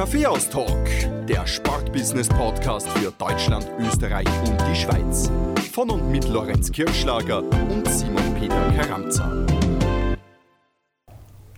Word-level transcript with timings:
Kaffeehaus-Talk, 0.00 1.26
der 1.28 1.46
Sportbusiness-Podcast 1.46 2.88
für 2.88 3.12
Deutschland, 3.18 3.70
Österreich 3.80 4.26
und 4.46 4.58
die 4.62 4.74
Schweiz. 4.74 5.30
Von 5.74 5.90
und 5.90 6.10
mit 6.10 6.26
Lorenz 6.26 6.72
Kirschlager 6.72 7.42
und 7.42 7.86
Simon 7.86 8.34
Peter 8.40 8.72
Karamza. 8.78 9.30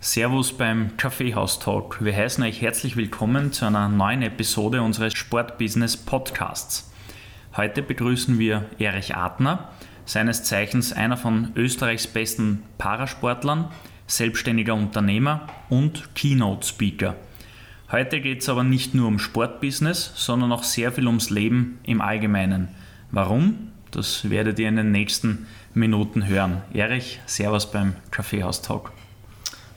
Servus 0.00 0.52
beim 0.52 0.96
Kaffeehaus-Talk. 0.96 2.04
Wir 2.04 2.16
heißen 2.16 2.42
euch 2.42 2.60
herzlich 2.60 2.96
willkommen 2.96 3.52
zu 3.52 3.64
einer 3.64 3.88
neuen 3.88 4.22
Episode 4.22 4.82
unseres 4.82 5.14
Sportbusiness-Podcasts. 5.14 6.90
Heute 7.56 7.80
begrüßen 7.80 8.40
wir 8.40 8.64
Erich 8.80 9.14
Adner, 9.14 9.68
seines 10.04 10.42
Zeichens 10.42 10.92
einer 10.92 11.16
von 11.16 11.52
Österreichs 11.54 12.08
besten 12.08 12.64
Parasportlern, 12.76 13.70
selbstständiger 14.08 14.74
Unternehmer 14.74 15.46
und 15.70 16.16
Keynote-Speaker. 16.16 17.14
Heute 17.92 18.22
geht 18.22 18.40
es 18.40 18.48
aber 18.48 18.64
nicht 18.64 18.94
nur 18.94 19.06
um 19.06 19.18
Sportbusiness, 19.18 20.12
sondern 20.14 20.50
auch 20.50 20.62
sehr 20.62 20.92
viel 20.92 21.06
ums 21.06 21.28
Leben 21.28 21.78
im 21.82 22.00
Allgemeinen. 22.00 22.68
Warum? 23.10 23.70
Das 23.90 24.30
werdet 24.30 24.58
ihr 24.58 24.70
in 24.70 24.76
den 24.76 24.92
nächsten 24.92 25.46
Minuten 25.74 26.26
hören. 26.26 26.62
Erich, 26.72 27.20
Servus 27.26 27.70
beim 27.70 27.94
Kaffeehaus-Talk. 28.10 28.92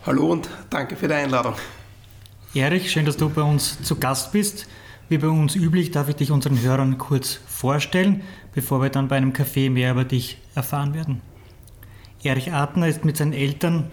Hallo 0.05 0.31
und 0.31 0.49
danke 0.69 0.95
für 0.95 1.09
die 1.09 1.13
Einladung. 1.13 1.55
Erich, 2.53 2.89
schön, 2.89 3.05
dass 3.05 3.17
du 3.17 3.29
bei 3.29 3.41
uns 3.41 3.81
zu 3.81 3.97
Gast 3.97 4.31
bist. 4.31 4.65
Wie 5.09 5.17
bei 5.17 5.27
uns 5.27 5.57
üblich 5.57 5.91
darf 5.91 6.07
ich 6.07 6.15
dich 6.15 6.31
unseren 6.31 6.61
Hörern 6.61 6.97
kurz 6.97 7.41
vorstellen, 7.47 8.21
bevor 8.53 8.81
wir 8.81 8.89
dann 8.89 9.09
bei 9.09 9.17
einem 9.17 9.33
Café 9.33 9.69
mehr 9.69 9.91
über 9.91 10.05
dich 10.05 10.37
erfahren 10.55 10.93
werden. 10.93 11.21
Erich 12.23 12.53
Adner 12.53 12.87
ist 12.87 13.03
mit 13.03 13.17
seinen 13.17 13.33
Eltern 13.33 13.91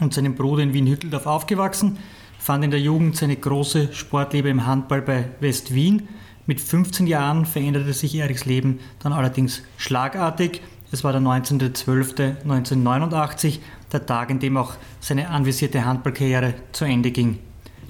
und 0.00 0.14
seinem 0.14 0.36
Bruder 0.36 0.62
in 0.62 0.72
Wien-Hütteldorf 0.72 1.26
aufgewachsen, 1.26 1.98
fand 2.38 2.64
in 2.64 2.70
der 2.70 2.80
Jugend 2.80 3.16
seine 3.16 3.36
große 3.36 3.92
Sportliebe 3.92 4.48
im 4.48 4.66
Handball 4.66 5.02
bei 5.02 5.26
West 5.40 5.74
Wien. 5.74 6.08
Mit 6.46 6.58
15 6.60 7.06
Jahren 7.06 7.44
veränderte 7.44 7.92
sich 7.92 8.14
Erichs 8.14 8.46
Leben 8.46 8.80
dann 9.00 9.12
allerdings 9.12 9.62
schlagartig. 9.76 10.62
Es 10.90 11.04
war 11.04 11.12
der 11.12 11.20
19.12.1989, 11.20 13.58
der 13.92 14.06
Tag, 14.06 14.30
in 14.30 14.38
dem 14.38 14.56
auch 14.56 14.72
seine 15.00 15.28
anvisierte 15.28 15.84
Handballkarriere 15.84 16.54
zu 16.72 16.86
Ende 16.86 17.10
ging. 17.10 17.40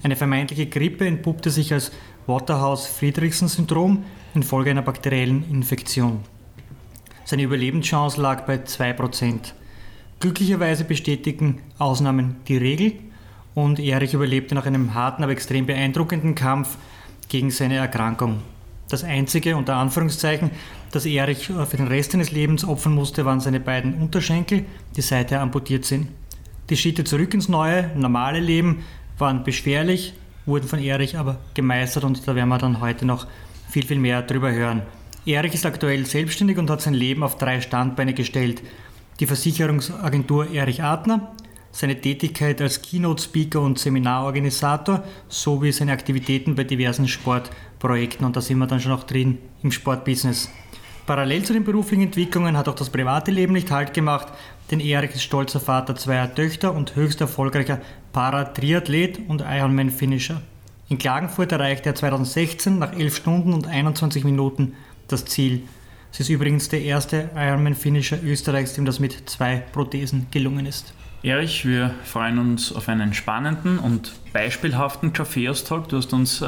Eine 0.03 0.17
vermeintliche 0.17 0.67
Grippe 0.67 1.07
entpuppte 1.07 1.51
sich 1.51 1.73
als 1.73 1.93
Waterhouse-Friedrichsen-Syndrom 2.27 4.03
infolge 4.35 4.71
einer 4.71 4.83
bakteriellen 4.83 5.49
Infektion. 5.51 6.21
Seine 7.25 7.43
Überlebenschance 7.43 8.21
lag 8.21 8.45
bei 8.47 8.57
2%. 8.57 9.53
Glücklicherweise 10.21 10.85
bestätigen 10.85 11.61
Ausnahmen 11.79 12.37
die 12.49 12.57
Regel 12.57 12.95
und 13.65 13.81
Erich 13.81 14.15
überlebte 14.15 14.55
nach 14.55 14.67
einem 14.67 14.95
harten, 14.95 15.23
aber 15.23 15.33
extrem 15.33 15.67
beeindruckenden 15.67 16.35
Kampf 16.35 16.77
gegen 17.29 17.51
seine 17.51 17.77
Erkrankung. 17.77 18.39
Das 18.89 19.05
einzige, 19.05 19.57
unter 19.57 19.77
Anführungszeichen, 19.77 20.51
das 20.93 21.05
Erich 21.05 21.49
für 21.49 21.77
den 21.77 21.89
Rest 21.89 22.13
seines 22.13 22.31
Lebens 22.31 22.65
opfern 22.65 22.95
musste, 22.95 23.25
waren 23.25 23.41
seine 23.41 23.61
beiden 23.61 23.95
Unterschenkel, 23.95 24.65
die 24.97 25.03
seither 25.03 25.43
amputiert 25.43 25.85
sind. 25.85 26.09
Die 26.71 26.77
Schritte 26.77 27.05
zurück 27.05 27.35
ins 27.35 27.49
neue, 27.49 27.91
normale 27.97 28.41
Leben 28.41 28.85
waren 29.19 29.45
beschwerlich, 29.45 30.15
wurden 30.47 30.69
von 30.69 30.79
Erich 30.79 31.19
aber 31.19 31.39
gemeistert 31.55 32.05
und 32.05 32.27
da 32.27 32.35
werden 32.35 32.49
wir 32.49 32.59
dann 32.59 32.81
heute 32.81 33.05
noch 33.05 33.27
viel, 33.69 33.85
viel 33.85 33.99
mehr 33.99 34.23
darüber 34.23 34.53
hören. 34.53 34.83
Erich 35.27 35.53
ist 35.53 35.67
aktuell 35.67 36.07
selbstständig 36.07 36.57
und 36.57 36.71
hat 36.71 36.81
sein 36.81 36.95
Leben 36.95 37.23
auf 37.23 37.37
drei 37.37 37.61
Standbeine 37.61 38.15
gestellt 38.15 38.63
die 39.21 39.27
Versicherungsagentur 39.27 40.53
Erich 40.53 40.83
Adner, 40.83 41.33
seine 41.79 42.01
Tätigkeit 42.01 42.61
als 42.61 42.83
Keynote-Speaker 42.83 43.61
und 43.61 43.79
Seminarorganisator 43.79 45.05
sowie 45.29 45.71
seine 45.71 45.93
Aktivitäten 45.93 46.57
bei 46.57 46.65
diversen 46.65 47.07
Sportprojekten. 47.07 48.27
Und 48.27 48.35
da 48.35 48.41
sind 48.41 48.59
wir 48.59 48.67
dann 48.67 48.81
schon 48.81 48.91
auch 48.91 49.05
drin 49.05 49.39
im 49.63 49.71
Sportbusiness. 49.71 50.51
Parallel 51.07 51.45
zu 51.45 51.53
den 51.53 51.63
beruflichen 51.63 52.03
Entwicklungen 52.03 52.57
hat 52.57 52.67
auch 52.67 52.75
das 52.75 52.91
private 52.91 53.31
Leben 53.31 53.53
nicht 53.53 53.71
Halt 53.71 53.95
gemacht, 53.95 54.27
denn 54.73 54.81
Erich 54.81 55.13
ist 55.15 55.23
stolzer 55.23 55.61
Vater 55.61 55.95
zweier 55.95 56.35
Töchter 56.35 56.75
und 56.75 56.97
höchst 56.97 57.21
erfolgreicher 57.21 57.81
Paratriathlet 58.13 59.21
und 59.29 59.45
Ironman-Finisher. 59.49 60.43
In 60.89 60.99
Klagenfurt 60.99 61.53
erreichte 61.53 61.91
er 61.91 61.95
2016 61.95 62.77
nach 62.81 62.93
11 62.93 63.15
Stunden 63.15 63.53
und 63.53 63.69
21 63.69 64.25
Minuten 64.25 64.75
das 65.07 65.27
Ziel. 65.27 65.63
Es 66.13 66.19
ist 66.19 66.29
übrigens 66.29 66.71
der 66.71 66.83
erste 66.83 67.31
Ironman-Finisher 67.37 68.19
Österreichs, 68.25 68.73
dem 68.73 68.85
das 68.85 68.99
mit 68.99 69.31
zwei 69.31 69.59
Prothesen 69.73 70.27
gelungen 70.33 70.67
ist. 70.67 70.93
Erich, 71.23 71.67
wir 71.67 71.95
freuen 72.05 72.39
uns 72.39 72.73
auf 72.73 72.89
einen 72.89 73.13
spannenden 73.13 73.81
und 73.81 74.13
beispielhaften 74.33 75.13
Kaffeeaustausch. 75.13 75.89
Du 75.89 75.97
hast 75.97 76.13
uns 76.13 76.41
äh, 76.41 76.47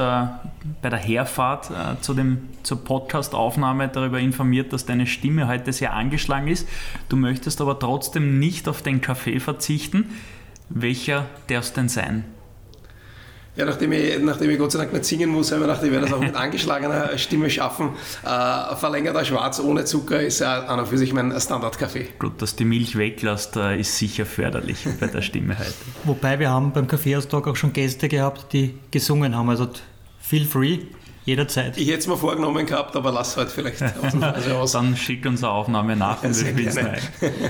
bei 0.81 0.89
der 0.89 0.99
Herfahrt 0.99 1.71
äh, 1.71 2.01
zu 2.01 2.15
dem, 2.15 2.49
zur 2.63 2.85
Podcast-Aufnahme 2.85 3.89
darüber 3.89 4.21
informiert, 4.21 4.73
dass 4.73 4.87
deine 4.87 5.09
Stimme 5.09 5.49
heute 5.49 5.73
sehr 5.73 5.93
angeschlagen 5.93 6.47
ist. 6.47 6.69
Du 7.09 7.17
möchtest 7.17 7.61
aber 7.61 7.81
trotzdem 7.81 8.39
nicht 8.39 8.69
auf 8.69 8.83
den 8.83 9.01
Kaffee 9.01 9.41
verzichten. 9.41 10.11
Welcher 10.69 11.27
darf 11.49 11.65
es 11.65 11.73
denn 11.73 11.89
sein? 11.89 12.25
Ja, 13.57 13.65
nachdem 13.65 13.93
ich, 13.93 14.19
nachdem 14.21 14.51
ich 14.51 14.59
Gott 14.59 14.73
sei 14.73 14.79
Dank 14.79 14.93
nicht 14.93 15.05
singen 15.05 15.29
muss, 15.29 15.51
habe 15.51 15.63
ich 15.63 15.67
gedacht, 15.67 15.83
ich 15.83 15.91
werde 15.91 16.07
das 16.07 16.15
auch 16.15 16.21
mit 16.21 16.35
angeschlagener 16.37 17.19
Stimme 17.19 17.51
schaffen. 17.51 17.91
Äh, 18.23 18.77
verlängerter 18.77 19.25
Schwarz 19.25 19.59
ohne 19.59 19.85
Zucker 19.85 20.21
ist 20.21 20.39
ja 20.39 20.67
an 20.67 20.79
und 20.79 20.87
für 20.87 20.97
sich 20.97 21.13
mein 21.13 21.39
Standardkaffee. 21.39 22.09
Gut, 22.19 22.41
dass 22.41 22.55
die 22.55 22.65
Milch 22.65 22.97
weglässt, 22.97 23.57
äh, 23.57 23.81
ist 23.81 23.99
sicher 23.99 24.25
förderlich 24.25 24.87
bei 25.01 25.09
der 25.09 25.23
Stimme 25.23 25.59
heute. 25.59 25.73
Wobei 26.05 26.39
wir 26.39 26.51
haben 26.51 26.73
beim 26.73 26.87
Kaffeeaustag 26.87 27.49
auch 27.49 27.57
schon 27.57 27.73
Gäste 27.73 28.09
gehabt, 28.09 28.53
die 28.53 28.79
gesungen 28.93 29.37
haben. 29.37 29.51
Also 29.51 29.69
feel 30.21 30.45
free, 30.45 30.79
jederzeit. 31.25 31.77
Ich 31.77 31.89
hätte 31.89 31.99
es 31.99 32.07
mir 32.07 32.17
vorgenommen 32.17 32.67
gehabt, 32.67 32.95
aber 32.95 33.11
lass 33.11 33.37
halt 33.37 33.51
vielleicht 33.51 33.83
aus. 33.83 34.73
Dann 34.73 34.97
schick 34.97 35.27
uns 35.27 35.43
eine 35.43 35.53
Aufnahme 35.53 35.97
nach 35.97 36.23
und 36.23 36.37
wir 36.37 36.71
spielen. 36.71 36.89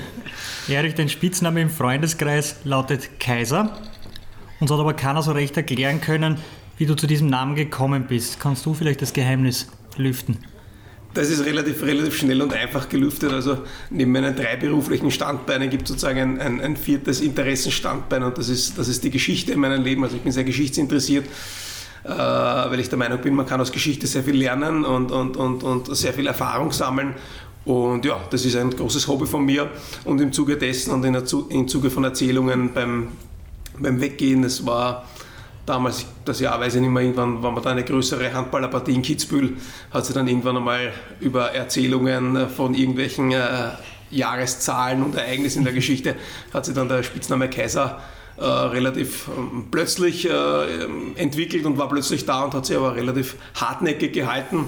Erich, 0.67 0.95
dein 0.95 1.09
Spitzname 1.09 1.61
im 1.61 1.69
Freundeskreis 1.69 2.55
lautet 2.63 3.19
Kaiser. 3.19 3.77
Uns 4.61 4.69
hat 4.69 4.79
aber 4.79 4.93
keiner 4.93 5.23
so 5.23 5.31
recht 5.31 5.57
erklären 5.57 6.01
können, 6.01 6.37
wie 6.77 6.85
du 6.85 6.95
zu 6.95 7.07
diesem 7.07 7.27
Namen 7.27 7.55
gekommen 7.55 8.05
bist. 8.07 8.39
Kannst 8.39 8.63
du 8.67 8.75
vielleicht 8.75 9.01
das 9.01 9.11
Geheimnis 9.11 9.67
lüften? 9.97 10.37
Das 11.15 11.31
ist 11.31 11.43
relativ, 11.43 11.81
relativ 11.81 12.15
schnell 12.15 12.43
und 12.43 12.53
einfach 12.53 12.87
gelüftet. 12.87 13.33
Also 13.33 13.57
neben 13.89 14.11
meinen 14.11 14.35
drei 14.35 14.55
beruflichen 14.57 15.09
Standbeinen 15.09 15.71
gibt 15.71 15.83
es 15.83 15.89
sozusagen 15.89 16.39
ein, 16.39 16.39
ein, 16.39 16.61
ein, 16.61 16.77
viertes 16.77 17.21
Interessenstandbein 17.21 18.21
und 18.21 18.37
das 18.37 18.49
ist, 18.49 18.77
das 18.77 18.87
ist 18.87 19.03
die 19.03 19.09
Geschichte 19.09 19.51
in 19.51 19.59
meinem 19.59 19.83
Leben. 19.83 20.03
Also 20.03 20.15
ich 20.15 20.21
bin 20.21 20.31
sehr 20.31 20.43
geschichtsinteressiert, 20.43 21.25
äh, 22.03 22.09
weil 22.09 22.79
ich 22.79 22.87
der 22.87 22.99
Meinung 22.99 23.19
bin, 23.19 23.33
man 23.33 23.47
kann 23.47 23.59
aus 23.59 23.71
Geschichte 23.71 24.05
sehr 24.05 24.23
viel 24.23 24.37
lernen 24.37 24.85
und, 24.85 25.11
und, 25.11 25.37
und, 25.37 25.63
und 25.63 25.97
sehr 25.97 26.13
viel 26.13 26.27
Erfahrung 26.27 26.71
sammeln. 26.71 27.15
Und 27.65 28.05
ja, 28.05 28.19
das 28.29 28.45
ist 28.45 28.55
ein 28.55 28.69
großes 28.69 29.07
Hobby 29.07 29.25
von 29.25 29.43
mir 29.43 29.71
und 30.05 30.21
im 30.21 30.31
Zuge 30.31 30.55
dessen 30.55 30.91
und 30.91 31.03
im 31.03 31.67
Zuge 31.67 31.89
von 31.89 32.03
Erzählungen 32.03 32.73
beim, 32.73 33.09
beim 33.81 34.01
Weggehen, 34.01 34.41
das 34.41 34.65
war 34.65 35.05
damals, 35.65 36.05
das 36.25 36.39
Jahr 36.39 36.59
weiß 36.59 36.75
ich 36.75 36.81
nicht 36.81 36.89
mehr, 36.89 37.03
irgendwann 37.03 37.41
war 37.43 37.51
man 37.51 37.63
da 37.63 37.71
eine 37.71 37.83
größere 37.83 38.33
Handballerpartie 38.33 38.93
in 38.93 39.01
Kitzbühel, 39.01 39.57
hat 39.91 40.05
sie 40.05 40.13
dann 40.13 40.27
irgendwann 40.27 40.57
einmal 40.57 40.93
über 41.19 41.51
Erzählungen 41.51 42.49
von 42.49 42.73
irgendwelchen 42.73 43.31
äh, 43.31 43.71
Jahreszahlen 44.09 45.03
und 45.03 45.15
Ereignissen 45.15 45.59
in 45.59 45.65
der 45.65 45.73
Geschichte, 45.73 46.15
hat 46.53 46.65
sie 46.65 46.73
dann 46.73 46.89
der 46.89 47.03
Spitzname 47.03 47.49
Kaiser 47.49 48.01
äh, 48.37 48.43
relativ 48.43 49.29
ähm, 49.37 49.67
plötzlich 49.71 50.29
äh, 50.29 50.85
entwickelt 51.15 51.65
und 51.65 51.77
war 51.77 51.89
plötzlich 51.89 52.25
da 52.25 52.43
und 52.43 52.53
hat 52.53 52.65
sie 52.65 52.75
aber 52.75 52.95
relativ 52.95 53.35
hartnäckig 53.55 54.13
gehalten. 54.13 54.65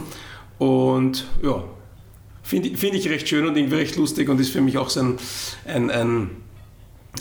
Und 0.59 1.25
ja, 1.41 1.63
finde 2.43 2.77
find 2.77 2.95
ich 2.95 3.09
recht 3.09 3.27
schön 3.27 3.47
und 3.47 3.57
irgendwie 3.57 3.77
recht 3.77 3.95
lustig 3.95 4.29
und 4.29 4.39
ist 4.39 4.51
für 4.51 4.61
mich 4.61 4.77
auch 4.77 4.89
so 4.89 4.99
ein, 4.99 5.17
ein, 5.65 5.89
ein 5.89 6.29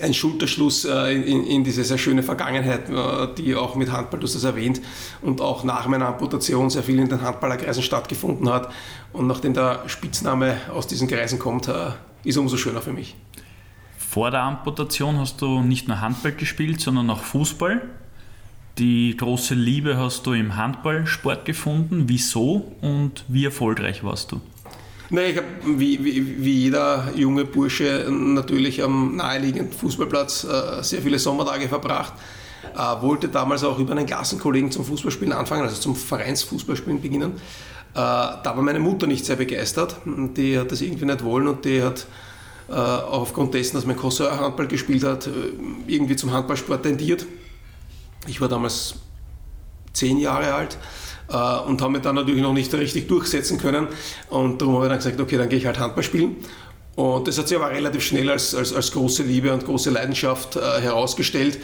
ein 0.00 0.14
Schulterschluss 0.14 0.84
äh, 0.84 1.12
in, 1.12 1.64
diese 1.64 1.84
sehr 1.84 1.98
schöne 1.98 2.22
Vergangenheit, 2.22 2.88
äh, 2.88 3.28
die 3.36 3.54
auch 3.54 3.74
mit 3.74 3.92
Handball, 3.92 4.20
du 4.20 4.26
hast 4.26 4.34
das 4.34 4.44
erwähnt, 4.44 4.80
und 5.20 5.40
auch 5.40 5.64
nach 5.64 5.86
meiner 5.86 6.06
Amputation 6.06 6.70
sehr 6.70 6.82
viel 6.82 6.98
in 6.98 7.08
den 7.08 7.20
Handballerkreisen 7.20 7.82
stattgefunden 7.82 8.48
hat. 8.48 8.72
Und 9.12 9.26
nachdem 9.26 9.52
der 9.52 9.82
Spitzname 9.88 10.56
aus 10.72 10.86
diesen 10.86 11.08
Kreisen 11.08 11.38
kommt, 11.38 11.68
äh, 11.68 11.90
ist 12.24 12.38
umso 12.38 12.56
schöner 12.56 12.80
für 12.80 12.92
mich. 12.92 13.16
Vor 13.98 14.30
der 14.30 14.42
Amputation 14.42 15.18
hast 15.18 15.42
du 15.42 15.60
nicht 15.60 15.88
nur 15.88 16.00
Handball 16.00 16.32
gespielt, 16.32 16.80
sondern 16.80 17.10
auch 17.10 17.20
Fußball. 17.20 17.82
Die 18.78 19.14
große 19.16 19.54
Liebe 19.54 19.98
hast 19.98 20.26
du 20.26 20.32
im 20.32 20.56
Handballsport 20.56 21.44
gefunden. 21.44 22.04
Wieso 22.08 22.72
und 22.80 23.24
wie 23.28 23.44
erfolgreich 23.44 24.02
warst 24.02 24.32
du? 24.32 24.40
Nein, 25.12 25.32
ich 25.32 25.36
habe 25.36 25.46
wie, 25.78 26.02
wie, 26.02 26.42
wie, 26.42 26.58
jeder 26.62 27.12
junge 27.14 27.44
Bursche 27.44 28.06
natürlich 28.10 28.82
am 28.82 29.14
naheliegenden 29.16 29.70
Fußballplatz 29.70 30.44
äh, 30.44 30.82
sehr 30.82 31.02
viele 31.02 31.18
Sommertage 31.18 31.68
verbracht. 31.68 32.14
Äh, 32.74 33.02
wollte 33.02 33.28
damals 33.28 33.62
auch 33.62 33.78
über 33.78 33.92
einen 33.92 34.06
Klassenkollegen 34.06 34.70
zum 34.70 34.86
Fußballspielen 34.86 35.34
anfangen, 35.34 35.64
also 35.64 35.76
zum 35.76 35.96
Vereinsfußballspielen 35.96 37.02
beginnen. 37.02 37.32
Äh, 37.32 37.94
da 37.94 38.42
war 38.42 38.62
meine 38.62 38.80
Mutter 38.80 39.06
nicht 39.06 39.26
sehr 39.26 39.36
begeistert. 39.36 39.96
Die 40.06 40.58
hat 40.58 40.72
das 40.72 40.80
irgendwie 40.80 41.04
nicht 41.04 41.22
wollen 41.22 41.46
und 41.46 41.66
die 41.66 41.82
hat 41.82 42.06
äh, 42.70 42.72
aufgrund 42.72 43.52
dessen, 43.52 43.76
dass 43.76 43.84
mein 43.84 43.98
Cousin 43.98 44.30
Handball 44.30 44.66
gespielt 44.66 45.04
hat, 45.04 45.26
äh, 45.26 45.30
irgendwie 45.88 46.16
zum 46.16 46.32
Handballsport 46.32 46.84
tendiert. 46.84 47.26
Ich 48.26 48.40
war 48.40 48.48
damals 48.48 48.94
zehn 49.92 50.16
Jahre 50.16 50.54
alt 50.54 50.78
und 51.32 51.80
habe 51.80 51.92
mich 51.92 52.02
dann 52.02 52.14
natürlich 52.14 52.42
noch 52.42 52.52
nicht 52.52 52.72
richtig 52.74 53.08
durchsetzen 53.08 53.58
können. 53.58 53.88
Und 54.30 54.60
darum 54.60 54.76
habe 54.76 54.86
ich 54.86 54.90
dann 54.90 54.98
gesagt, 54.98 55.20
okay, 55.20 55.36
dann 55.36 55.48
gehe 55.48 55.58
ich 55.58 55.66
halt 55.66 55.78
Handball 55.78 56.02
spielen. 56.02 56.36
Und 56.94 57.26
das 57.26 57.38
hat 57.38 57.48
sich 57.48 57.56
aber 57.56 57.70
relativ 57.70 58.02
schnell 58.02 58.30
als, 58.30 58.54
als, 58.54 58.74
als 58.74 58.92
große 58.92 59.22
Liebe 59.22 59.52
und 59.52 59.64
große 59.64 59.90
Leidenschaft 59.90 60.56
äh, 60.56 60.80
herausgestellt. 60.80 61.58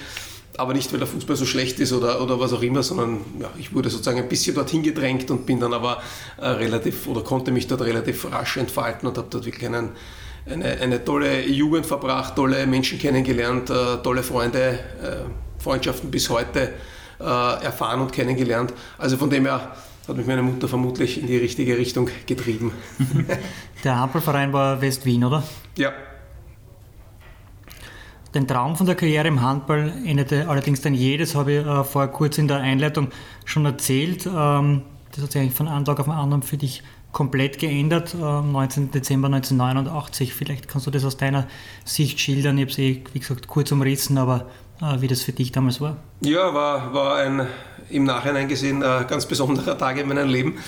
Aber 0.56 0.74
nicht, 0.74 0.90
weil 0.90 0.98
der 0.98 1.06
Fußball 1.06 1.36
so 1.36 1.44
schlecht 1.44 1.78
ist 1.78 1.92
oder, 1.92 2.20
oder 2.20 2.40
was 2.40 2.52
auch 2.52 2.62
immer, 2.62 2.82
sondern 2.82 3.20
ja, 3.38 3.48
ich 3.58 3.72
wurde 3.74 3.90
sozusagen 3.90 4.18
ein 4.18 4.28
bisschen 4.28 4.54
dorthin 4.54 4.82
gedrängt 4.82 5.30
und 5.30 5.46
bin 5.46 5.60
dann 5.60 5.72
aber 5.72 6.02
äh, 6.38 6.48
relativ 6.48 7.06
oder 7.06 7.20
konnte 7.20 7.52
mich 7.52 7.68
dort 7.68 7.82
relativ 7.82 8.30
rasch 8.32 8.56
entfalten 8.56 9.08
und 9.08 9.16
habe 9.18 9.28
dort 9.30 9.44
wirklich 9.44 9.66
einen, 9.66 9.90
eine, 10.46 10.80
eine 10.80 11.04
tolle 11.04 11.46
Jugend 11.46 11.86
verbracht, 11.86 12.34
tolle 12.34 12.66
Menschen 12.66 12.98
kennengelernt, 12.98 13.70
äh, 13.70 13.98
tolle 14.02 14.24
Freunde, 14.24 14.80
äh, 15.00 15.62
Freundschaften 15.62 16.10
bis 16.10 16.28
heute 16.28 16.72
äh, 17.20 17.24
erfahren 17.24 18.00
und 18.00 18.12
kennengelernt. 18.12 18.72
Also 18.98 19.16
von 19.16 19.30
dem 19.30 19.46
her 19.46 19.72
hat 20.06 20.16
mich 20.16 20.26
meine 20.26 20.42
Mutter 20.42 20.68
vermutlich 20.68 21.20
in 21.20 21.26
die 21.26 21.36
richtige 21.36 21.76
Richtung 21.76 22.08
getrieben. 22.26 22.72
Der 23.84 24.00
Handballverein 24.00 24.52
war 24.52 24.80
West-Wien, 24.80 25.24
oder? 25.24 25.42
Ja. 25.76 25.92
Den 28.34 28.46
Traum 28.46 28.76
von 28.76 28.86
der 28.86 28.94
Karriere 28.94 29.28
im 29.28 29.40
Handball 29.40 29.92
endete 30.04 30.48
allerdings 30.48 30.82
dann 30.82 30.94
jedes, 30.94 31.34
habe 31.34 31.52
ich 31.52 31.66
äh, 31.66 31.84
vorher 31.84 32.10
kurz 32.10 32.36
in 32.38 32.46
der 32.46 32.58
Einleitung 32.58 33.08
schon 33.44 33.64
erzählt. 33.64 34.26
Ähm, 34.26 34.82
das 35.12 35.24
hat 35.24 35.32
sich 35.32 35.40
eigentlich 35.40 35.54
von 35.54 35.68
einem 35.68 35.84
Tag 35.84 35.98
auf 35.98 36.06
den 36.06 36.14
anderen 36.14 36.42
für 36.42 36.58
dich 36.58 36.82
komplett 37.12 37.58
geändert, 37.58 38.14
am 38.14 38.52
19. 38.52 38.90
Dezember 38.90 39.26
1989. 39.26 40.34
Vielleicht 40.34 40.68
kannst 40.68 40.86
du 40.86 40.90
das 40.90 41.04
aus 41.04 41.16
deiner 41.16 41.46
Sicht 41.84 42.20
schildern. 42.20 42.58
Ich 42.58 42.62
habe 42.62 42.70
es 42.70 42.78
eh, 42.78 43.02
wie 43.12 43.18
gesagt, 43.18 43.48
kurz 43.48 43.72
umrissen, 43.72 44.18
aber 44.18 44.36
äh, 44.42 44.44
wie 44.80 45.08
das 45.08 45.22
für 45.22 45.32
dich 45.32 45.52
damals 45.52 45.80
war. 45.80 45.96
Ja, 46.20 46.54
war, 46.54 46.94
war 46.94 47.16
ein 47.16 47.46
im 47.90 48.04
Nachhinein 48.04 48.48
gesehen 48.48 48.82
ein 48.82 49.06
ganz 49.06 49.26
besonderer 49.26 49.76
Tag 49.78 49.98
in 49.98 50.08
meinem 50.08 50.28
Leben. 50.28 50.58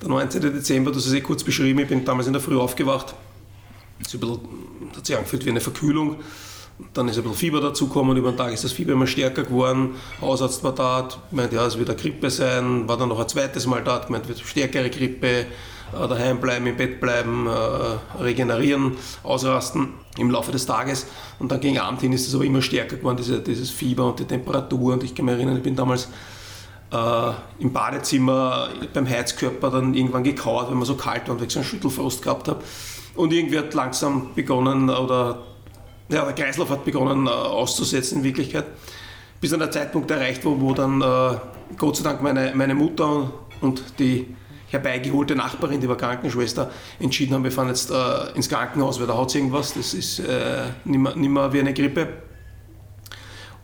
Der 0.00 0.08
19. 0.08 0.40
Dezember, 0.40 0.92
hast 0.94 1.06
es 1.06 1.12
eh 1.12 1.20
kurz 1.20 1.42
beschrieben, 1.42 1.80
ich 1.80 1.88
bin 1.88 2.04
damals 2.04 2.26
in 2.26 2.32
der 2.32 2.42
Früh 2.42 2.58
aufgewacht. 2.58 3.14
Es 4.00 4.12
hat 4.12 5.06
sich 5.06 5.16
angefühlt 5.16 5.44
wie 5.46 5.50
eine 5.50 5.60
Verkühlung. 5.60 6.16
Dann 6.92 7.08
ist 7.08 7.16
ein 7.16 7.22
bisschen 7.22 7.38
Fieber 7.38 7.62
dazugekommen, 7.62 8.18
über 8.18 8.30
den 8.30 8.36
Tag 8.36 8.52
ist 8.52 8.62
das 8.62 8.72
Fieber 8.72 8.92
immer 8.92 9.06
stärker 9.06 9.44
geworden. 9.44 9.94
Hausarzt 10.20 10.62
war 10.62 10.74
da, 10.74 11.08
meint, 11.30 11.52
ja, 11.54 11.64
es 11.66 11.78
wird 11.78 11.88
eine 11.88 11.98
Grippe 11.98 12.28
sein, 12.28 12.86
war 12.86 12.98
dann 12.98 13.08
noch 13.08 13.18
ein 13.18 13.28
zweites 13.28 13.66
Mal 13.66 13.82
da, 13.82 14.04
meint, 14.10 14.28
wird 14.28 14.40
stärkere 14.40 14.90
Grippe, 14.90 15.26
äh, 15.26 15.44
daheim 15.92 16.40
bleiben, 16.40 16.66
im 16.66 16.76
Bett 16.76 17.00
bleiben, 17.00 17.46
äh, 17.46 18.22
regenerieren, 18.22 18.96
ausrasten 19.22 19.94
im 20.18 20.30
Laufe 20.30 20.52
des 20.52 20.66
Tages. 20.66 21.06
Und 21.38 21.52
dann 21.52 21.60
gegen 21.60 21.78
Abend 21.78 22.00
hin 22.00 22.12
ist 22.12 22.26
es 22.26 22.34
aber 22.34 22.44
immer 22.44 22.62
stärker 22.62 22.96
geworden, 22.96 23.16
diese, 23.18 23.40
dieses 23.40 23.70
Fieber 23.70 24.06
und 24.06 24.18
die 24.18 24.24
Temperatur. 24.24 24.94
Und 24.94 25.04
ich 25.04 25.14
kann 25.14 25.26
mich 25.26 25.34
erinnern, 25.34 25.56
ich 25.56 25.62
bin 25.62 25.76
damals 25.76 26.08
äh, 26.92 27.32
im 27.58 27.72
Badezimmer 27.72 28.68
beim 28.92 29.08
Heizkörper 29.08 29.70
dann 29.70 29.94
irgendwann 29.94 30.24
gekauert, 30.24 30.70
wenn 30.70 30.78
man 30.78 30.86
so 30.86 30.96
kalt 30.96 31.28
war 31.28 31.36
und 31.36 31.42
ich 31.42 31.50
so 31.50 31.60
einen 31.60 31.68
Schüttelfrost 31.68 32.22
gehabt 32.22 32.48
habe. 32.48 32.62
Und 33.14 33.32
irgendwie 33.32 33.58
hat 33.58 33.72
langsam 33.74 34.34
begonnen, 34.34 34.90
oder 34.90 35.42
ja, 36.08 36.24
der 36.24 36.34
Kreislauf 36.34 36.70
hat 36.70 36.84
begonnen 36.84 37.26
äh, 37.26 37.30
auszusetzen 37.30 38.18
in 38.18 38.24
Wirklichkeit, 38.24 38.66
bis 39.40 39.50
dann 39.50 39.60
der 39.60 39.70
Zeitpunkt 39.70 40.10
erreicht 40.10 40.44
war, 40.44 40.60
wo 40.60 40.72
dann 40.72 41.00
äh, 41.00 41.36
Gott 41.76 41.96
sei 41.96 42.04
Dank 42.04 42.22
meine, 42.22 42.52
meine 42.54 42.74
Mutter 42.74 43.30
und 43.60 43.82
die 43.98 44.34
herbeigeholte 44.68 45.36
Nachbarin, 45.36 45.80
die 45.80 45.88
war 45.88 45.96
Krankenschwester, 45.96 46.70
entschieden 46.98 47.34
haben, 47.34 47.44
wir 47.44 47.52
fahren 47.52 47.68
jetzt 47.68 47.90
äh, 47.90 48.34
ins 48.34 48.48
Krankenhaus, 48.48 49.00
weil 49.00 49.06
da 49.06 49.16
hat 49.16 49.28
es 49.28 49.34
irgendwas, 49.34 49.74
das 49.74 49.94
ist 49.94 50.20
äh, 50.20 50.64
nicht, 50.84 51.16
mehr, 51.16 51.52
wie 51.52 51.60
eine 51.60 51.72
Grippe. 51.74 52.08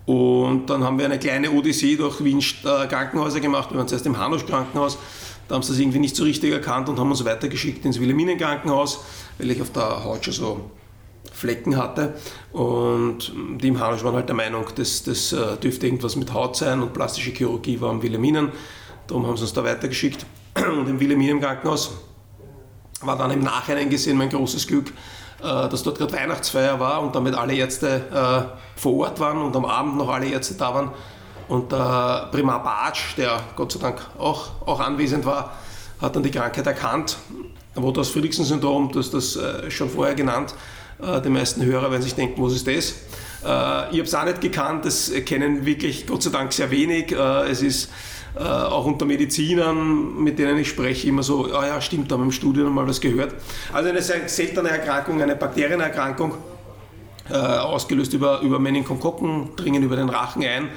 Und 0.07 0.67
dann 0.67 0.83
haben 0.83 0.99
wir 0.99 1.05
eine 1.05 1.19
kleine 1.19 1.51
Odyssee 1.51 1.97
durch 1.97 2.23
Wien 2.25 2.41
äh, 2.41 2.87
Krankenhäuser 2.87 3.41
gemacht. 3.41 3.71
Wir 3.71 3.79
waren 3.79 3.89
zuerst 3.89 4.07
im 4.07 4.19
Hanusch 4.19 4.47
Krankenhaus, 4.47 4.99
da 5.49 5.55
haben 5.57 5.63
sie 5.63 5.73
das 5.73 5.81
irgendwie 5.81 5.99
nicht 5.99 6.17
so 6.17 6.25
richtig 6.25 6.53
erkannt 6.53 6.89
und 6.89 6.99
haben 6.99 7.11
uns 7.11 7.25
weitergeschickt 7.25 7.85
ins 7.85 8.01
Wilhelminen 8.01 8.39
Krankenhaus, 8.39 9.05
weil 9.39 9.51
ich 9.51 9.61
auf 9.61 9.71
der 9.71 10.05
Haut 10.05 10.25
schon 10.25 10.35
so 10.35 10.71
Flecken 11.33 11.77
hatte. 11.77 12.15
Und 12.53 13.33
die 13.61 13.69
im 13.69 13.81
Hanusch 13.81 14.05
waren 14.05 14.15
halt 14.15 14.29
der 14.29 14.37
Meinung, 14.37 14.67
das, 14.75 15.03
das 15.03 15.33
äh, 15.33 15.57
dürfte 15.57 15.87
irgendwas 15.87 16.17
mit 16.17 16.33
Haut 16.33 16.57
sein 16.57 16.83
und 16.83 16.93
plastische 16.93 17.31
Chirurgie 17.31 17.81
war 17.81 17.91
am 17.91 18.03
Wilhelminen. 18.03 18.51
Darum 19.07 19.27
haben 19.27 19.37
sie 19.37 19.43
uns 19.43 19.53
da 19.53 19.65
weitergeschickt. 19.65 20.25
Und 20.55 20.89
im 20.89 21.01
Wilhelminen 21.01 21.41
Krankenhaus 21.41 21.93
war 23.01 23.17
dann 23.17 23.31
im 23.31 23.41
Nachhinein 23.41 23.89
gesehen 23.91 24.17
mein 24.17 24.29
großes 24.29 24.67
Glück, 24.67 24.93
äh, 25.41 25.43
dass 25.43 25.83
dort 25.83 25.99
gerade 25.99 26.13
Weihnachtsfeier 26.13 26.79
war 26.79 27.03
und 27.03 27.15
damit 27.15 27.35
alle 27.35 27.55
Ärzte 27.55 28.03
äh, 28.13 28.81
vor 28.81 28.95
Ort 28.99 29.19
waren 29.21 29.39
und 29.39 29.57
am 29.57 29.65
Abend 29.65 29.97
noch 29.97 30.09
alle 30.09 30.27
Ärzte 30.27 30.55
da 30.55 30.75
waren. 30.75 30.91
Und 31.49 31.73
der 31.73 32.29
Primar 32.31 32.63
Bartsch, 32.63 33.17
der 33.17 33.41
Gott 33.57 33.73
sei 33.73 33.81
Dank 33.81 34.01
auch, 34.19 34.67
auch 34.67 34.81
anwesend 34.81 35.25
war, 35.25 35.53
hat 36.01 36.15
dann 36.17 36.23
die 36.23 36.31
Krankheit 36.31 36.67
erkannt. 36.67 37.17
Friedrichsen-Syndrom, 37.75 38.93
das 38.93 39.07
ist 39.07 39.15
das 39.15 39.37
äh, 39.37 39.71
schon 39.71 39.89
vorher 39.89 40.15
genannt. 40.15 40.55
Die 41.25 41.31
meisten 41.31 41.65
Hörer 41.65 41.91
werden 41.91 42.03
sich 42.03 42.15
denken, 42.15 42.41
was 42.45 42.53
ist 42.53 42.69
das? 42.69 42.95
Ich 43.41 43.47
habe 43.49 44.03
es 44.03 44.15
auch 44.15 44.25
nicht 44.25 44.41
gekannt, 44.41 44.85
das 44.85 45.11
kennen 45.27 45.67
wirklich 45.67 46.07
Gott 46.07 46.23
sei 46.23 46.31
Dank 46.31 46.53
sehr 46.53 46.71
wenig. 46.71 47.11
Es 47.11 47.61
ist 47.61 47.89
äh, 48.35 48.43
auch 48.43 48.87
unter 48.87 49.05
Medizinern, 49.05 50.23
mit 50.23 50.39
denen 50.39 50.59
ich 50.59 50.69
spreche, 50.69 51.07
immer 51.07 51.23
so, 51.23 51.53
ah 51.53 51.67
ja, 51.67 51.81
stimmt, 51.81 52.11
da 52.11 52.15
haben 52.15 52.23
wir 52.23 52.27
im 52.27 52.33
Studium 52.33 52.75
mal 52.75 52.89
was 52.89 53.01
gehört. 53.01 53.35
Also 53.73 53.91
eine 53.91 54.01
sehr 54.01 54.27
seltene 54.29 54.71
Erkrankung, 54.71 55.21
eine 55.21 55.37
Bakterienerkrankung, 55.37 56.35
äh, 57.31 57.35
ausgelöst 57.35 58.15
über, 58.15 58.41
über 58.41 58.59
Meningokokken, 58.59 59.51
dringen 59.57 59.83
über 59.83 59.97
den 59.97 60.09
Rachen 60.09 60.45
ein. 60.45 60.69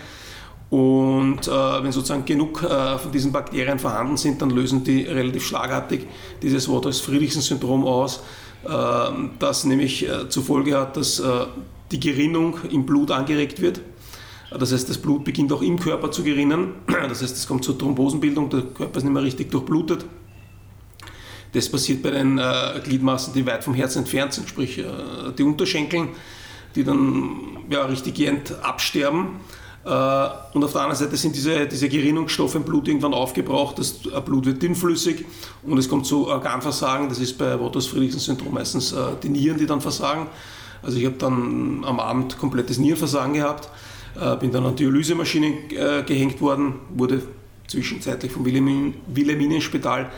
Und 0.70 1.48
äh, 1.48 1.52
wenn 1.52 1.92
sozusagen 1.92 2.26
genug 2.26 2.62
äh, 2.64 2.98
von 2.98 3.12
diesen 3.12 3.32
Bakterien 3.32 3.80
vorhanden 3.80 4.18
sind, 4.18 4.42
dann 4.42 4.50
lösen 4.50 4.84
die 4.84 5.04
relativ 5.04 5.46
schlagartig 5.46 6.08
dieses 6.42 6.68
Wort 6.68 6.88
als 6.88 7.00
Friedrichsen-Syndrom 7.00 7.86
aus, 7.86 8.22
äh, 8.66 8.70
das 9.40 9.64
nämlich 9.64 10.10
äh, 10.10 10.28
zur 10.28 10.44
Folge 10.44 10.78
hat, 10.78 10.98
dass 10.98 11.24
die 11.92 12.00
Gerinnung 12.00 12.58
im 12.72 12.86
Blut 12.86 13.12
angeregt 13.12 13.62
wird 13.62 13.80
das 14.52 14.72
heißt, 14.72 14.90
das 14.90 14.98
Blut 14.98 15.24
beginnt 15.24 15.52
auch 15.52 15.62
im 15.62 15.80
Körper 15.80 16.12
zu 16.12 16.24
gerinnen. 16.24 16.76
Das 16.88 17.22
heißt, 17.22 17.36
es 17.36 17.48
kommt 17.48 17.64
zur 17.64 17.78
Thrombosenbildung, 17.78 18.50
der 18.50 18.62
Körper 18.62 18.98
ist 18.98 19.04
nicht 19.04 19.14
mehr 19.14 19.24
richtig 19.24 19.52
durchblutet. 19.52 20.06
Das 21.54 21.70
passiert 21.70 22.04
bei 22.04 22.12
den 22.12 22.38
äh, 22.38 22.80
Gliedmaßen, 22.84 23.34
die 23.34 23.46
weit 23.46 23.64
vom 23.64 23.74
Herzen 23.74 24.00
entfernt 24.00 24.34
sind, 24.34 24.50
sprich 24.50 24.78
äh, 24.78 24.84
die 25.38 25.44
Unterschenkeln, 25.44 26.10
die 26.76 26.84
dann 26.84 27.58
ja, 27.70 27.86
richtig 27.86 28.16
gehend 28.16 28.54
absterben. 28.62 29.40
Äh, 29.86 29.90
und 29.90 30.64
auf 30.64 30.74
der 30.74 30.82
anderen 30.82 30.96
Seite 30.96 31.16
sind 31.16 31.34
diese, 31.34 31.66
diese 31.66 31.88
Gerinnungsstoffe 31.88 32.56
im 32.56 32.64
Blut 32.64 32.90
irgendwann 32.90 33.14
aufgebraucht, 33.14 33.80
das 33.80 33.94
Blut 34.26 34.46
wird 34.46 34.62
dünnflüssig 34.62 35.24
und 35.64 35.78
es 35.78 35.88
kommt 35.88 36.06
zu 36.06 36.28
Organversagen. 36.28 37.08
Das 37.08 37.20
ist 37.20 37.38
bei 37.38 37.58
Wouters-Friedrichsen-Syndrom 37.58 38.54
meistens 38.54 38.92
äh, 38.92 38.98
die 39.24 39.30
Nieren, 39.30 39.58
die 39.58 39.66
dann 39.66 39.80
versagen. 39.80 40.28
Also 40.84 40.98
ich 40.98 41.06
habe 41.06 41.16
dann 41.18 41.86
am 41.86 42.00
Abend 42.02 42.38
komplettes 42.38 42.80
Nierenversagen 42.80 43.34
gehabt. 43.34 43.70
Äh, 44.20 44.38
bin 44.38 44.52
dann 44.52 44.66
an 44.66 44.76
die 44.76 44.84
Dialysemaschine 44.84 45.48
äh, 45.48 46.04
gehängt 46.04 46.40
worden, 46.40 46.76
wurde 46.90 47.22
zwischenzeitlich 47.68 48.32
vom 48.32 48.46
Wilhelminenspital 48.46 50.10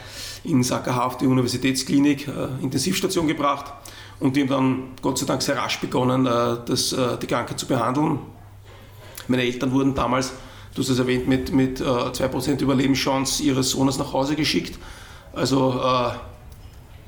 in 0.44 0.62
Sackerhaft, 0.62 1.16
auf 1.16 1.18
die 1.18 1.26
Universitätsklinik, 1.26 2.28
äh, 2.28 2.64
Intensivstation 2.64 3.28
gebracht 3.28 3.74
und 4.20 4.36
die 4.36 4.42
haben 4.42 4.50
dann 4.50 4.84
Gott 5.02 5.18
sei 5.18 5.26
Dank 5.26 5.42
sehr 5.42 5.58
rasch 5.58 5.80
begonnen, 5.80 6.26
das, 6.26 6.90
die 7.22 7.28
Krankheit 7.28 7.60
zu 7.60 7.68
behandeln. 7.68 8.18
Meine 9.28 9.44
Eltern 9.44 9.72
wurden 9.72 9.94
damals, 9.94 10.34
du 10.74 10.82
hast 10.82 10.90
es 10.90 10.98
erwähnt, 10.98 11.28
mit, 11.28 11.54
mit 11.54 11.80
2% 11.80 12.60
Überlebenschance 12.60 13.44
ihres 13.44 13.70
Sohnes 13.70 14.00
nach 14.00 14.14
Hause 14.14 14.36
geschickt. 14.36 14.80
Also 15.34 15.80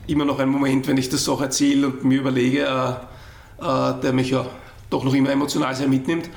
immer 0.06 0.24
noch 0.24 0.38
ein 0.38 0.50
Moment, 0.50 0.88
wenn 0.88 0.98
ich 0.98 1.10
das 1.10 1.28
auch 1.28 1.42
erzähle 1.42 1.88
und 1.88 2.04
mir 2.04 2.20
überlege, 2.20 3.00
der 3.60 4.14
mich 4.14 4.30
ja 4.30 4.46
doch 4.92 5.04
noch 5.04 5.16
immer 5.16 5.32
emotional 5.32 5.74
sehr 5.76 5.88
mitnimmt. 5.88 6.30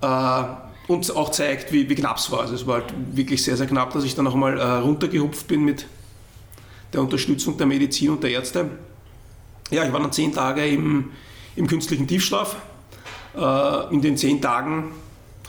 Äh, 0.00 0.42
und 0.88 1.16
auch 1.16 1.30
zeigt, 1.30 1.72
wie, 1.72 1.88
wie 1.88 1.94
knapp 1.94 2.18
es 2.18 2.30
war. 2.30 2.40
Also 2.40 2.54
es 2.54 2.66
war 2.66 2.76
halt 2.76 2.94
wirklich 3.12 3.42
sehr, 3.42 3.56
sehr 3.56 3.66
knapp, 3.66 3.92
dass 3.92 4.04
ich 4.04 4.14
dann 4.14 4.24
noch 4.24 4.34
einmal 4.34 4.58
äh, 4.58 4.62
runtergehupft 4.62 5.48
bin 5.48 5.64
mit 5.64 5.86
der 6.92 7.00
Unterstützung 7.00 7.56
der 7.58 7.66
Medizin 7.66 8.10
und 8.10 8.22
der 8.22 8.30
Ärzte. 8.30 8.70
Ja, 9.70 9.84
ich 9.84 9.92
war 9.92 10.00
dann 10.00 10.12
zehn 10.12 10.32
Tage 10.32 10.64
im, 10.66 11.10
im 11.56 11.66
künstlichen 11.66 12.06
Tiefschlaf. 12.06 12.56
Äh, 13.36 13.94
in 13.94 14.00
den 14.00 14.16
zehn 14.16 14.40
Tagen 14.40 14.92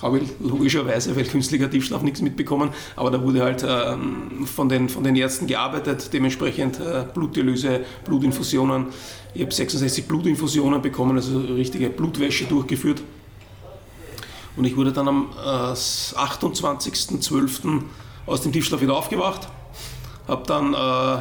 habe 0.02 0.20
ich 0.20 0.30
logischerweise, 0.40 1.16
weil 1.16 1.26
künstlicher 1.26 1.70
Tiefschlaf 1.70 2.02
nichts 2.02 2.22
mitbekommen, 2.22 2.70
aber 2.96 3.10
da 3.10 3.24
wurde 3.24 3.44
halt 3.44 3.66
ähm, 3.68 4.46
von, 4.46 4.70
den, 4.70 4.90
von 4.90 5.04
den 5.04 5.16
Ärzten 5.16 5.48
gearbeitet, 5.48 6.12
dementsprechend 6.14 6.80
äh, 6.80 7.04
Blutdialyse, 7.14 7.82
Blutinfusionen. 8.06 8.88
Ich 9.34 9.42
habe 9.42 9.54
66 9.54 10.08
Blutinfusionen 10.08 10.82
bekommen, 10.82 11.16
also 11.18 11.40
richtige 11.40 11.90
Blutwäsche 11.90 12.46
durchgeführt. 12.46 13.02
Und 14.58 14.66
ich 14.66 14.76
wurde 14.76 14.92
dann 14.92 15.08
am 15.08 15.30
äh, 15.38 15.74
28.12. 15.74 17.84
aus 18.26 18.42
dem 18.42 18.52
Tiefschlaf 18.52 18.82
wieder 18.82 18.98
aufgewacht, 18.98 19.48
habe 20.28 20.44
dann 20.48 20.74
äh, 20.74 21.20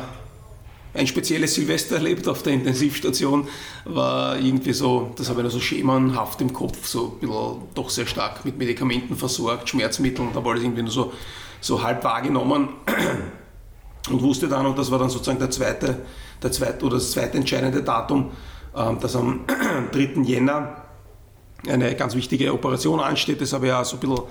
ein 0.99 1.07
spezielles 1.07 1.55
Silvester 1.55 1.97
erlebt 1.97 2.26
auf 2.28 2.43
der 2.43 2.55
Intensivstation. 2.55 3.47
War 3.85 4.38
irgendwie 4.38 4.73
so, 4.73 5.12
das 5.16 5.28
habe 5.28 5.40
ich 5.40 5.45
noch 5.45 5.52
so 5.52 5.61
schemenhaft 5.61 6.40
im 6.40 6.55
Kopf, 6.55 6.87
so 6.87 7.12
ein 7.12 7.19
bisschen 7.21 7.62
doch 7.75 7.90
sehr 7.90 8.07
stark 8.07 8.47
mit 8.47 8.57
Medikamenten 8.57 9.16
versorgt, 9.16 9.69
Schmerzmitteln, 9.69 10.35
war 10.35 10.55
das 10.55 10.62
irgendwie 10.62 10.83
nur 10.83 10.93
so, 10.93 11.12
so 11.61 11.83
halb 11.83 12.02
wahrgenommen 12.05 12.71
und 14.11 14.23
wusste 14.23 14.49
dann, 14.49 14.64
und 14.64 14.78
das 14.78 14.90
war 14.90 14.99
dann 14.99 15.11
sozusagen 15.11 15.38
der 15.38 15.50
zweite, 15.50 16.07
der 16.43 16.52
zweite 16.52 16.87
oder 16.87 16.95
das 16.95 17.11
zweite 17.11 17.37
entscheidende 17.37 17.83
Datum, 17.83 18.31
ähm, 18.75 18.99
dass 18.99 19.14
am 19.14 19.40
3. 19.93 20.23
Jänner 20.23 20.86
eine 21.69 21.95
ganz 21.97 22.15
wichtige 22.15 22.53
Operation 22.53 23.01
ansteht. 23.01 23.41
Das 23.41 23.53
habe 23.53 23.67
ich 23.67 23.73
auch 23.73 23.85
so 23.85 23.97
ein 23.97 24.01
bisschen 24.01 24.23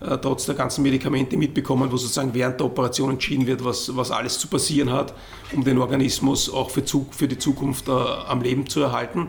äh, 0.00 0.16
trotz 0.18 0.46
der 0.46 0.54
ganzen 0.54 0.82
Medikamente 0.82 1.36
mitbekommen, 1.36 1.90
wo 1.90 1.96
sozusagen 1.96 2.32
während 2.32 2.60
der 2.60 2.66
Operation 2.66 3.10
entschieden 3.10 3.46
wird, 3.46 3.64
was, 3.64 3.96
was 3.96 4.10
alles 4.10 4.38
zu 4.38 4.48
passieren 4.48 4.92
hat, 4.92 5.14
um 5.52 5.64
den 5.64 5.78
Organismus 5.78 6.52
auch 6.52 6.70
für, 6.70 6.82
für 7.10 7.28
die 7.28 7.38
Zukunft 7.38 7.88
äh, 7.88 7.92
am 7.92 8.40
Leben 8.40 8.68
zu 8.68 8.80
erhalten. 8.80 9.28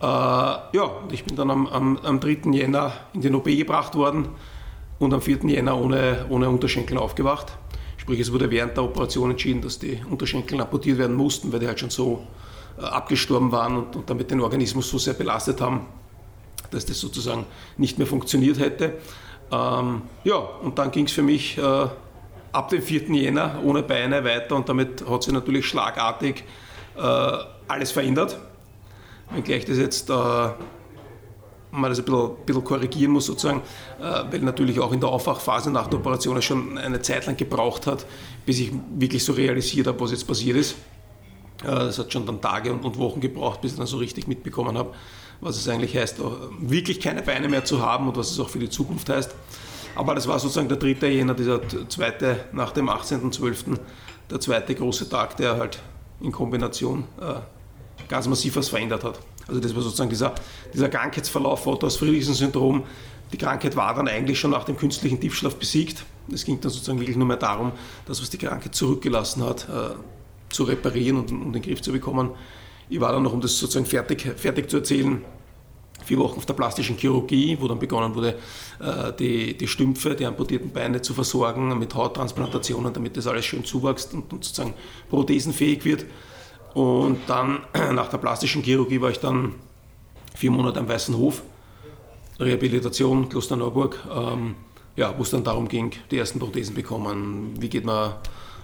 Äh, 0.00 0.04
ja, 0.04 0.90
ich 1.10 1.24
bin 1.24 1.36
dann 1.36 1.50
am, 1.50 1.66
am, 1.66 1.96
am 1.98 2.20
3. 2.20 2.50
Jänner 2.52 2.92
in 3.14 3.22
den 3.22 3.34
OP 3.34 3.46
gebracht 3.46 3.94
worden 3.94 4.28
und 4.98 5.14
am 5.14 5.22
4. 5.22 5.38
Jänner 5.44 5.80
ohne, 5.80 6.26
ohne 6.28 6.50
Unterschenkel 6.50 6.98
aufgewacht. 6.98 7.56
Sprich, 7.96 8.20
es 8.20 8.30
wurde 8.30 8.50
während 8.50 8.76
der 8.76 8.84
Operation 8.84 9.30
entschieden, 9.30 9.62
dass 9.62 9.78
die 9.78 9.98
Unterschenkel 10.10 10.60
amputiert 10.60 10.98
werden 10.98 11.16
mussten, 11.16 11.52
weil 11.52 11.60
die 11.60 11.66
halt 11.66 11.80
schon 11.80 11.88
so 11.88 12.26
äh, 12.78 12.82
abgestorben 12.82 13.50
waren 13.50 13.78
und, 13.78 13.96
und 13.96 14.10
damit 14.10 14.30
den 14.30 14.42
Organismus 14.42 14.90
so 14.90 14.98
sehr 14.98 15.14
belastet 15.14 15.62
haben, 15.62 15.86
dass 16.70 16.86
das 16.86 17.00
sozusagen 17.00 17.46
nicht 17.76 17.98
mehr 17.98 18.06
funktioniert 18.06 18.58
hätte. 18.58 18.94
Ähm, 19.52 20.02
ja, 20.24 20.36
und 20.36 20.78
dann 20.78 20.90
ging 20.90 21.06
es 21.06 21.12
für 21.12 21.22
mich 21.22 21.58
äh, 21.58 21.86
ab 22.52 22.68
dem 22.68 22.82
4. 22.82 23.10
Jänner 23.10 23.60
ohne 23.64 23.82
Beine 23.82 24.24
weiter 24.24 24.56
und 24.56 24.68
damit 24.68 25.04
hat 25.08 25.22
sich 25.22 25.32
natürlich 25.32 25.66
schlagartig 25.66 26.44
äh, 26.96 27.00
alles 27.68 27.90
verändert. 27.90 28.38
Wenngleich 29.30 29.64
das 29.64 29.78
jetzt 29.78 30.10
äh, 30.10 30.12
man 30.12 31.90
das 31.90 31.98
ein 31.98 32.04
bisschen, 32.04 32.20
ein 32.20 32.44
bisschen, 32.46 32.64
korrigieren 32.64 33.12
muss, 33.12 33.26
sozusagen, 33.26 33.62
äh, 34.00 34.02
weil 34.30 34.40
natürlich 34.40 34.78
auch 34.78 34.92
in 34.92 35.00
der 35.00 35.08
Aufwachphase 35.08 35.70
nach 35.70 35.88
der 35.88 35.98
Operation 35.98 36.36
es 36.36 36.44
schon 36.44 36.78
eine 36.78 37.02
Zeit 37.02 37.26
lang 37.26 37.36
gebraucht 37.36 37.86
hat, 37.86 38.06
bis 38.46 38.60
ich 38.60 38.72
wirklich 38.96 39.24
so 39.24 39.32
realisiert 39.32 39.88
habe, 39.88 39.98
was 40.00 40.12
jetzt 40.12 40.26
passiert 40.26 40.56
ist. 40.56 40.76
Es 41.64 41.98
hat 41.98 42.12
schon 42.12 42.26
dann 42.26 42.40
Tage 42.42 42.72
und 42.72 42.98
Wochen 42.98 43.20
gebraucht, 43.20 43.60
bis 43.62 43.72
ich 43.72 43.78
dann 43.78 43.86
so 43.86 43.96
richtig 43.96 44.26
mitbekommen 44.26 44.76
habe, 44.76 44.92
was 45.44 45.58
es 45.58 45.68
eigentlich 45.68 45.94
heißt, 45.94 46.16
wirklich 46.58 47.00
keine 47.00 47.22
Beine 47.22 47.48
mehr 47.48 47.64
zu 47.64 47.80
haben 47.80 48.08
und 48.08 48.16
was 48.16 48.30
es 48.30 48.40
auch 48.40 48.48
für 48.48 48.58
die 48.58 48.70
Zukunft 48.70 49.10
heißt. 49.10 49.34
Aber 49.94 50.14
das 50.14 50.26
war 50.26 50.38
sozusagen 50.38 50.68
der 50.68 50.78
dritte 50.78 51.06
Jänner, 51.06 51.34
dieser 51.34 51.60
zweite 51.88 52.46
nach 52.52 52.72
dem 52.72 52.88
18.12., 52.88 53.78
der 54.30 54.40
zweite 54.40 54.74
große 54.74 55.08
Tag, 55.08 55.36
der 55.36 55.58
halt 55.58 55.80
in 56.20 56.32
Kombination 56.32 57.04
äh, 57.20 57.34
ganz 58.08 58.26
massiv 58.26 58.56
was 58.56 58.70
verändert 58.70 59.04
hat. 59.04 59.20
Also 59.46 59.60
das 59.60 59.74
war 59.74 59.82
sozusagen 59.82 60.08
dieser, 60.08 60.34
dieser 60.72 60.88
Krankheitsverlauf 60.88 61.66
Otto 61.66 61.90
Friedrichsen-Syndrom. 61.90 62.84
Die 63.30 63.36
Krankheit 63.36 63.76
war 63.76 63.94
dann 63.94 64.08
eigentlich 64.08 64.40
schon 64.40 64.50
nach 64.50 64.64
dem 64.64 64.78
künstlichen 64.78 65.20
Tiefschlaf 65.20 65.56
besiegt. 65.56 66.04
Es 66.32 66.46
ging 66.46 66.58
dann 66.58 66.70
sozusagen 66.70 67.00
wirklich 67.00 67.18
nur 67.18 67.26
mehr 67.26 67.36
darum, 67.36 67.72
das, 68.06 68.22
was 68.22 68.30
die 68.30 68.38
Krankheit 68.38 68.74
zurückgelassen 68.74 69.44
hat, 69.44 69.68
äh, 69.68 69.94
zu 70.48 70.64
reparieren 70.64 71.18
und 71.18 71.30
um 71.30 71.52
den 71.52 71.60
Griff 71.60 71.82
zu 71.82 71.92
bekommen. 71.92 72.30
Ich 72.88 73.00
war 73.00 73.12
dann 73.12 73.22
noch, 73.22 73.32
um 73.32 73.40
das 73.40 73.58
sozusagen 73.58 73.86
fertig, 73.86 74.22
fertig 74.36 74.70
zu 74.70 74.78
erzählen, 74.78 75.22
vier 76.04 76.18
Wochen 76.18 76.38
auf 76.38 76.46
der 76.46 76.54
plastischen 76.54 76.96
Chirurgie, 76.96 77.56
wo 77.60 77.68
dann 77.68 77.78
begonnen 77.78 78.14
wurde, 78.14 78.38
äh, 78.80 79.12
die, 79.18 79.56
die 79.56 79.66
Stümpfe, 79.66 80.14
die 80.14 80.26
amputierten 80.26 80.70
Beine 80.72 81.02
zu 81.02 81.14
versorgen 81.14 81.78
mit 81.78 81.94
Hauttransplantationen, 81.94 82.92
damit 82.92 83.16
das 83.16 83.26
alles 83.26 83.44
schön 83.44 83.64
zuwächst 83.64 84.14
und, 84.14 84.32
und 84.32 84.44
sozusagen 84.44 84.74
prothesenfähig 85.10 85.84
wird. 85.84 86.06
Und 86.74 87.18
dann 87.26 87.60
nach 87.92 88.08
der 88.08 88.18
plastischen 88.18 88.62
Chirurgie 88.62 89.00
war 89.00 89.10
ich 89.10 89.20
dann 89.20 89.54
vier 90.34 90.50
Monate 90.50 90.80
am 90.80 90.88
Weißen 90.88 91.16
Hof, 91.16 91.42
Rehabilitation, 92.38 93.28
Kloster 93.28 93.56
Neuburg, 93.56 93.98
ähm, 94.12 94.56
ja, 94.96 95.14
wo 95.16 95.22
es 95.22 95.30
dann 95.30 95.44
darum 95.44 95.68
ging, 95.68 95.92
die 96.10 96.18
ersten 96.18 96.38
Prothesen 96.38 96.74
bekommen, 96.74 97.54
wie 97.60 97.68
geht 97.68 97.84
man 97.84 98.14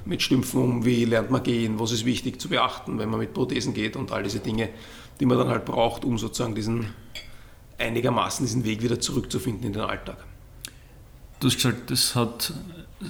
mit 0.05 0.23
Stümpfen 0.23 0.63
um, 0.63 0.85
wie 0.85 1.05
lernt 1.05 1.31
man 1.31 1.43
gehen, 1.43 1.79
was 1.79 1.93
ist 1.93 2.05
wichtig 2.05 2.41
zu 2.41 2.49
beachten, 2.49 2.99
wenn 2.99 3.11
man 3.11 3.21
mit 3.21 3.35
Prothesen 3.35 3.75
geht 3.75 3.97
und 3.97 4.13
all 4.13 4.23
diese 4.23 4.41
Dinge, 4.41 4.71
die 5.19 5.27
man 5.27 5.39
dann 5.39 5.49
halt 5.49 5.65
braucht, 5.65 6.05
um 6.05 6.19
sozusagen 6.19 6.55
diesen 6.55 6.95
einigermaßen 7.81 8.47
diesen 8.47 8.65
Weg 8.65 8.83
wieder 8.83 9.01
zurückzufinden 9.01 9.67
in 9.67 9.73
den 9.73 9.83
Alltag. 9.83 10.19
Du 11.41 11.47
hast 11.47 11.57
gesagt, 11.57 11.91
das 11.91 12.15
hat 12.15 12.53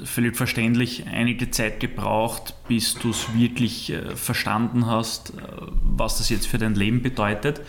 völlig 0.04 0.36
verständlich 0.36 1.06
einige 1.06 1.50
Zeit 1.50 1.80
gebraucht, 1.80 2.54
bis 2.68 2.94
du 2.94 3.10
es 3.10 3.34
wirklich 3.34 3.90
äh, 3.90 4.14
verstanden 4.14 4.86
hast, 4.86 5.30
äh, 5.30 5.42
was 5.82 6.18
das 6.18 6.28
jetzt 6.28 6.46
für 6.46 6.58
dein 6.58 6.74
Leben 6.74 7.02
bedeutet. 7.02 7.60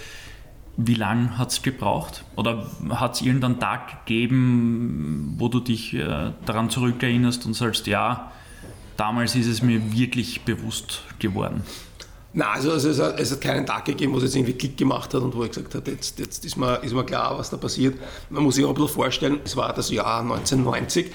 Wie 0.77 0.93
lange 0.93 1.37
hat 1.37 1.51
es 1.51 1.63
gebraucht? 1.63 2.23
Oder 2.35 2.69
hat 2.89 3.15
es 3.15 3.21
irgendeinen 3.21 3.59
Tag 3.59 4.05
gegeben, 4.05 5.33
wo 5.37 5.47
du 5.47 5.59
dich 5.59 5.93
äh, 5.93 6.31
daran 6.45 6.69
zurückerinnerst 6.69 7.45
und 7.45 7.55
sagst, 7.55 7.87
ja, 7.87 8.31
damals 8.97 9.35
ist 9.35 9.47
es 9.47 9.61
mir 9.61 9.91
wirklich 9.91 10.41
bewusst 10.41 11.03
geworden? 11.19 11.63
Nein, 12.33 12.47
also, 12.47 12.71
also 12.71 12.89
es, 12.89 12.99
hat, 12.99 13.19
es, 13.19 13.29
hat, 13.29 13.41
keinen 13.41 13.65
Tag 13.65 13.83
gegeben, 13.83 14.13
wo 14.13 14.17
es 14.17 14.23
jetzt 14.23 14.35
irgendwie 14.37 14.53
Klick 14.53 14.77
gemacht 14.77 15.13
hat 15.13 15.21
und 15.21 15.35
wo 15.35 15.43
ich 15.43 15.51
gesagt 15.51 15.75
habe, 15.75 15.91
jetzt, 15.91 16.17
jetzt 16.17 16.45
ist, 16.45 16.55
mir, 16.55 16.77
ist 16.81 16.93
mir 16.93 17.03
klar, 17.03 17.37
was 17.37 17.49
da 17.49 17.57
passiert. 17.57 17.97
Man 18.29 18.43
muss 18.43 18.55
sich 18.55 18.63
auch 18.63 18.69
ein 18.69 18.75
bisschen 18.75 18.89
vorstellen, 18.89 19.39
es 19.43 19.57
war 19.57 19.73
das 19.73 19.91
Jahr 19.91 20.21
1990 20.21 21.07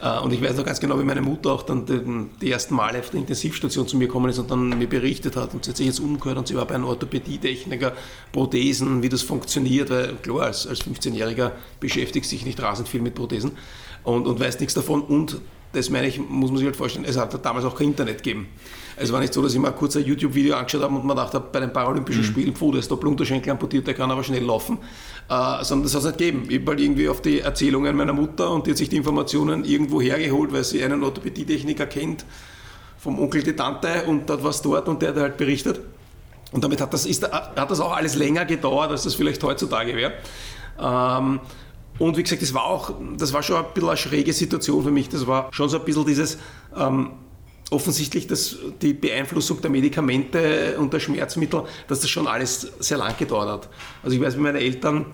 äh, 0.00 0.18
und 0.20 0.32
ich 0.32 0.40
weiß 0.42 0.56
noch 0.56 0.64
ganz 0.64 0.80
genau, 0.80 0.98
wie 0.98 1.04
meine 1.04 1.20
Mutter 1.20 1.52
auch 1.52 1.62
dann 1.64 1.84
die, 1.84 2.00
die 2.40 2.50
ersten 2.50 2.74
Male 2.74 3.00
auf 3.00 3.10
der 3.10 3.20
Intensivstation 3.20 3.86
zu 3.86 3.98
mir 3.98 4.06
gekommen 4.06 4.30
ist 4.30 4.38
und 4.38 4.50
dann 4.50 4.70
mir 4.78 4.88
berichtet 4.88 5.36
hat 5.36 5.52
und 5.52 5.62
sie 5.62 5.72
hat 5.72 5.76
sich 5.76 5.86
jetzt 5.86 6.00
umgehört 6.00 6.38
und 6.38 6.48
sie 6.48 6.54
war 6.54 6.64
bei 6.64 6.74
einem 6.74 6.86
Orthopädietechniker, 6.86 7.92
Prothesen, 8.32 9.02
wie 9.02 9.10
das 9.10 9.20
funktioniert, 9.20 9.90
weil 9.90 10.14
klar, 10.22 10.44
als, 10.44 10.66
als 10.66 10.86
15-Jähriger 10.86 11.50
beschäftigt 11.80 12.24
sich 12.24 12.46
nicht 12.46 12.62
rasend 12.62 12.88
viel 12.88 13.02
mit 13.02 13.14
Prothesen 13.14 13.52
und, 14.04 14.26
und 14.26 14.40
weiß 14.40 14.58
nichts 14.58 14.72
davon 14.72 15.02
und 15.02 15.38
das 15.74 15.90
meine 15.90 16.06
ich, 16.06 16.18
muss 16.18 16.50
man 16.50 16.58
sich 16.58 16.66
halt 16.66 16.76
vorstellen, 16.76 17.04
es 17.04 17.18
hat 17.18 17.44
damals 17.44 17.66
auch 17.66 17.76
kein 17.76 17.88
Internet 17.88 18.22
gegeben. 18.22 18.48
Es 19.02 19.12
war 19.12 19.20
nicht 19.20 19.34
so, 19.34 19.42
dass 19.42 19.52
ich 19.52 19.58
mal 19.58 19.72
kurz 19.72 19.96
ein 19.96 20.04
YouTube-Video 20.04 20.54
angeschaut 20.54 20.82
habe 20.82 20.94
und 20.94 21.04
man 21.04 21.16
dachte, 21.16 21.40
bei 21.40 21.58
den 21.58 21.72
Paralympischen 21.72 22.22
mhm. 22.22 22.26
Spielen, 22.26 22.54
puh, 22.54 22.70
da 22.72 22.78
ist 22.78 22.90
der 22.90 22.96
Blunterschenkel 22.96 23.50
amputiert, 23.50 23.86
der 23.86 23.94
kann 23.94 24.10
aber 24.10 24.22
schnell 24.22 24.44
laufen. 24.44 24.78
Äh, 25.28 25.64
sondern 25.64 25.84
das 25.84 25.94
hat 25.94 26.00
es 26.00 26.04
nicht 26.06 26.18
gegeben. 26.18 26.44
Ich 26.48 26.60
habe 26.60 26.70
halt 26.70 26.80
irgendwie 26.80 27.08
auf 27.08 27.20
die 27.20 27.40
Erzählungen 27.40 27.96
meiner 27.96 28.12
Mutter 28.12 28.50
und 28.50 28.66
die 28.66 28.70
hat 28.70 28.78
sich 28.78 28.88
die 28.88 28.96
Informationen 28.96 29.64
irgendwo 29.64 30.00
hergeholt, 30.00 30.52
weil 30.52 30.62
sie 30.62 30.84
einen 30.84 31.02
Orthopädietechniker 31.02 31.86
kennt, 31.86 32.24
vom 32.98 33.18
Onkel 33.18 33.42
die 33.42 33.54
Tante 33.54 34.04
und 34.06 34.30
dort 34.30 34.44
was 34.44 34.62
dort 34.62 34.88
und 34.88 35.02
der 35.02 35.10
hat 35.10 35.16
halt 35.16 35.36
berichtet. 35.36 35.80
Und 36.52 36.62
damit 36.62 36.80
hat 36.80 36.94
das, 36.94 37.04
ist, 37.06 37.28
hat 37.30 37.70
das 37.70 37.80
auch 37.80 37.96
alles 37.96 38.14
länger 38.14 38.44
gedauert, 38.44 38.90
als 38.90 39.02
das 39.02 39.14
vielleicht 39.14 39.42
heutzutage 39.42 39.96
wäre. 39.96 40.12
Ähm, 40.78 41.40
und 41.98 42.16
wie 42.16 42.22
gesagt, 42.22 42.42
das 42.42 42.54
war 42.54 42.64
auch, 42.64 42.94
das 43.16 43.32
war 43.32 43.42
schon 43.42 43.56
ein 43.56 43.64
bisschen 43.74 43.88
eine 43.88 43.96
schräge 43.96 44.32
Situation 44.32 44.84
für 44.84 44.90
mich. 44.90 45.08
Das 45.08 45.26
war 45.26 45.48
schon 45.52 45.68
so 45.68 45.78
ein 45.78 45.84
bisschen 45.84 46.06
dieses, 46.06 46.38
ähm, 46.76 47.10
offensichtlich 47.72 48.26
dass 48.26 48.56
die 48.80 48.92
Beeinflussung 48.92 49.60
der 49.60 49.70
Medikamente 49.70 50.76
und 50.78 50.92
der 50.92 51.00
Schmerzmittel, 51.00 51.64
dass 51.88 52.00
das 52.00 52.10
schon 52.10 52.26
alles 52.26 52.72
sehr 52.78 52.98
lang 52.98 53.16
gedauert 53.18 53.48
hat. 53.48 53.68
Also 54.02 54.16
ich 54.16 54.22
weiß, 54.22 54.36
wie 54.36 54.40
meine 54.40 54.60
Eltern 54.60 55.06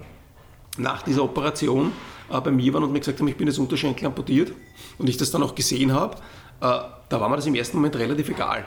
nach 0.76 1.02
dieser 1.02 1.24
Operation 1.24 1.92
äh, 2.30 2.40
bei 2.40 2.50
mir 2.50 2.74
waren 2.74 2.84
und 2.84 2.92
mir 2.92 2.98
gesagt 2.98 3.20
haben, 3.20 3.28
ich 3.28 3.36
bin 3.36 3.46
jetzt 3.46 3.58
Unterschenkel 3.58 4.06
amputiert 4.06 4.52
und 4.98 5.08
ich 5.08 5.16
das 5.16 5.30
dann 5.30 5.42
auch 5.42 5.54
gesehen 5.54 5.92
habe, 5.92 6.16
äh, 6.16 6.20
da 6.60 7.20
war 7.20 7.28
mir 7.28 7.36
das 7.36 7.46
im 7.46 7.54
ersten 7.54 7.76
Moment 7.76 7.96
relativ 7.96 8.28
egal. 8.28 8.66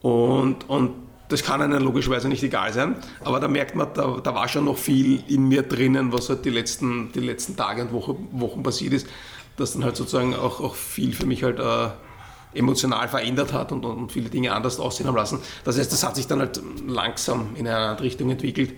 Und, 0.00 0.68
und 0.68 0.92
das 1.28 1.42
kann 1.42 1.62
einem 1.62 1.82
logischerweise 1.82 2.28
nicht 2.28 2.42
egal 2.42 2.72
sein, 2.72 2.96
aber 3.24 3.40
da 3.40 3.48
merkt 3.48 3.74
man, 3.74 3.88
da, 3.94 4.20
da 4.22 4.34
war 4.34 4.48
schon 4.48 4.66
noch 4.66 4.76
viel 4.76 5.22
in 5.28 5.48
mir 5.48 5.62
drinnen, 5.62 6.12
was 6.12 6.28
halt 6.28 6.44
die 6.44 6.50
letzten, 6.50 7.10
die 7.12 7.20
letzten 7.20 7.56
Tage 7.56 7.82
und 7.82 7.92
Wochen, 7.92 8.28
Wochen 8.32 8.62
passiert 8.62 8.92
ist, 8.92 9.06
dass 9.56 9.72
dann 9.72 9.84
halt 9.84 9.96
sozusagen 9.96 10.34
auch, 10.34 10.60
auch 10.60 10.74
viel 10.74 11.14
für 11.14 11.26
mich 11.26 11.42
halt 11.42 11.58
äh, 11.58 11.88
emotional 12.54 13.08
verändert 13.08 13.52
hat 13.52 13.72
und, 13.72 13.84
und 13.84 14.12
viele 14.12 14.28
Dinge 14.28 14.52
anders 14.52 14.78
aussehen 14.78 15.06
haben 15.06 15.16
lassen. 15.16 15.38
Das 15.64 15.78
heißt, 15.78 15.92
das 15.92 16.04
hat 16.04 16.16
sich 16.16 16.26
dann 16.26 16.40
halt 16.40 16.60
langsam 16.86 17.54
in 17.54 17.66
eine 17.66 17.76
andere 17.76 18.04
Richtung 18.04 18.30
entwickelt. 18.30 18.74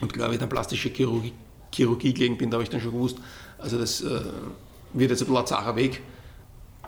Und 0.00 0.12
glaube 0.12 0.34
ich, 0.34 0.40
dann 0.40 0.48
plastische 0.48 0.88
Chirurgie, 0.88 1.32
Chirurgie 1.72 2.12
gegangen 2.12 2.38
bin, 2.38 2.50
da 2.50 2.56
habe 2.56 2.64
ich 2.64 2.70
dann 2.70 2.80
schon 2.80 2.92
gewusst, 2.92 3.18
also 3.58 3.78
das 3.78 4.00
äh, 4.02 4.20
wird 4.92 5.10
jetzt 5.10 5.22
ein 5.28 5.34
bisschen 5.34 5.76
Weg. 5.76 6.02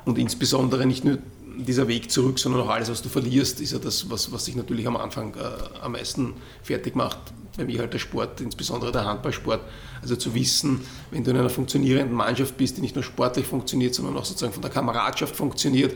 Und 0.05 0.19
insbesondere 0.19 0.87
nicht 0.87 1.05
nur 1.05 1.19
dieser 1.59 1.89
Weg 1.89 2.11
zurück, 2.11 2.39
sondern 2.39 2.63
auch 2.63 2.69
alles, 2.71 2.91
was 2.91 3.03
du 3.03 3.09
verlierst, 3.09 3.61
ist 3.61 3.73
ja 3.73 3.79
das, 3.79 4.11
was, 4.11 4.33
was 4.33 4.45
dich 4.45 4.57
natürlich 4.57 4.87
am 4.87 4.97
Anfang 4.97 5.35
äh, 5.35 5.81
am 5.81 5.93
meisten 5.93 6.35
fertig 6.63 6.97
macht. 6.97 7.19
Bei 7.57 7.65
mir 7.65 7.79
halt 7.79 7.95
der 7.95 7.99
Sport, 7.99 8.41
insbesondere 8.41 8.93
der 8.93 9.05
Handballsport. 9.05 9.61
Also 10.03 10.17
zu 10.17 10.35
wissen, 10.35 10.81
wenn 11.11 11.25
du 11.25 11.31
in 11.31 11.39
einer 11.39 11.49
funktionierenden 11.49 12.15
Mannschaft 12.15 12.57
bist, 12.57 12.77
die 12.77 12.83
nicht 12.83 12.95
nur 12.95 13.05
sportlich 13.05 13.47
funktioniert, 13.47 13.95
sondern 13.95 14.17
auch 14.17 14.25
sozusagen 14.25 14.53
von 14.53 14.63
der 14.63 14.71
Kameradschaft 14.71 15.35
funktioniert, 15.35 15.95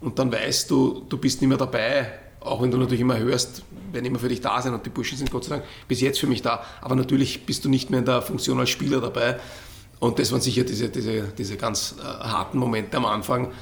und 0.00 0.18
dann 0.18 0.32
weißt 0.32 0.70
du, 0.70 1.04
du 1.08 1.18
bist 1.18 1.40
nicht 1.40 1.48
mehr 1.48 1.58
dabei, 1.58 2.10
auch 2.40 2.62
wenn 2.62 2.70
du 2.70 2.78
natürlich 2.78 3.00
immer 3.00 3.18
hörst, 3.18 3.62
werden 3.92 4.06
immer 4.06 4.18
für 4.18 4.28
dich 4.28 4.40
da 4.40 4.62
sein 4.62 4.72
und 4.72 4.84
die 4.86 4.90
Burschen 4.90 5.18
sind 5.18 5.30
Gott 5.30 5.44
sei 5.44 5.56
Dank 5.56 5.64
bis 5.88 6.00
jetzt 6.00 6.18
für 6.18 6.26
mich 6.26 6.42
da, 6.42 6.64
aber 6.80 6.94
natürlich 6.94 7.44
bist 7.44 7.64
du 7.64 7.68
nicht 7.68 7.90
mehr 7.90 8.00
in 8.00 8.06
der 8.06 8.22
Funktion 8.22 8.58
als 8.58 8.70
Spieler 8.70 9.00
dabei. 9.00 9.38
Und 9.98 10.18
das 10.18 10.32
waren 10.32 10.40
sicher 10.40 10.64
diese, 10.64 10.88
diese, 10.88 11.24
diese 11.36 11.58
ganz 11.58 11.96
äh, 12.00 12.02
harten 12.02 12.58
Momente 12.58 12.96
am 12.96 13.04
Anfang, 13.04 13.52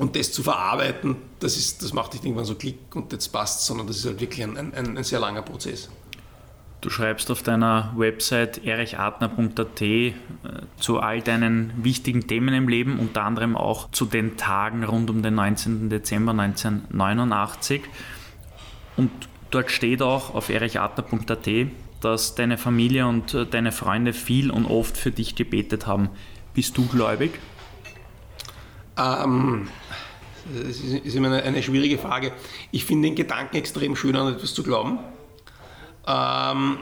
und 0.00 0.16
das 0.16 0.32
zu 0.32 0.42
verarbeiten, 0.42 1.16
das, 1.40 1.58
ist, 1.58 1.82
das 1.82 1.92
macht 1.92 2.14
nicht 2.14 2.24
irgendwann 2.24 2.46
so 2.46 2.54
Klick 2.54 2.96
und 2.96 3.12
jetzt 3.12 3.28
passt, 3.28 3.66
sondern 3.66 3.86
das 3.86 3.98
ist 3.98 4.06
halt 4.06 4.18
wirklich 4.18 4.42
ein, 4.42 4.56
ein, 4.56 4.96
ein 4.96 5.04
sehr 5.04 5.20
langer 5.20 5.42
Prozess. 5.42 5.90
Du 6.80 6.88
schreibst 6.88 7.30
auf 7.30 7.42
deiner 7.42 7.92
Website 7.94 8.64
erichatner.at 8.64 9.82
äh, 9.82 10.14
zu 10.78 11.00
all 11.00 11.20
deinen 11.20 11.74
wichtigen 11.84 12.26
Themen 12.26 12.54
im 12.54 12.68
Leben, 12.68 12.98
unter 12.98 13.24
anderem 13.24 13.54
auch 13.58 13.90
zu 13.90 14.06
den 14.06 14.38
Tagen 14.38 14.84
rund 14.84 15.10
um 15.10 15.22
den 15.22 15.34
19. 15.34 15.90
Dezember 15.90 16.32
1989. 16.32 17.82
Und 18.96 19.10
dort 19.50 19.70
steht 19.70 20.00
auch 20.00 20.34
auf 20.34 20.48
erichatner.at, 20.48 21.48
dass 22.00 22.34
deine 22.34 22.56
Familie 22.56 23.06
und 23.06 23.34
äh, 23.34 23.44
deine 23.44 23.70
Freunde 23.70 24.14
viel 24.14 24.50
und 24.50 24.64
oft 24.64 24.96
für 24.96 25.10
dich 25.10 25.34
gebetet 25.34 25.86
haben. 25.86 26.08
Bist 26.54 26.78
du 26.78 26.86
gläubig? 26.86 27.38
Ähm, 28.96 29.68
das 30.66 30.78
ist 30.78 31.14
immer 31.14 31.28
eine, 31.28 31.42
eine 31.42 31.62
schwierige 31.62 31.98
Frage. 31.98 32.32
Ich 32.70 32.84
finde 32.84 33.08
den 33.08 33.14
Gedanken 33.14 33.56
extrem 33.56 33.96
schön, 33.96 34.16
an 34.16 34.34
etwas 34.34 34.54
zu 34.54 34.62
glauben. 34.62 34.98
Ähm, 36.06 36.78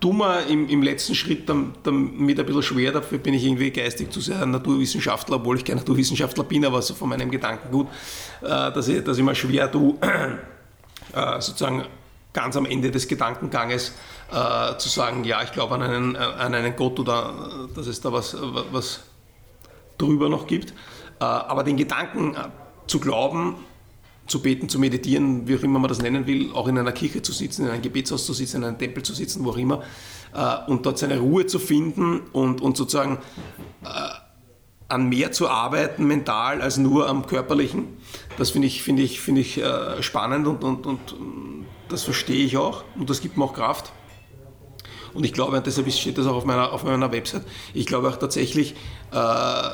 dummer 0.00 0.46
im, 0.46 0.68
im 0.68 0.82
letzten 0.82 1.14
Schritt 1.14 1.48
damit 1.48 1.86
ein 1.86 2.26
bisschen 2.26 2.62
schwer, 2.62 2.92
dafür 2.92 3.18
bin 3.18 3.34
ich 3.34 3.44
irgendwie 3.44 3.70
geistig 3.70 4.10
zu 4.10 4.20
sehr 4.20 4.44
Naturwissenschaftler, 4.44 5.36
obwohl 5.36 5.58
ich 5.58 5.64
kein 5.64 5.76
Naturwissenschaftler 5.76 6.44
bin, 6.44 6.64
aber 6.64 6.82
so 6.82 6.94
von 6.94 7.08
meinem 7.08 7.30
Gedanken 7.30 7.70
gut, 7.70 7.86
äh, 8.42 8.48
dass, 8.48 8.88
ich, 8.88 9.04
dass 9.04 9.18
ich 9.18 9.24
mir 9.24 9.34
schwer 9.34 9.70
tue, 9.70 9.94
äh, 10.02 11.40
sozusagen 11.40 11.84
ganz 12.32 12.56
am 12.56 12.66
Ende 12.66 12.90
des 12.90 13.06
Gedankenganges 13.06 13.92
äh, 14.32 14.76
zu 14.78 14.88
sagen, 14.88 15.22
ja, 15.24 15.42
ich 15.42 15.52
glaube 15.52 15.74
an 15.74 15.82
einen, 15.82 16.16
an 16.16 16.54
einen 16.54 16.74
Gott 16.74 16.98
oder 16.98 17.68
dass 17.74 17.86
es 17.86 18.00
da 18.00 18.12
was, 18.12 18.36
was 18.72 19.00
drüber 19.98 20.28
noch 20.28 20.46
gibt. 20.46 20.70
Äh, 21.20 21.24
aber 21.24 21.62
den 21.62 21.76
Gedanken 21.76 22.34
äh, 22.34 22.48
zu 22.86 23.00
glauben, 23.00 23.56
zu 24.26 24.40
beten, 24.40 24.68
zu 24.68 24.78
meditieren, 24.78 25.48
wie 25.48 25.56
auch 25.56 25.62
immer 25.62 25.78
man 25.78 25.88
das 25.88 26.00
nennen 26.00 26.26
will, 26.26 26.52
auch 26.52 26.68
in 26.68 26.78
einer 26.78 26.92
Kirche 26.92 27.22
zu 27.22 27.32
sitzen, 27.32 27.66
in 27.66 27.72
einem 27.72 27.82
Gebetshaus 27.82 28.24
zu 28.24 28.32
sitzen, 28.32 28.58
in 28.58 28.64
einem 28.64 28.78
Tempel 28.78 29.02
zu 29.02 29.14
sitzen, 29.14 29.44
wo 29.44 29.50
auch 29.50 29.56
immer, 29.56 29.82
äh, 30.34 30.70
und 30.70 30.86
dort 30.86 30.98
seine 30.98 31.18
Ruhe 31.18 31.46
zu 31.46 31.58
finden 31.58 32.20
und, 32.32 32.60
und 32.60 32.76
sozusagen 32.76 33.18
an 34.88 35.08
mehr 35.08 35.32
zu 35.32 35.48
arbeiten 35.48 36.06
mental 36.06 36.60
als 36.60 36.76
nur 36.76 37.08
am 37.08 37.26
körperlichen. 37.26 37.88
Das 38.36 38.50
finde 38.50 38.68
ich, 38.68 38.82
find 38.82 39.00
ich, 39.00 39.20
find 39.20 39.38
ich 39.38 39.62
spannend 40.00 40.46
und, 40.46 40.62
und, 40.64 40.86
und 40.86 41.66
das 41.88 42.02
verstehe 42.02 42.44
ich 42.44 42.56
auch 42.56 42.84
und 42.96 43.08
das 43.08 43.20
gibt 43.20 43.36
mir 43.36 43.44
auch 43.44 43.54
Kraft. 43.54 43.92
Und 45.14 45.24
ich 45.24 45.32
glaube, 45.32 45.56
und 45.56 45.66
deshalb 45.66 45.90
steht 45.92 46.18
das 46.18 46.26
auch 46.26 46.36
auf 46.36 46.44
meiner, 46.44 46.72
auf 46.72 46.84
meiner 46.84 47.12
Website, 47.12 47.44
ich 47.74 47.86
glaube 47.86 48.08
auch 48.08 48.16
tatsächlich, 48.16 48.74
äh, 49.12 49.70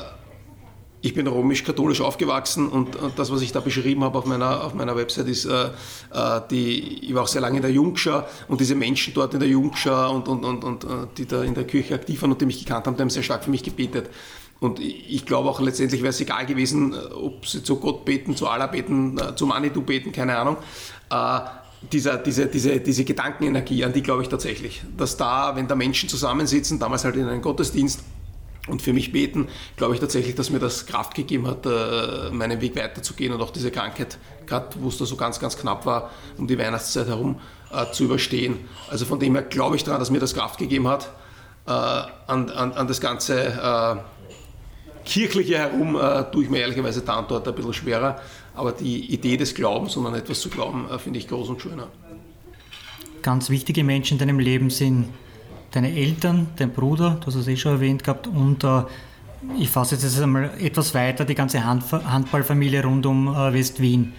ich 1.01 1.13
bin 1.13 1.27
römisch-katholisch 1.27 2.01
aufgewachsen 2.01 2.67
und, 2.67 2.97
das, 3.15 3.31
was 3.31 3.41
ich 3.41 3.51
da 3.51 3.61
beschrieben 3.61 4.03
habe 4.03 4.17
auf 4.17 4.25
meiner, 4.25 4.63
auf 4.63 4.73
meiner 4.73 4.95
Website, 4.95 5.27
ist, 5.27 5.45
äh, 5.45 5.69
äh, 6.13 6.41
die, 6.51 7.05
ich 7.05 7.13
war 7.13 7.23
auch 7.23 7.27
sehr 7.27 7.41
lange 7.41 7.57
in 7.57 7.61
der 7.61 7.71
Jungschau 7.71 8.23
und 8.47 8.59
diese 8.59 8.75
Menschen 8.75 9.13
dort 9.13 9.33
in 9.33 9.39
der 9.39 9.49
Jungschau 9.49 10.13
und, 10.13 10.27
und, 10.27 10.43
und, 10.43 10.63
und 10.63 10.83
äh, 10.83 10.87
die 11.17 11.25
da 11.25 11.43
in 11.43 11.53
der 11.53 11.65
Kirche 11.65 11.95
aktiv 11.95 12.21
waren 12.21 12.31
und 12.31 12.41
die 12.41 12.45
mich 12.45 12.59
gekannt 12.59 12.85
haben, 12.87 12.95
die 12.95 13.01
haben 13.01 13.09
sehr 13.09 13.23
stark 13.23 13.43
für 13.43 13.51
mich 13.51 13.63
gebetet. 13.63 14.09
Und 14.59 14.79
ich 14.81 15.25
glaube 15.25 15.49
auch 15.49 15.61
letztendlich 15.61 16.01
wäre 16.01 16.09
es 16.09 16.19
egal 16.19 16.45
gewesen, 16.45 16.93
äh, 16.93 17.13
ob 17.13 17.47
sie 17.47 17.63
zu 17.63 17.77
Gott 17.77 18.03
beten, 18.03 18.35
zu 18.35 18.47
Allah 18.47 18.67
beten, 18.67 19.17
äh, 19.17 19.35
zu 19.35 19.45
Manitou 19.45 19.81
beten, 19.81 20.11
keine 20.11 20.37
Ahnung. 20.37 20.57
Äh, 21.09 21.39
dieser, 21.93 22.17
diese, 22.17 22.47
diese, 22.47 22.81
diese 22.81 23.05
Gedankenenergie, 23.05 23.85
an 23.85 23.93
die 23.93 24.03
glaube 24.03 24.21
ich 24.21 24.27
tatsächlich. 24.27 24.81
Dass 24.97 25.15
da, 25.15 25.55
wenn 25.55 25.67
da 25.67 25.75
Menschen 25.75 26.09
zusammensitzen, 26.09 26.77
damals 26.77 27.05
halt 27.05 27.15
in 27.15 27.25
einem 27.25 27.41
Gottesdienst, 27.41 28.01
und 28.69 28.81
für 28.81 28.93
mich 28.93 29.11
beten, 29.11 29.47
glaube 29.77 29.93
ich 29.93 29.99
tatsächlich, 29.99 30.35
dass 30.35 30.49
mir 30.49 30.59
das 30.59 30.85
Kraft 30.85 31.15
gegeben 31.15 31.47
hat, 31.47 31.65
äh, 31.65 32.29
meinen 32.31 32.61
Weg 32.61 32.75
weiterzugehen 32.75 33.33
und 33.33 33.41
auch 33.41 33.51
diese 33.51 33.71
Krankheit, 33.71 34.17
gerade 34.45 34.67
wo 34.79 34.89
es 34.89 34.97
da 34.97 35.05
so 35.05 35.15
ganz, 35.15 35.39
ganz 35.39 35.57
knapp 35.57 35.85
war, 35.85 36.11
um 36.37 36.47
die 36.47 36.57
Weihnachtszeit 36.57 37.07
herum 37.07 37.39
äh, 37.71 37.91
zu 37.91 38.05
überstehen. 38.05 38.57
Also 38.89 39.05
von 39.05 39.19
dem 39.19 39.35
her 39.35 39.43
glaube 39.43 39.75
ich 39.75 39.83
daran, 39.83 39.99
dass 39.99 40.11
mir 40.11 40.19
das 40.19 40.33
Kraft 40.33 40.59
gegeben 40.59 40.87
hat, 40.87 41.11
äh, 41.67 41.71
an, 41.71 42.49
an, 42.49 42.71
an 42.73 42.87
das 42.87 43.01
ganze 43.01 44.03
kirchliche 45.05 45.57
herum 45.57 45.97
tue 46.31 46.43
ich 46.43 46.49
mir 46.51 46.59
ehrlicherweise 46.59 47.01
da 47.01 47.19
und 47.19 47.31
dort 47.31 47.47
ein 47.47 47.55
bisschen 47.55 47.73
schwerer. 47.73 48.21
Aber 48.53 48.73
die 48.73 49.11
Idee 49.11 49.37
des 49.37 49.55
Glaubens 49.55 49.95
und 49.95 50.05
an 50.05 50.13
etwas 50.13 50.41
zu 50.41 50.49
glauben, 50.49 50.87
finde 50.99 51.17
ich 51.17 51.27
groß 51.27 51.49
und 51.49 51.61
schöner. 51.61 51.87
Ganz 53.23 53.49
wichtige 53.49 53.83
Menschen 53.83 54.15
in 54.15 54.19
deinem 54.19 54.39
Leben 54.39 54.69
sind 54.69 55.07
deine 55.71 55.95
Eltern, 55.95 56.47
dein 56.55 56.71
Bruder, 56.71 57.17
du 57.19 57.27
hast 57.27 57.35
es 57.35 57.47
eh 57.47 57.57
schon 57.57 57.73
erwähnt 57.73 58.03
gehabt, 58.03 58.27
und 58.27 58.63
äh, 58.63 58.83
ich 59.57 59.69
fasse 59.69 59.95
jetzt 59.95 60.21
einmal 60.21 60.51
etwas 60.59 60.93
weiter, 60.93 61.25
die 61.25 61.35
ganze 61.35 61.63
Hand, 61.63 61.83
Handballfamilie 61.91 62.83
rund 62.83 63.05
um 63.05 63.27
äh, 63.27 63.53
West-Wien. 63.53 64.13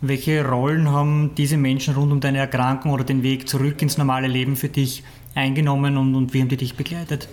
Welche 0.00 0.46
Rollen 0.46 0.90
haben 0.90 1.34
diese 1.36 1.56
Menschen 1.56 1.94
rund 1.94 2.12
um 2.12 2.20
deine 2.20 2.38
Erkrankung 2.38 2.92
oder 2.92 3.04
den 3.04 3.22
Weg 3.22 3.48
zurück 3.48 3.80
ins 3.80 3.96
normale 3.96 4.26
Leben 4.26 4.56
für 4.56 4.68
dich 4.68 5.02
eingenommen 5.34 5.96
und, 5.96 6.14
und 6.14 6.34
wie 6.34 6.40
haben 6.40 6.48
die 6.48 6.56
dich 6.56 6.74
begleitet? 6.74 7.28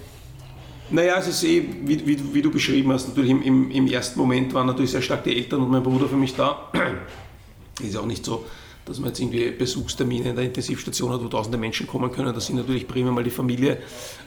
Naja, 0.90 1.18
es 1.18 1.28
ist 1.28 1.44
eh, 1.44 1.64
wie, 1.86 2.06
wie, 2.06 2.34
wie 2.34 2.42
du 2.42 2.52
beschrieben 2.52 2.92
hast, 2.92 3.08
natürlich 3.08 3.32
im, 3.32 3.42
im, 3.42 3.72
im, 3.72 3.88
ersten 3.88 4.20
Moment 4.20 4.54
waren 4.54 4.68
natürlich 4.68 4.92
sehr 4.92 5.02
stark 5.02 5.24
die 5.24 5.36
Eltern 5.36 5.62
und 5.62 5.72
mein 5.72 5.82
Bruder 5.82 6.08
für 6.08 6.16
mich 6.16 6.36
da. 6.36 6.70
Ist 7.82 7.96
ja 7.96 8.02
auch 8.02 8.06
nicht 8.06 8.24
so, 8.24 8.46
dass 8.86 9.00
man 9.00 9.10
jetzt 9.10 9.20
irgendwie 9.20 9.52
Besuchstermine 9.52 10.30
in 10.30 10.36
der 10.36 10.46
Intensivstation 10.46 11.12
hat, 11.12 11.24
wo 11.24 11.28
tausende 11.28 11.58
Menschen 11.58 11.88
kommen 11.88 12.12
können. 12.12 12.34
Da 12.34 12.40
sind 12.40 12.58
natürlich 12.58 12.88
primär 12.88 13.12
mal 13.12 13.24
die 13.24 13.30
Familie 13.30 13.78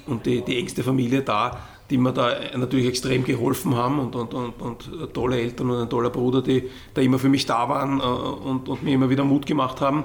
und 0.07 0.27
die, 0.27 0.43
die 0.43 0.59
engste 0.59 0.83
Familie 0.83 1.23
da, 1.23 1.59
die 1.91 1.99
mir 1.99 2.13
da 2.13 2.35
natürlich 2.57 2.87
extrem 2.87 3.25
geholfen 3.25 3.75
haben 3.75 3.99
und, 3.99 4.17
und, 4.17 4.35
und, 4.35 4.63
und 4.63 5.15
tolle 5.15 5.41
Eltern 5.41 5.71
und 5.71 5.83
ein 5.83 5.91
toller 5.91 6.11
Bruder, 6.11 6.43
die 6.43 6.69
da 6.95 7.03
immer 7.03 7.19
für 7.19 7.29
mich 7.29 7.47
da 7.47 7.69
waren 7.69 8.01
äh, 8.01 8.03
und, 8.03 8.69
und 8.69 8.83
mir 8.83 8.95
immer 8.95 9.11
wieder 9.11 9.25
Mut 9.25 9.47
gemacht 9.47 9.81
haben. 9.81 10.05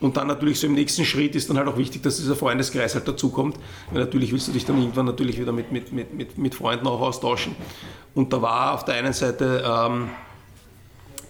Und 0.00 0.16
dann 0.16 0.28
natürlich 0.28 0.58
so 0.58 0.66
im 0.66 0.72
nächsten 0.72 1.04
Schritt 1.04 1.34
ist 1.34 1.50
dann 1.50 1.58
halt 1.58 1.68
auch 1.68 1.76
wichtig, 1.76 2.02
dass 2.02 2.16
dieser 2.16 2.34
Freundeskreis 2.34 2.94
halt 2.94 3.06
dazukommt. 3.06 3.56
Weil 3.90 4.00
natürlich 4.00 4.32
willst 4.32 4.48
du 4.48 4.52
dich 4.52 4.64
dann 4.64 4.78
irgendwann 4.78 5.06
natürlich 5.06 5.38
wieder 5.38 5.52
mit, 5.52 5.70
mit, 5.72 5.92
mit, 5.92 6.38
mit, 6.38 6.54
Freunden 6.54 6.86
auch 6.86 7.00
austauschen. 7.00 7.54
Und 8.14 8.32
da 8.32 8.40
war 8.40 8.72
auf 8.74 8.86
der 8.86 8.94
einen 8.94 9.12
Seite 9.12 9.62
ähm, 9.64 10.08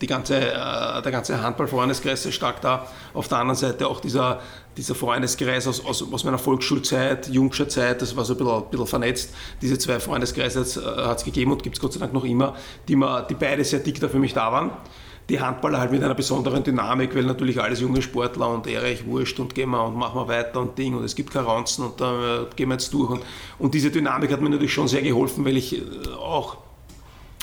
die 0.01 0.07
ganze, 0.07 0.37
äh, 0.37 1.03
der 1.03 1.13
ganze 1.13 1.43
Handball-Freundeskreis 1.43 2.23
sehr 2.23 2.33
stark 2.33 2.61
da. 2.61 2.87
Auf 3.13 3.29
der 3.29 3.39
anderen 3.39 3.57
Seite 3.57 3.87
auch 3.87 4.01
dieser, 4.01 4.41
dieser 4.77 4.95
Freundeskreis 4.95 5.67
aus, 5.67 5.85
aus, 5.85 6.13
aus 6.13 6.25
meiner 6.25 6.39
Volksschulzeit, 6.39 7.29
Jungscher 7.29 7.69
Zeit, 7.69 8.01
das 8.01 8.17
war 8.17 8.25
so 8.25 8.35
ein 8.35 8.39
bisschen, 8.39 8.55
ein 8.55 8.71
bisschen 8.71 8.87
vernetzt. 8.87 9.35
Diese 9.61 9.79
zwei 9.79 10.01
Freundeskreise 10.01 10.61
äh, 10.61 11.03
hat 11.07 11.19
es 11.19 11.25
gegeben 11.25 11.53
und 11.53 11.63
gibt 11.63 11.77
es 11.77 11.81
Gott 11.81 11.93
sei 11.93 12.01
Dank 12.01 12.13
noch 12.13 12.25
immer, 12.25 12.57
die, 12.89 12.97
ma, 12.97 13.23
die 13.23 13.35
beide 13.35 13.63
sehr 13.65 13.81
dick 13.81 14.01
da 14.01 14.09
für 14.09 14.19
mich 14.19 14.33
da 14.33 14.51
waren. 14.51 14.71
Die 15.29 15.39
Handballer 15.39 15.79
halt 15.79 15.93
mit 15.93 16.03
einer 16.03 16.15
besonderen 16.15 16.65
Dynamik, 16.65 17.15
weil 17.15 17.23
natürlich 17.23 17.61
alles 17.61 17.81
junge 17.81 18.03
Sportler 18.03 18.49
und 18.49 18.67
Erich 18.67 19.07
wurscht 19.07 19.39
und 19.39 19.55
gehen 19.55 19.71
wir 19.71 19.85
und 19.85 19.97
machen 19.97 20.19
wir 20.19 20.27
weiter 20.27 20.61
und 20.61 20.77
Ding 20.77 20.97
und 20.97 21.05
es 21.05 21.15
gibt 21.15 21.31
keine 21.31 21.47
Ranzen 21.47 21.85
und 21.85 22.01
da 22.01 22.41
äh, 22.41 22.47
gehen 22.57 22.69
wir 22.69 22.75
jetzt 22.75 22.93
durch. 22.93 23.11
Und, 23.11 23.23
und 23.59 23.75
diese 23.75 23.91
Dynamik 23.91 24.33
hat 24.33 24.41
mir 24.41 24.49
natürlich 24.49 24.73
schon 24.73 24.89
sehr 24.89 25.03
geholfen, 25.03 25.45
weil 25.45 25.57
ich 25.57 25.77
äh, 25.77 25.83
auch 26.19 26.57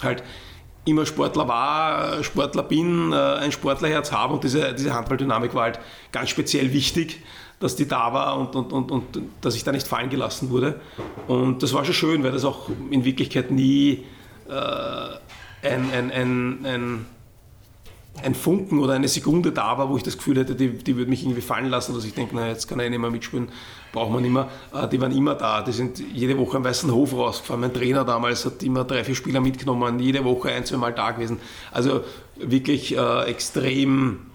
halt 0.04 0.24
immer 0.88 1.06
Sportler 1.06 1.48
war, 1.48 2.24
Sportler 2.24 2.64
bin, 2.64 3.12
äh, 3.12 3.16
ein 3.16 3.52
Sportlerherz 3.52 4.12
habe 4.12 4.34
und 4.34 4.44
diese, 4.44 4.74
diese 4.74 4.94
Handballdynamik 4.94 5.54
war 5.54 5.64
halt 5.64 5.80
ganz 6.12 6.30
speziell 6.30 6.74
wichtig, 6.74 7.22
dass 7.60 7.76
die 7.76 7.88
da 7.88 8.14
war 8.14 8.38
und, 8.38 8.56
und, 8.56 8.72
und, 8.72 8.92
und 8.92 9.04
dass 9.42 9.56
ich 9.56 9.64
da 9.64 9.72
nicht 9.72 9.88
fallen 9.88 10.10
gelassen 10.10 10.50
wurde. 10.50 10.80
Und 11.28 11.64
das 11.64 11.74
war 11.74 11.86
schon 11.86 11.94
schön, 11.94 12.24
weil 12.24 12.32
das 12.32 12.46
auch 12.46 12.70
in 12.92 13.04
Wirklichkeit 13.04 13.52
nie 13.52 14.06
äh, 14.48 15.68
ein, 15.68 15.92
ein, 15.92 16.12
ein, 16.12 16.66
ein 16.66 17.06
ein 18.24 18.36
Funken 18.36 18.80
oder 18.80 18.94
eine 18.94 19.08
Sekunde 19.08 19.52
da 19.52 19.78
war, 19.78 19.90
wo 19.90 19.98
ich 19.98 20.04
das 20.04 20.18
Gefühl 20.18 20.38
hätte, 20.38 20.56
die, 20.56 20.70
die 20.70 20.96
würde 20.96 21.10
mich 21.10 21.24
irgendwie 21.24 21.42
fallen 21.42 21.70
lassen, 21.70 21.94
dass 21.94 22.04
ich 22.04 22.14
denke, 22.14 22.36
na, 22.36 22.48
jetzt 22.48 22.68
kann 22.68 22.80
er 22.80 22.90
nicht 22.90 23.00
mehr 23.00 23.12
mitspielen, 23.12 23.50
braucht 23.92 24.12
man 24.12 24.22
nicht 24.22 24.32
mehr. 24.32 24.50
Äh, 24.74 24.88
die 24.88 25.00
waren 25.00 25.12
immer 25.12 25.36
da, 25.36 25.62
die 25.62 25.72
sind 25.72 26.00
jede 26.00 26.38
Woche 26.38 26.58
am 26.58 26.64
Weißen 26.64 26.92
Hof 26.92 27.14
rausgefahren. 27.14 27.62
Mein 27.62 27.74
Trainer 27.74 28.04
damals 28.06 28.46
hat 28.46 28.64
immer 28.64 28.84
drei, 28.84 29.04
vier 29.04 29.16
Spieler 29.16 29.40
mitgenommen, 29.40 30.00
jede 30.00 30.24
Woche 30.24 30.50
ein, 30.50 30.66
zwei 30.66 30.78
Mal 30.78 30.94
da 30.94 31.12
gewesen. 31.12 31.40
Also 31.72 32.02
wirklich 32.36 32.96
äh, 32.96 33.24
extrem, 33.26 34.28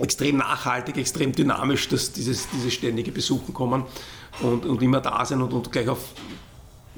extrem 0.00 0.36
nachhaltig, 0.36 0.96
extrem 0.96 1.32
dynamisch, 1.32 1.88
dass 1.88 2.12
dieses, 2.12 2.48
dieses 2.50 2.72
ständige 2.72 3.10
Besuchen 3.10 3.52
kommen 3.52 3.84
und, 4.40 4.66
und 4.66 4.82
immer 4.82 5.00
da 5.00 5.24
sein 5.24 5.42
und, 5.42 5.52
und 5.52 5.72
gleich 5.72 5.88
auf 5.88 6.00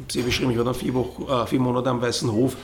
sehr 0.09 0.23
beschrieben, 0.23 0.51
ich 0.51 0.57
war 0.57 0.65
dann 0.65 0.75
vier, 0.75 0.95
Wochen, 0.95 1.25
äh, 1.31 1.47
vier 1.47 1.61
Monate 1.61 1.91
am 1.91 2.01
Weißen 2.01 2.31
Hof. 2.33 2.57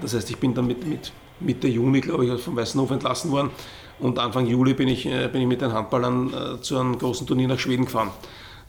Das 0.00 0.14
heißt, 0.14 0.28
ich 0.30 0.36
bin 0.36 0.54
dann 0.54 0.66
mit, 0.66 0.86
mit 0.86 1.12
Mitte 1.44 1.68
Juni, 1.68 2.00
glaube 2.00 2.26
ich, 2.26 2.40
vom 2.40 2.56
Weißenhof 2.56 2.90
entlassen 2.90 3.30
worden. 3.30 3.50
Und 3.98 4.18
Anfang 4.18 4.46
Juli 4.46 4.74
bin 4.74 4.88
ich, 4.88 5.06
äh, 5.06 5.28
bin 5.28 5.42
ich 5.42 5.46
mit 5.46 5.60
den 5.60 5.72
Handballern 5.72 6.32
äh, 6.32 6.60
zu 6.60 6.78
einem 6.78 6.98
großen 6.98 7.26
Turnier 7.26 7.48
nach 7.48 7.58
Schweden 7.58 7.84
gefahren. 7.84 8.10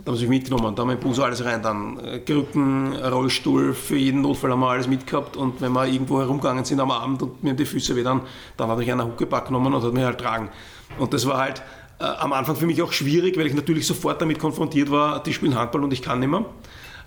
Da 0.03 0.11
haben 0.11 0.17
sie 0.17 0.27
mich 0.27 0.39
mitgenommen, 0.39 0.75
da 0.75 0.81
haben 0.81 0.89
wir 0.89 0.95
im 0.95 0.99
Bus 0.99 1.19
alles 1.19 1.45
rein, 1.45 1.61
dann 1.61 1.99
äh, 1.99 2.19
Krücken, 2.19 2.93
Rollstuhl, 2.95 3.73
für 3.73 3.95
jeden 3.95 4.21
Notfall 4.21 4.51
haben 4.51 4.59
wir 4.59 4.69
alles 4.69 4.87
mitgehabt 4.87 5.37
und 5.37 5.61
wenn 5.61 5.71
wir 5.71 5.85
irgendwo 5.85 6.19
herumgegangen 6.19 6.65
sind 6.65 6.79
am 6.79 6.91
Abend 6.91 7.21
und 7.21 7.43
mir 7.43 7.53
die 7.53 7.65
Füße 7.65 7.95
weh 7.95 8.03
dann, 8.03 8.21
dann 8.57 8.69
hat 8.69 8.77
mich 8.79 8.91
einer 8.91 9.05
Huckepack 9.05 9.47
genommen 9.47 9.73
und 9.73 9.83
hat 9.83 9.93
mich 9.93 10.03
halt 10.03 10.19
tragen. 10.19 10.49
Und 10.97 11.13
das 11.13 11.27
war 11.27 11.37
halt 11.37 11.61
äh, 11.99 12.05
am 12.05 12.33
Anfang 12.33 12.55
für 12.55 12.65
mich 12.65 12.81
auch 12.81 12.91
schwierig, 12.91 13.37
weil 13.37 13.45
ich 13.47 13.53
natürlich 13.53 13.85
sofort 13.85 14.19
damit 14.19 14.39
konfrontiert 14.39 14.91
war, 14.91 15.21
die 15.21 15.31
spielen 15.31 15.55
Handball 15.55 15.83
und 15.83 15.93
ich 15.93 16.01
kann 16.01 16.19
nicht 16.19 16.29
mehr 16.29 16.45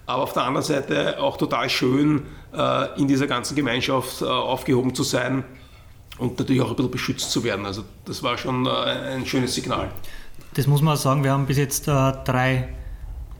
aber 0.06 0.22
auf 0.22 0.32
der 0.32 0.44
anderen 0.44 0.64
Seite 0.64 1.20
auch 1.20 1.36
total 1.36 1.68
schön, 1.68 2.22
äh, 2.56 3.00
in 3.00 3.08
dieser 3.08 3.26
ganzen 3.26 3.56
Gemeinschaft 3.56 4.22
äh, 4.22 4.26
aufgehoben 4.26 4.94
zu 4.94 5.02
sein 5.02 5.44
und 6.18 6.38
natürlich 6.38 6.62
auch 6.62 6.70
ein 6.70 6.76
bisschen 6.76 6.90
beschützt 6.90 7.30
zu 7.30 7.44
werden. 7.44 7.66
Also 7.66 7.84
das 8.04 8.22
war 8.22 8.38
schon 8.38 8.66
äh, 8.66 8.70
ein 8.70 9.26
schönes 9.26 9.54
Signal. 9.54 9.90
Das 10.54 10.66
muss 10.66 10.82
man 10.82 10.94
auch 10.94 11.00
sagen, 11.00 11.24
wir 11.24 11.32
haben 11.32 11.46
bis 11.46 11.58
jetzt 11.58 11.88
äh, 11.88 12.12
drei 12.24 12.68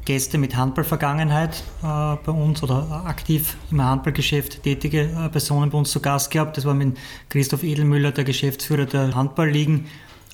Gäste 0.04 0.38
mit 0.38 0.56
Handballvergangenheit 0.56 1.64
äh, 1.82 1.84
bei 1.84 2.32
uns 2.32 2.62
oder 2.62 3.04
aktiv 3.06 3.56
im 3.70 3.82
Handballgeschäft 3.82 4.62
tätige 4.62 5.08
Personen 5.32 5.70
bei 5.70 5.78
uns 5.78 5.90
zu 5.90 6.00
Gast 6.00 6.30
gehabt. 6.30 6.56
Das 6.56 6.64
war 6.64 6.74
mit 6.74 6.96
Christoph 7.28 7.64
Edelmüller, 7.64 8.12
der 8.12 8.24
Geschäftsführer 8.24 8.84
der 8.84 9.14
Handballligen, 9.14 9.86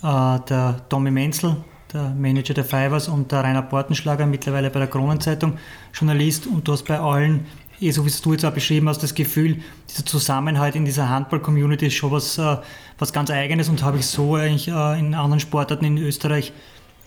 der 0.03 0.81
Tommy 0.89 1.13
Menzel, 1.13 1.57
der 1.93 2.11
Manager 2.11 2.55
der 2.55 2.65
Fivers 2.65 3.09
und 3.09 3.31
der 3.33 3.45
Rainer 3.45 3.63
Portenschlager, 3.63 4.27
mittlerweile 4.27 4.71
bei 4.71 4.81
der 4.81 4.89
Kronenzeitung 4.89 5.59
Journalist. 5.93 6.47
Und 6.47 6.67
du 6.67 6.73
hast 6.73 6.85
bei 6.85 6.99
allen, 6.99 7.47
so 7.91 8.05
wie 8.05 8.09
es 8.09 8.23
du 8.23 8.33
jetzt 8.33 8.45
auch 8.45 8.53
beschrieben 8.53 8.89
hast, 8.89 9.03
das 9.03 9.15
Gefühl, 9.15 9.59
dieser 9.91 10.07
Zusammenhalt 10.07 10.77
in 10.77 10.85
dieser 10.85 11.09
Handball-Community 11.09 11.87
ist 11.87 11.95
schon 11.95 12.13
was, 12.13 12.39
äh, 12.39 12.57
was 12.99 13.13
ganz 13.13 13.31
Eigenes 13.31 13.69
und 13.69 13.83
habe 13.83 13.99
ich 13.99 14.07
so 14.07 14.37
eigentlich 14.37 14.69
äh, 14.69 14.99
in 14.99 15.15
anderen 15.15 15.41
Sportarten 15.41 15.85
in 15.85 15.99
Österreich 15.99 16.53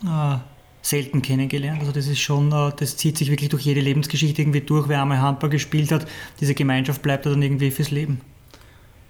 äh, 0.03 0.37
selten 0.81 1.21
kennengelernt. 1.21 1.79
Also 1.79 1.91
das 1.91 2.07
ist 2.07 2.19
schon, 2.19 2.51
äh, 2.51 2.71
das 2.77 2.97
zieht 2.97 3.17
sich 3.17 3.31
wirklich 3.31 3.49
durch 3.49 3.63
jede 3.63 3.79
Lebensgeschichte 3.79 4.41
irgendwie 4.41 4.61
durch. 4.61 4.87
Wer 4.87 5.01
einmal 5.01 5.21
Handball 5.21 5.49
gespielt 5.49 5.91
hat, 5.91 6.05
diese 6.39 6.53
Gemeinschaft 6.53 7.01
bleibt 7.01 7.25
dann 7.25 7.41
irgendwie 7.41 7.71
fürs 7.71 7.91
Leben. 7.91 8.21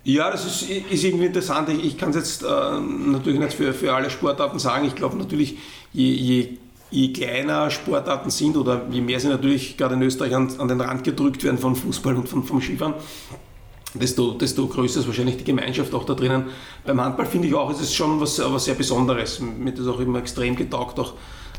Ja, 0.05 0.29
das 0.29 0.45
ist, 0.45 0.69
ist 0.69 1.03
irgendwie 1.03 1.25
interessant. 1.25 1.67
Ich, 1.69 1.83
ich 1.83 1.97
kann 1.97 2.11
es 2.11 2.15
jetzt 2.15 2.43
äh, 2.43 2.45
natürlich 2.47 3.39
nicht 3.39 3.53
für, 3.53 3.73
für 3.73 3.93
alle 3.93 4.09
Sportarten 4.09 4.59
sagen. 4.59 4.85
Ich 4.85 4.95
glaube 4.95 5.17
natürlich, 5.17 5.57
je, 5.93 6.11
je, 6.11 6.57
je, 6.95 7.11
kleiner 7.11 7.69
Sportarten 7.69 8.29
sind 8.29 8.57
oder 8.57 8.85
je 8.89 9.01
mehr 9.01 9.19
sie 9.19 9.27
natürlich 9.27 9.77
gerade 9.77 9.95
in 9.95 10.01
Österreich 10.01 10.33
an, 10.35 10.49
an 10.57 10.67
den 10.67 10.81
Rand 10.81 11.03
gedrückt 11.03 11.43
werden 11.43 11.57
von 11.57 11.75
Fußball 11.75 12.15
und 12.15 12.29
von, 12.29 12.43
vom 12.43 12.61
Skifahren, 12.61 12.93
desto, 13.93 14.31
desto 14.33 14.67
größer 14.67 15.01
ist 15.01 15.07
wahrscheinlich 15.07 15.37
die 15.37 15.43
Gemeinschaft 15.43 15.93
auch 15.93 16.05
da 16.05 16.13
drinnen. 16.13 16.45
Beim 16.85 17.01
Handball 17.01 17.25
finde 17.25 17.47
ich 17.47 17.53
auch, 17.53 17.69
ist 17.69 17.81
es 17.81 17.93
schon 17.93 18.19
was, 18.19 18.39
was 18.39 18.65
sehr 18.65 18.75
Besonderes. 18.75 19.39
Mir 19.39 19.71
hat 19.71 19.79
das 19.79 19.87
auch 19.87 19.99
immer 19.99 20.19
extrem 20.19 20.55
getaugt, 20.55 20.99
auch 20.99 21.13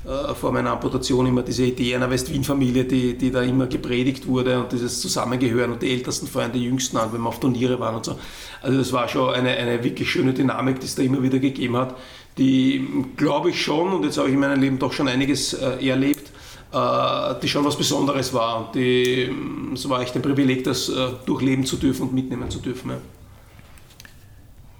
äh, 0.06 0.34
vor 0.34 0.52
meiner 0.52 0.70
Amputation 0.70 1.26
immer 1.26 1.42
diese 1.42 1.64
Idee 1.64 1.94
einer 1.94 2.08
West-Wien-Familie, 2.10 2.84
die, 2.84 3.18
die 3.18 3.30
da 3.30 3.42
immer 3.42 3.66
gepredigt 3.66 4.26
wurde 4.26 4.60
und 4.60 4.72
dieses 4.72 5.00
Zusammengehören 5.00 5.72
und 5.72 5.82
die 5.82 5.90
Ältesten 5.90 6.26
feuern 6.26 6.52
die 6.52 6.64
Jüngsten 6.64 6.96
an, 6.96 7.12
wenn 7.12 7.20
wir 7.20 7.28
auf 7.28 7.40
Turniere 7.40 7.78
waren 7.80 7.96
und 7.96 8.04
so. 8.04 8.18
Also 8.62 8.78
das 8.78 8.92
war 8.92 9.08
schon 9.08 9.34
eine, 9.34 9.50
eine 9.50 9.82
wirklich 9.84 10.10
schöne 10.10 10.32
Dynamik, 10.32 10.80
die 10.80 10.86
es 10.86 10.94
da 10.94 11.02
immer 11.02 11.22
wieder 11.22 11.38
gegeben 11.38 11.76
hat, 11.76 11.96
die 12.38 12.86
glaube 13.16 13.50
ich 13.50 13.62
schon, 13.62 13.92
und 13.92 14.04
jetzt 14.04 14.18
habe 14.18 14.28
ich 14.28 14.34
in 14.34 14.40
meinem 14.40 14.60
Leben 14.60 14.78
doch 14.78 14.92
schon 14.92 15.08
einiges 15.08 15.54
äh, 15.54 15.86
erlebt, 15.86 16.30
äh, 16.72 17.34
die 17.42 17.48
schon 17.48 17.64
was 17.64 17.76
Besonderes 17.76 18.32
war. 18.34 18.70
Die, 18.72 19.30
es 19.72 19.88
war 19.88 20.02
echt 20.02 20.14
ein 20.16 20.22
Privileg, 20.22 20.64
das 20.64 20.88
äh, 20.88 21.08
durchleben 21.24 21.64
zu 21.64 21.76
dürfen 21.76 22.02
und 22.02 22.14
mitnehmen 22.14 22.50
zu 22.50 22.58
dürfen. 22.58 22.90
Ja. 22.90 22.98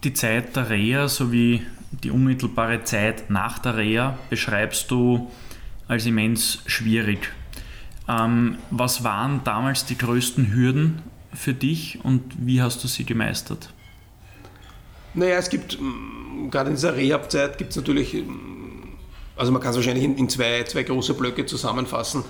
Die 0.05 0.13
Zeit 0.13 0.55
der 0.55 0.69
Reha 0.71 1.09
sowie 1.09 1.63
die 1.91 2.11
unmittelbare 2.11 2.85
Zeit 2.85 3.31
nach 3.31 3.59
der 3.59 3.77
Reha 3.77 4.19
beschreibst 4.29 4.91
du 4.91 5.31
als 5.89 6.05
immens 6.05 6.61
schwierig. 6.67 7.33
Ähm, 8.09 8.59
was 8.71 9.03
waren 9.03 9.41
damals 9.45 9.87
die 9.87 9.97
größten 9.97 10.53
Hürden 10.53 11.03
für 11.33 11.55
dich 11.55 12.01
und 12.03 12.23
wie 12.39 12.61
hast 12.61 12.85
du 12.85 12.89
sie 12.89 13.05
gemeistert? 13.05 13.71
Naja, 15.17 15.37
es 15.37 15.49
gibt, 15.49 15.79
gerade 16.51 16.69
in 16.69 16.77
dieser 16.77 16.95
Rehab-Zeit 16.95 17.57
gibt 17.57 17.71
es 17.71 17.77
natürlich, 17.77 18.23
also 19.35 19.51
man 19.51 19.63
kann 19.63 19.71
es 19.71 19.77
wahrscheinlich 19.77 20.05
in, 20.05 20.17
in, 20.19 20.29
zwei, 20.29 20.63
zwei 20.65 20.83
große 20.83 21.15
Blöcke 21.15 21.47
zusammenfassen. 21.47 22.23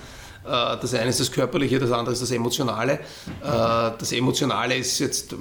Äh, 0.45 0.77
das 0.81 0.93
eine 0.93 1.09
ist 1.09 1.19
das 1.19 1.31
Körperliche, 1.31 1.79
das 1.79 1.91
andere 1.91 2.13
ist 2.13 2.21
das 2.21 2.31
Emotionale. 2.31 2.93
Äh, 2.93 2.99
das 3.43 4.13
Emotionale 4.13 4.75
ist 4.77 4.99
jetzt 4.99 5.35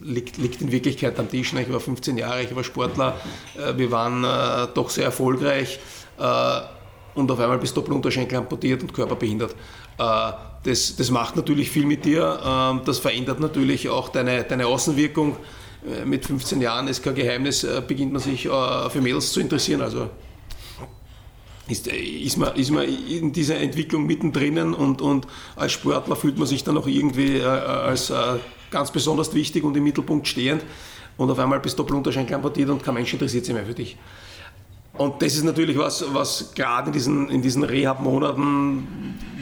liegt, 0.00 0.38
liegt 0.38 0.60
in 0.60 0.72
Wirklichkeit 0.72 1.18
am 1.20 1.30
Tisch. 1.30 1.52
Ich 1.52 1.72
war 1.72 1.78
15 1.78 2.18
Jahre, 2.18 2.42
ich 2.42 2.54
war 2.54 2.64
Sportler, 2.64 3.20
äh, 3.56 3.78
wir 3.78 3.90
waren 3.92 4.26
doch 4.74 4.90
sehr 4.90 5.04
erfolgreich 5.04 5.78
und 7.14 7.30
auf 7.30 7.38
einmal 7.38 7.58
bist 7.58 7.76
du 7.76 7.80
Doppelunterschenkel 7.80 8.38
amputiert 8.38 8.82
und 8.82 8.92
körperbehindert. 8.92 9.56
Das, 9.96 10.96
das 10.96 11.10
macht 11.10 11.36
natürlich 11.36 11.70
viel 11.70 11.86
mit 11.86 12.04
dir, 12.04 12.38
ähm, 12.44 12.82
das 12.84 12.98
verändert 12.98 13.40
natürlich 13.40 13.88
auch 13.88 14.10
deine, 14.10 14.44
deine 14.44 14.66
Außenwirkung. 14.66 15.38
Mit 16.04 16.26
15 16.26 16.60
Jahren 16.60 16.88
ist 16.88 17.02
kein 17.02 17.14
Geheimnis, 17.14 17.66
beginnt 17.88 18.12
man 18.12 18.20
sich 18.20 18.42
für 18.42 19.00
Mädels 19.00 19.32
zu 19.32 19.40
interessieren. 19.40 19.80
Also 19.80 20.10
ist, 21.68 21.86
ist, 21.86 22.36
man, 22.36 22.54
ist 22.54 22.70
man 22.70 22.84
in 22.84 23.32
dieser 23.32 23.56
Entwicklung 23.56 24.04
mittendrin 24.04 24.74
und, 24.74 25.00
und 25.00 25.26
als 25.56 25.72
Sportler 25.72 26.16
fühlt 26.16 26.36
man 26.36 26.46
sich 26.46 26.64
dann 26.64 26.76
auch 26.76 26.86
irgendwie 26.86 27.40
als 27.42 28.12
ganz 28.70 28.90
besonders 28.90 29.34
wichtig 29.34 29.64
und 29.64 29.76
im 29.76 29.84
Mittelpunkt 29.84 30.28
stehend. 30.28 30.64
Und 31.16 31.30
auf 31.30 31.38
einmal 31.38 31.60
bist 31.60 31.78
du 31.78 31.84
amputiert 32.34 32.70
und 32.70 32.82
kein 32.82 32.94
Mensch 32.94 33.12
interessiert 33.12 33.44
sich 33.44 33.54
mehr 33.54 33.66
für 33.66 33.74
dich. 33.74 33.96
Und 35.00 35.22
das 35.22 35.34
ist 35.34 35.44
natürlich 35.44 35.78
was, 35.78 36.04
was 36.12 36.52
gerade 36.54 36.88
in 36.88 36.92
diesen, 36.92 37.30
in 37.30 37.40
diesen 37.40 37.64
Rehab-Monaten, 37.64 38.86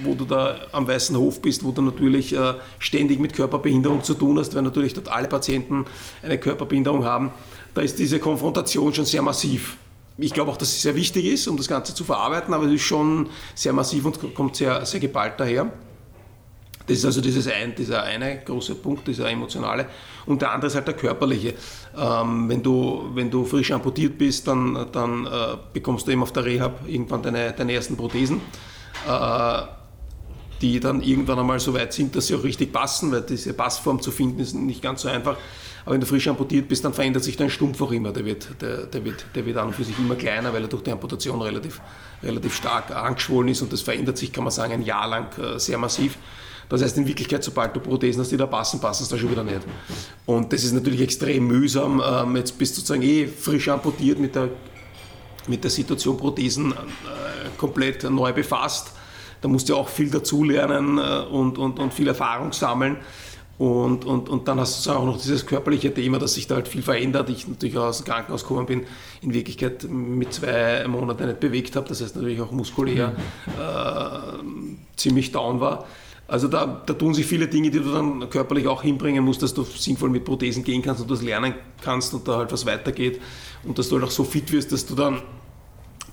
wo 0.04 0.14
du 0.14 0.24
da 0.24 0.54
am 0.70 0.86
Weißen 0.86 1.16
Hof 1.18 1.42
bist, 1.42 1.64
wo 1.64 1.72
du 1.72 1.82
natürlich 1.82 2.32
äh, 2.32 2.54
ständig 2.78 3.18
mit 3.18 3.32
Körperbehinderung 3.32 4.04
zu 4.04 4.14
tun 4.14 4.38
hast, 4.38 4.54
weil 4.54 4.62
natürlich 4.62 4.94
dort 4.94 5.08
alle 5.08 5.26
Patienten 5.26 5.86
eine 6.22 6.38
Körperbehinderung 6.38 7.04
haben, 7.04 7.32
da 7.74 7.80
ist 7.80 7.98
diese 7.98 8.20
Konfrontation 8.20 8.94
schon 8.94 9.04
sehr 9.04 9.20
massiv. 9.20 9.78
Ich 10.16 10.32
glaube 10.32 10.52
auch, 10.52 10.56
dass 10.56 10.72
sie 10.72 10.78
sehr 10.78 10.94
wichtig 10.94 11.24
ist, 11.24 11.48
um 11.48 11.56
das 11.56 11.66
Ganze 11.66 11.92
zu 11.92 12.04
verarbeiten, 12.04 12.54
aber 12.54 12.66
es 12.66 12.74
ist 12.74 12.82
schon 12.82 13.28
sehr 13.56 13.72
massiv 13.72 14.04
und 14.04 14.36
kommt 14.36 14.54
sehr, 14.54 14.86
sehr 14.86 15.00
geballt 15.00 15.40
daher. 15.40 15.72
Das 16.88 16.98
ist 16.98 17.04
also 17.04 17.20
dieses 17.20 17.46
ein, 17.48 17.74
dieser 17.74 18.02
eine 18.02 18.40
große 18.44 18.74
Punkt, 18.76 19.06
dieser 19.06 19.30
emotionale. 19.30 19.86
Und 20.26 20.42
der 20.42 20.52
andere 20.52 20.68
ist 20.68 20.74
halt 20.74 20.86
der 20.86 20.94
körperliche. 20.94 21.54
Ähm, 21.96 22.48
wenn, 22.48 22.62
du, 22.62 23.10
wenn 23.14 23.30
du 23.30 23.44
frisch 23.44 23.70
amputiert 23.70 24.16
bist, 24.18 24.48
dann, 24.48 24.86
dann 24.90 25.26
äh, 25.26 25.30
bekommst 25.72 26.06
du 26.06 26.12
eben 26.12 26.22
auf 26.22 26.32
der 26.32 26.44
Rehab 26.44 26.80
irgendwann 26.88 27.22
deine, 27.22 27.52
deine 27.52 27.72
ersten 27.74 27.96
Prothesen. 27.96 28.40
Äh, 29.06 29.62
die 30.60 30.80
dann 30.80 31.02
irgendwann 31.02 31.38
einmal 31.38 31.60
so 31.60 31.72
weit 31.74 31.92
sind, 31.92 32.16
dass 32.16 32.26
sie 32.26 32.34
auch 32.34 32.42
richtig 32.42 32.72
passen, 32.72 33.12
weil 33.12 33.22
diese 33.22 33.52
Passform 33.52 34.02
zu 34.02 34.10
finden 34.10 34.40
ist 34.40 34.54
nicht 34.54 34.82
ganz 34.82 35.02
so 35.02 35.08
einfach. 35.08 35.36
Aber 35.84 35.94
wenn 35.94 36.00
du 36.00 36.06
frisch 36.06 36.28
amputiert 36.28 36.68
bist, 36.68 36.84
dann 36.84 36.92
verändert 36.92 37.24
sich 37.24 37.36
dein 37.36 37.48
Stumpf 37.48 37.80
auch 37.80 37.92
immer. 37.92 38.12
Der 38.12 38.24
wird, 38.24 38.60
der, 38.60 38.86
der, 38.86 39.04
wird, 39.04 39.24
der 39.34 39.46
wird 39.46 39.56
an 39.56 39.68
und 39.68 39.74
für 39.74 39.84
sich 39.84 39.98
immer 39.98 40.16
kleiner, 40.16 40.52
weil 40.52 40.62
er 40.62 40.68
durch 40.68 40.82
die 40.82 40.90
Amputation 40.90 41.40
relativ, 41.40 41.80
relativ 42.22 42.54
stark 42.54 42.94
angeschwollen 42.94 43.48
ist 43.50 43.62
und 43.62 43.72
das 43.72 43.82
verändert 43.82 44.18
sich, 44.18 44.32
kann 44.32 44.44
man 44.44 44.50
sagen, 44.50 44.72
ein 44.72 44.82
Jahr 44.82 45.08
lang 45.08 45.38
äh, 45.38 45.58
sehr 45.58 45.78
massiv. 45.78 46.18
Das 46.68 46.82
heißt 46.82 46.98
in 46.98 47.06
Wirklichkeit, 47.06 47.42
sobald 47.42 47.74
du 47.74 47.80
Prothesen 47.80 48.20
hast, 48.20 48.30
die 48.30 48.36
da 48.36 48.46
passen, 48.46 48.80
passen 48.80 49.04
es 49.04 49.08
da 49.08 49.16
schon 49.16 49.30
wieder 49.30 49.44
nicht. 49.44 49.60
Und 50.26 50.52
das 50.52 50.64
ist 50.64 50.72
natürlich 50.72 51.00
extrem 51.00 51.46
mühsam. 51.46 52.02
Ähm, 52.04 52.36
jetzt 52.36 52.58
bist 52.58 52.76
du 52.76 52.80
sozusagen 52.80 53.02
eh 53.02 53.26
frisch 53.26 53.68
amputiert 53.68 54.18
mit 54.18 54.34
der, 54.34 54.50
mit 55.46 55.64
der 55.64 55.70
Situation 55.70 56.16
Prothesen 56.16 56.72
äh, 56.72 56.76
komplett 57.56 58.04
neu 58.10 58.32
befasst. 58.32 58.92
Da 59.40 59.48
musst 59.48 59.68
du 59.68 59.76
auch 59.76 59.88
viel 59.88 60.10
dazulernen 60.10 60.98
äh, 60.98 61.26
und, 61.30 61.58
und, 61.58 61.78
und 61.78 61.94
viel 61.94 62.08
Erfahrung 62.08 62.52
sammeln. 62.52 62.98
Und, 63.56 64.04
und, 64.04 64.28
und 64.28 64.46
dann 64.46 64.60
hast 64.60 64.86
du 64.86 64.90
auch 64.92 65.04
noch 65.04 65.20
dieses 65.20 65.44
körperliche 65.44 65.92
Thema, 65.92 66.18
dass 66.20 66.34
sich 66.34 66.46
da 66.46 66.54
halt 66.54 66.68
viel 66.68 66.82
verändert. 66.82 67.28
Ich 67.28 67.48
natürlich 67.48 67.76
aus 67.76 67.98
dem 67.98 68.06
Krankenhaus 68.06 68.42
gekommen 68.42 68.66
bin, 68.66 68.86
in 69.20 69.34
Wirklichkeit 69.34 69.82
mit 69.90 70.32
zwei 70.32 70.86
Monaten 70.86 71.26
nicht 71.26 71.40
bewegt 71.40 71.74
habe, 71.74 71.88
das 71.88 72.00
heißt 72.00 72.14
natürlich 72.14 72.40
auch 72.40 72.52
muskulär 72.52 73.16
äh, 73.58 74.38
ziemlich 74.96 75.32
down 75.32 75.60
war. 75.60 75.86
Also 76.28 76.46
da, 76.46 76.82
da, 76.84 76.92
tun 76.92 77.14
sich 77.14 77.24
viele 77.24 77.48
Dinge, 77.48 77.70
die 77.70 77.80
du 77.80 77.90
dann 77.90 78.28
körperlich 78.28 78.68
auch 78.68 78.82
hinbringen 78.82 79.24
musst, 79.24 79.42
dass 79.42 79.54
du 79.54 79.64
sinnvoll 79.64 80.10
mit 80.10 80.26
Prothesen 80.26 80.62
gehen 80.62 80.82
kannst 80.82 81.00
und 81.00 81.10
das 81.10 81.22
lernen 81.22 81.54
kannst 81.80 82.12
und 82.12 82.28
da 82.28 82.36
halt 82.36 82.52
was 82.52 82.66
weitergeht 82.66 83.18
und 83.64 83.78
dass 83.78 83.88
du 83.88 83.96
halt 83.96 84.04
auch 84.04 84.10
so 84.10 84.24
fit 84.24 84.52
wirst, 84.52 84.70
dass 84.70 84.84
du 84.84 84.94
dann 84.94 85.22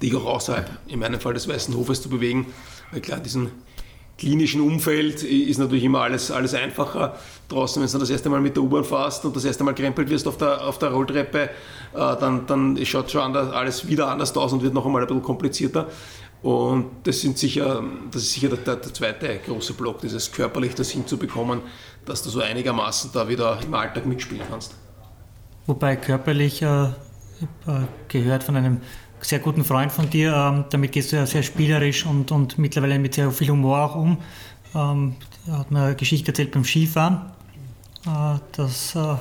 dich 0.02 0.16
auch 0.16 0.26
außerhalb, 0.26 0.70
in 0.88 1.00
meinem 1.00 1.20
Fall 1.20 1.34
des 1.34 1.50
Weißen 1.50 1.76
Hofes 1.76 2.02
zu 2.02 2.08
bewegen, 2.08 2.46
weil 2.92 3.02
klar, 3.02 3.20
diesen 3.20 3.52
klinischen 4.18 4.62
Umfeld 4.62 5.24
ist 5.24 5.58
natürlich 5.58 5.84
immer 5.84 6.02
alles, 6.02 6.32
alles 6.32 6.54
einfacher. 6.54 7.18
Draußen, 7.50 7.84
wenn 7.84 7.92
du 7.92 7.98
das 7.98 8.10
erste 8.10 8.30
Mal 8.30 8.40
mit 8.40 8.56
der 8.56 8.64
U-Bahn 8.64 8.86
fährst 8.86 9.26
und 9.26 9.36
das 9.36 9.44
erste 9.44 9.64
Mal 9.64 9.74
krempelt 9.74 10.10
wirst 10.10 10.28
auf 10.28 10.38
der, 10.38 10.66
auf 10.66 10.80
der 10.80 10.92
Rolltreppe, 10.92 11.42
äh, 11.42 11.50
dann, 11.94 12.48
dann 12.48 12.80
schaut 12.86 13.12
schon 13.12 13.22
anders, 13.22 13.52
alles 13.52 13.88
wieder 13.88 14.08
anders 14.08 14.36
aus 14.38 14.54
und 14.54 14.64
wird 14.64 14.74
noch 14.74 14.86
einmal 14.86 15.02
ein 15.02 15.08
bisschen 15.08 15.24
komplizierter. 15.24 15.88
Und 16.46 16.92
das, 17.08 17.22
sind 17.22 17.40
sicher, 17.40 17.84
das 18.12 18.22
ist 18.22 18.34
sicher 18.34 18.50
der, 18.50 18.76
der, 18.76 18.94
zweite 18.94 19.40
große 19.40 19.74
Block, 19.74 20.02
dieses 20.02 20.32
körperlich 20.32 20.76
das 20.76 20.92
hinzubekommen, 20.92 21.62
dass 22.06 22.22
du 22.22 22.30
so 22.30 22.40
einigermaßen 22.40 23.10
da 23.12 23.28
wieder 23.28 23.58
im 23.64 23.74
Alltag 23.74 24.06
mitspielen 24.06 24.44
kannst. 24.48 24.76
Wobei 25.66 25.96
körperlich 25.96 26.62
äh, 26.62 26.84
äh, 26.84 26.90
gehört 28.10 28.44
von 28.44 28.58
einem 28.58 28.82
sehr 29.22 29.40
guten 29.40 29.64
Freund 29.64 29.92
von 29.92 30.08
dir, 30.08 30.34
äh, 30.34 30.70
damit 30.70 30.92
gehst 30.92 31.12
du 31.12 31.16
ja 31.16 31.26
sehr 31.26 31.42
spielerisch 31.42 32.06
und, 32.06 32.32
und 32.32 32.60
mittlerweile 32.60 33.00
mit 33.00 33.16
sehr 33.16 33.32
viel 33.32 33.50
Humor 33.50 33.80
auch 33.80 33.96
um. 33.96 34.20
Ähm, 34.76 35.16
er 35.48 35.58
hat 35.58 35.72
mir 35.72 35.82
eine 35.82 35.96
Geschichte 35.96 36.28
erzählt 36.28 36.52
beim 36.52 36.64
Skifahren. 36.64 37.22
Äh, 38.06 38.38
das, 38.52 38.94
äh, 38.96 39.16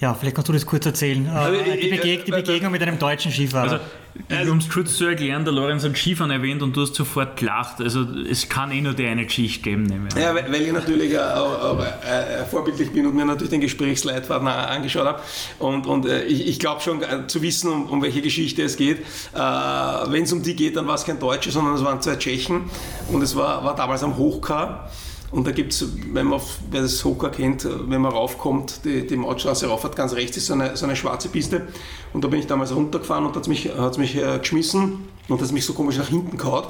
ja, 0.00 0.14
vielleicht 0.14 0.36
kannst 0.36 0.48
du 0.48 0.52
das 0.52 0.64
kurz 0.64 0.86
erzählen. 0.86 1.26
Äh, 1.26 1.30
also, 1.30 1.60
die, 1.60 1.88
Bege 1.88 2.24
die, 2.24 2.30
Begegnung 2.30 2.70
mit 2.70 2.82
einem 2.82 2.98
deutschen 2.98 3.32
Skifahrer. 3.32 3.80
Also, 4.28 4.52
um 4.52 4.58
es 4.58 4.68
kurz 4.68 4.96
zu 4.96 5.06
erklären, 5.06 5.44
der 5.44 5.52
Lorenz 5.52 5.84
hat 5.84 5.96
Skifahren 5.96 6.30
erwähnt 6.30 6.62
und 6.62 6.76
du 6.76 6.82
hast 6.82 6.94
sofort 6.94 7.36
gelacht. 7.36 7.80
Also 7.80 8.04
es 8.28 8.48
kann 8.48 8.70
eh 8.70 8.80
nur 8.80 8.94
die 8.94 9.06
eine 9.06 9.24
Geschichte 9.24 9.62
geben. 9.62 9.84
Nehme 9.84 10.08
ja, 10.16 10.34
weil, 10.34 10.52
weil 10.52 10.62
ich 10.62 10.72
natürlich 10.72 11.18
auch, 11.18 11.62
auch, 11.62 11.80
äh, 11.80 12.44
vorbildlich 12.50 12.90
bin 12.92 13.06
und 13.06 13.14
mir 13.14 13.24
natürlich 13.24 13.50
den 13.50 13.60
Gesprächsleitfaden 13.60 14.46
angeschaut 14.46 15.06
habe. 15.06 15.20
Und, 15.58 15.86
und 15.86 16.06
äh, 16.06 16.24
ich, 16.24 16.46
ich 16.46 16.58
glaube 16.58 16.80
schon 16.80 17.02
äh, 17.02 17.26
zu 17.26 17.42
wissen, 17.42 17.70
um, 17.70 17.86
um, 17.86 18.02
welche 18.02 18.22
Geschichte 18.22 18.62
es 18.62 18.76
geht. 18.76 18.98
Äh, 19.34 19.38
Wenn 19.38 20.24
es 20.24 20.32
um 20.32 20.42
die 20.42 20.54
geht, 20.54 20.76
dann 20.76 20.86
war 20.86 20.94
es 20.94 21.04
kein 21.04 21.18
Deutscher, 21.18 21.50
sondern 21.50 21.74
es 21.74 21.84
waren 21.84 22.00
zwei 22.00 22.16
Tschechen. 22.16 22.70
Und 23.10 23.22
es 23.22 23.34
war, 23.36 23.64
war 23.64 23.74
damals 23.74 24.02
am 24.02 24.16
Hochkar. 24.16 24.90
Und 25.30 25.46
da 25.46 25.52
gibt 25.52 25.74
es, 25.74 25.86
wenn 26.12 26.26
man, 26.26 26.40
wer 26.70 26.82
das 26.82 27.04
Hocker 27.04 27.28
kennt, 27.28 27.68
wenn 27.88 28.00
man 28.00 28.12
raufkommt, 28.12 28.84
die, 28.84 29.06
die 29.06 29.16
Mautstraße 29.16 29.66
rauf 29.66 29.84
hat, 29.84 29.94
ganz 29.94 30.14
rechts 30.14 30.38
ist 30.38 30.46
so 30.46 30.54
eine, 30.54 30.76
so 30.76 30.86
eine 30.86 30.96
schwarze 30.96 31.28
Piste. 31.28 31.68
Und 32.14 32.24
da 32.24 32.28
bin 32.28 32.40
ich 32.40 32.46
damals 32.46 32.74
runtergefahren 32.74 33.26
und 33.26 33.36
hat 33.36 33.42
es 33.42 33.48
mich, 33.48 33.70
hat's 33.76 33.98
mich 33.98 34.16
äh, 34.16 34.38
geschmissen 34.38 35.08
und 35.28 35.40
hat 35.40 35.52
mich 35.52 35.66
so 35.66 35.74
komisch 35.74 35.98
nach 35.98 36.08
hinten 36.08 36.38
gehauen 36.38 36.64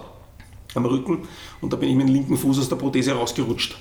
am 0.75 0.85
Rücken. 0.87 1.29
Und 1.61 1.73
da 1.73 1.77
bin 1.77 1.91
ich 1.91 1.97
mit 1.97 2.09
dem 2.09 2.15
linken 2.15 2.37
Fuß 2.37 2.59
aus 2.59 2.69
der 2.69 2.77
Prothese 2.77 3.13
rausgerutscht. 3.13 3.79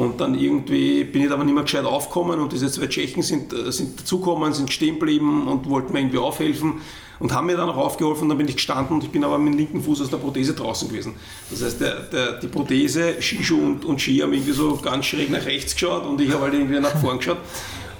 Und 0.00 0.18
dann 0.18 0.34
irgendwie 0.34 1.04
bin 1.04 1.26
ich 1.26 1.30
aber 1.30 1.44
nicht 1.44 1.52
mehr 1.52 1.64
gescheit 1.64 1.84
aufgekommen 1.84 2.40
und 2.40 2.52
diese 2.52 2.72
zwei 2.72 2.86
Tschechen 2.86 3.22
sind, 3.22 3.52
äh, 3.52 3.70
sind 3.70 4.00
dazugekommen, 4.00 4.54
sind 4.54 4.72
stehen 4.72 4.98
geblieben 4.98 5.46
und 5.46 5.68
wollten 5.68 5.92
mir 5.92 5.98
irgendwie 5.98 6.16
aufhelfen 6.16 6.80
und 7.18 7.34
haben 7.34 7.48
mir 7.48 7.58
dann 7.58 7.68
auch 7.68 7.76
aufgeholfen. 7.76 8.26
Dann 8.26 8.38
bin 8.38 8.48
ich 8.48 8.56
gestanden 8.56 8.96
und 8.96 9.04
ich 9.04 9.10
bin 9.10 9.22
aber 9.24 9.36
mit 9.36 9.52
dem 9.52 9.58
linken 9.58 9.82
Fuß 9.82 10.00
aus 10.00 10.08
der 10.08 10.16
Prothese 10.16 10.54
draußen 10.54 10.88
gewesen. 10.88 11.16
Das 11.50 11.62
heißt, 11.62 11.82
der, 11.82 12.00
der, 12.04 12.32
die 12.40 12.46
Prothese, 12.46 13.20
Skischuh 13.20 13.60
und, 13.60 13.84
und 13.84 14.00
Ski 14.00 14.20
haben 14.20 14.32
irgendwie 14.32 14.52
so 14.52 14.74
ganz 14.82 15.04
schräg 15.04 15.28
nach 15.28 15.44
rechts 15.44 15.74
geschaut 15.74 16.06
und 16.06 16.18
ich 16.18 16.32
habe 16.32 16.44
halt 16.44 16.54
irgendwie 16.54 16.80
nach 16.80 16.96
vorn 16.96 17.18
geschaut. 17.18 17.38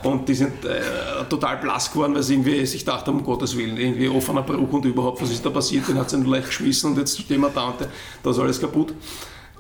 Und 0.03 0.27
die 0.27 0.35
sind 0.35 0.65
äh, 0.65 0.81
total 1.29 1.59
blass 1.59 1.93
geworden, 1.93 2.15
weil 2.15 2.23
sie 2.23 2.33
irgendwie 2.33 2.65
sich 2.65 2.83
dachten, 2.83 3.11
um 3.11 3.23
Gottes 3.23 3.55
Willen, 3.59 3.77
irgendwie 3.77 4.09
offener 4.09 4.41
Bruch 4.41 4.73
und 4.73 4.87
überhaupt, 4.87 5.21
was 5.21 5.31
ist 5.31 5.45
da 5.45 5.51
passiert? 5.51 5.87
Den 5.87 5.99
hat 5.99 6.09
sie 6.09 6.17
nur 6.17 6.35
leicht 6.35 6.47
geschmissen 6.47 6.93
und 6.93 6.97
jetzt 6.97 7.21
stehen 7.21 7.43
wir 7.43 7.51
da 7.51 7.67
und 7.67 7.75
da 8.23 8.31
ist 8.31 8.39
alles 8.39 8.59
kaputt. 8.59 8.95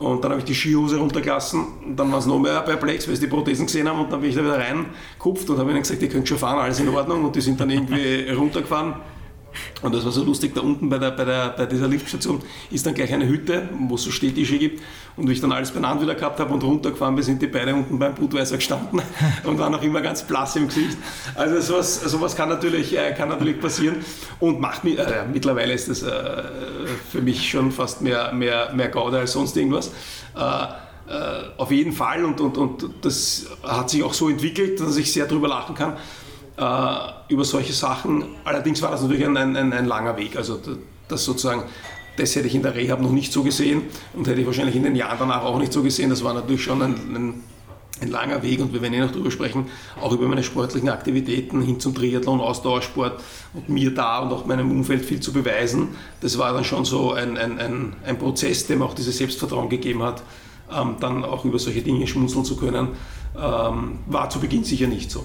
Und 0.00 0.24
dann 0.24 0.32
habe 0.32 0.40
ich 0.40 0.46
die 0.46 0.54
Skihose 0.54 0.96
runtergelassen. 0.96 1.64
Und 1.86 1.96
dann 1.96 2.10
war 2.10 2.18
es 2.18 2.26
noch 2.26 2.38
mehr 2.38 2.60
perplex, 2.62 3.06
weil 3.06 3.14
sie 3.14 3.26
die 3.26 3.26
Prothesen 3.26 3.66
gesehen 3.66 3.88
haben. 3.88 4.00
Und 4.00 4.10
dann 4.10 4.20
bin 4.20 4.30
ich 4.30 4.36
da 4.36 4.42
wieder 4.42 4.58
reingekupft 4.58 5.48
und 5.50 5.58
habe 5.58 5.70
ihnen 5.70 5.82
gesagt, 5.82 6.00
ihr 6.00 6.08
könnt 6.08 6.26
schon 6.26 6.38
fahren, 6.38 6.58
alles 6.58 6.80
in 6.80 6.88
Ordnung. 6.88 7.24
Und 7.24 7.36
die 7.36 7.40
sind 7.42 7.60
dann 7.60 7.70
irgendwie 7.70 8.30
runtergefahren 8.36 8.94
und 9.82 9.94
das 9.94 10.04
war 10.04 10.12
so 10.12 10.24
lustig, 10.24 10.54
da 10.54 10.60
unten 10.60 10.88
bei, 10.88 10.98
der, 10.98 11.10
bei, 11.10 11.24
der, 11.24 11.50
bei 11.50 11.66
dieser 11.66 11.88
Liftstation 11.88 12.40
ist 12.70 12.86
dann 12.86 12.94
gleich 12.94 13.12
eine 13.12 13.26
Hütte, 13.26 13.68
wo 13.78 13.94
es 13.94 14.02
so 14.02 14.10
Städtische 14.10 14.58
gibt. 14.58 14.82
Und 15.16 15.28
wie 15.28 15.32
ich 15.32 15.40
dann 15.40 15.52
alles 15.52 15.70
benannt 15.70 16.00
wieder 16.00 16.14
gehabt 16.14 16.38
habe 16.40 16.54
und 16.54 16.62
runtergefahren 16.62 17.14
bin, 17.14 17.24
sind 17.24 17.42
die 17.42 17.46
beide 17.46 17.74
unten 17.74 17.98
beim 17.98 18.14
Budweiser 18.14 18.56
gestanden 18.56 19.02
und 19.44 19.58
waren 19.58 19.74
auch 19.74 19.82
immer 19.82 20.00
ganz 20.00 20.22
blass 20.22 20.56
im 20.56 20.68
Gesicht. 20.68 20.96
Also 21.34 21.60
sowas, 21.60 22.00
sowas 22.02 22.36
kann, 22.36 22.48
natürlich, 22.48 22.96
äh, 22.96 23.12
kann 23.12 23.28
natürlich 23.28 23.60
passieren 23.60 23.96
und 24.38 24.60
macht 24.60 24.84
mich, 24.84 24.98
äh, 24.98 25.24
mittlerweile 25.30 25.72
ist 25.72 25.88
das 25.88 26.02
äh, 26.02 26.42
für 27.10 27.20
mich 27.20 27.50
schon 27.50 27.72
fast 27.72 28.02
mehr, 28.02 28.32
mehr, 28.32 28.72
mehr 28.74 28.88
Gaude 28.88 29.18
als 29.18 29.32
sonst 29.32 29.56
irgendwas. 29.56 29.90
Äh, 30.36 30.66
äh, 31.10 31.42
auf 31.56 31.72
jeden 31.72 31.92
Fall 31.92 32.24
und, 32.24 32.40
und, 32.40 32.56
und 32.56 32.84
das 33.00 33.46
hat 33.64 33.90
sich 33.90 34.02
auch 34.04 34.14
so 34.14 34.28
entwickelt, 34.28 34.78
dass 34.78 34.96
ich 34.96 35.12
sehr 35.12 35.26
drüber 35.26 35.48
lachen 35.48 35.74
kann 35.74 35.96
über 37.28 37.44
solche 37.44 37.72
Sachen. 37.72 38.24
Allerdings 38.44 38.82
war 38.82 38.90
das 38.90 39.00
natürlich 39.00 39.24
ein, 39.24 39.36
ein, 39.36 39.72
ein 39.72 39.86
langer 39.86 40.16
Weg. 40.18 40.36
Also 40.36 40.58
das 41.08 41.24
sozusagen, 41.24 41.62
das 42.16 42.36
hätte 42.36 42.46
ich 42.46 42.54
in 42.54 42.62
der 42.62 42.74
Rehab 42.74 43.00
noch 43.00 43.12
nicht 43.12 43.32
so 43.32 43.42
gesehen 43.42 43.82
und 44.14 44.26
hätte 44.26 44.40
ich 44.40 44.46
wahrscheinlich 44.46 44.76
in 44.76 44.82
den 44.82 44.96
Jahren 44.96 45.18
danach 45.18 45.42
auch 45.42 45.58
nicht 45.58 45.72
so 45.72 45.82
gesehen. 45.82 46.10
Das 46.10 46.22
war 46.24 46.34
natürlich 46.34 46.62
schon 46.62 46.82
ein, 46.82 46.94
ein, 47.14 47.34
ein 48.00 48.10
langer 48.10 48.42
Weg 48.42 48.60
und 48.60 48.72
wir 48.72 48.82
werden 48.82 48.94
eh 48.94 49.00
noch 49.00 49.10
darüber 49.10 49.30
sprechen, 49.30 49.66
auch 50.00 50.12
über 50.12 50.26
meine 50.26 50.42
sportlichen 50.42 50.88
Aktivitäten 50.88 51.62
hin 51.62 51.80
zum 51.80 51.94
Triathlon, 51.94 52.40
Ausdauersport 52.40 53.20
und 53.54 53.68
mir 53.68 53.94
da 53.94 54.20
und 54.20 54.32
auch 54.32 54.46
meinem 54.46 54.70
Umfeld 54.70 55.04
viel 55.04 55.20
zu 55.20 55.32
beweisen. 55.32 55.88
Das 56.20 56.38
war 56.38 56.52
dann 56.52 56.64
schon 56.64 56.84
so 56.84 57.12
ein, 57.12 57.36
ein, 57.36 57.94
ein, 58.04 58.18
Prozess, 58.18 58.66
der 58.66 58.76
mir 58.76 58.84
auch 58.84 58.94
dieses 58.94 59.18
Selbstvertrauen 59.18 59.68
gegeben 59.68 60.02
hat, 60.02 60.22
ähm, 60.72 60.96
dann 61.00 61.24
auch 61.24 61.44
über 61.44 61.58
solche 61.58 61.82
Dinge 61.82 62.06
schmunzeln 62.06 62.44
zu 62.44 62.56
können. 62.56 62.88
Ähm, 63.36 63.98
war 64.06 64.28
zu 64.28 64.40
Beginn 64.40 64.64
sicher 64.64 64.86
nicht 64.86 65.10
so. 65.10 65.24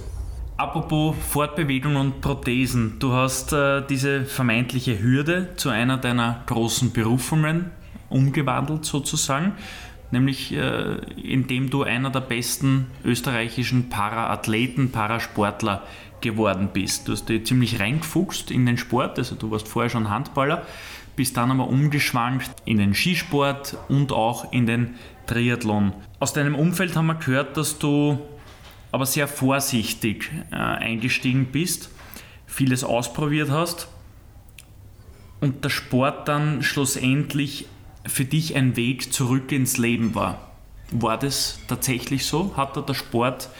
Apropos 0.58 1.14
Fortbewegung 1.28 1.96
und 1.96 2.22
Prothesen, 2.22 2.98
du 2.98 3.12
hast 3.12 3.52
äh, 3.52 3.82
diese 3.86 4.24
vermeintliche 4.24 5.02
Hürde 5.02 5.50
zu 5.56 5.68
einer 5.68 5.98
deiner 5.98 6.44
großen 6.46 6.92
Berufungen 6.92 7.72
umgewandelt 8.08 8.86
sozusagen, 8.86 9.52
nämlich 10.10 10.54
äh, 10.54 10.96
indem 11.22 11.68
du 11.68 11.82
einer 11.82 12.08
der 12.08 12.20
besten 12.20 12.86
österreichischen 13.04 13.90
Paraathleten, 13.90 14.92
Parasportler 14.92 15.82
geworden 16.22 16.70
bist. 16.72 17.06
Du 17.06 17.12
hast 17.12 17.28
dich 17.28 17.44
ziemlich 17.44 17.78
reingefuchst 17.78 18.50
in 18.50 18.64
den 18.64 18.78
Sport, 18.78 19.18
also 19.18 19.34
du 19.34 19.50
warst 19.50 19.68
vorher 19.68 19.90
schon 19.90 20.08
Handballer, 20.08 20.62
bist 21.16 21.36
dann 21.36 21.50
aber 21.50 21.68
umgeschwankt 21.68 22.50
in 22.64 22.78
den 22.78 22.94
Skisport 22.94 23.76
und 23.90 24.10
auch 24.10 24.50
in 24.54 24.64
den 24.64 24.94
Triathlon. 25.26 25.92
Aus 26.18 26.32
deinem 26.32 26.54
Umfeld 26.54 26.96
haben 26.96 27.08
wir 27.08 27.16
gehört, 27.16 27.58
dass 27.58 27.78
du 27.78 28.18
aber 28.96 29.04
sehr 29.04 29.28
vorsichtig 29.28 30.30
äh, 30.50 30.54
eingestiegen 30.56 31.48
bist, 31.52 31.90
vieles 32.46 32.82
ausprobiert 32.82 33.50
hast 33.50 33.88
und 35.42 35.62
der 35.64 35.68
Sport 35.68 36.28
dann 36.28 36.62
schlussendlich 36.62 37.66
für 38.06 38.24
dich 38.24 38.56
ein 38.56 38.74
Weg 38.74 39.12
zurück 39.12 39.52
ins 39.52 39.76
Leben 39.76 40.14
war. 40.14 40.50
War 40.92 41.18
das 41.18 41.58
tatsächlich 41.68 42.24
so? 42.24 42.56
Hat 42.56 42.74
da 42.78 42.80
der 42.80 42.94
Sport 42.94 43.50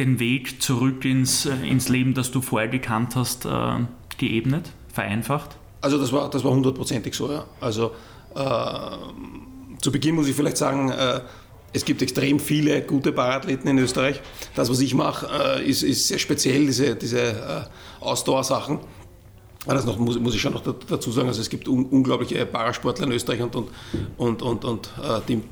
den 0.00 0.18
Weg 0.18 0.60
zurück 0.60 1.04
ins, 1.04 1.46
äh, 1.46 1.54
ins 1.64 1.88
Leben, 1.88 2.14
das 2.14 2.32
du 2.32 2.40
vorher 2.40 2.68
gekannt 2.68 3.14
hast, 3.14 3.44
äh, 3.44 3.84
geebnet, 4.18 4.72
vereinfacht? 4.92 5.58
Also 5.80 5.96
das 5.96 6.12
war, 6.12 6.28
das 6.28 6.42
war 6.42 6.50
hundertprozentig 6.50 7.14
so, 7.14 7.30
ja. 7.30 7.44
Also 7.60 7.92
äh, 8.34 8.96
zu 9.80 9.92
Beginn 9.92 10.16
muss 10.16 10.26
ich 10.26 10.34
vielleicht 10.34 10.56
sagen, 10.56 10.90
äh, 10.90 11.20
es 11.76 11.84
gibt 11.84 12.00
extrem 12.00 12.40
viele 12.40 12.80
gute 12.82 13.12
Parathleten 13.12 13.68
in 13.68 13.78
Österreich. 13.78 14.20
Das, 14.54 14.70
was 14.70 14.80
ich 14.80 14.94
mache, 14.94 15.28
äh, 15.60 15.68
ist, 15.68 15.82
ist, 15.82 16.08
sehr 16.08 16.18
speziell, 16.18 16.66
diese, 16.66 16.96
diese 16.96 17.20
äh, 17.20 18.02
Ausdauersachen. 18.02 18.78
Das 19.66 19.84
noch, 19.84 19.98
muss, 19.98 20.18
muss, 20.18 20.34
ich 20.34 20.40
schon 20.40 20.54
noch 20.54 20.62
dazu 20.62 21.10
sagen, 21.10 21.28
also 21.28 21.40
es 21.40 21.50
gibt 21.50 21.68
un, 21.68 21.84
unglaubliche 21.86 22.46
Parasportler 22.46 23.06
in 23.06 23.12
Österreich 23.12 23.42
und, 23.42 23.56
und, 23.56 23.68
und, 24.16 24.42
und, 24.42 24.64
und 24.64 24.90
äh, 25.02 25.20
die 25.28 25.42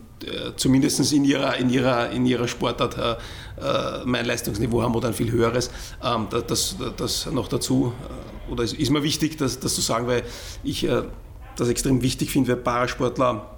zumindest 0.56 1.12
in 1.12 1.24
ihrer, 1.24 1.56
in 1.56 1.68
ihrer, 1.68 2.10
in 2.10 2.24
ihrer 2.24 2.48
Sportart 2.48 2.96
äh, 2.96 4.04
mein 4.06 4.24
Leistungsniveau 4.24 4.80
haben 4.80 4.94
oder 4.94 5.08
ein 5.08 5.14
viel 5.14 5.30
höheres. 5.30 5.70
Ähm, 6.02 6.28
das, 6.30 6.76
das 6.96 7.30
noch 7.30 7.48
dazu, 7.48 7.92
oder 8.48 8.64
ist, 8.64 8.74
ist 8.74 8.90
mir 8.90 9.02
wichtig, 9.02 9.36
das, 9.36 9.58
das 9.58 9.74
zu 9.74 9.82
sagen, 9.82 10.06
weil 10.06 10.22
ich 10.62 10.84
äh, 10.84 11.02
das 11.56 11.68
extrem 11.68 12.00
wichtig 12.00 12.30
finde, 12.30 12.52
weil 12.52 12.56
Parasportler 12.56 13.53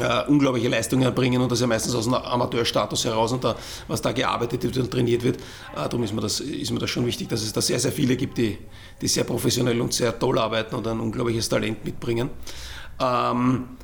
äh, 0.00 0.24
unglaubliche 0.28 0.68
Leistungen 0.68 1.02
erbringen 1.02 1.40
und 1.40 1.50
das 1.50 1.60
ja 1.60 1.66
meistens 1.66 1.94
aus 1.94 2.06
einem 2.06 2.16
Amateurstatus 2.16 3.04
heraus 3.04 3.32
und 3.32 3.44
da, 3.44 3.56
was 3.86 4.00
da 4.00 4.12
gearbeitet 4.12 4.62
wird 4.62 4.76
und 4.78 4.90
trainiert 4.90 5.22
wird. 5.22 5.36
Äh, 5.36 5.40
darum 5.76 6.02
ist 6.02 6.12
mir, 6.12 6.20
das, 6.20 6.40
ist 6.40 6.70
mir 6.70 6.78
das 6.78 6.90
schon 6.90 7.06
wichtig, 7.06 7.28
dass 7.28 7.42
es 7.42 7.52
da 7.52 7.60
sehr, 7.60 7.78
sehr 7.78 7.92
viele 7.92 8.16
gibt, 8.16 8.38
die, 8.38 8.58
die 9.00 9.08
sehr 9.08 9.24
professionell 9.24 9.80
und 9.80 9.92
sehr 9.92 10.18
toll 10.18 10.38
arbeiten 10.38 10.74
und 10.74 10.86
ein 10.86 11.00
unglaubliches 11.00 11.48
Talent 11.48 11.84
mitbringen. 11.84 12.30
Ähm, 13.00 13.76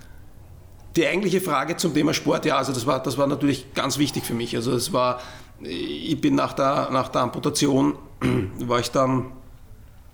die 0.96 1.06
eigentliche 1.06 1.40
Frage 1.40 1.76
zum 1.76 1.92
Thema 1.92 2.14
Sport, 2.14 2.44
ja, 2.44 2.56
also 2.56 2.72
das 2.72 2.86
war, 2.86 3.02
das 3.02 3.18
war 3.18 3.26
natürlich 3.26 3.74
ganz 3.74 3.98
wichtig 3.98 4.24
für 4.24 4.34
mich. 4.34 4.54
Also 4.54 4.72
es 4.72 4.92
war, 4.92 5.20
ich 5.60 6.20
bin 6.20 6.36
nach 6.36 6.52
der, 6.52 6.90
nach 6.90 7.08
der 7.08 7.22
Amputation, 7.22 7.98
war 8.60 8.78
ich 8.78 8.90
dann, 8.90 9.32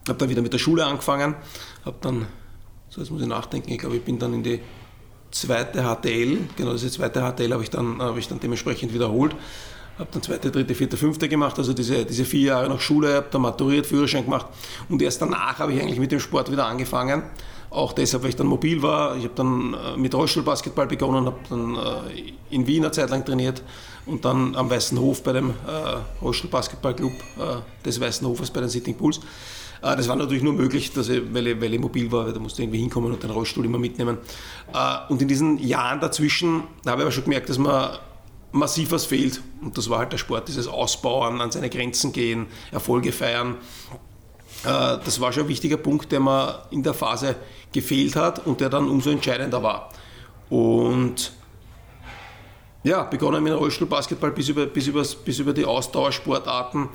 habe 0.08 0.18
dann 0.18 0.30
wieder 0.30 0.40
mit 0.40 0.52
der 0.52 0.58
Schule 0.58 0.86
angefangen, 0.86 1.34
habe 1.84 1.96
dann, 2.00 2.26
so 2.88 3.02
jetzt 3.02 3.10
muss 3.10 3.20
ich 3.20 3.28
nachdenken, 3.28 3.70
ich 3.70 3.78
glaube, 3.78 3.96
ich 3.96 4.02
bin 4.02 4.18
dann 4.18 4.32
in 4.32 4.42
die 4.42 4.60
zweite 5.30 5.82
HTL, 5.82 6.38
genau 6.56 6.72
diese 6.72 6.90
zweite 6.90 7.20
HTL 7.20 7.52
habe 7.52 7.62
ich 7.62 7.70
dann, 7.70 8.00
habe 8.00 8.18
ich 8.18 8.28
dann 8.28 8.40
dementsprechend 8.40 8.92
wiederholt. 8.92 9.34
Habe 9.98 10.08
dann 10.12 10.22
zweite, 10.22 10.50
dritte, 10.50 10.74
vierte, 10.74 10.96
fünfte 10.96 11.28
gemacht, 11.28 11.58
also 11.58 11.74
diese, 11.74 12.06
diese 12.06 12.24
vier 12.24 12.46
Jahre 12.46 12.68
nach 12.70 12.80
Schule, 12.80 13.16
habe 13.16 13.26
dann 13.30 13.42
maturiert, 13.42 13.86
Führerschein 13.86 14.24
gemacht 14.24 14.46
und 14.88 15.02
erst 15.02 15.20
danach 15.20 15.58
habe 15.58 15.74
ich 15.74 15.82
eigentlich 15.82 15.98
mit 15.98 16.10
dem 16.10 16.20
Sport 16.20 16.50
wieder 16.50 16.66
angefangen. 16.66 17.22
Auch 17.68 17.92
deshalb, 17.92 18.24
weil 18.24 18.30
ich 18.30 18.36
dann 18.36 18.48
mobil 18.48 18.82
war. 18.82 19.16
Ich 19.16 19.24
habe 19.24 19.34
dann 19.36 19.74
äh, 19.74 19.96
mit 19.96 20.12
Rollstuhlbasketball 20.12 20.88
begonnen, 20.88 21.26
habe 21.26 21.38
dann 21.48 21.76
äh, 21.76 22.32
in 22.50 22.66
Wien 22.66 22.82
eine 22.82 22.90
Zeit 22.90 23.10
lang 23.10 23.24
trainiert 23.24 23.62
und 24.06 24.24
dann 24.24 24.56
am 24.56 24.68
Weißen 24.68 24.98
Hof 24.98 25.22
bei 25.22 25.34
dem 25.34 25.50
äh, 25.50 25.52
Rollstuhlbasketballclub 26.20 27.12
des 27.84 28.00
Weißen 28.00 28.26
Hofes 28.26 28.50
bei 28.50 28.60
den 28.60 28.68
Sitting 28.68 28.96
Pools. 28.96 29.20
Äh, 29.82 29.96
das 29.96 30.08
war 30.08 30.16
natürlich 30.16 30.42
nur 30.42 30.52
möglich, 30.52 30.92
dass 30.92 31.08
ich, 31.08 31.22
weil, 31.32 31.46
ich, 31.46 31.60
weil 31.60 31.72
ich 31.74 31.80
mobil 31.80 32.10
war, 32.12 32.26
weil 32.26 32.32
da 32.32 32.40
musste 32.40 32.62
ich 32.62 32.66
irgendwie 32.66 32.80
hinkommen 32.80 33.12
und 33.12 33.22
den 33.22 33.30
Rollstuhl 33.30 33.64
immer 33.64 33.78
mitnehmen. 33.78 34.18
Äh, 34.72 35.12
und 35.12 35.20
in 35.22 35.28
diesen 35.28 35.58
Jahren 35.58 36.00
dazwischen 36.00 36.64
habe 36.86 36.98
ich 36.98 37.02
aber 37.02 37.12
schon 37.12 37.24
gemerkt, 37.24 37.48
dass 37.48 37.58
mir 37.58 37.98
massiv 38.52 38.90
was 38.92 39.04
fehlt. 39.04 39.42
Und 39.62 39.76
das 39.78 39.88
war 39.88 39.98
halt 40.00 40.12
der 40.12 40.18
Sport, 40.18 40.48
dieses 40.48 40.66
Ausbauen, 40.66 41.40
an 41.40 41.50
seine 41.50 41.70
Grenzen 41.70 42.12
gehen, 42.12 42.46
Erfolge 42.72 43.12
feiern. 43.12 43.56
Äh, 44.64 44.98
das 45.04 45.20
war 45.20 45.32
schon 45.32 45.44
ein 45.44 45.48
wichtiger 45.48 45.76
Punkt, 45.76 46.12
der 46.12 46.20
mir 46.20 46.62
in 46.70 46.82
der 46.82 46.94
Phase 46.94 47.36
gefehlt 47.72 48.16
hat 48.16 48.46
und 48.46 48.60
der 48.60 48.68
dann 48.68 48.88
umso 48.88 49.10
entscheidender 49.10 49.62
war. 49.62 49.90
Und 50.48 51.32
ja, 52.82 53.04
begonnen 53.04 53.44
mit 53.44 53.52
Rollstuhlbasketball 53.52 54.30
bis 54.32 54.48
über, 54.48 54.66
bis, 54.66 54.86
über, 54.86 55.04
bis 55.24 55.38
über 55.38 55.52
die 55.52 55.64
Ausdauersportarten 55.64 56.88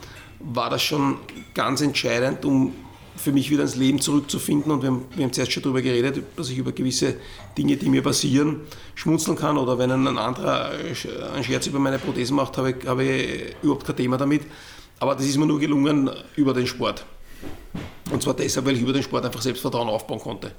war 0.53 0.69
das 0.69 0.83
schon 0.83 1.17
ganz 1.53 1.81
entscheidend, 1.81 2.45
um 2.45 2.73
für 3.15 3.31
mich 3.31 3.49
wieder 3.49 3.63
ins 3.63 3.75
Leben 3.75 3.99
zurückzufinden. 3.99 4.71
Und 4.71 4.81
wir 4.81 4.89
haben, 4.89 5.05
wir 5.15 5.23
haben 5.23 5.33
zuerst 5.33 5.51
schon 5.51 5.63
darüber 5.63 5.81
geredet, 5.81 6.23
dass 6.35 6.49
ich 6.49 6.57
über 6.57 6.71
gewisse 6.71 7.15
Dinge, 7.57 7.77
die 7.77 7.89
mir 7.89 8.03
passieren, 8.03 8.61
schmunzeln 8.93 9.37
kann. 9.37 9.57
Oder 9.57 9.77
wenn 9.77 9.91
ein 9.91 10.17
anderer 10.17 10.71
einen 11.33 11.43
Scherz 11.43 11.67
über 11.67 11.79
meine 11.79 11.97
Prothesen 11.97 12.35
macht, 12.35 12.57
habe 12.57 12.71
ich, 12.71 12.87
habe 12.87 13.03
ich 13.03 13.55
überhaupt 13.61 13.85
kein 13.85 13.95
Thema 13.95 14.17
damit. 14.17 14.41
Aber 14.99 15.15
das 15.15 15.25
ist 15.25 15.37
mir 15.37 15.45
nur 15.45 15.59
gelungen 15.59 16.09
über 16.35 16.53
den 16.53 16.67
Sport. 16.67 17.05
Und 18.11 18.21
zwar 18.21 18.33
deshalb, 18.33 18.65
weil 18.65 18.75
ich 18.75 18.81
über 18.81 18.93
den 18.93 19.03
Sport 19.03 19.25
einfach 19.25 19.41
Selbstvertrauen 19.41 19.89
aufbauen 19.89 20.19
konnte. 20.19 20.51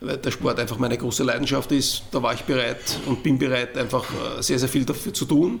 Weil 0.00 0.18
der 0.18 0.30
Sport 0.30 0.60
einfach 0.60 0.78
meine 0.78 0.96
große 0.96 1.24
Leidenschaft 1.24 1.72
ist. 1.72 2.02
Da 2.10 2.22
war 2.22 2.34
ich 2.34 2.42
bereit 2.42 2.98
und 3.06 3.22
bin 3.22 3.38
bereit, 3.38 3.76
einfach 3.76 4.04
äh, 4.04 4.42
sehr, 4.42 4.58
sehr 4.58 4.68
viel 4.68 4.84
dafür 4.84 5.12
zu 5.12 5.24
tun. 5.24 5.60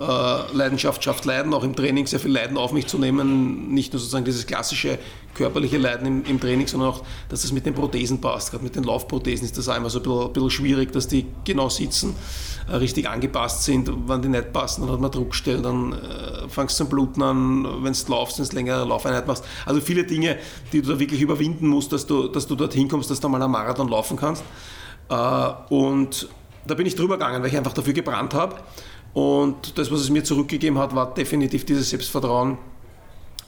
Äh, 0.00 0.56
Leidenschaft 0.56 1.04
schafft 1.04 1.26
Leiden, 1.26 1.52
auch 1.52 1.62
im 1.62 1.76
Training 1.76 2.06
sehr 2.06 2.20
viel 2.20 2.32
Leiden 2.32 2.56
auf 2.56 2.72
mich 2.72 2.86
zu 2.86 2.98
nehmen. 2.98 3.68
Nicht 3.74 3.92
nur 3.92 4.00
sozusagen 4.00 4.24
dieses 4.24 4.46
klassische 4.46 4.98
körperliche 5.34 5.76
Leiden 5.76 6.06
im, 6.06 6.24
im 6.24 6.40
Training, 6.40 6.66
sondern 6.66 6.88
auch, 6.88 7.02
dass 7.28 7.42
das 7.42 7.52
mit 7.52 7.66
den 7.66 7.74
Prothesen 7.74 8.18
passt. 8.18 8.50
Gerade 8.50 8.64
mit 8.64 8.74
den 8.76 8.84
Laufprothesen 8.84 9.44
ist 9.44 9.58
das 9.58 9.66
immer 9.68 9.90
so 9.90 9.98
ein 9.98 10.02
bisschen, 10.02 10.22
ein 10.22 10.32
bisschen 10.32 10.50
schwierig, 10.50 10.92
dass 10.92 11.06
die 11.06 11.26
genau 11.44 11.68
sitzen, 11.68 12.16
äh, 12.66 12.76
richtig 12.76 13.10
angepasst 13.10 13.64
sind. 13.64 13.90
Wenn 14.08 14.22
die 14.22 14.28
nicht 14.28 14.54
passen, 14.54 14.82
dann 14.82 14.92
hat 14.92 15.00
man 15.00 15.10
Druckstellen, 15.10 15.62
dann 15.62 15.92
äh, 15.92 16.48
fangst 16.48 16.80
du 16.80 16.84
zum 16.84 16.88
Bluten 16.88 17.22
an, 17.22 17.84
wenn 17.84 17.92
du 17.92 17.98
laufst, 18.10 18.38
wenn 18.38 18.48
du 18.48 18.56
längere 18.56 18.86
Laufeinheit 18.86 19.26
machst. 19.26 19.44
Also 19.66 19.82
viele 19.82 20.04
Dinge, 20.04 20.38
die 20.72 20.80
du 20.80 20.92
da 20.92 20.98
wirklich 20.98 21.20
überwinden 21.20 21.68
musst, 21.68 21.92
dass 21.92 22.06
du, 22.06 22.28
dass 22.28 22.46
du 22.46 22.54
dorthin 22.54 22.88
kommst, 22.88 23.10
dass 23.10 23.20
du 23.20 23.28
mal 23.28 23.42
einen 23.42 23.52
Marathon 23.52 23.88
laufen 23.88 24.16
kannst. 24.16 24.44
Äh, 25.10 25.14
und 25.68 26.26
da 26.66 26.74
bin 26.74 26.86
ich 26.86 26.94
drüber 26.94 27.18
gegangen, 27.18 27.42
weil 27.42 27.50
ich 27.50 27.56
einfach 27.56 27.74
dafür 27.74 27.92
gebrannt 27.92 28.32
habe. 28.32 28.56
Und 29.12 29.76
das, 29.78 29.90
was 29.90 30.00
es 30.00 30.10
mir 30.10 30.22
zurückgegeben 30.22 30.78
hat, 30.78 30.94
war 30.94 31.12
definitiv 31.14 31.64
dieses 31.64 31.90
Selbstvertrauen, 31.90 32.58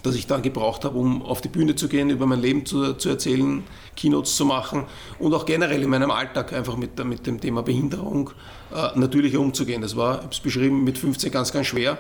das 0.02 0.16
ich 0.16 0.26
dann 0.26 0.42
gebraucht 0.42 0.84
habe, 0.84 0.98
um 0.98 1.22
auf 1.22 1.40
die 1.40 1.48
Bühne 1.48 1.76
zu 1.76 1.88
gehen, 1.88 2.10
über 2.10 2.26
mein 2.26 2.40
Leben 2.40 2.66
zu, 2.66 2.94
zu 2.94 3.08
erzählen, 3.08 3.62
Keynotes 3.94 4.34
zu 4.34 4.44
machen 4.44 4.84
und 5.20 5.32
auch 5.32 5.46
generell 5.46 5.80
in 5.82 5.90
meinem 5.90 6.10
Alltag 6.10 6.52
einfach 6.52 6.76
mit, 6.76 7.02
mit 7.04 7.26
dem 7.26 7.40
Thema 7.40 7.62
Behinderung 7.62 8.30
äh, 8.74 8.98
natürlicher 8.98 9.38
umzugehen. 9.38 9.82
Das 9.82 9.96
war, 9.96 10.16
ich 10.16 10.22
habe 10.22 10.32
es 10.32 10.40
beschrieben, 10.40 10.82
mit 10.82 10.98
15 10.98 11.30
ganz, 11.30 11.52
ganz 11.52 11.68
schwer, 11.68 11.98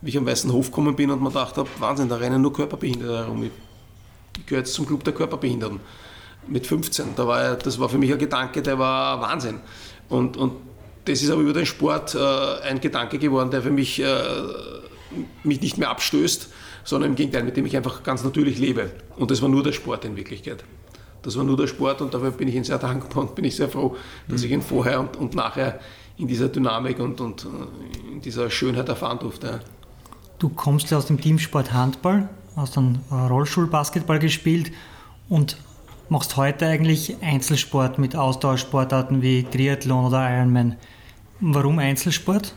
wie 0.00 0.08
ich 0.08 0.16
am 0.16 0.24
Weißen 0.24 0.50
Hof 0.50 0.66
gekommen 0.66 0.96
bin 0.96 1.10
und 1.10 1.20
man 1.20 1.32
dachte, 1.32 1.66
Wahnsinn, 1.78 2.08
da 2.08 2.16
rennen 2.16 2.40
nur 2.40 2.54
Körperbehinderte 2.54 3.18
herum. 3.18 3.42
Ich 3.42 4.46
gehöre 4.46 4.60
jetzt 4.60 4.72
zum 4.72 4.86
Club 4.86 5.04
der 5.04 5.12
Körperbehinderten. 5.12 5.80
Mit 6.48 6.66
15, 6.66 7.14
da 7.14 7.26
war, 7.26 7.54
das 7.54 7.78
war 7.78 7.88
für 7.88 7.98
mich 7.98 8.12
ein 8.12 8.18
Gedanke, 8.18 8.62
der 8.62 8.78
war 8.78 9.20
Wahnsinn. 9.20 9.60
Und, 10.08 10.36
und 10.36 10.52
das 11.04 11.22
ist 11.22 11.30
aber 11.30 11.42
über 11.42 11.52
den 11.52 11.66
Sport 11.66 12.14
äh, 12.14 12.68
ein 12.68 12.80
Gedanke 12.80 13.18
geworden, 13.18 13.50
der 13.50 13.62
für 13.62 13.70
mich, 13.70 14.02
äh, 14.02 14.06
mich 15.42 15.60
nicht 15.60 15.78
mehr 15.78 15.90
abstößt, 15.90 16.48
sondern 16.84 17.10
im 17.10 17.16
Gegenteil, 17.16 17.44
mit 17.44 17.56
dem 17.56 17.66
ich 17.66 17.76
einfach 17.76 18.02
ganz 18.02 18.24
natürlich 18.24 18.58
lebe. 18.58 18.90
Und 19.16 19.30
das 19.30 19.42
war 19.42 19.48
nur 19.48 19.62
der 19.62 19.72
Sport 19.72 20.04
in 20.04 20.16
Wirklichkeit. 20.16 20.64
Das 21.22 21.36
war 21.36 21.44
nur 21.44 21.56
der 21.56 21.68
Sport 21.68 22.00
und 22.00 22.14
dafür 22.14 22.32
bin 22.32 22.48
ich 22.48 22.54
Ihnen 22.54 22.64
sehr 22.64 22.78
dankbar 22.78 23.24
und 23.24 23.34
bin 23.34 23.44
ich 23.44 23.56
sehr 23.56 23.68
froh, 23.68 23.96
dass 24.28 24.42
ich 24.42 24.50
ihn 24.50 24.62
vorher 24.62 24.98
und, 25.00 25.16
und 25.16 25.34
nachher 25.34 25.78
in 26.18 26.26
dieser 26.26 26.48
Dynamik 26.48 26.98
und, 26.98 27.20
und 27.20 27.44
äh, 27.44 28.12
in 28.12 28.20
dieser 28.20 28.50
Schönheit 28.50 28.88
erfahren 28.88 29.18
durfte. 29.18 29.60
Du 30.38 30.48
kommst 30.48 30.90
ja 30.90 30.98
aus 30.98 31.06
dem 31.06 31.20
Teamsport 31.20 31.72
Handball, 31.72 32.28
hast 32.56 32.76
dann 32.76 33.00
Rollstuhlbasketball 33.10 34.18
gespielt 34.18 34.72
und 35.28 35.56
machst 36.08 36.36
heute 36.36 36.66
eigentlich 36.66 37.16
Einzelsport 37.22 37.98
mit 37.98 38.16
Ausdauersportarten 38.16 39.22
wie 39.22 39.44
Triathlon 39.44 40.06
oder 40.06 40.28
Ironman. 40.28 40.76
Warum 41.44 41.80
Einzelsport? 41.80 42.54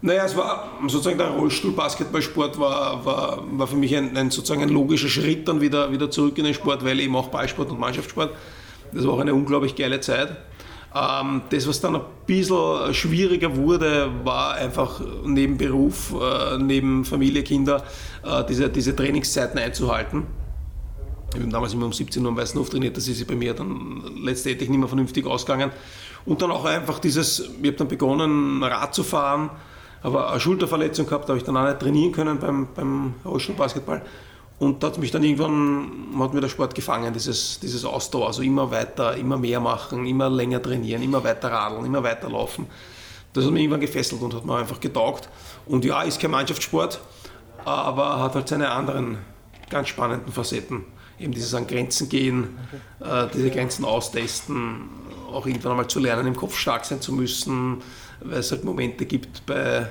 Naja, 0.00 0.24
es 0.24 0.34
war 0.34 0.70
sozusagen 0.86 1.18
der 1.18 1.28
Rollstuhl-Basketballsport 1.28 2.58
war, 2.58 3.04
war, 3.04 3.44
war 3.52 3.66
für 3.66 3.76
mich 3.76 3.94
ein, 3.94 4.16
ein, 4.16 4.30
sozusagen 4.30 4.62
ein 4.62 4.70
logischer 4.70 5.08
Schritt 5.08 5.46
dann 5.46 5.60
wieder, 5.60 5.92
wieder 5.92 6.10
zurück 6.10 6.38
in 6.38 6.44
den 6.44 6.54
Sport, 6.54 6.86
weil 6.86 6.98
eben 7.00 7.14
auch 7.14 7.28
Ballsport 7.28 7.70
und 7.70 7.78
Mannschaftssport. 7.78 8.32
Das 8.94 9.06
war 9.06 9.12
auch 9.12 9.18
eine 9.18 9.34
unglaublich 9.34 9.76
geile 9.76 10.00
Zeit. 10.00 10.38
Ähm, 10.94 11.42
das, 11.50 11.68
was 11.68 11.82
dann 11.82 11.96
ein 11.96 12.02
bisschen 12.24 12.94
schwieriger 12.94 13.54
wurde, 13.54 14.10
war 14.24 14.54
einfach 14.54 15.02
neben 15.26 15.58
Beruf, 15.58 16.14
äh, 16.18 16.56
neben 16.56 17.04
Familie, 17.04 17.42
Kinder, 17.42 17.84
äh, 18.24 18.42
diese, 18.48 18.70
diese 18.70 18.96
Trainingszeiten 18.96 19.58
einzuhalten. 19.58 20.26
Ich 21.34 21.40
habe 21.40 21.50
damals 21.50 21.74
immer 21.74 21.84
um 21.84 21.92
17 21.92 22.22
Uhr 22.22 22.30
am 22.30 22.38
Weißen 22.38 22.58
Hof 22.58 22.70
trainiert, 22.70 22.96
das 22.96 23.06
ist 23.06 23.26
bei 23.26 23.34
mir 23.34 23.52
dann 23.52 24.02
letztendlich 24.22 24.70
nicht 24.70 24.78
mehr 24.78 24.88
vernünftig 24.88 25.26
ausgegangen. 25.26 25.72
Und 26.28 26.42
dann 26.42 26.50
auch 26.50 26.66
einfach 26.66 26.98
dieses, 26.98 27.40
ich 27.40 27.68
habe 27.68 27.72
dann 27.72 27.88
begonnen, 27.88 28.62
Rad 28.62 28.94
zu 28.94 29.02
fahren, 29.02 29.48
aber 30.02 30.30
eine 30.30 30.38
Schulterverletzung 30.38 31.06
gehabt, 31.06 31.26
habe 31.30 31.38
ich 31.38 31.44
dann 31.44 31.56
auch 31.56 31.64
nicht 31.64 31.80
trainieren 31.80 32.12
können 32.12 32.38
beim, 32.38 32.68
beim 32.74 33.14
Rollstuhlbasketball. 33.24 34.02
Und 34.58 34.82
da 34.82 34.88
hat 34.88 34.98
mich 34.98 35.10
dann 35.10 35.22
irgendwann, 35.24 35.90
hat 36.18 36.34
mir 36.34 36.42
der 36.42 36.50
Sport 36.50 36.74
gefangen, 36.74 37.14
dieses, 37.14 37.58
dieses 37.60 37.82
Ausdauer, 37.82 38.26
also 38.26 38.42
immer 38.42 38.70
weiter, 38.70 39.16
immer 39.16 39.38
mehr 39.38 39.58
machen, 39.58 40.04
immer 40.04 40.28
länger 40.28 40.60
trainieren, 40.60 41.02
immer 41.02 41.24
weiter 41.24 41.50
radeln, 41.50 41.86
immer 41.86 42.02
weiter 42.02 42.28
laufen. 42.28 42.66
Das 43.32 43.46
hat 43.46 43.52
mich 43.52 43.62
irgendwann 43.62 43.80
gefesselt 43.80 44.20
und 44.20 44.34
hat 44.34 44.44
mir 44.44 44.56
einfach 44.56 44.80
getaugt. 44.80 45.30
Und 45.64 45.82
ja, 45.86 46.02
ist 46.02 46.20
kein 46.20 46.30
Mannschaftssport, 46.30 47.00
aber 47.64 48.20
hat 48.20 48.34
halt 48.34 48.48
seine 48.48 48.70
anderen 48.70 49.16
ganz 49.70 49.88
spannenden 49.88 50.30
Facetten 50.30 50.84
eben 51.18 51.32
dieses 51.32 51.54
an 51.54 51.66
Grenzen 51.66 52.08
gehen, 52.08 52.58
äh, 53.00 53.26
diese 53.34 53.50
Grenzen 53.50 53.84
austesten, 53.84 54.88
auch 55.30 55.46
irgendwann 55.46 55.72
einmal 55.72 55.88
zu 55.88 55.98
lernen, 55.98 56.26
im 56.26 56.36
Kopf 56.36 56.56
stark 56.56 56.84
sein 56.84 57.00
zu 57.00 57.12
müssen, 57.12 57.82
weil 58.20 58.38
es 58.38 58.50
halt 58.50 58.64
Momente 58.64 59.06
gibt 59.06 59.44
bei, 59.46 59.88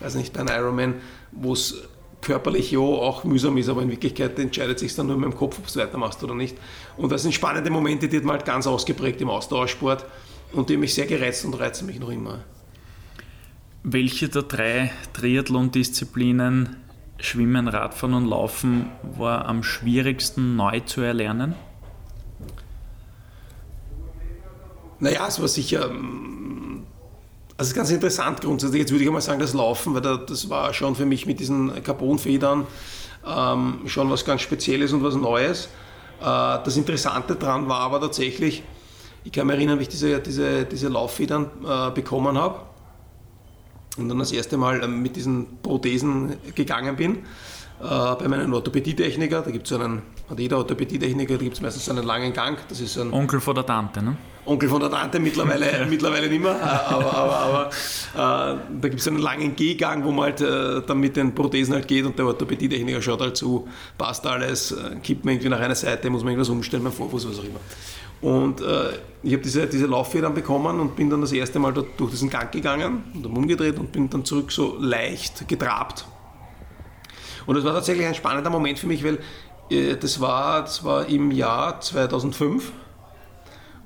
weiß 0.00 0.14
nicht, 0.14 0.32
bei 0.32 0.40
einem 0.40 0.54
Ironman, 0.54 0.94
wo 1.32 1.52
es 1.52 1.88
körperlich 2.20 2.70
ja 2.70 2.78
auch 2.78 3.24
mühsam 3.24 3.56
ist, 3.56 3.68
aber 3.68 3.82
in 3.82 3.90
Wirklichkeit 3.90 4.38
entscheidet 4.38 4.78
sich 4.78 4.94
dann 4.94 5.08
nur 5.08 5.16
mit 5.16 5.24
dem 5.24 5.36
Kopf, 5.36 5.58
ob 5.58 5.64
du 5.64 5.68
es 5.68 5.76
weitermachst 5.76 6.22
oder 6.22 6.34
nicht. 6.34 6.56
Und 6.96 7.10
das 7.10 7.22
sind 7.22 7.34
spannende 7.34 7.68
Momente, 7.70 8.08
die 8.08 8.16
hat 8.16 8.24
man 8.24 8.36
halt 8.36 8.46
ganz 8.46 8.66
ausgeprägt 8.66 9.20
im 9.20 9.28
Ausdauersport 9.28 10.06
und 10.52 10.70
die 10.70 10.76
mich 10.76 10.94
sehr 10.94 11.06
gereizt 11.06 11.44
und 11.44 11.54
reizen 11.54 11.86
mich 11.86 11.98
noch 11.98 12.10
immer. 12.10 12.44
Welche 13.82 14.28
der 14.28 14.42
drei 14.42 14.92
Triathlon-Disziplinen 15.12 16.76
Schwimmen, 17.22 17.68
Radfahren 17.68 18.14
und 18.14 18.26
Laufen 18.26 18.90
war 19.16 19.46
am 19.46 19.62
schwierigsten 19.62 20.56
neu 20.56 20.80
zu 20.80 21.02
erlernen? 21.02 21.54
Naja, 24.98 25.26
es 25.28 25.40
war 25.40 25.46
sicher. 25.46 25.88
Ähm, 25.88 26.84
also 27.56 27.74
ganz 27.74 27.90
interessant 27.90 28.40
grundsätzlich. 28.40 28.80
Jetzt 28.80 28.90
würde 28.90 29.04
ich 29.04 29.08
einmal 29.08 29.22
sagen, 29.22 29.38
das 29.38 29.54
Laufen, 29.54 29.94
weil 29.94 30.00
das 30.00 30.50
war 30.50 30.74
schon 30.74 30.96
für 30.96 31.06
mich 31.06 31.26
mit 31.26 31.38
diesen 31.38 31.82
Carbonfedern 31.84 32.66
ähm, 33.24 33.80
schon 33.86 34.10
was 34.10 34.24
ganz 34.24 34.40
Spezielles 34.42 34.92
und 34.92 35.04
was 35.04 35.14
Neues. 35.14 35.66
Äh, 36.20 36.24
das 36.24 36.76
Interessante 36.76 37.36
daran 37.36 37.68
war 37.68 37.80
aber 37.80 38.00
tatsächlich, 38.00 38.64
ich 39.22 39.30
kann 39.30 39.46
mich 39.46 39.56
erinnern, 39.56 39.78
wie 39.78 39.82
ich 39.82 39.88
diese, 39.88 40.18
diese, 40.18 40.64
diese 40.64 40.88
Lauffedern 40.88 41.50
äh, 41.64 41.90
bekommen 41.92 42.36
habe 42.36 42.71
und 43.96 44.08
dann 44.08 44.18
das 44.18 44.32
erste 44.32 44.56
Mal 44.56 44.82
ähm, 44.82 45.02
mit 45.02 45.16
diesen 45.16 45.58
Prothesen 45.62 46.36
gegangen 46.54 46.96
bin. 46.96 47.18
Äh, 47.82 48.14
bei 48.14 48.28
meinem 48.28 48.52
Orthopädietechniker, 48.54 49.42
da 49.42 49.50
gibt 49.50 49.66
es 49.66 49.72
einen, 49.72 50.02
hat 50.30 50.38
jeder 50.38 50.58
Orthopädietechniker, 50.58 51.36
da 51.36 51.42
gibt 51.42 51.56
es 51.56 51.60
meistens 51.60 51.88
einen 51.88 52.04
langen 52.04 52.32
Gang. 52.32 52.58
Das 52.68 52.80
ist 52.80 52.96
ein 52.96 53.12
Onkel 53.12 53.40
von 53.40 53.56
der 53.56 53.66
Tante, 53.66 54.02
ne? 54.02 54.16
Onkel 54.44 54.68
von 54.68 54.80
der 54.80 54.90
Tante, 54.90 55.18
mittlerweile, 55.18 55.86
mittlerweile 55.90 56.28
nicht 56.28 56.42
mehr, 56.42 56.52
äh, 56.52 56.92
aber, 56.92 57.12
aber, 57.12 57.36
aber 57.38 57.66
äh, 57.66 58.58
da 58.80 58.88
gibt 58.88 59.00
es 59.00 59.08
einen 59.08 59.18
langen 59.18 59.56
Gehgang, 59.56 60.04
wo 60.04 60.12
man 60.12 60.26
halt 60.26 60.40
äh, 60.40 60.82
dann 60.86 60.98
mit 60.98 61.16
den 61.16 61.34
Prothesen 61.34 61.74
halt 61.74 61.88
geht 61.88 62.04
und 62.04 62.16
der 62.16 62.26
Orthopädietechniker 62.26 63.02
schaut 63.02 63.20
halt 63.20 63.36
zu, 63.36 63.66
passt 63.98 64.24
alles, 64.26 64.72
äh, 64.72 64.96
kippt 65.02 65.24
man 65.24 65.34
irgendwie 65.34 65.50
nach 65.50 65.60
einer 65.60 65.74
Seite, 65.74 66.08
muss 66.08 66.22
man 66.22 66.32
irgendwas 66.32 66.50
umstellen, 66.50 66.84
mein 66.84 66.92
Vorfuß, 66.92 67.28
was 67.28 67.38
auch 67.38 67.44
immer. 67.44 67.60
Und 68.22 68.60
äh, 68.60 68.90
ich 69.24 69.32
habe 69.32 69.42
diese, 69.42 69.66
diese 69.66 69.86
Lauffedern 69.86 70.32
bekommen 70.32 70.80
und 70.80 70.96
bin 70.96 71.10
dann 71.10 71.20
das 71.20 71.32
erste 71.32 71.58
Mal 71.58 71.72
dort 71.72 71.88
durch 71.98 72.12
diesen 72.12 72.30
Gang 72.30 72.50
gegangen 72.50 73.04
und 73.14 73.26
umgedreht 73.26 73.78
und 73.78 73.92
bin 73.92 74.08
dann 74.08 74.24
zurück 74.24 74.50
so 74.52 74.76
leicht 74.78 75.46
getrabt. 75.48 76.06
Und 77.46 77.56
das 77.56 77.64
war 77.64 77.74
tatsächlich 77.74 78.06
ein 78.06 78.14
spannender 78.14 78.50
Moment 78.50 78.78
für 78.78 78.86
mich, 78.86 79.04
weil 79.04 79.18
äh, 79.70 79.96
das, 79.96 80.20
war, 80.20 80.62
das 80.62 80.84
war 80.84 81.06
im 81.06 81.32
Jahr 81.32 81.80
2005 81.80 82.72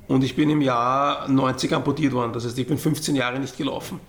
und 0.08 0.22
ich 0.22 0.36
bin 0.36 0.50
im 0.50 0.60
Jahr 0.60 1.28
90 1.28 1.72
amputiert 1.74 2.12
worden. 2.12 2.32
Das 2.32 2.44
heißt, 2.44 2.58
ich 2.58 2.66
bin 2.66 2.78
15 2.78 3.16
Jahre 3.16 3.38
nicht 3.38 3.56
gelaufen. 3.56 4.00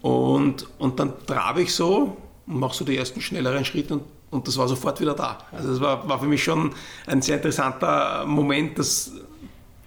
Und, 0.00 0.66
und 0.78 1.00
dann 1.00 1.12
trabe 1.26 1.62
ich 1.62 1.74
so 1.74 2.16
und 2.46 2.60
mache 2.60 2.76
so 2.76 2.84
die 2.84 2.96
ersten 2.96 3.20
schnelleren 3.20 3.64
Schritte 3.64 3.94
und, 3.94 4.04
und 4.30 4.46
das 4.46 4.56
war 4.56 4.68
sofort 4.68 5.00
wieder 5.00 5.14
da. 5.14 5.38
Also 5.50 5.70
das 5.70 5.80
war, 5.80 6.08
war 6.08 6.20
für 6.20 6.26
mich 6.26 6.44
schon 6.44 6.72
ein 7.06 7.22
sehr 7.22 7.36
interessanter 7.36 8.24
Moment, 8.26 8.78
dass 8.78 9.12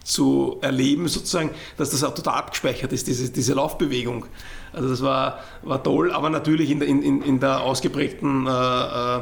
zu 0.09 0.57
erleben, 0.61 1.07
sozusagen, 1.07 1.51
dass 1.77 1.91
das 1.91 2.03
auch 2.03 2.15
total 2.15 2.35
abgespeichert 2.35 2.91
ist, 2.91 3.07
diese, 3.07 3.29
diese 3.29 3.53
Laufbewegung. 3.53 4.25
Also 4.73 4.89
das 4.89 5.01
war, 5.01 5.39
war 5.61 5.83
toll, 5.83 6.11
aber 6.11 6.29
natürlich 6.29 6.71
in 6.71 6.79
der, 6.79 6.87
in, 6.87 7.21
in 7.21 7.39
der 7.39 7.61
ausgeprägten 7.61 8.47
äh, 8.47 8.49
äh, 8.49 9.21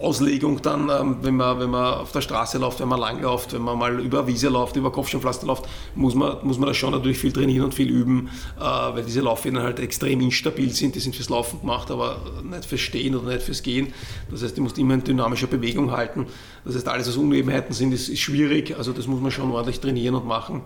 Auslegung 0.00 0.60
dann, 0.62 0.90
ähm, 0.90 1.18
wenn, 1.22 1.36
man, 1.36 1.60
wenn 1.60 1.70
man 1.70 1.94
auf 1.94 2.10
der 2.10 2.22
Straße 2.22 2.58
läuft, 2.58 2.80
wenn 2.80 2.88
man 2.88 2.98
langläuft, 2.98 3.52
wenn 3.52 3.62
man 3.62 3.78
mal 3.78 4.00
über 4.00 4.26
Wiese 4.26 4.48
läuft, 4.48 4.74
über 4.74 4.90
Kopfsteinpflaster 4.90 5.46
läuft, 5.46 5.68
muss 5.94 6.16
man, 6.16 6.38
muss 6.42 6.58
man 6.58 6.66
da 6.66 6.74
schon 6.74 6.90
natürlich 6.90 7.18
viel 7.18 7.32
trainieren 7.32 7.66
und 7.66 7.74
viel 7.74 7.88
üben, 7.88 8.30
äh, 8.58 8.62
weil 8.62 9.04
diese 9.04 9.20
Laufwände 9.20 9.62
halt 9.62 9.78
extrem 9.78 10.20
instabil 10.22 10.70
sind. 10.70 10.96
Die 10.96 11.00
sind 11.00 11.14
fürs 11.14 11.28
Laufen 11.28 11.60
gemacht, 11.60 11.88
aber 11.92 12.18
nicht 12.42 12.64
fürs 12.64 12.80
Stehen 12.80 13.14
oder 13.14 13.28
nicht 13.32 13.42
fürs 13.42 13.62
Gehen. 13.62 13.92
Das 14.28 14.42
heißt, 14.42 14.56
die 14.56 14.60
muss 14.60 14.76
immer 14.76 14.94
in 14.94 15.04
dynamischer 15.04 15.46
Bewegung 15.46 15.92
halten. 15.92 16.26
Das 16.64 16.74
heißt, 16.74 16.88
alles, 16.88 17.06
was 17.06 17.16
Unebenheiten 17.16 17.72
sind, 17.72 17.92
ist, 17.92 18.08
ist 18.08 18.20
schwierig. 18.20 18.76
Also 18.76 18.92
das 18.92 19.06
muss 19.06 19.20
man 19.20 19.30
schon 19.30 19.52
ordentlich 19.52 19.78
trainieren 19.78 20.16
und 20.16 20.26
machen. 20.26 20.62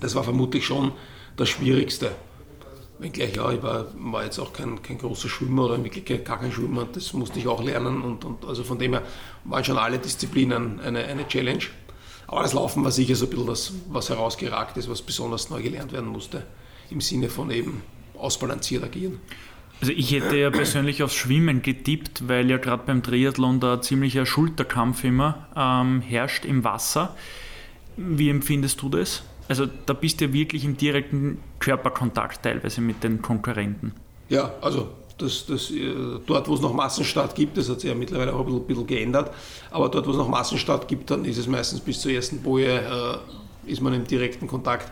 Das 0.00 0.14
war 0.14 0.22
vermutlich 0.22 0.64
schon 0.64 0.92
das 1.36 1.48
Schwierigste. 1.48 2.12
Wenngleich, 2.98 3.34
ja, 3.36 3.50
ich 3.50 3.62
war, 3.62 3.86
war 3.94 4.24
jetzt 4.24 4.38
auch 4.38 4.52
kein, 4.52 4.82
kein 4.82 4.98
großer 4.98 5.28
Schwimmer 5.28 5.64
oder 5.64 5.82
wirklich 5.82 6.24
gar 6.24 6.38
kein 6.38 6.52
Schwimmer, 6.52 6.86
das 6.92 7.12
musste 7.14 7.38
ich 7.38 7.48
auch 7.48 7.62
lernen 7.62 8.02
und, 8.02 8.24
und 8.24 8.44
also 8.44 8.62
von 8.62 8.78
dem 8.78 8.92
her 8.92 9.02
waren 9.44 9.64
schon 9.64 9.78
alle 9.78 9.98
Disziplinen 9.98 10.78
eine, 10.80 11.04
eine 11.04 11.26
Challenge. 11.26 11.64
Aber 12.28 12.42
das 12.42 12.52
Laufen 12.52 12.84
war 12.84 12.90
sicher 12.90 13.14
so 13.16 13.26
ein 13.26 13.30
bisschen 13.30 13.46
das, 13.46 13.72
was 13.88 14.08
herausgeragt 14.08 14.76
ist, 14.76 14.88
was 14.88 15.02
besonders 15.02 15.50
neu 15.50 15.62
gelernt 15.62 15.92
werden 15.92 16.08
musste, 16.08 16.46
im 16.90 17.00
Sinne 17.00 17.28
von 17.28 17.50
eben 17.50 17.82
ausbalanciert 18.16 18.84
agieren. 18.84 19.18
Also 19.80 19.92
ich 19.92 20.12
hätte 20.12 20.36
ja 20.36 20.50
persönlich 20.50 21.02
aufs 21.02 21.16
Schwimmen 21.16 21.60
getippt, 21.60 22.28
weil 22.28 22.48
ja 22.48 22.56
gerade 22.56 22.84
beim 22.86 23.02
Triathlon 23.02 23.58
da 23.58 23.82
ziemlicher 23.82 24.24
Schulterkampf 24.24 25.02
immer 25.02 25.48
ähm, 25.56 26.00
herrscht 26.00 26.44
im 26.44 26.62
Wasser. 26.62 27.16
Wie 27.96 28.30
empfindest 28.30 28.80
du 28.80 28.88
das? 28.88 29.24
Also 29.48 29.66
da 29.86 29.92
bist 29.92 30.20
du 30.20 30.26
ja 30.26 30.32
wirklich 30.32 30.64
im 30.64 30.76
direkten 30.76 31.38
Körperkontakt 31.58 32.42
teilweise 32.42 32.80
mit 32.80 33.02
den 33.02 33.20
Konkurrenten. 33.20 33.92
Ja, 34.28 34.52
also 34.60 34.88
das, 35.18 35.46
das, 35.46 35.70
äh, 35.70 35.94
dort, 36.26 36.48
wo 36.48 36.54
es 36.54 36.60
noch 36.60 36.72
Massenstart 36.72 37.34
gibt, 37.34 37.56
das 37.56 37.68
hat 37.68 37.80
sich 37.80 37.90
ja 37.90 37.94
mittlerweile 37.94 38.32
auch 38.32 38.40
ein 38.40 38.46
bisschen, 38.46 38.66
bisschen, 38.66 38.86
geändert, 38.86 39.32
aber 39.70 39.88
dort, 39.88 40.06
wo 40.06 40.10
es 40.10 40.16
noch 40.16 40.28
Massenstart 40.28 40.88
gibt, 40.88 41.10
dann 41.10 41.24
ist 41.24 41.38
es 41.38 41.46
meistens 41.46 41.80
bis 41.80 42.00
zur 42.00 42.12
ersten 42.12 42.42
Boje, 42.42 42.80
äh, 42.80 43.70
ist 43.70 43.80
man 43.80 43.94
im 43.94 44.04
direkten 44.04 44.46
Kontakt 44.46 44.90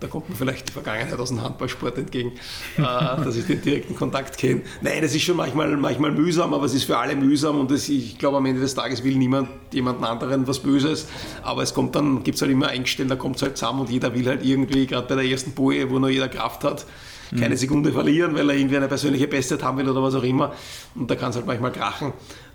da 0.00 0.06
kommt 0.06 0.28
mir 0.28 0.36
vielleicht 0.36 0.68
die 0.68 0.72
Vergangenheit 0.72 1.18
aus 1.18 1.28
dem 1.30 1.42
Handballsport 1.42 1.98
entgegen, 1.98 2.32
äh, 2.76 2.82
dass 2.82 3.36
ich 3.36 3.46
den 3.46 3.60
direkten 3.60 3.96
Kontakt 3.96 4.38
kenne. 4.38 4.62
Nein, 4.80 5.02
das 5.02 5.14
ist 5.14 5.22
schon 5.22 5.36
manchmal, 5.36 5.76
manchmal 5.76 6.12
mühsam, 6.12 6.54
aber 6.54 6.66
es 6.66 6.74
ist 6.74 6.84
für 6.84 6.98
alle 6.98 7.16
mühsam 7.16 7.58
und 7.58 7.70
das, 7.70 7.88
ich 7.88 8.18
glaube, 8.18 8.36
am 8.36 8.46
Ende 8.46 8.60
des 8.60 8.74
Tages 8.74 9.02
will 9.02 9.16
niemand 9.16 9.48
jemanden 9.72 10.04
anderen 10.04 10.46
was 10.46 10.60
Böses, 10.60 11.08
aber 11.42 11.62
es 11.62 11.74
kommt 11.74 11.96
dann, 11.96 12.22
gibt 12.22 12.36
es 12.36 12.42
halt 12.42 12.52
immer 12.52 12.68
Eingestellt, 12.68 13.10
da 13.10 13.16
kommt 13.16 13.36
es 13.36 13.42
halt 13.42 13.56
zusammen 13.56 13.80
und 13.80 13.90
jeder 13.90 14.14
will 14.14 14.26
halt 14.26 14.44
irgendwie, 14.44 14.86
gerade 14.86 15.06
bei 15.08 15.16
der 15.16 15.24
ersten 15.24 15.52
Boje, 15.52 15.90
wo 15.90 15.98
noch 15.98 16.08
jeder 16.08 16.28
Kraft 16.28 16.64
hat, 16.64 16.86
keine 17.30 17.50
mhm. 17.50 17.58
Sekunde 17.58 17.92
verlieren, 17.92 18.34
weil 18.34 18.48
er 18.48 18.56
irgendwie 18.56 18.76
eine 18.76 18.88
persönliche 18.88 19.28
Bestzeit 19.28 19.62
haben 19.62 19.78
will 19.78 19.88
oder 19.88 20.02
was 20.02 20.14
auch 20.14 20.22
immer 20.22 20.54
und 20.94 21.10
da 21.10 21.16
kann 21.16 21.30
es 21.30 21.36
halt 21.36 21.46
manchmal 21.46 21.72
krachen. 21.72 22.12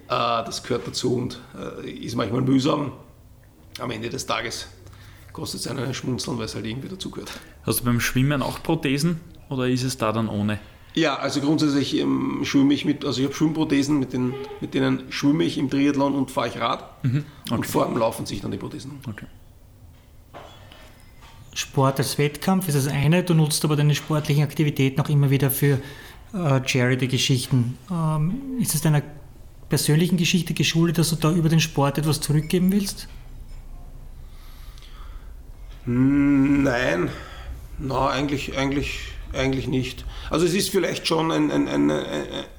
Äh, 0.08 0.46
das 0.46 0.64
gehört 0.64 0.88
dazu 0.88 1.16
und 1.16 1.40
äh, 1.84 1.90
ist 1.90 2.16
manchmal 2.16 2.42
mühsam. 2.42 2.94
Am 3.80 3.90
Ende 3.90 4.10
des 4.10 4.26
Tages 4.28 4.68
kostet 5.34 5.62
es 5.62 5.68
einen 5.68 5.94
Schmunzeln, 5.94 6.38
weil 6.38 6.46
es 6.46 6.56
halt 6.56 6.66
irgendwie 6.66 6.90
dazugehört. 6.90 7.32
Hast 7.64 7.82
du 7.82 7.84
beim 7.84 8.00
Schwimmen 8.00 8.42
auch 8.42 8.62
Prothesen 8.64 9.20
oder 9.50 9.68
ist 9.68 9.84
es 9.84 9.98
da 9.98 10.12
dann 10.12 10.30
ohne? 10.30 10.60
Ja, 10.96 11.16
also 11.16 11.42
grundsätzlich 11.42 11.98
ähm, 11.98 12.42
schwimme 12.44 12.74
ich 12.74 12.86
mit, 12.86 13.04
also 13.04 13.20
ich 13.20 13.26
habe 13.26 13.36
Schwimmprothesen, 13.36 14.00
mit, 14.00 14.14
den, 14.14 14.34
mit 14.62 14.76
denen 14.76 15.12
schwimme 15.12 15.44
ich 15.44 15.58
im 15.58 15.70
Triathlon 15.70 16.14
und 16.14 16.30
fahre 16.30 16.50
ich 16.50 16.60
Rad. 16.60 17.04
Mhm. 17.04 17.26
Okay. 17.46 17.56
Und 17.56 17.66
vor 17.66 17.86
dem 17.86 17.98
Laufen 17.98 18.26
sich 18.28 18.42
dann 18.42 18.52
die 18.52 18.58
Prothesen. 18.58 19.00
Okay. 19.08 19.26
Sport 21.56 22.00
als 22.00 22.18
Wettkampf 22.18 22.68
ist 22.68 22.76
das 22.76 22.88
eine, 22.88 23.24
du 23.24 23.34
nutzt 23.34 23.64
aber 23.66 23.76
deine 23.76 23.96
sportlichen 23.96 24.44
Aktivitäten 24.44 25.02
auch 25.02 25.10
immer 25.10 25.30
wieder 25.30 25.52
für 25.52 25.80
äh, 26.34 26.62
Charity-Geschichten. 26.64 27.78
Ähm, 27.92 28.42
ist 28.60 28.76
es 28.76 28.82
deiner 28.82 29.02
persönlichen 29.70 30.18
Geschichte 30.18 30.54
geschuldet, 30.54 31.00
dass 31.00 31.10
du 31.10 31.16
da 31.16 31.32
über 31.32 31.50
den 31.50 31.60
Sport 31.60 31.98
etwas 31.98 32.22
zurückgeben 32.22 32.72
willst? 32.72 33.08
Nein, 35.86 37.10
na, 37.78 38.08
eigentlich, 38.08 38.58
eigentlich, 38.58 39.00
eigentlich 39.34 39.68
nicht. 39.68 40.06
Also 40.30 40.46
es 40.46 40.54
ist 40.54 40.70
vielleicht 40.70 41.08
schon 41.08 41.32
ein, 41.32 41.52
ein, 41.52 41.68
ein, 41.68 41.92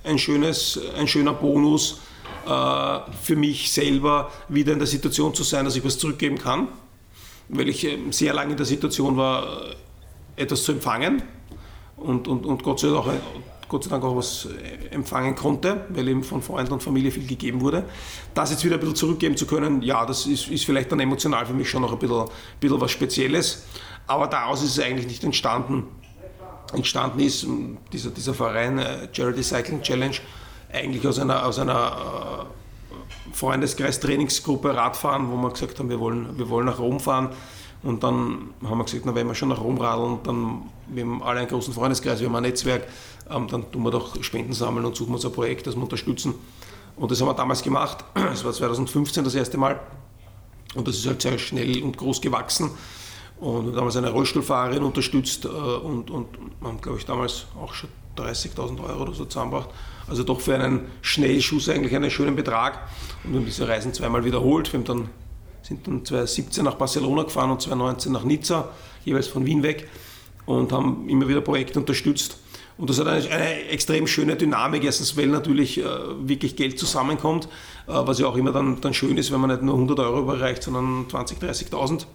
ein, 0.05 0.19
schönes, 0.19 0.79
ein 0.99 1.09
schöner 1.09 1.33
Bonus 1.33 2.01
äh, 2.47 2.99
für 3.23 3.37
mich 3.37 3.73
selber, 3.73 4.31
wieder 4.49 4.73
in 4.73 4.79
der 4.79 4.87
Situation 4.87 5.33
zu 5.35 5.43
sein, 5.43 5.65
dass 5.65 5.75
ich 5.77 5.85
was 5.85 5.97
zurückgeben 5.97 6.39
kann, 6.39 6.69
weil 7.49 7.69
ich 7.71 7.85
ähm, 7.85 8.13
sehr 8.13 8.35
lange 8.35 8.53
in 8.53 8.57
der 8.59 8.67
Situation 8.67 9.17
war, 9.17 9.75
etwas 10.37 10.63
zu 10.63 10.73
empfangen. 10.73 11.23
Und, 11.97 12.29
und, 12.29 12.45
und 12.45 12.63
Gott 12.63 12.81
sei 12.81 12.89
Dank 12.89 12.99
auch 12.99 13.13
Gott 13.75 13.83
sei 13.83 13.91
Dank 13.91 14.05
auch 14.05 14.15
was 14.15 14.47
äh, 14.47 14.95
empfangen 14.95 15.35
konnte, 15.35 15.85
weil 15.89 16.07
eben 16.07 16.23
von 16.23 16.41
Freunden 16.41 16.75
und 16.75 16.81
Familie 16.81 17.11
viel 17.11 17.27
gegeben 17.27 17.61
wurde. 17.61 17.83
Das 18.33 18.53
jetzt 18.53 18.65
wieder 18.65 18.77
ein 18.77 18.81
bisschen 18.81 18.95
zurückgeben 18.95 19.37
zu 19.37 19.47
können, 19.47 19.83
ja, 19.83 20.07
das 20.07 20.27
ist, 20.27 20.47
ist 20.47 20.65
vielleicht 20.65 20.93
dann 20.93 21.01
emotional 21.01 21.45
für 21.45 21.55
mich 21.55 21.69
schon 21.69 21.83
noch 21.83 21.93
ein 21.93 21.99
bisschen, 21.99 22.27
bisschen 22.61 22.81
was 22.81 22.93
Spezielles. 22.93 23.65
Aber 24.07 24.29
daraus 24.29 24.63
ist 24.63 24.79
es 24.79 24.85
eigentlich 24.85 25.09
nicht 25.09 25.25
entstanden. 25.25 25.89
Entstanden 26.73 27.19
ist 27.19 27.49
dieser, 27.93 28.11
dieser 28.11 28.33
Verein 28.33 28.79
äh, 28.79 29.09
Charity 29.11 29.43
Cycling 29.43 29.83
Challenge 29.83 30.19
eigentlich 30.73 31.05
aus 31.05 31.19
einer, 31.19 31.45
aus 31.45 31.59
einer 31.59 32.47
äh, 33.33 33.35
Freundeskreis-Trainingsgruppe 33.35 34.73
Radfahren, 34.73 35.33
wo 35.33 35.37
wir 35.37 35.51
gesagt 35.51 35.81
haben, 35.81 35.91
wir 35.91 35.99
wollen, 35.99 36.39
wir 36.39 36.49
wollen 36.49 36.67
nach 36.67 36.79
Rom 36.79 37.01
fahren. 37.01 37.31
Und 37.83 38.05
dann 38.05 38.51
haben 38.65 38.79
wir 38.79 38.85
gesagt, 38.85 39.05
na, 39.05 39.17
wenn 39.17 39.27
wir 39.27 39.35
schon 39.35 39.49
nach 39.49 39.61
Rom 39.61 39.79
radeln, 39.79 40.21
dann 40.23 40.71
wir 40.87 41.05
haben 41.05 41.23
alle 41.23 41.41
einen 41.41 41.49
großen 41.49 41.73
Freundeskreis, 41.73 42.21
wir 42.21 42.29
haben 42.29 42.37
ein 42.37 42.43
Netzwerk, 42.43 42.87
ähm, 43.31 43.49
dann 43.49 43.71
tun 43.71 43.83
wir 43.83 43.91
doch 43.91 44.23
Spenden 44.23 44.53
sammeln 44.53 44.85
und 44.85 44.97
suchen 44.97 45.15
uns 45.15 45.25
ein 45.25 45.33
Projekt, 45.33 45.67
das 45.67 45.77
wir 45.77 45.83
unterstützen. 45.83 46.35
Und 46.97 47.11
das 47.11 47.21
haben 47.21 47.29
wir 47.29 47.35
damals 47.35 47.63
gemacht. 47.63 48.05
Es 48.33 48.45
war 48.45 48.53
2015 48.53 49.25
das 49.25 49.35
erste 49.35 49.59
Mal. 49.59 49.81
Und 50.75 50.89
das 50.89 50.97
ist 50.97 51.07
halt 51.07 51.23
sehr 51.23 51.39
schnell 51.39 51.83
und 51.83 51.97
groß 51.97 52.21
gewachsen. 52.21 52.71
Und 53.39 53.75
damals 53.75 53.97
eine 53.97 54.11
Rollstuhlfahrerin 54.11 54.83
unterstützt 54.83 55.45
äh, 55.45 55.49
und, 55.49 56.11
und 56.11 56.29
haben, 56.63 56.81
glaube 56.81 56.99
ich, 56.99 57.05
damals 57.05 57.47
auch 57.61 57.75
schon 57.75 57.91
30.000 58.17 58.83
Euro 58.85 59.03
oder 59.03 59.13
so 59.13 59.25
zusammengebracht. 59.25 59.71
Also 60.07 60.23
doch 60.23 60.41
für 60.41 60.55
einen 60.55 60.87
Schnellschuss 61.03 61.69
eigentlich 61.69 61.95
einen 61.95 62.11
schönen 62.11 62.37
Betrag. 62.37 62.89
Und 63.25 63.33
wir 63.33 63.41
haben 63.41 63.47
diese 63.47 63.67
Reisen 63.67 63.93
zweimal 63.93 64.25
wiederholt. 64.25 64.73
Wir 64.73 64.81
dann, 64.81 65.09
sind 65.63 65.87
dann 65.87 66.05
2017 66.05 66.65
nach 66.65 66.75
Barcelona 66.75 67.25
gefahren 67.25 67.51
und 67.51 67.61
2019 67.61 68.13
nach 68.13 68.25
Nizza, 68.25 68.69
jeweils 69.05 69.27
von 69.27 69.47
Wien 69.47 69.63
weg 69.63 69.89
und 70.47 70.73
haben 70.73 71.09
immer 71.09 71.27
wieder 71.27 71.41
Projekte 71.41 71.81
unterstützt. 71.81 72.39
Und 72.77 72.91
das 72.91 72.99
hat 72.99 73.07
eine, 73.07 73.25
eine 73.29 73.69
extrem 73.69 74.07
schöne 74.07 74.37
Dynamik, 74.37 74.83
erstens, 74.83 75.17
weil 75.17 75.29
natürlich 75.29 75.79
äh, 75.79 75.85
wirklich 76.19 76.57
Geld 76.57 76.79
zusammenkommt, 76.79 77.45
äh, 77.87 77.93
was 77.93 78.19
ja 78.19 78.27
auch 78.27 78.37
immer 78.37 78.53
dann, 78.53 78.81
dann 78.81 78.95
schön 78.95 79.17
ist, 79.17 79.31
wenn 79.33 79.41
man 79.41 79.51
nicht 79.51 79.63
nur 79.63 79.75
100 79.75 79.99
Euro 80.01 80.21
überreicht, 80.21 80.63
sondern 80.63 81.07
20.000, 81.07 81.71
30.000. 81.71 82.07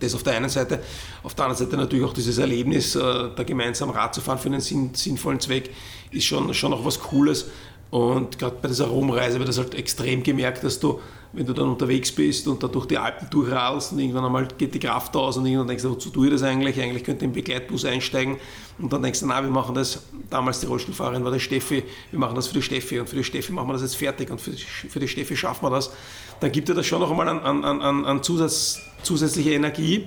Das 0.00 0.14
auf 0.14 0.22
der 0.22 0.34
einen 0.34 0.48
Seite. 0.48 0.80
Auf 1.22 1.34
der 1.34 1.44
anderen 1.44 1.64
Seite 1.64 1.76
natürlich 1.76 2.04
auch 2.04 2.14
dieses 2.14 2.38
Erlebnis, 2.38 2.96
äh, 2.96 3.00
da 3.36 3.42
gemeinsam 3.44 3.90
Rad 3.90 4.14
zu 4.14 4.20
fahren 4.20 4.38
für 4.38 4.48
einen 4.48 4.60
sinn, 4.60 4.90
sinnvollen 4.94 5.40
Zweck, 5.40 5.70
ist 6.10 6.24
schon, 6.24 6.52
schon 6.54 6.72
auch 6.72 6.84
was 6.84 6.98
Cooles. 6.98 7.46
Und 7.90 8.38
gerade 8.38 8.56
bei 8.62 8.68
dieser 8.68 8.86
Romreise 8.86 9.38
wird 9.38 9.48
das 9.48 9.58
halt 9.58 9.74
extrem 9.74 10.22
gemerkt, 10.22 10.62
dass 10.62 10.78
du, 10.78 11.00
wenn 11.32 11.44
du 11.44 11.52
dann 11.52 11.70
unterwegs 11.70 12.12
bist 12.12 12.46
und 12.46 12.62
da 12.62 12.68
durch 12.68 12.86
die 12.86 12.98
Alpen 12.98 13.28
durchradelst 13.30 13.92
und 13.92 13.98
irgendwann 13.98 14.24
einmal 14.24 14.46
geht 14.46 14.74
die 14.74 14.78
Kraft 14.78 15.16
aus 15.16 15.36
und 15.36 15.46
irgendwann 15.46 15.66
denkst 15.66 15.82
du, 15.82 15.90
wozu 15.90 16.10
tue 16.10 16.26
ich 16.26 16.32
das 16.32 16.44
eigentlich? 16.44 16.80
Eigentlich 16.80 17.02
könnte 17.02 17.24
ich 17.24 17.28
im 17.28 17.32
Begleitbus 17.32 17.84
einsteigen. 17.84 18.36
Und 18.78 18.92
dann 18.92 19.02
denkst 19.02 19.20
du, 19.20 19.26
na, 19.26 19.42
wir 19.42 19.50
machen 19.50 19.74
das, 19.74 20.04
damals 20.30 20.60
die 20.60 20.66
Rollstuhlfahrerin 20.66 21.24
war 21.24 21.32
der 21.32 21.40
Steffi, 21.40 21.82
wir 22.12 22.18
machen 22.18 22.36
das 22.36 22.46
für 22.46 22.54
die 22.54 22.62
Steffi. 22.62 23.00
Und 23.00 23.08
für 23.08 23.16
die 23.16 23.24
Steffi 23.24 23.52
machen 23.52 23.68
wir 23.68 23.72
das 23.72 23.82
jetzt 23.82 23.96
fertig. 23.96 24.30
Und 24.30 24.40
für 24.40 24.52
die, 24.52 24.58
für 24.62 25.00
die 25.00 25.08
Steffi 25.08 25.36
schaffen 25.36 25.64
wir 25.64 25.70
das. 25.70 25.90
Dann 26.38 26.52
gibt 26.52 26.68
dir 26.68 26.74
das 26.74 26.86
schon 26.86 27.00
noch 27.00 27.10
einmal 27.10 27.28
an, 27.28 27.40
an, 27.40 27.82
an, 27.82 28.04
an 28.04 28.22
Zusatz, 28.22 28.82
zusätzliche 29.02 29.50
Energie. 29.50 30.06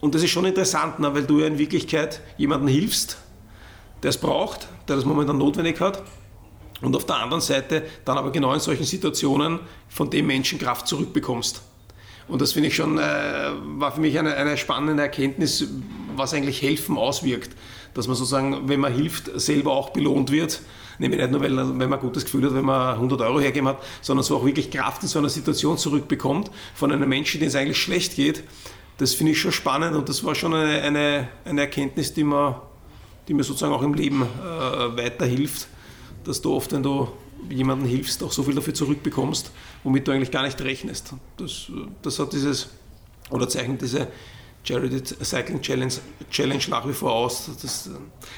Und 0.00 0.14
das 0.14 0.22
ist 0.22 0.30
schon 0.30 0.46
interessant, 0.46 0.98
ne, 0.98 1.14
weil 1.14 1.24
du 1.24 1.40
ja 1.40 1.46
in 1.46 1.58
Wirklichkeit 1.58 2.22
jemandem 2.38 2.68
hilfst, 2.68 3.18
der 4.02 4.08
es 4.08 4.18
braucht, 4.18 4.66
der 4.88 4.96
das 4.96 5.04
momentan 5.04 5.36
notwendig 5.36 5.78
hat 5.78 6.02
und 6.82 6.96
auf 6.96 7.06
der 7.06 7.16
anderen 7.16 7.40
Seite 7.40 7.84
dann 8.04 8.18
aber 8.18 8.30
genau 8.30 8.52
in 8.52 8.60
solchen 8.60 8.84
Situationen 8.84 9.60
von 9.88 10.10
dem 10.10 10.26
Menschen 10.26 10.58
Kraft 10.58 10.88
zurückbekommst. 10.88 11.62
Und 12.28 12.40
das 12.40 12.52
finde 12.52 12.68
ich 12.68 12.76
schon, 12.76 12.98
äh, 12.98 13.02
war 13.76 13.92
für 13.92 14.00
mich 14.00 14.18
eine, 14.18 14.34
eine 14.34 14.56
spannende 14.56 15.02
Erkenntnis, 15.02 15.66
was 16.16 16.34
eigentlich 16.34 16.62
Helfen 16.62 16.96
auswirkt. 16.96 17.50
Dass 17.94 18.06
man 18.06 18.16
sozusagen, 18.16 18.68
wenn 18.68 18.80
man 18.80 18.92
hilft, 18.92 19.30
selber 19.38 19.72
auch 19.72 19.90
belohnt 19.90 20.30
wird. 20.30 20.62
Nämlich 20.98 21.20
nicht 21.20 21.30
nur, 21.30 21.40
weil, 21.40 21.56
wenn 21.56 21.76
man 21.76 21.94
ein 21.94 22.00
gutes 22.00 22.24
Gefühl 22.24 22.46
hat, 22.46 22.54
wenn 22.54 22.64
man 22.64 22.94
100 22.94 23.20
Euro 23.22 23.40
hergeben 23.40 23.68
hat, 23.68 23.82
sondern 24.00 24.24
so 24.24 24.36
auch 24.36 24.44
wirklich 24.44 24.70
Kraft 24.70 25.02
in 25.02 25.08
so 25.08 25.18
einer 25.18 25.28
Situation 25.28 25.76
zurückbekommt 25.76 26.50
von 26.74 26.92
einem 26.92 27.08
Menschen, 27.08 27.40
dem 27.40 27.48
es 27.48 27.54
eigentlich 27.54 27.80
schlecht 27.80 28.16
geht. 28.16 28.44
Das 28.98 29.14
finde 29.14 29.32
ich 29.32 29.40
schon 29.40 29.52
spannend 29.52 29.96
und 29.96 30.08
das 30.08 30.22
war 30.22 30.34
schon 30.34 30.54
eine, 30.54 30.80
eine, 30.82 31.28
eine 31.44 31.60
Erkenntnis, 31.62 32.14
die 32.14 32.24
mir, 32.24 32.62
die 33.26 33.34
mir 33.34 33.42
sozusagen 33.42 33.72
auch 33.72 33.82
im 33.82 33.94
Leben 33.94 34.22
äh, 34.22 34.96
weiterhilft 34.96 35.66
dass 36.24 36.40
du 36.40 36.54
oft, 36.54 36.72
wenn 36.72 36.82
du 36.82 37.08
jemandem 37.50 37.88
hilfst, 37.88 38.22
auch 38.22 38.32
so 38.32 38.42
viel 38.42 38.54
dafür 38.54 38.74
zurückbekommst, 38.74 39.50
womit 39.82 40.06
du 40.06 40.12
eigentlich 40.12 40.30
gar 40.30 40.44
nicht 40.44 40.60
rechnest. 40.60 41.14
Das, 41.36 41.70
das 42.02 42.18
hat 42.18 42.32
dieses, 42.32 42.68
oder 43.30 43.48
zeichnet 43.48 43.82
diese, 43.82 44.08
Charity 44.64 45.02
Cycling 45.24 45.60
Challenge, 45.60 45.92
Challenge 46.30 46.62
nach 46.68 46.86
wie 46.86 46.92
vor 46.92 47.12
aus. 47.12 47.50
Das, 47.60 47.62
das 47.62 47.90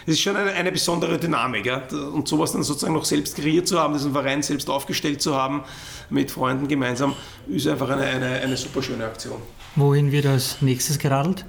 ist 0.06 0.20
schon 0.20 0.36
eine, 0.36 0.52
eine 0.52 0.72
besondere 0.72 1.18
Dynamik. 1.18 1.66
Ja? 1.66 1.82
Und 2.12 2.26
sowas 2.28 2.52
dann 2.52 2.62
sozusagen 2.62 2.94
noch 2.94 3.04
selbst 3.04 3.36
kreiert 3.36 3.68
zu 3.68 3.78
haben, 3.78 3.92
diesen 3.92 4.12
Verein 4.12 4.42
selbst 4.42 4.70
aufgestellt 4.70 5.20
zu 5.20 5.34
haben, 5.34 5.64
mit 6.08 6.30
Freunden 6.30 6.66
gemeinsam, 6.66 7.14
ist 7.46 7.66
einfach 7.66 7.90
eine, 7.90 8.04
eine, 8.04 8.26
eine 8.26 8.56
super 8.56 8.82
schöne 8.82 9.04
Aktion. 9.04 9.36
Wohin 9.76 10.12
wird 10.12 10.26
als 10.26 10.62
nächstes 10.62 10.98
geradelt? 10.98 11.44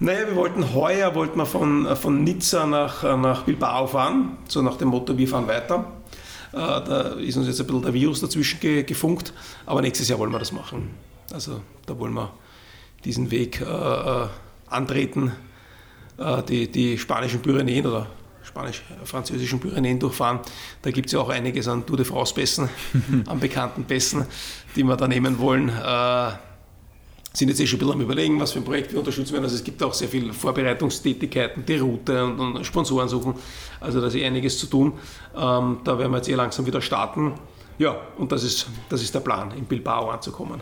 Naja, 0.00 0.26
wir 0.26 0.36
wollten 0.36 0.74
heuer 0.74 1.14
wollten 1.14 1.38
wir 1.38 1.46
von, 1.46 1.96
von 1.96 2.24
Nizza 2.24 2.66
nach, 2.66 3.02
nach 3.02 3.42
Bilbao 3.44 3.86
fahren, 3.86 4.38
so 4.48 4.60
nach 4.60 4.76
dem 4.76 4.88
Motto, 4.88 5.16
wir 5.16 5.28
fahren 5.28 5.46
weiter. 5.46 5.84
Äh, 6.52 6.56
da 6.56 7.00
ist 7.14 7.36
uns 7.36 7.46
jetzt 7.46 7.60
ein 7.60 7.66
bisschen 7.66 7.82
der 7.82 7.94
Virus 7.94 8.20
dazwischen 8.20 8.60
gefunkt, 8.86 9.32
aber 9.66 9.82
nächstes 9.82 10.08
Jahr 10.08 10.18
wollen 10.18 10.32
wir 10.32 10.38
das 10.38 10.52
machen. 10.52 10.90
Also 11.32 11.60
da 11.86 11.98
wollen 11.98 12.12
wir 12.12 12.32
diesen 13.04 13.30
Weg 13.30 13.60
äh, 13.60 13.64
äh, 13.64 14.28
antreten, 14.68 15.32
äh, 16.18 16.42
die, 16.42 16.70
die 16.70 16.98
spanischen 16.98 17.40
Pyrenäen 17.40 17.86
oder 17.86 18.06
spanisch-französischen 18.42 19.58
Pyrenäen 19.58 19.98
durchfahren. 19.98 20.40
Da 20.82 20.90
gibt 20.90 21.06
es 21.06 21.12
ja 21.12 21.20
auch 21.20 21.28
einiges 21.28 21.66
an 21.66 21.86
Tour 21.86 21.96
de 21.96 22.06
France-Pässen, 22.06 22.68
an 23.26 23.40
bekannten 23.40 23.84
Pässen, 23.84 24.26
die 24.76 24.84
wir 24.84 24.96
da 24.96 25.08
nehmen 25.08 25.38
wollen. 25.38 25.68
Äh, 25.70 26.32
sind 27.36 27.48
jetzt 27.48 27.60
eh 27.60 27.66
schon 27.66 27.78
ein 27.78 27.80
bisschen 27.80 27.94
am 27.94 28.00
Überlegen, 28.00 28.40
was 28.40 28.52
für 28.52 28.60
ein 28.60 28.64
Projekt 28.64 28.92
wir 28.92 29.00
unterstützen 29.00 29.32
werden. 29.32 29.44
Also 29.44 29.56
es 29.56 29.64
gibt 29.64 29.82
auch 29.82 29.92
sehr 29.92 30.08
viele 30.08 30.32
Vorbereitungstätigkeiten, 30.32 31.66
die 31.66 31.76
Route 31.76 32.24
und, 32.24 32.38
und 32.38 32.64
Sponsoren 32.64 33.08
suchen. 33.08 33.34
Also 33.80 34.00
da 34.00 34.06
ist 34.06 34.14
eh 34.14 34.24
einiges 34.24 34.58
zu 34.58 34.66
tun. 34.66 34.92
Ähm, 35.36 35.78
da 35.82 35.98
werden 35.98 36.12
wir 36.12 36.18
jetzt 36.18 36.28
eh 36.28 36.34
langsam 36.34 36.64
wieder 36.64 36.80
starten. 36.80 37.32
Ja, 37.78 37.96
und 38.18 38.30
das 38.30 38.44
ist, 38.44 38.68
das 38.88 39.02
ist 39.02 39.14
der 39.14 39.20
Plan, 39.20 39.50
in 39.50 39.64
Bilbao 39.64 40.10
anzukommen. 40.10 40.60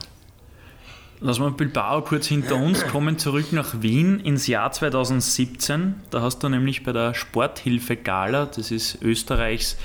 Lassen 1.21 1.43
wir 1.43 1.51
Bilbao 1.51 2.01
kurz 2.03 2.27
hinter 2.27 2.57
uns, 2.57 2.85
kommen 2.91 3.19
zurück 3.19 3.53
nach 3.53 3.83
Wien 3.83 4.19
ins 4.19 4.47
Jahr 4.47 4.73
2017. 4.73 5.95
Da 6.11 6.23
hast 6.23 6.43
du 6.43 6.49
nämlich 6.49 6.85
bei 6.85 6.93
der 6.93 7.13
Sporthilfe 7.13 7.97
Gala, 7.97 8.47
das 8.47 8.71
ist 8.71 9.03
Österreichs 9.03 9.77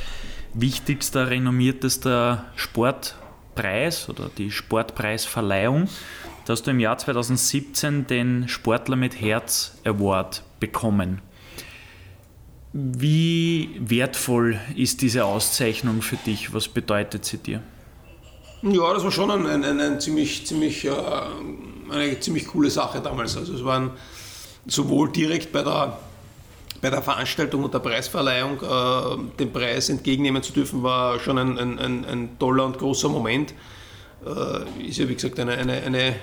wichtigster, 0.53 1.29
renommiertester 1.29 2.45
Sportpreis 2.55 4.09
oder 4.09 4.31
die 4.37 4.51
Sportpreisverleihung, 4.51 5.89
da 6.47 6.53
hast 6.53 6.65
du 6.65 6.71
im 6.71 6.79
Jahr 6.79 6.97
2017 6.97 8.07
den 8.07 8.47
Sportler 8.47 8.95
mit 8.95 9.19
Herz 9.19 9.73
Award 9.83 10.43
bekommen. 10.61 11.21
Wie 12.71 13.75
wertvoll 13.79 14.57
ist 14.73 15.01
diese 15.01 15.25
Auszeichnung 15.25 16.01
für 16.01 16.15
dich? 16.15 16.53
Was 16.53 16.69
bedeutet 16.69 17.25
sie 17.25 17.39
dir? 17.39 17.61
Ja, 18.61 18.93
das 18.93 19.03
war 19.03 19.11
schon 19.11 19.29
ein, 19.29 19.45
ein, 19.45 19.65
ein, 19.65 19.81
ein 19.81 19.99
ziemlich, 19.99 20.47
ziemlich, 20.47 20.85
äh, 20.85 20.91
eine 21.91 22.17
ziemlich 22.21 22.47
coole 22.47 22.69
Sache 22.69 23.01
damals. 23.01 23.35
Also 23.35 23.53
es 23.53 23.65
waren 23.65 23.91
sowohl 24.67 25.11
direkt 25.11 25.51
bei 25.51 25.63
der, 25.63 25.99
bei 26.79 26.89
der 26.89 27.01
Veranstaltung 27.01 27.65
und 27.65 27.73
der 27.73 27.79
Preisverleihung 27.79 28.61
äh, 28.61 29.37
den 29.37 29.51
Preis 29.51 29.89
entgegennehmen 29.89 30.41
zu 30.41 30.53
dürfen, 30.53 30.81
war 30.81 31.19
schon 31.19 31.37
ein, 31.37 31.57
ein, 31.59 32.05
ein 32.05 32.39
toller 32.39 32.65
und 32.65 32.77
großer 32.77 33.09
Moment. 33.09 33.53
Äh, 34.25 34.87
ist 34.87 34.97
ja 34.97 35.09
wie 35.09 35.15
gesagt 35.15 35.37
eine, 35.41 35.57
eine, 35.57 35.73
eine, 35.83 36.15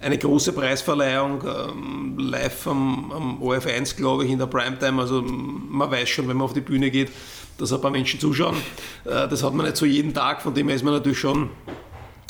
eine 0.00 0.18
große 0.18 0.52
Preisverleihung, 0.52 1.42
ähm, 1.44 2.18
live 2.18 2.66
am, 2.68 3.12
am 3.12 3.42
OF1, 3.42 3.96
glaube 3.96 4.24
ich, 4.24 4.30
in 4.30 4.38
der 4.38 4.46
Primetime. 4.46 5.00
Also 5.00 5.22
man 5.22 5.90
weiß 5.90 6.08
schon, 6.08 6.28
wenn 6.28 6.36
man 6.36 6.44
auf 6.44 6.52
die 6.52 6.60
Bühne 6.60 6.90
geht, 6.90 7.10
dass 7.58 7.72
ein 7.72 7.80
paar 7.80 7.90
Menschen 7.90 8.20
zuschauen. 8.20 8.56
Äh, 9.04 9.28
das 9.28 9.42
hat 9.42 9.54
man 9.54 9.66
nicht 9.66 9.76
so 9.76 9.86
jeden 9.86 10.14
Tag, 10.14 10.42
von 10.42 10.54
dem 10.54 10.68
her 10.68 10.76
ist 10.76 10.84
man 10.84 10.94
natürlich 10.94 11.18
schon 11.18 11.50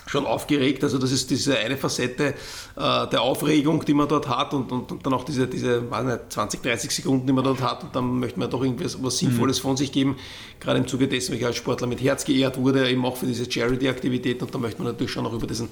schon 0.09 0.27
aufgeregt. 0.27 0.83
Also 0.85 0.99
das 0.99 1.13
ist 1.13 1.31
diese 1.31 1.59
eine 1.59 1.77
Facette 1.77 2.29
äh, 2.29 2.33
der 2.77 3.21
Aufregung, 3.23 3.85
die 3.85 3.95
man 3.95 4.09
dort 4.09 4.29
hat 4.29 4.55
und, 4.55 4.73
und, 4.73 4.91
und 4.91 5.05
dann 5.05 5.13
auch 5.13 5.25
diese, 5.25 5.47
diese 5.47 5.91
weiß 5.91 6.05
nicht, 6.05 6.33
20, 6.33 6.63
30 6.63 6.91
Sekunden, 6.91 7.27
die 7.27 7.33
man 7.33 7.45
dort 7.45 7.61
hat 7.61 7.85
und 7.85 7.95
dann 7.95 8.19
möchte 8.19 8.39
man 8.39 8.51
doch 8.51 8.63
irgendwas 8.63 9.03
was 9.03 9.19
Sinnvolles 9.19 9.59
mhm. 9.59 9.63
von 9.63 9.77
sich 9.77 9.93
geben. 9.93 10.17
Gerade 10.61 10.79
im 10.79 10.87
Zuge 10.87 11.09
dessen, 11.09 11.33
weil 11.33 11.41
ich 11.41 11.47
als 11.47 11.57
Sportler 11.57 11.87
mit 11.87 12.03
Herz 12.03 12.25
geehrt 12.25 12.57
wurde, 12.57 12.89
eben 12.89 13.05
auch 13.05 13.17
für 13.17 13.27
diese 13.27 13.51
Charity-Aktivität 13.51 14.43
und 14.43 14.55
da 14.55 14.59
möchte 14.59 14.83
man 14.83 14.93
natürlich 14.93 15.13
schon 15.13 15.27
auch 15.27 15.33
über 15.33 15.47
diesen 15.47 15.69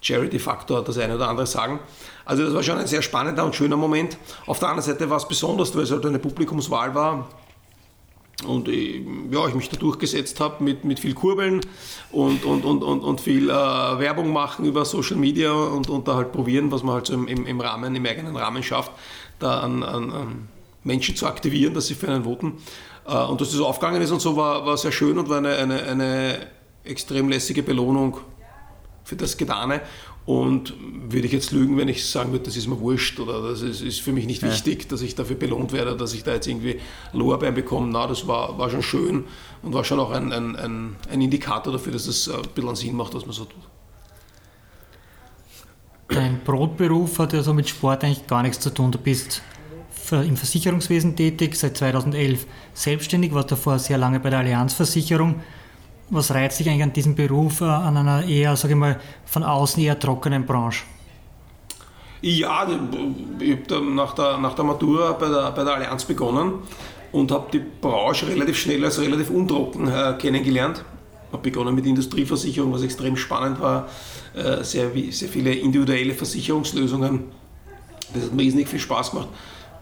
Charity-Faktor 0.00 0.82
das 0.82 0.98
eine 0.98 1.16
oder 1.16 1.28
andere 1.28 1.46
sagen. 1.46 1.80
Also 2.24 2.44
das 2.44 2.54
war 2.54 2.62
schon 2.62 2.78
ein 2.78 2.86
sehr 2.86 3.02
spannender 3.02 3.44
und 3.44 3.54
schöner 3.54 3.76
Moment. 3.76 4.16
Auf 4.46 4.58
der 4.58 4.68
anderen 4.68 4.86
Seite 4.86 5.10
war 5.10 5.18
es 5.18 5.28
besonders, 5.28 5.74
weil 5.74 5.82
es 5.82 5.90
halt 5.90 6.06
eine 6.06 6.18
Publikumswahl 6.18 6.94
war 6.94 7.28
und 8.46 8.68
ja, 8.68 9.46
ich 9.48 9.54
mich 9.54 9.68
da 9.68 9.76
durchgesetzt 9.76 10.40
habe 10.40 10.64
mit, 10.64 10.84
mit 10.84 10.98
viel 10.98 11.14
Kurbeln 11.14 11.60
und, 12.10 12.44
und, 12.44 12.64
und, 12.64 12.82
und, 12.82 13.00
und 13.00 13.20
viel 13.20 13.50
äh, 13.50 13.52
Werbung 13.52 14.32
machen 14.32 14.64
über 14.64 14.84
Social 14.84 15.16
Media 15.16 15.52
und, 15.52 15.90
und 15.90 16.08
da 16.08 16.14
halt 16.14 16.32
probieren, 16.32 16.70
was 16.70 16.82
man 16.82 16.94
halt 16.94 17.06
so 17.06 17.14
im, 17.14 17.26
im, 17.26 17.60
Rahmen, 17.60 17.94
im 17.94 18.06
eigenen 18.06 18.36
Rahmen 18.36 18.62
schafft, 18.62 18.92
da 19.38 19.60
an, 19.60 19.82
an, 19.82 20.10
an 20.10 20.48
Menschen 20.84 21.16
zu 21.16 21.26
aktivieren, 21.26 21.74
dass 21.74 21.88
sie 21.88 21.94
für 21.94 22.08
einen 22.08 22.24
voten. 22.24 22.58
Äh, 23.06 23.14
und 23.24 23.40
dass 23.40 23.50
das 23.50 23.60
aufgegangen 23.60 24.00
ist 24.00 24.10
und 24.10 24.20
so 24.20 24.36
war, 24.36 24.64
war 24.64 24.76
sehr 24.76 24.92
schön 24.92 25.18
und 25.18 25.28
war 25.28 25.38
eine, 25.38 25.56
eine, 25.56 25.82
eine 25.82 26.46
extrem 26.84 27.28
lässige 27.28 27.62
Belohnung 27.62 28.18
für 29.10 29.16
das 29.16 29.36
Getane. 29.36 29.82
Und 30.24 30.74
würde 31.08 31.26
ich 31.26 31.32
jetzt 31.32 31.50
lügen, 31.50 31.76
wenn 31.76 31.88
ich 31.88 32.06
sagen 32.06 32.30
würde, 32.30 32.44
das 32.44 32.56
ist 32.56 32.68
mir 32.68 32.78
wurscht 32.78 33.18
oder 33.18 33.42
das 33.42 33.62
ist, 33.62 33.82
ist 33.82 34.00
für 34.00 34.12
mich 34.12 34.26
nicht 34.26 34.42
ja. 34.42 34.48
wichtig, 34.48 34.88
dass 34.88 35.02
ich 35.02 35.16
dafür 35.16 35.34
belohnt 35.34 35.72
werde, 35.72 35.96
dass 35.96 36.14
ich 36.14 36.22
da 36.22 36.32
jetzt 36.34 36.46
irgendwie 36.46 36.78
Lorbeeren 37.12 37.54
bekomme. 37.54 37.88
Na, 37.90 38.06
das 38.06 38.28
war, 38.28 38.56
war 38.56 38.70
schon 38.70 38.82
schön 38.82 39.24
und 39.62 39.74
war 39.74 39.82
schon 39.82 39.98
auch 39.98 40.12
ein, 40.12 40.32
ein, 40.32 40.54
ein, 40.56 40.96
ein 41.10 41.20
Indikator 41.20 41.72
dafür, 41.72 41.92
dass 41.92 42.06
es 42.06 42.28
ein 42.28 42.42
bisschen 42.54 42.76
Sinn 42.76 42.96
macht, 42.96 43.14
was 43.14 43.26
man 43.26 43.32
so 43.32 43.44
tut. 43.44 43.62
Dein 46.08 46.40
Brotberuf 46.44 47.18
hat 47.18 47.32
ja 47.32 47.42
so 47.42 47.52
mit 47.52 47.68
Sport 47.68 48.04
eigentlich 48.04 48.26
gar 48.26 48.42
nichts 48.42 48.60
zu 48.60 48.70
tun. 48.70 48.92
Du 48.92 48.98
bist 48.98 49.42
im 50.12 50.36
Versicherungswesen 50.36 51.14
tätig, 51.16 51.56
seit 51.56 51.76
2011 51.76 52.46
selbstständig, 52.74 53.32
warst 53.32 53.52
davor 53.52 53.78
sehr 53.78 53.98
lange 53.98 54.20
bei 54.20 54.30
der 54.30 54.40
Allianzversicherung 54.40 55.40
was 56.10 56.32
reizt 56.32 56.60
dich 56.60 56.68
eigentlich 56.68 56.82
an 56.82 56.92
diesem 56.92 57.14
Beruf, 57.14 57.60
äh, 57.60 57.64
an 57.64 57.96
einer 57.96 58.24
eher, 58.24 58.56
sage 58.56 58.74
ich 58.74 58.78
mal, 58.78 59.00
von 59.24 59.42
außen 59.42 59.82
eher 59.82 59.98
trockenen 59.98 60.44
Branche? 60.44 60.84
Ja, 62.22 62.66
ich 63.38 63.56
habe 63.72 63.82
nach 63.82 64.14
der, 64.14 64.36
nach 64.38 64.54
der 64.54 64.64
Matura 64.64 65.12
bei 65.12 65.28
der, 65.28 65.50
bei 65.52 65.64
der 65.64 65.74
Allianz 65.74 66.04
begonnen 66.04 66.54
und 67.12 67.30
habe 67.30 67.46
die 67.50 67.62
Branche 67.80 68.26
relativ 68.26 68.58
schnell 68.58 68.84
als 68.84 69.00
relativ 69.00 69.30
untrocken 69.30 69.88
äh, 69.88 70.14
kennengelernt. 70.18 70.84
Ich 71.28 71.32
Habe 71.32 71.42
begonnen 71.42 71.74
mit 71.74 71.86
Industrieversicherung, 71.86 72.72
was 72.72 72.82
extrem 72.82 73.16
spannend 73.16 73.60
war. 73.60 73.88
Äh, 74.34 74.62
sehr, 74.64 74.90
sehr 75.10 75.28
viele 75.28 75.54
individuelle 75.54 76.12
Versicherungslösungen. 76.12 77.24
Das 78.12 78.24
hat 78.24 78.34
mir 78.34 78.42
riesig 78.42 78.68
viel 78.68 78.80
Spaß 78.80 79.12
gemacht 79.12 79.28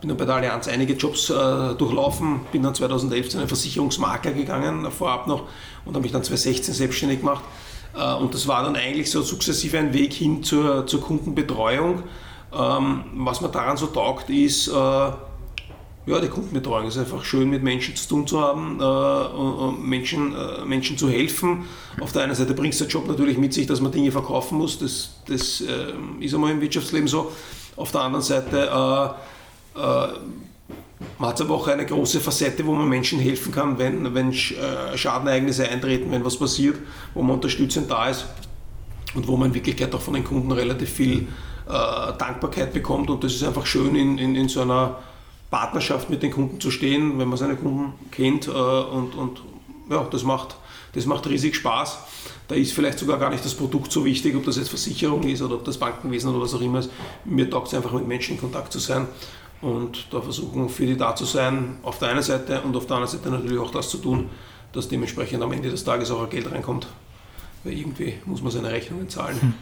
bin 0.00 0.08
dann 0.08 0.16
bei 0.16 0.24
der 0.24 0.36
Allianz 0.36 0.68
einige 0.68 0.94
Jobs 0.94 1.28
äh, 1.30 1.34
durchlaufen, 1.34 2.40
bin 2.52 2.62
dann 2.62 2.74
2011 2.74 3.30
zu 3.30 3.38
einem 3.38 3.48
Versicherungsmakler 3.48 4.32
gegangen, 4.32 4.90
vorab 4.90 5.26
noch, 5.26 5.42
und 5.84 5.94
habe 5.94 6.00
mich 6.00 6.12
dann 6.12 6.22
2016 6.22 6.74
selbstständig 6.74 7.20
gemacht. 7.20 7.42
Äh, 7.96 8.14
und 8.14 8.34
das 8.34 8.46
war 8.46 8.62
dann 8.62 8.76
eigentlich 8.76 9.10
so 9.10 9.22
sukzessive 9.22 9.78
ein 9.78 9.92
Weg 9.92 10.12
hin 10.12 10.42
zur, 10.42 10.86
zur 10.86 11.00
Kundenbetreuung. 11.00 12.04
Ähm, 12.52 13.04
was 13.14 13.40
mir 13.40 13.48
daran 13.48 13.76
so 13.76 13.86
taugt, 13.86 14.30
ist, 14.30 14.68
äh, 14.68 14.70
ja, 14.72 16.20
die 16.20 16.28
Kundenbetreuung 16.28 16.86
ist 16.86 16.96
einfach 16.96 17.24
schön, 17.24 17.50
mit 17.50 17.62
Menschen 17.62 17.94
zu 17.94 18.08
tun 18.08 18.26
zu 18.26 18.40
haben, 18.40 18.80
äh, 18.80 18.84
und 18.84 19.86
Menschen, 19.86 20.34
äh, 20.34 20.64
Menschen 20.64 20.96
zu 20.96 21.08
helfen. 21.10 21.64
Auf 22.00 22.12
der 22.12 22.22
einen 22.22 22.34
Seite 22.34 22.54
bringt 22.54 22.72
es 22.72 22.78
der 22.78 22.88
Job 22.88 23.06
natürlich 23.06 23.36
mit 23.36 23.52
sich, 23.52 23.66
dass 23.66 23.80
man 23.80 23.92
Dinge 23.92 24.10
verkaufen 24.10 24.56
muss, 24.58 24.78
das, 24.78 25.10
das 25.26 25.60
äh, 25.60 25.92
ist 26.20 26.34
einmal 26.34 26.52
im 26.52 26.60
Wirtschaftsleben 26.60 27.08
so. 27.08 27.32
Auf 27.76 27.92
der 27.92 28.00
anderen 28.00 28.24
Seite 28.24 28.56
äh, 28.58 29.04
äh, 29.04 29.10
man 31.18 31.30
hat 31.30 31.40
aber 31.40 31.54
auch 31.54 31.68
eine 31.68 31.86
große 31.86 32.20
Facette, 32.20 32.64
wo 32.66 32.72
man 32.74 32.88
Menschen 32.88 33.18
helfen 33.18 33.52
kann, 33.52 33.78
wenn, 33.78 34.14
wenn 34.14 34.32
äh, 34.32 34.96
Schadenereignisse 34.96 35.68
eintreten, 35.68 36.10
wenn 36.10 36.24
was 36.24 36.36
passiert, 36.36 36.76
wo 37.14 37.22
man 37.22 37.36
unterstützend 37.36 37.90
da 37.90 38.08
ist 38.08 38.26
und 39.14 39.26
wo 39.26 39.36
man 39.36 39.48
in 39.48 39.54
Wirklichkeit 39.54 39.94
auch 39.94 40.00
von 40.00 40.14
den 40.14 40.24
Kunden 40.24 40.52
relativ 40.52 40.90
viel 40.90 41.28
äh, 41.68 41.72
Dankbarkeit 42.18 42.72
bekommt. 42.72 43.10
Und 43.10 43.22
das 43.24 43.34
ist 43.34 43.44
einfach 43.44 43.66
schön, 43.66 43.94
in, 43.94 44.18
in, 44.18 44.34
in 44.34 44.48
so 44.48 44.62
einer 44.62 44.98
Partnerschaft 45.50 46.10
mit 46.10 46.22
den 46.22 46.30
Kunden 46.30 46.60
zu 46.60 46.70
stehen, 46.70 47.18
wenn 47.18 47.28
man 47.28 47.38
seine 47.38 47.56
Kunden 47.56 47.94
kennt. 48.10 48.48
Äh, 48.48 48.50
und, 48.50 49.14
und 49.14 49.42
ja, 49.90 50.06
das 50.10 50.24
macht, 50.24 50.56
das 50.94 51.06
macht 51.06 51.28
riesig 51.28 51.56
Spaß. 51.56 51.98
Da 52.48 52.54
ist 52.54 52.72
vielleicht 52.72 52.98
sogar 52.98 53.18
gar 53.18 53.30
nicht 53.30 53.44
das 53.44 53.54
Produkt 53.54 53.92
so 53.92 54.04
wichtig, 54.04 54.34
ob 54.34 54.44
das 54.44 54.56
jetzt 54.56 54.68
Versicherung 54.68 55.22
ist 55.24 55.42
oder 55.42 55.56
ob 55.56 55.64
das 55.64 55.78
Bankenwesen 55.78 56.30
oder 56.30 56.40
was 56.40 56.54
auch 56.54 56.60
immer 56.60 56.78
ist. 56.78 56.90
Mir 57.24 57.48
taugt 57.48 57.68
es 57.68 57.74
einfach, 57.74 57.92
mit 57.92 58.08
Menschen 58.08 58.36
in 58.36 58.40
Kontakt 58.40 58.72
zu 58.72 58.78
sein 58.78 59.06
und 59.60 60.06
da 60.12 60.20
versuchen, 60.20 60.68
für 60.68 60.86
die 60.86 60.96
da 60.96 61.14
zu 61.14 61.24
sein, 61.24 61.78
auf 61.82 61.98
der 61.98 62.10
einen 62.10 62.22
Seite 62.22 62.60
und 62.62 62.76
auf 62.76 62.86
der 62.86 62.96
anderen 62.96 63.18
Seite 63.18 63.30
natürlich 63.30 63.58
auch 63.58 63.70
das 63.70 63.90
zu 63.90 63.98
tun, 63.98 64.30
dass 64.72 64.88
dementsprechend 64.88 65.42
am 65.42 65.52
Ende 65.52 65.70
des 65.70 65.82
Tages 65.84 66.10
auch 66.10 66.28
Geld 66.30 66.50
reinkommt. 66.50 66.86
Weil 67.64 67.72
irgendwie 67.72 68.14
muss 68.24 68.40
man 68.40 68.52
seine 68.52 68.70
Rechnungen 68.70 69.08
zahlen. 69.08 69.40
Hm. 69.40 69.54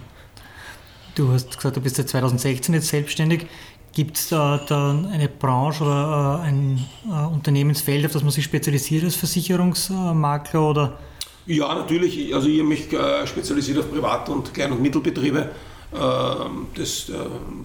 Du 1.14 1.32
hast 1.32 1.56
gesagt, 1.56 1.76
du 1.76 1.80
bist 1.80 1.96
seit 1.96 2.10
2016 2.10 2.74
jetzt 2.74 2.88
selbstständig. 2.88 3.46
Gibt 3.94 4.18
es 4.18 4.28
da, 4.28 4.60
da, 4.68 4.90
eine 4.90 5.28
Branche 5.28 5.82
oder 5.82 6.42
äh, 6.42 6.48
ein 6.48 6.86
äh, 7.08 7.26
Unternehmensfeld, 7.32 8.04
auf 8.04 8.12
das 8.12 8.22
man 8.22 8.32
sich 8.32 8.44
spezialisiert 8.44 9.04
als 9.04 9.16
Versicherungsmakler? 9.16 10.62
Oder? 10.62 10.98
Ja, 11.46 11.74
natürlich. 11.74 12.34
Also 12.34 12.48
ich 12.48 12.58
habe 12.58 12.68
mich 12.68 12.92
äh, 12.92 13.26
spezialisiert 13.26 13.78
auf 13.78 13.90
Privat- 13.90 14.28
und 14.28 14.52
Klein- 14.52 14.72
und 14.72 14.82
Mittelbetriebe 14.82 15.50
Ähm, 15.94 16.66
das, 16.74 17.10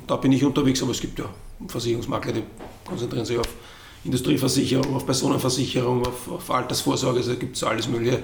da 0.07 0.15
bin 0.15 0.32
ich 0.32 0.45
unterwegs, 0.45 0.82
aber 0.84 0.91
es 0.91 1.01
gibt 1.01 1.17
ja 1.17 1.25
Versicherungsmakler, 1.68 2.34
die 2.34 2.43
konzentrieren 2.86 3.26
sich 3.26 3.38
auf 3.38 3.47
Industrieversicherung, 4.03 4.95
auf 4.95 5.05
Personenversicherung, 5.05 6.05
auf, 6.05 6.32
auf 6.32 6.51
Altersvorsorge, 6.51 7.20
also 7.20 7.34
da 7.34 7.39
gibt 7.39 7.55
es 7.55 7.64
alles 7.64 7.88
mögliche. 7.88 8.24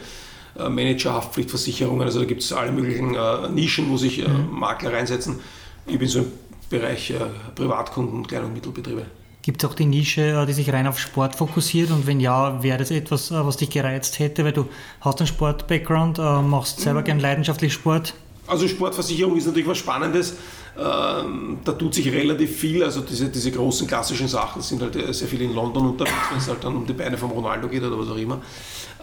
Äh, 0.58 0.70
Manager, 0.70 1.14
Haftpflichtversicherungen, 1.14 2.04
also 2.04 2.20
da 2.20 2.26
gibt 2.26 2.42
es 2.42 2.52
alle 2.52 2.72
möglichen 2.72 3.16
äh, 3.16 3.50
Nischen, 3.50 3.90
wo 3.90 3.98
sich 3.98 4.20
äh, 4.20 4.28
mhm. 4.28 4.60
Makler 4.60 4.94
reinsetzen. 4.94 5.40
Ich 5.86 6.00
bin 6.00 6.08
so 6.08 6.20
im 6.20 6.32
Bereich 6.70 7.12
äh, 7.12 7.20
Privatkunden, 7.56 8.26
Klein- 8.26 8.46
und 8.46 8.54
Mittelbetriebe. 8.54 9.06
Gibt 9.44 9.64
es 9.64 9.70
auch 9.70 9.76
die 9.76 9.86
Nische, 9.86 10.22
äh, 10.22 10.46
die 10.46 10.54
sich 10.54 10.72
rein 10.74 10.88
auf 10.88 11.00
Sport 11.00 11.36
fokussiert? 11.36 11.92
Und 11.92 12.08
wenn 12.08 12.20
ja, 12.20 12.64
wäre 12.64 12.80
das 12.80 12.90
etwas, 12.92 13.32
was 13.32 13.58
dich 13.58 13.70
gereizt 13.70 14.20
hätte, 14.20 14.44
weil 14.44 14.54
du 14.54 14.66
hast 15.02 15.20
einen 15.20 15.28
Sport-Background, 15.28 16.18
machst 16.18 16.80
selber 16.80 17.02
mhm. 17.02 17.06
gern 17.06 17.20
leidenschaftlich 17.20 17.74
Sport? 17.74 18.16
Also 18.48 18.68
Sportversicherung 18.68 19.38
ist 19.38 19.46
natürlich 19.46 19.68
was 19.68 19.78
Spannendes. 19.78 20.38
Ähm, 20.80 21.58
da 21.64 21.72
tut 21.72 21.96
sich 21.96 22.12
relativ 22.12 22.56
viel. 22.56 22.84
Also 22.84 23.02
diese, 23.02 23.30
diese 23.30 23.52
großen 23.52 23.88
klassischen 23.88 24.28
Sachen 24.28 24.62
sind 24.62 24.82
halt 24.82 24.94
sehr 25.16 25.28
viel 25.28 25.42
in 25.42 25.54
London 25.54 25.88
unterwegs, 25.88 26.16
wenn 26.30 26.38
es 26.38 26.48
halt 26.48 26.64
dann 26.64 26.76
um 26.76 26.86
die 26.86 26.94
Beine 26.94 27.18
von 27.18 27.32
Ronaldo 27.32 27.68
geht 27.68 27.84
oder 27.84 27.98
was 27.98 28.10
auch 28.10 28.18
immer. 28.18 28.42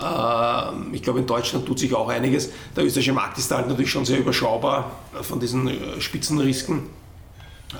Ähm, 0.01 0.95
ich 0.95 1.03
glaube, 1.03 1.19
in 1.19 1.27
Deutschland 1.27 1.67
tut 1.67 1.79
sich 1.79 1.93
auch 1.95 2.09
einiges. 2.09 2.51
Der 2.77 2.85
österreichische 2.85 3.13
Markt 3.13 3.39
ist 3.39 3.51
halt 3.51 3.69
natürlich 3.69 3.91
schon 3.91 4.05
sehr 4.05 4.19
überschaubar 4.21 4.93
von 5.23 5.41
diesen 5.41 5.67
äh, 5.67 6.01
Spitzenrisken. 6.01 6.83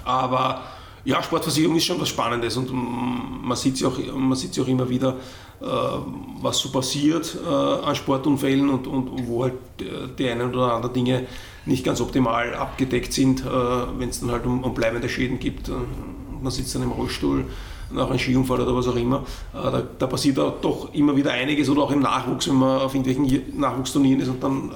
Aber 0.05 0.63
ja, 1.05 1.23
Sportversicherung 1.23 1.77
ist 1.77 1.85
schon 1.85 2.01
was 2.01 2.09
Spannendes 2.09 2.57
und 2.57 2.71
man 2.73 3.57
sieht 3.57 3.77
es 3.77 3.85
auch, 3.85 3.93
auch 3.97 4.69
immer 4.69 4.89
wieder, 4.89 5.17
äh, 5.61 5.67
was 6.41 6.59
so 6.59 6.71
passiert 6.71 7.37
äh, 7.45 7.49
an 7.49 7.95
Sportunfällen 7.95 8.69
und, 8.71 8.87
und 8.89 9.29
wo 9.29 9.45
halt 9.45 9.55
die 10.19 10.29
einen 10.29 10.53
oder 10.53 10.73
anderen 10.73 10.95
Dinge 10.95 11.27
nicht 11.67 11.85
ganz 11.85 12.01
optimal 12.01 12.55
abgedeckt 12.55 13.13
sind, 13.13 13.45
wenn 13.45 14.09
es 14.09 14.21
dann 14.21 14.31
halt 14.31 14.45
um, 14.45 14.63
um 14.63 14.75
bleibende 14.75 15.09
Schäden 15.09 15.39
gibt. 15.39 15.71
Man 16.43 16.51
sitzt 16.51 16.75
dann 16.75 16.83
im 16.83 16.93
Rollstuhl 16.93 17.47
nach 17.95 18.09
einem 18.09 18.19
Skiunfall 18.19 18.61
oder 18.61 18.75
was 18.75 18.89
auch 18.89 18.97
immer. 18.97 19.25
Äh, 19.53 19.71
da, 19.71 19.83
da 19.99 20.07
passiert 20.07 20.39
auch 20.39 20.61
doch 20.61 20.93
immer 20.95 21.17
wieder 21.17 21.33
einiges 21.33 21.69
oder 21.69 21.83
auch 21.83 21.91
im 21.91 22.01
Nachwuchs, 22.01 22.49
wenn 22.49 22.57
man 22.57 22.81
auf 22.81 22.95
irgendwelchen 22.95 23.59
Nachwuchsturnieren 23.59 24.21
ist 24.21 24.29
und 24.29 24.43
dann 24.43 24.71
äh, 24.71 24.73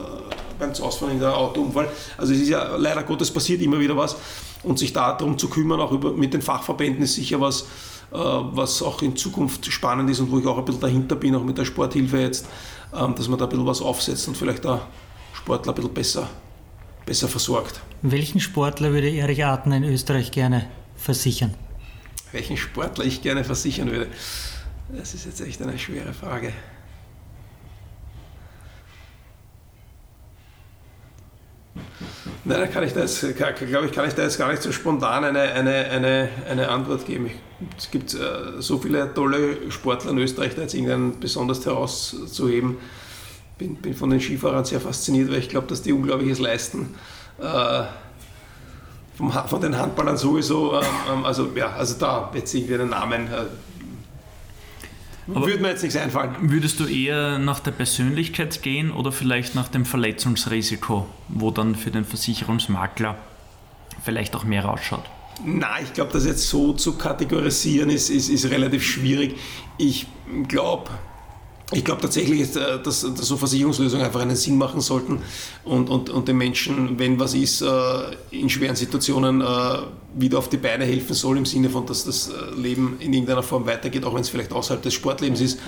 beim 0.59 0.70
Ausfahren 0.70 1.12
in 1.12 1.20
der 1.20 1.36
Autounfall. 1.36 1.89
Also 2.16 2.32
es 2.32 2.41
ist 2.41 2.49
ja 2.49 2.76
leider 2.76 3.03
Gottes 3.03 3.30
passiert 3.30 3.62
immer 3.62 3.78
wieder 3.78 3.97
was 3.97 4.16
und 4.62 4.78
sich 4.78 4.93
darum 4.93 5.39
zu 5.39 5.49
kümmern, 5.49 5.80
auch 5.80 5.93
über, 5.93 6.12
mit 6.12 6.34
den 6.34 6.43
Fachverbänden 6.43 7.03
ist 7.03 7.14
sicher 7.14 7.41
was, 7.41 7.62
äh, 8.12 8.16
was 8.16 8.82
auch 8.82 9.03
in 9.03 9.16
Zukunft 9.16 9.66
spannend 9.66 10.11
ist 10.11 10.20
und 10.20 10.30
wo 10.30 10.39
ich 10.39 10.47
auch 10.47 10.59
ein 10.59 10.64
bisschen 10.64 10.80
dahinter 10.80 11.16
bin, 11.16 11.34
auch 11.34 11.45
mit 11.45 11.59
der 11.59 11.64
Sporthilfe 11.64 12.18
jetzt, 12.18 12.47
ähm, 12.95 13.14
dass 13.14 13.28
man 13.28 13.39
da 13.39 13.45
ein 13.45 13.51
bisschen 13.51 13.66
was 13.66 13.80
aufsetzt 13.80 14.28
und 14.28 14.36
vielleicht 14.36 14.64
da 14.64 14.80
Sportler 15.32 15.72
ein 15.72 15.76
bisschen 15.76 15.95
besser, 15.95 16.28
besser 17.09 17.26
versorgt. 17.26 17.80
Welchen 18.02 18.38
Sportler 18.38 18.92
würde 18.92 19.11
Erich 19.11 19.44
Arten 19.44 19.72
in 19.72 19.82
Österreich 19.82 20.30
gerne 20.30 20.68
versichern? 20.96 21.54
welchen 22.32 22.56
Sportler 22.56 23.04
ich 23.04 23.22
gerne 23.22 23.44
versichern 23.44 23.90
würde? 23.90 24.09
Das 24.90 25.14
ist 25.14 25.26
jetzt 25.26 25.40
echt 25.40 25.61
eine 25.62 25.78
schwere 25.78 26.12
Frage. 26.12 26.52
Nein, 32.44 32.61
da 32.61 32.66
kann 32.66 32.84
ich 32.84 32.94
das, 32.94 33.26
glaube 33.36 33.86
ich, 33.86 33.92
kann 33.92 34.09
ich 34.09 34.14
da 34.14 34.22
jetzt 34.22 34.38
gar 34.38 34.50
nicht 34.50 34.62
so 34.62 34.72
spontan 34.72 35.24
eine, 35.24 35.40
eine, 35.40 35.90
eine, 35.90 36.28
eine 36.48 36.68
Antwort 36.68 37.04
geben. 37.04 37.30
Es 37.76 37.90
gibt 37.90 38.14
äh, 38.14 38.61
so 38.61 38.78
viele 38.78 39.12
tolle 39.12 39.70
Sportler 39.70 40.12
in 40.12 40.18
Österreich, 40.18 40.54
da 40.54 40.62
jetzt 40.62 40.74
irgendeinen 40.74 41.20
besonders 41.20 41.64
herauszuheben. 41.66 42.78
Bin, 43.59 43.76
bin 43.76 43.94
von 43.94 44.11
den 44.11 44.20
Skifahrern 44.20 44.64
sehr 44.64 44.80
fasziniert, 44.80 45.30
weil 45.30 45.38
ich 45.38 45.48
glaube, 45.48 45.66
dass 45.66 45.82
die 45.82 45.92
Unglaubliches 45.92 46.38
leisten. 46.38 46.94
Äh, 47.40 47.84
vom, 49.18 49.32
von 49.32 49.61
den 49.61 49.76
Handballern 49.76 50.16
sowieso. 50.16 50.74
Ähm, 50.74 50.86
ähm, 51.12 51.24
also 51.24 51.50
ja, 51.54 51.72
also 51.72 51.96
da 51.98 52.30
jetzt 52.34 52.54
irgendwie 52.54 52.74
einen 52.74 52.90
Namen. 52.90 53.26
Äh, 53.26 53.46
würde 55.26 55.59
mir 55.59 55.68
jetzt 55.68 55.82
nichts 55.82 55.98
einfallen. 55.98 56.34
Würdest 56.40 56.80
du 56.80 56.86
eher 56.86 57.38
nach 57.38 57.61
der 57.61 57.72
Persönlichkeit 57.72 58.62
gehen 58.62 58.90
oder 58.90 59.12
vielleicht 59.12 59.54
nach 59.54 59.68
dem 59.68 59.84
Verletzungsrisiko, 59.84 61.06
wo 61.28 61.50
dann 61.50 61.74
für 61.74 61.90
den 61.90 62.06
Versicherungsmakler 62.06 63.16
vielleicht 64.02 64.34
auch 64.36 64.44
mehr 64.44 64.64
rausschaut? 64.64 65.04
Na, 65.44 65.80
ich 65.82 65.92
glaube, 65.92 66.12
das 66.12 66.24
jetzt 66.24 66.48
so 66.48 66.72
zu 66.72 66.96
kategorisieren 66.96 67.90
ist, 67.90 68.09
ist, 68.09 68.28
ist 68.30 68.50
relativ 68.50 68.82
schwierig. 68.84 69.36
Ich 69.76 70.06
glaube, 70.48 70.90
ich 71.70 71.84
glaube 71.84 72.00
tatsächlich, 72.00 72.56
äh, 72.56 72.78
dass, 72.82 73.02
dass, 73.02 73.28
so 73.28 73.36
Versicherungslösungen 73.36 74.04
einfach 74.04 74.20
einen 74.20 74.36
Sinn 74.36 74.56
machen 74.56 74.80
sollten 74.80 75.20
und, 75.64 75.90
und, 75.90 76.08
und 76.08 76.26
den 76.26 76.38
Menschen, 76.38 76.98
wenn 76.98 77.20
was 77.20 77.34
ist, 77.34 77.60
äh, 77.60 77.66
in 78.30 78.48
schweren 78.48 78.74
Situationen 78.74 79.42
äh, 79.42 79.44
wieder 80.14 80.38
auf 80.38 80.48
die 80.48 80.56
Beine 80.56 80.86
helfen 80.86 81.12
soll, 81.14 81.36
im 81.36 81.44
Sinne 81.44 81.68
von, 81.68 81.84
dass 81.84 82.04
das 82.04 82.30
Leben 82.56 82.96
in 83.00 83.12
irgendeiner 83.12 83.42
Form 83.42 83.66
weitergeht, 83.66 84.04
auch 84.06 84.14
wenn 84.14 84.22
es 84.22 84.30
vielleicht 84.30 84.52
außerhalb 84.52 84.82
des 84.82 84.94
Sportlebens 84.94 85.40
ist. 85.40 85.60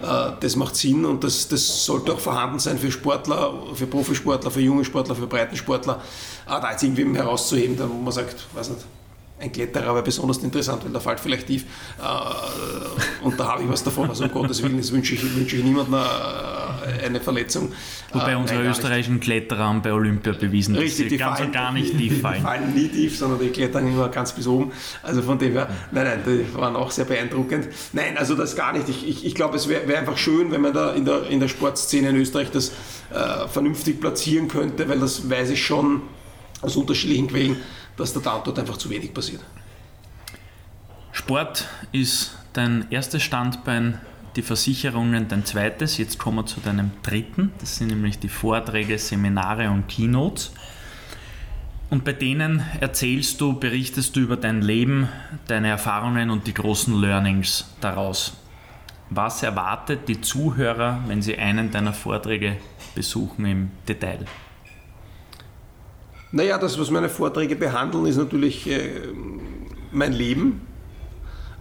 Das 0.00 0.56
macht 0.56 0.74
Sinn 0.74 1.04
und 1.04 1.22
das, 1.22 1.46
das 1.46 1.84
sollte 1.84 2.14
auch 2.14 2.18
vorhanden 2.18 2.58
sein 2.58 2.78
für 2.78 2.90
Sportler, 2.90 3.52
für 3.74 3.86
Profisportler, 3.86 4.50
für 4.50 4.60
junge 4.60 4.84
Sportler, 4.84 5.14
für 5.14 5.26
Breitensportler. 5.26 6.02
Aber 6.46 6.60
da 6.62 6.70
jetzt 6.72 6.82
irgendwie 6.82 7.16
herauszuheben, 7.16 7.78
wo 7.78 8.02
man 8.02 8.12
sagt, 8.12 8.46
weiß 8.54 8.70
nicht, 8.70 8.82
ein 9.42 9.50
Kletterer 9.50 9.94
wäre 9.94 10.04
besonders 10.04 10.38
interessant, 10.38 10.84
weil 10.84 10.92
der 10.92 11.00
fällt 11.00 11.18
vielleicht 11.18 11.48
tief. 11.48 11.64
Äh, 11.98 13.24
und 13.24 13.38
da 13.38 13.48
habe 13.48 13.64
ich 13.64 13.68
was 13.68 13.82
davon. 13.82 14.08
Also 14.08 14.24
um 14.24 14.30
Gottes 14.30 14.62
Willen, 14.62 14.76
das 14.76 14.92
wünsche 14.92 15.14
ich, 15.14 15.36
wünsche 15.36 15.56
ich 15.56 15.64
niemandem 15.64 15.94
äh, 15.94 17.06
eine 17.06 17.20
Verletzung. 17.20 17.72
Wobei 18.12 18.32
äh, 18.32 18.36
unsere 18.36 18.64
österreichischen 18.64 19.18
Kletterer 19.18 19.64
haben 19.64 19.82
bei 19.82 19.92
Olympia 19.92 20.32
bewiesen, 20.32 20.74
dass 20.74 20.84
Richtig, 20.84 21.10
sie 21.10 21.16
ganz 21.16 21.38
fallen, 21.38 21.48
und 21.48 21.54
gar 21.54 21.72
nicht 21.72 21.98
tief 21.98 22.20
fallen. 22.20 22.36
Die 22.38 22.42
fallen 22.42 22.74
nie 22.74 22.88
tief, 22.88 23.18
sondern 23.18 23.40
die 23.40 23.48
klettern 23.48 23.86
immer 23.86 24.08
ganz 24.08 24.32
bis 24.32 24.46
oben. 24.46 24.72
Also 25.02 25.22
von 25.22 25.38
dem 25.38 25.52
her, 25.52 25.68
nein, 25.90 26.04
nein, 26.04 26.20
die 26.24 26.54
waren 26.54 26.76
auch 26.76 26.90
sehr 26.90 27.04
beeindruckend. 27.04 27.68
Nein, 27.92 28.16
also 28.16 28.34
das 28.34 28.54
gar 28.54 28.72
nicht. 28.72 28.88
Ich, 28.88 29.08
ich, 29.08 29.26
ich 29.26 29.34
glaube, 29.34 29.56
es 29.56 29.68
wäre 29.68 29.88
wär 29.88 29.98
einfach 29.98 30.16
schön, 30.16 30.52
wenn 30.52 30.60
man 30.60 30.72
da 30.72 30.92
in 30.92 31.04
der, 31.04 31.26
in 31.28 31.40
der 31.40 31.48
Sportszene 31.48 32.10
in 32.10 32.16
Österreich 32.16 32.50
das 32.50 32.70
äh, 33.10 33.48
vernünftig 33.48 34.00
platzieren 34.00 34.48
könnte, 34.48 34.88
weil 34.88 35.00
das 35.00 35.28
weiß 35.28 35.50
ich 35.50 35.64
schon 35.64 36.02
aus 36.62 36.76
unterschiedlichen 36.76 37.26
Quellen 37.26 37.56
dass 37.96 38.12
da 38.12 38.20
dort 38.20 38.58
einfach 38.58 38.76
zu 38.76 38.90
wenig 38.90 39.12
passiert. 39.12 39.42
Sport 41.12 41.68
ist 41.92 42.36
dein 42.52 42.86
erstes 42.90 43.22
Standbein, 43.22 44.00
die 44.36 44.42
Versicherungen 44.42 45.28
dein 45.28 45.44
zweites. 45.44 45.98
Jetzt 45.98 46.18
kommen 46.18 46.38
wir 46.38 46.46
zu 46.46 46.60
deinem 46.60 46.90
dritten. 47.02 47.52
Das 47.60 47.76
sind 47.76 47.88
nämlich 47.88 48.18
die 48.18 48.30
Vorträge, 48.30 48.98
Seminare 48.98 49.70
und 49.70 49.88
Keynotes. 49.88 50.52
Und 51.90 52.04
bei 52.04 52.14
denen 52.14 52.62
erzählst 52.80 53.42
du, 53.42 53.52
berichtest 53.52 54.16
du 54.16 54.20
über 54.20 54.38
dein 54.38 54.62
Leben, 54.62 55.10
deine 55.46 55.68
Erfahrungen 55.68 56.30
und 56.30 56.46
die 56.46 56.54
großen 56.54 56.98
Learnings 56.98 57.66
daraus. 57.82 58.32
Was 59.10 59.42
erwartet 59.42 60.08
die 60.08 60.22
Zuhörer, 60.22 61.00
wenn 61.06 61.20
sie 61.20 61.36
einen 61.36 61.70
deiner 61.70 61.92
Vorträge 61.92 62.56
besuchen 62.94 63.44
im 63.44 63.70
Detail? 63.86 64.24
Naja, 66.34 66.56
das, 66.56 66.78
was 66.80 66.90
meine 66.90 67.10
Vorträge 67.10 67.56
behandeln, 67.56 68.06
ist 68.06 68.16
natürlich 68.16 68.66
äh, 68.66 68.90
mein 69.92 70.14
Leben. 70.14 70.62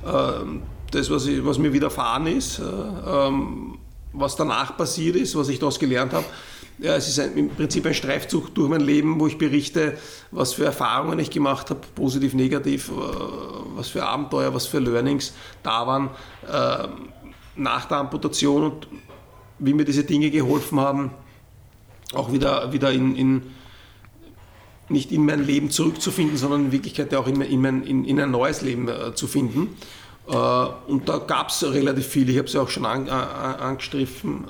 Äh, 0.05 0.59
das, 0.91 1.09
was, 1.11 1.25
ich, 1.25 1.43
was, 1.45 1.57
mir 1.57 1.73
widerfahren 1.73 2.25
ist, 2.27 2.59
äh, 2.59 2.63
ähm, 2.63 3.77
was 4.13 4.37
danach 4.37 4.77
passiert 4.77 5.17
ist, 5.17 5.35
was 5.35 5.49
ich 5.49 5.59
daraus 5.59 5.77
gelernt 5.77 6.13
habe. 6.13 6.25
Ja, 6.77 6.95
es 6.95 7.09
ist 7.09 7.19
ein, 7.19 7.35
im 7.35 7.49
Prinzip 7.49 7.85
ein 7.85 7.93
Streifzug 7.93 8.55
durch 8.55 8.69
mein 8.69 8.79
Leben, 8.79 9.19
wo 9.19 9.27
ich 9.27 9.37
berichte, 9.37 9.97
was 10.31 10.53
für 10.53 10.65
Erfahrungen 10.65 11.19
ich 11.19 11.29
gemacht 11.29 11.69
habe, 11.69 11.81
positiv, 11.93 12.33
negativ, 12.33 12.89
äh, 12.89 12.93
was 13.75 13.89
für 13.89 14.05
Abenteuer, 14.05 14.53
was 14.53 14.67
für 14.67 14.79
Learnings 14.79 15.33
da 15.63 15.85
waren 15.85 16.09
äh, 16.49 16.87
nach 17.57 17.85
der 17.85 17.97
Amputation 17.97 18.63
und 18.63 18.87
wie 19.59 19.73
mir 19.73 19.83
diese 19.83 20.05
Dinge 20.05 20.31
geholfen 20.31 20.79
haben, 20.79 21.11
auch 22.13 22.31
wieder, 22.31 22.71
wieder 22.71 22.91
in, 22.91 23.15
in 23.17 23.41
nicht 24.91 25.11
in 25.11 25.25
mein 25.25 25.45
Leben 25.45 25.69
zurückzufinden, 25.69 26.37
sondern 26.37 26.65
in 26.65 26.71
Wirklichkeit 26.71 27.13
auch 27.15 27.27
in, 27.27 27.41
in, 27.41 27.61
mein, 27.61 27.83
in, 27.83 28.05
in 28.05 28.19
ein 28.19 28.31
neues 28.31 28.61
Leben 28.61 28.87
äh, 28.87 29.13
zu 29.15 29.27
finden. 29.27 29.75
Äh, 30.27 30.35
und 30.35 31.09
da 31.09 31.17
gab 31.17 31.49
es 31.49 31.63
relativ 31.63 32.07
viel, 32.07 32.29
ich 32.29 32.37
habe 32.37 32.47
es 32.47 32.53
ja 32.53 32.61
auch 32.61 32.69
schon 32.69 32.85
an, 32.85 33.09
an, 33.09 33.55
angestriffen. 33.55 34.45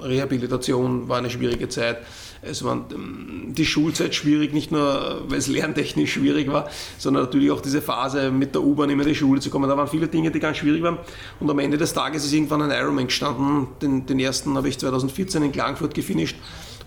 Rehabilitation 0.00 1.08
war 1.08 1.18
eine 1.18 1.30
schwierige 1.30 1.68
Zeit. 1.68 1.98
Es 2.40 2.64
war 2.64 2.86
ähm, 2.92 3.46
die 3.48 3.66
Schulzeit 3.66 4.14
schwierig, 4.14 4.52
nicht 4.52 4.70
nur, 4.70 5.22
weil 5.26 5.38
es 5.38 5.48
lerntechnisch 5.48 6.12
schwierig 6.12 6.50
war, 6.50 6.70
sondern 6.96 7.24
natürlich 7.24 7.50
auch 7.50 7.60
diese 7.60 7.82
Phase 7.82 8.30
mit 8.30 8.54
der 8.54 8.62
U-Bahn 8.62 8.90
immer 8.90 9.02
in 9.02 9.08
die 9.08 9.14
Schule 9.14 9.40
zu 9.40 9.50
kommen. 9.50 9.68
Da 9.68 9.76
waren 9.76 9.88
viele 9.88 10.06
Dinge, 10.06 10.30
die 10.30 10.38
ganz 10.38 10.58
schwierig 10.58 10.82
waren. 10.82 10.98
Und 11.40 11.50
am 11.50 11.58
Ende 11.58 11.78
des 11.78 11.92
Tages 11.92 12.24
ist 12.24 12.32
irgendwann 12.32 12.62
ein 12.62 12.70
Ironman 12.70 13.06
gestanden. 13.06 13.68
Den, 13.82 14.06
den 14.06 14.20
ersten 14.20 14.56
habe 14.56 14.68
ich 14.68 14.78
2014 14.78 15.42
in 15.42 15.52
Klagenfurt 15.52 15.94
gefinisht 15.94 16.36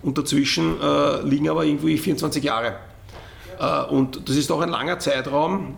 und 0.02 0.18
dazwischen 0.18 0.80
äh, 0.80 1.22
liegen 1.22 1.48
aber 1.48 1.64
irgendwie 1.64 1.96
24 1.98 2.42
Jahre. 2.42 2.76
Äh, 3.58 3.84
und 3.84 4.28
das 4.28 4.36
ist 4.36 4.50
auch 4.50 4.60
ein 4.60 4.70
langer 4.70 4.98
Zeitraum. 4.98 5.76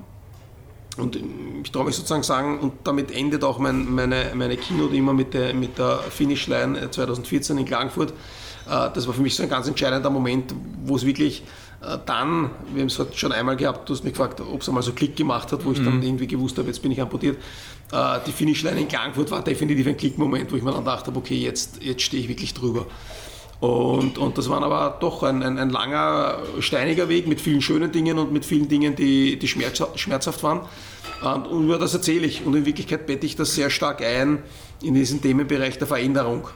Und 0.97 1.18
ich 1.62 1.72
traue 1.72 1.87
mich 1.87 1.97
sozusagen 1.97 2.22
sagen, 2.22 2.61
und 2.61 2.72
damit 2.85 3.11
endet 3.11 3.43
auch 3.43 3.59
mein, 3.59 3.93
meine, 3.93 4.31
meine 4.35 4.57
Keynote 4.57 4.95
immer 4.95 5.12
mit 5.12 5.35
der, 5.35 5.53
mit 5.53 5.77
der 5.77 5.99
Finishline 5.99 6.89
2014 6.91 7.59
in 7.59 7.64
Klagenfurt. 7.64 8.11
Äh, 8.11 8.91
das 8.95 9.07
war 9.07 9.14
für 9.14 9.22
mich 9.22 9.35
so 9.35 9.43
ein 9.43 9.49
ganz 9.49 9.66
entscheidender 9.66 10.11
Moment, 10.11 10.55
wo 10.85 10.97
es 10.97 11.05
wirklich 11.05 11.43
Äh, 11.85 11.99
dann, 12.07 12.51
wir 12.72 12.83
haben 12.83 12.89
es 12.89 13.01
schon 13.14 13.33
einmal 13.33 13.57
gehabt, 13.57 13.89
du 13.89 13.95
hast 13.95 14.05
mich 14.05 14.12
gefragt, 14.12 14.41
ob 14.41 14.61
es 14.61 14.68
einmal 14.68 14.83
so 14.83 14.93
Klick 14.93 15.16
gemacht 15.16 15.53
hat, 15.53 15.64
wo 15.64 15.72
ich 15.72 15.79
mhm. 15.79 15.85
dann 15.85 16.03
irgendwie 16.03 16.27
gewusst 16.27 16.59
habe, 16.59 16.68
jetzt 16.68 16.81
bin 16.81 16.91
ich 16.93 17.01
amputiert. 17.01 17.39
Äh, 17.93 18.18
die 18.27 18.33
Finishline 18.33 18.81
in 18.81 18.89
Klagenfurt 18.89 19.31
war 19.31 19.43
definitiv 19.43 19.87
ein 19.87 19.97
Klickmoment, 19.97 20.51
wo 20.51 20.57
ich 20.57 20.62
mir 20.62 20.72
dann 20.72 20.85
dachte, 20.85 21.12
okay, 21.14 21.37
jetzt, 21.37 21.83
jetzt 21.83 22.03
stehe 22.03 22.22
ich 22.22 22.29
wirklich 22.29 22.55
drüber. 22.55 22.87
Und, 23.61 24.19
und 24.19 24.37
das 24.37 24.49
war 24.49 24.63
aber 24.63 24.97
doch 25.01 25.23
ein, 25.23 25.43
ein, 25.43 25.59
ein, 25.59 25.71
langer, 25.71 26.43
steiniger 26.61 27.09
Weg 27.09 27.27
mit 27.27 27.41
vielen 27.41 27.63
schönen 27.63 27.93
Dingen 27.93 28.19
und 28.19 28.33
mit 28.33 28.45
vielen 28.45 28.69
Dingen, 28.69 28.95
die, 28.97 29.39
die 29.39 29.49
schmerzhaft 29.49 30.43
waren. 30.43 30.61
Und, 31.23 31.47
und 31.47 31.65
über 31.65 31.79
das 31.79 31.95
erzähle 31.95 32.27
ich. 32.27 32.45
Und 32.45 32.55
in 32.55 32.67
Wirklichkeit 32.67 33.07
bette 33.07 33.27
ich 33.27 33.37
das 33.37 33.55
sehr 33.55 33.71
stark 33.71 34.03
ein 34.03 34.43
in 34.83 34.95
diesen 34.95 35.23
Themenbereich 35.23 35.79
der 35.79 35.87
Veränderung. 35.87 36.49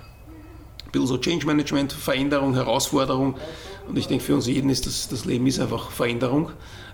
Ein 0.85 0.93
bisschen 0.93 1.07
so 1.07 1.19
Change 1.19 1.47
Management, 1.47 1.93
Veränderung, 1.93 2.55
Herausforderung. 2.55 3.37
Und 3.89 3.97
ich 3.97 4.07
denke, 4.07 4.25
für 4.25 4.35
uns 4.35 4.47
jeden 4.47 4.69
ist 4.69 4.87
das, 4.87 5.09
das 5.09 5.25
Leben 5.25 5.47
ist 5.47 5.61
einfach 5.61 5.91
Veränderung. 5.91 6.51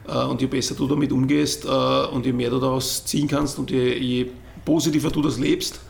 Äh, 0.07 0.25
und 0.25 0.41
je 0.41 0.47
besser 0.47 0.75
du 0.75 0.87
damit 0.87 1.13
umgehst 1.13 1.65
äh, 1.65 1.69
und 1.69 2.25
je 2.27 2.33
mehr 2.33 2.51
du 2.51 2.61
daraus 2.61 3.05
ziehen 3.05 3.27
kannst 3.27 3.59
und 3.59 3.71
je, 3.71 3.97
je 3.99 4.27
positiver 4.65 5.11
du 5.11 5.23
das 5.23 5.39
lebst, 5.39 5.81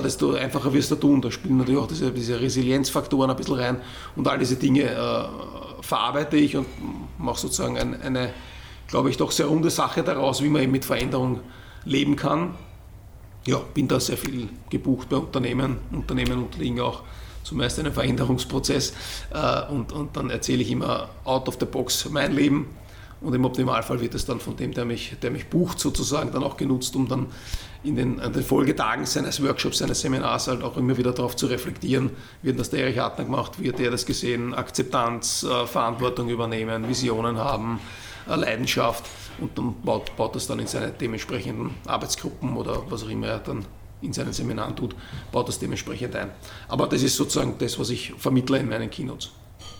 desto 0.00 0.34
einfacher 0.34 0.72
wirst 0.72 0.90
du 0.90 0.96
tun. 0.96 1.20
Da 1.20 1.30
spielen 1.30 1.58
natürlich 1.58 1.80
auch 1.80 1.86
diese, 1.86 2.10
diese 2.12 2.40
Resilienzfaktoren 2.40 3.30
ein 3.30 3.36
bisschen 3.36 3.56
rein 3.56 3.80
und 4.16 4.26
all 4.28 4.38
diese 4.38 4.56
Dinge 4.56 4.84
äh, 4.84 5.24
verarbeite 5.82 6.36
ich 6.36 6.56
und 6.56 6.66
mache 7.18 7.40
sozusagen 7.40 7.76
ein, 7.78 8.00
eine, 8.00 8.32
glaube 8.88 9.10
ich, 9.10 9.16
doch 9.16 9.30
sehr 9.30 9.46
runde 9.46 9.70
Sache 9.70 10.02
daraus, 10.02 10.42
wie 10.42 10.48
man 10.48 10.62
eben 10.62 10.72
mit 10.72 10.84
Veränderung 10.84 11.40
leben 11.84 12.16
kann. 12.16 12.54
Ja, 13.44 13.60
bin 13.74 13.88
da 13.88 13.98
sehr 13.98 14.16
viel 14.16 14.48
gebucht 14.70 15.08
bei 15.08 15.16
Unternehmen. 15.16 15.78
Unternehmen 15.90 16.44
unterliegen 16.44 16.80
auch 16.80 17.02
zumeist 17.42 17.78
einem 17.80 17.92
Veränderungsprozess 17.92 18.94
äh, 19.32 19.72
und, 19.72 19.92
und 19.92 20.16
dann 20.16 20.30
erzähle 20.30 20.62
ich 20.62 20.70
immer 20.70 21.08
out 21.24 21.48
of 21.48 21.56
the 21.58 21.66
box 21.66 22.08
mein 22.08 22.32
Leben 22.32 22.68
und 23.22 23.34
im 23.34 23.44
Optimalfall 23.44 24.00
wird 24.00 24.14
es 24.14 24.24
dann 24.26 24.40
von 24.40 24.56
dem, 24.56 24.72
der 24.72 24.84
mich, 24.84 25.16
der 25.22 25.30
mich 25.30 25.48
bucht, 25.48 25.78
sozusagen 25.78 26.32
dann 26.32 26.42
auch 26.42 26.56
genutzt, 26.56 26.96
um 26.96 27.08
dann 27.08 27.26
in 27.84 27.96
den, 27.96 28.20
an 28.20 28.32
den 28.32 28.42
Folgetagen 28.42 29.06
seines 29.06 29.42
Workshops, 29.42 29.78
seines 29.78 30.00
Seminars 30.00 30.48
halt 30.48 30.62
auch 30.62 30.76
immer 30.76 30.96
wieder 30.96 31.12
darauf 31.12 31.36
zu 31.36 31.46
reflektieren, 31.46 32.10
hat 32.46 32.58
das 32.58 32.70
der 32.70 32.80
Erich 32.80 32.98
Hartner 32.98 33.24
gemacht, 33.24 33.52
hat 33.64 33.80
er 33.80 33.90
das 33.90 34.06
gesehen, 34.06 34.54
Akzeptanz, 34.54 35.42
äh, 35.44 35.66
Verantwortung 35.66 36.28
übernehmen, 36.28 36.88
Visionen 36.88 37.38
haben, 37.38 37.80
äh, 38.28 38.36
Leidenschaft 38.36 39.04
und 39.40 39.56
dann 39.58 39.74
baut, 39.82 40.16
baut 40.16 40.36
das 40.36 40.46
dann 40.46 40.58
in 40.58 40.66
seine 40.66 40.90
dementsprechenden 40.90 41.74
Arbeitsgruppen 41.86 42.56
oder 42.56 42.82
was 42.88 43.02
auch 43.04 43.08
immer 43.08 43.28
er 43.28 43.38
dann 43.38 43.64
in 44.00 44.12
seinen 44.12 44.32
Seminaren 44.32 44.74
tut, 44.74 44.94
baut 45.30 45.48
das 45.48 45.58
dementsprechend 45.58 46.16
ein. 46.16 46.30
Aber 46.68 46.86
das 46.88 47.02
ist 47.02 47.16
sozusagen 47.16 47.54
das, 47.58 47.78
was 47.78 47.90
ich 47.90 48.12
vermittle 48.18 48.58
in 48.58 48.68
meinen 48.68 48.90
Keynotes. 48.90 49.30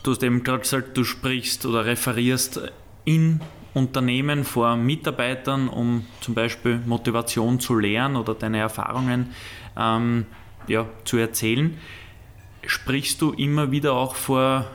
Du 0.03 0.11
hast 0.11 0.23
eben 0.23 0.43
gerade 0.43 0.61
gesagt, 0.61 0.97
du 0.97 1.05
sprichst 1.05 1.67
oder 1.67 1.85
referierst 1.85 2.61
in 3.05 3.41
Unternehmen 3.75 4.45
vor 4.45 4.77
Mitarbeitern, 4.77 5.69
um 5.69 6.05
zum 6.21 6.35
Beispiel 6.35 6.81
Motivation 6.85 7.59
zu 7.59 7.75
lernen 7.75 8.17
oder 8.17 8.35
deine 8.35 8.59
Erfahrungen 8.59 9.31
ähm, 9.77 10.27
ja, 10.67 10.87
zu 11.05 11.17
erzählen. 11.17 11.79
Sprichst 12.67 13.21
du 13.23 13.33
immer 13.33 13.71
wieder 13.71 13.95
auch 13.95 14.15
vor 14.15 14.67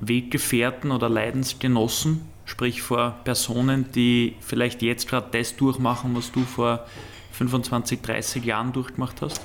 Weggefährten 0.00 0.90
oder 0.90 1.08
Leidensgenossen, 1.08 2.22
sprich 2.46 2.82
vor 2.82 3.16
Personen, 3.24 3.92
die 3.92 4.36
vielleicht 4.40 4.82
jetzt 4.82 5.06
gerade 5.06 5.28
das 5.30 5.56
durchmachen, 5.56 6.16
was 6.16 6.32
du 6.32 6.40
vor 6.40 6.86
25, 7.32 8.00
30 8.00 8.44
Jahren 8.44 8.72
durchgemacht 8.72 9.20
hast? 9.20 9.40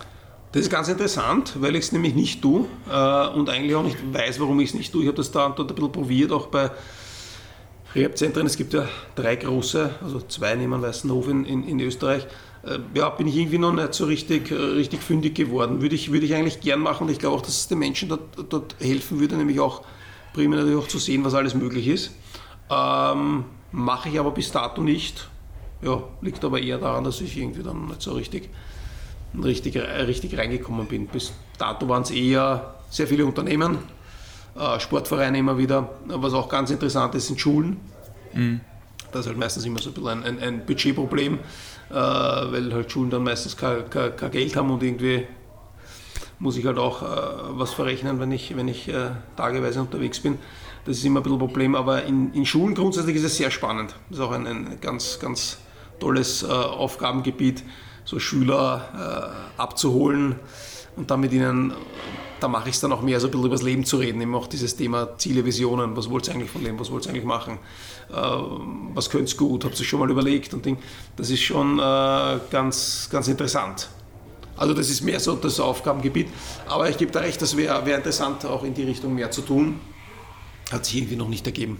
Das 0.53 0.61
ist 0.61 0.69
ganz 0.69 0.87
interessant, 0.87 1.57
weil 1.59 1.75
ich 1.75 1.83
es 1.83 1.91
nämlich 1.91 2.15
nicht 2.15 2.41
tue 2.41 2.65
äh, 2.89 3.27
und 3.27 3.49
eigentlich 3.49 3.75
auch 3.75 3.83
nicht 3.83 3.97
weiß, 4.13 4.39
warum 4.39 4.61
ich 4.61 4.69
es 4.69 4.73
nicht 4.73 4.93
tue. 4.93 5.01
Ich 5.01 5.07
habe 5.07 5.17
das 5.17 5.31
da 5.31 5.47
und 5.47 5.59
dort 5.59 5.69
ein 5.69 5.75
bisschen 5.75 5.91
probiert, 5.91 6.31
auch 6.31 6.47
bei 6.47 6.71
Rehabzentren. 7.95 8.45
Es 8.45 8.57
gibt 8.57 8.73
ja 8.73 8.87
drei 9.15 9.35
große, 9.37 9.89
also 10.03 10.19
zwei 10.21 10.55
neben 10.55 10.81
Weißenhof 10.81 11.29
in, 11.29 11.45
in, 11.45 11.67
in 11.67 11.79
Österreich. 11.79 12.27
Äh, 12.63 12.79
ja, 12.93 13.09
bin 13.09 13.27
ich 13.27 13.35
irgendwie 13.35 13.57
noch 13.57 13.73
nicht 13.73 13.93
so 13.93 14.05
richtig, 14.05 14.51
äh, 14.51 14.55
richtig 14.55 15.01
fündig 15.01 15.35
geworden. 15.35 15.81
Würde 15.81 15.95
ich, 15.95 16.11
würde 16.11 16.25
ich 16.25 16.35
eigentlich 16.35 16.59
gern 16.59 16.79
machen 16.81 17.07
und 17.07 17.11
ich 17.11 17.19
glaube 17.19 17.37
auch, 17.37 17.41
dass 17.41 17.57
es 17.57 17.67
den 17.67 17.79
Menschen 17.79 18.09
dort, 18.09 18.21
dort 18.49 18.75
helfen 18.79 19.19
würde, 19.19 19.37
nämlich 19.37 19.59
auch 19.59 19.83
primär 20.33 20.59
natürlich 20.59 20.83
auch 20.83 20.87
zu 20.87 20.99
sehen, 20.99 21.23
was 21.23 21.33
alles 21.33 21.55
möglich 21.55 21.87
ist. 21.87 22.11
Ähm, 22.69 23.45
Mache 23.71 24.07
ich 24.07 24.19
aber 24.19 24.31
bis 24.31 24.51
dato 24.51 24.81
nicht. 24.81 25.27
Ja, 25.81 26.01
liegt 26.21 26.43
aber 26.45 26.61
eher 26.61 26.77
daran, 26.77 27.03
dass 27.03 27.19
ich 27.19 27.37
irgendwie 27.37 27.61
dann 27.61 27.87
nicht 27.87 28.01
so 28.01 28.13
richtig, 28.13 28.49
richtig, 29.43 29.75
richtig 29.75 30.37
reingekommen 30.37 30.87
bin. 30.87 31.07
Bis 31.07 31.33
dato 31.57 31.89
waren 31.89 32.03
es 32.03 32.11
eher 32.11 32.75
sehr 32.89 33.05
viele 33.05 33.25
Unternehmen, 33.25 33.79
Sportvereine 34.79 35.37
immer 35.37 35.57
wieder. 35.57 35.89
Was 36.07 36.33
auch 36.33 36.49
ganz 36.49 36.71
interessant 36.71 37.15
ist, 37.15 37.27
sind 37.27 37.39
Schulen. 37.39 37.79
Mhm. 38.33 38.61
Das 39.11 39.21
ist 39.21 39.27
halt 39.27 39.37
meistens 39.37 39.65
immer 39.65 39.79
so 39.79 39.89
ein 39.89 39.93
bisschen 39.93 40.23
ein, 40.23 40.39
ein, 40.39 40.65
Budgetproblem, 40.65 41.39
äh, 41.89 41.93
weil 41.93 42.73
halt 42.73 42.91
Schulen 42.91 43.09
dann 43.09 43.23
meistens 43.23 43.55
kein, 43.55 43.89
kein, 43.89 44.15
kein, 44.15 44.31
Geld 44.31 44.55
haben 44.55 44.71
und 44.71 44.83
irgendwie 44.83 45.25
muss 46.39 46.57
ich 46.57 46.65
halt 46.65 46.77
auch 46.77 47.01
äh, 47.01 47.05
was 47.51 47.73
verrechnen, 47.73 48.19
wenn 48.19 48.31
ich, 48.31 48.55
wenn 48.57 48.67
ich 48.67 48.89
äh, 48.89 49.11
tageweise 49.37 49.79
unterwegs 49.79 50.19
bin. 50.19 50.37
Das 50.85 50.97
ist 50.97 51.05
immer 51.05 51.21
ein 51.21 51.23
bisschen 51.23 51.37
ein 51.37 51.39
Problem, 51.39 51.75
aber 51.75 52.03
in, 52.03 52.33
in 52.33 52.45
Schulen 52.45 52.75
grundsätzlich 52.75 53.15
ist 53.15 53.23
es 53.23 53.37
sehr 53.37 53.51
spannend. 53.51 53.95
Das 54.09 54.19
ist 54.19 54.25
auch 54.25 54.31
ein, 54.31 54.45
ein 54.45 54.77
ganz, 54.81 55.19
ganz 55.19 55.59
tolles 55.99 56.43
äh, 56.43 56.47
Aufgabengebiet, 56.47 57.63
so 58.03 58.19
Schüler 58.19 59.33
äh, 59.57 59.61
abzuholen 59.61 60.35
und 60.95 61.09
dann 61.09 61.21
mit 61.21 61.31
ihnen 61.31 61.73
da 62.39 62.47
mache 62.47 62.69
ich 62.69 62.75
es 62.75 62.81
dann 62.81 62.91
auch 62.91 63.01
mehr, 63.01 63.19
so 63.19 63.27
ein 63.27 63.31
bisschen 63.31 63.45
über 63.45 63.55
das 63.55 63.63
Leben 63.63 63.85
zu 63.85 63.97
reden, 63.97 64.21
eben 64.21 64.35
auch 64.35 64.47
dieses 64.47 64.75
Thema 64.75 65.17
Ziele, 65.17 65.45
Visionen, 65.45 65.95
was 65.95 66.09
wollt 66.09 66.27
ihr 66.27 66.33
eigentlich 66.33 66.51
von 66.51 66.63
Leben, 66.63 66.79
was 66.79 66.91
wollt 66.91 67.05
ihr 67.05 67.11
eigentlich 67.11 67.25
machen, 67.25 67.59
äh, 68.09 68.13
was 68.93 69.09
könnt 69.09 69.31
ihr 69.31 69.37
gut, 69.37 69.65
habt 69.65 69.79
ihr 69.79 69.85
schon 69.85 69.99
mal 69.99 70.09
überlegt 70.09 70.53
und 70.53 70.65
Ding. 70.65 70.77
Das 71.15 71.29
ist 71.29 71.41
schon 71.41 71.79
äh, 71.79 72.39
ganz, 72.51 73.09
ganz 73.11 73.27
interessant. 73.27 73.89
Also 74.57 74.73
das 74.73 74.89
ist 74.89 75.01
mehr 75.01 75.19
so 75.19 75.35
das 75.35 75.59
Aufgabengebiet, 75.59 76.27
aber 76.67 76.89
ich 76.89 76.97
gebe 76.97 77.11
da 77.11 77.19
recht, 77.19 77.41
das 77.41 77.57
wäre 77.57 77.85
wär 77.85 77.97
interessant, 77.97 78.45
auch 78.45 78.63
in 78.63 78.73
die 78.73 78.83
Richtung 78.83 79.13
mehr 79.13 79.31
zu 79.31 79.41
tun. 79.41 79.79
Hat 80.71 80.85
sich 80.85 80.97
irgendwie 80.97 81.15
noch 81.15 81.27
nicht 81.27 81.45
ergeben. 81.45 81.79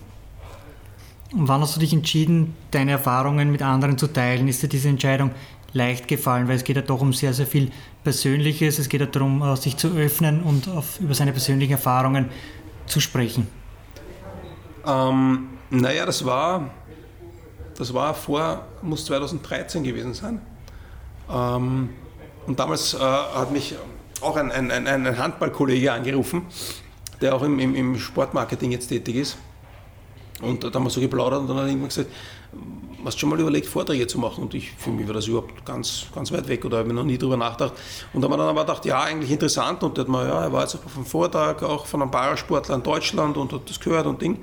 Und 1.34 1.48
wann 1.48 1.62
hast 1.62 1.76
du 1.76 1.80
dich 1.80 1.92
entschieden, 1.92 2.56
deine 2.72 2.92
Erfahrungen 2.92 3.52
mit 3.52 3.62
anderen 3.62 3.98
zu 3.98 4.08
teilen? 4.08 4.48
Ist 4.48 4.62
dir 4.62 4.68
diese 4.68 4.90
Entscheidung 4.90 5.32
leicht 5.76 6.08
gefallen, 6.08 6.48
weil 6.48 6.56
es 6.56 6.64
geht 6.64 6.78
ja 6.78 6.82
doch 6.82 7.02
um 7.02 7.14
sehr, 7.14 7.34
sehr 7.34 7.46
viel 7.46 7.70
Persönliches. 8.04 8.80
Es 8.80 8.90
geht 8.90 9.02
ja 9.02 9.08
darum, 9.08 9.42
äh, 9.44 9.56
sich 9.58 9.78
zu 9.78 9.90
öffnen 9.90 10.42
und 10.42 10.70
auf, 10.70 11.00
über 11.00 11.14
seine 11.14 11.34
persönlichen 11.34 11.74
Erfahrungen 11.74 12.30
zu 12.88 13.00
sprechen. 13.00 13.48
Ähm, 14.88 15.50
naja, 15.70 16.06
das 16.06 16.26
war, 16.26 16.70
das 17.78 17.94
war 17.94 18.14
vor, 18.14 18.66
muss 18.82 19.06
2013 19.06 19.84
gewesen 19.84 20.14
sein. 20.14 20.42
Ähm, 21.30 21.90
und 22.48 22.58
damals 22.60 22.94
äh, 22.94 23.00
hat 23.00 23.52
mich 23.52 23.76
auch 24.22 24.38
ein, 24.38 24.52
ein, 24.52 24.72
ein, 24.72 25.18
Handballkollege 25.18 25.92
angerufen, 25.92 26.44
der 27.20 27.36
auch 27.36 27.44
im, 27.44 27.60
im, 27.60 27.76
im 27.76 27.98
Sportmarketing 27.98 28.72
jetzt 28.72 28.88
tätig 28.88 29.16
ist. 29.16 29.38
Und 30.42 30.64
da 30.64 30.74
haben 30.74 30.84
wir 30.84 30.90
so 30.90 31.00
geplaudert 31.00 31.42
und 31.42 31.48
dann 31.48 31.58
hat 31.58 31.68
irgendwann 31.68 31.90
gesagt, 31.90 32.10
hast 33.06 33.16
du 33.16 33.20
schon 33.20 33.30
mal 33.30 33.40
überlegt, 33.40 33.68
Vorträge 33.68 34.08
zu 34.08 34.20
machen? 34.20 34.44
Und 34.44 34.54
ich, 34.54 34.72
für 34.72 34.90
mich 34.90 35.08
war 35.08 35.14
das 35.14 35.28
überhaupt 35.28 35.66
ganz, 35.66 36.08
ganz 36.14 36.32
weit 36.32 36.48
weg 36.48 36.66
oder 36.66 36.80
habe 36.80 36.90
mir 36.90 36.94
noch 36.94 37.04
nie 37.04 37.18
darüber 37.18 37.38
nachgedacht. 37.38 37.74
Und 38.14 38.22
dann 38.22 38.32
haben 38.32 38.40
wir 38.40 38.46
dann 38.46 38.58
aber 38.58 38.66
gedacht, 38.66 38.86
ja, 38.86 39.02
eigentlich 39.02 39.32
interessant. 39.32 39.84
Und 39.84 39.98
hat 39.98 40.08
man, 40.08 40.28
ja, 40.28 40.44
er 40.44 40.52
war 40.52 40.64
jetzt 40.64 40.76
auf 40.76 40.96
einem 40.96 41.06
Vortrag 41.06 41.64
auch 41.64 41.86
von 41.86 42.02
einem 42.02 42.12
Parasportler 42.12 42.76
in 42.76 42.84
Deutschland 42.84 43.38
und 43.38 43.54
hat 43.54 43.70
das 43.70 43.80
gehört 43.80 44.08
und 44.08 44.22
Ding. 44.22 44.34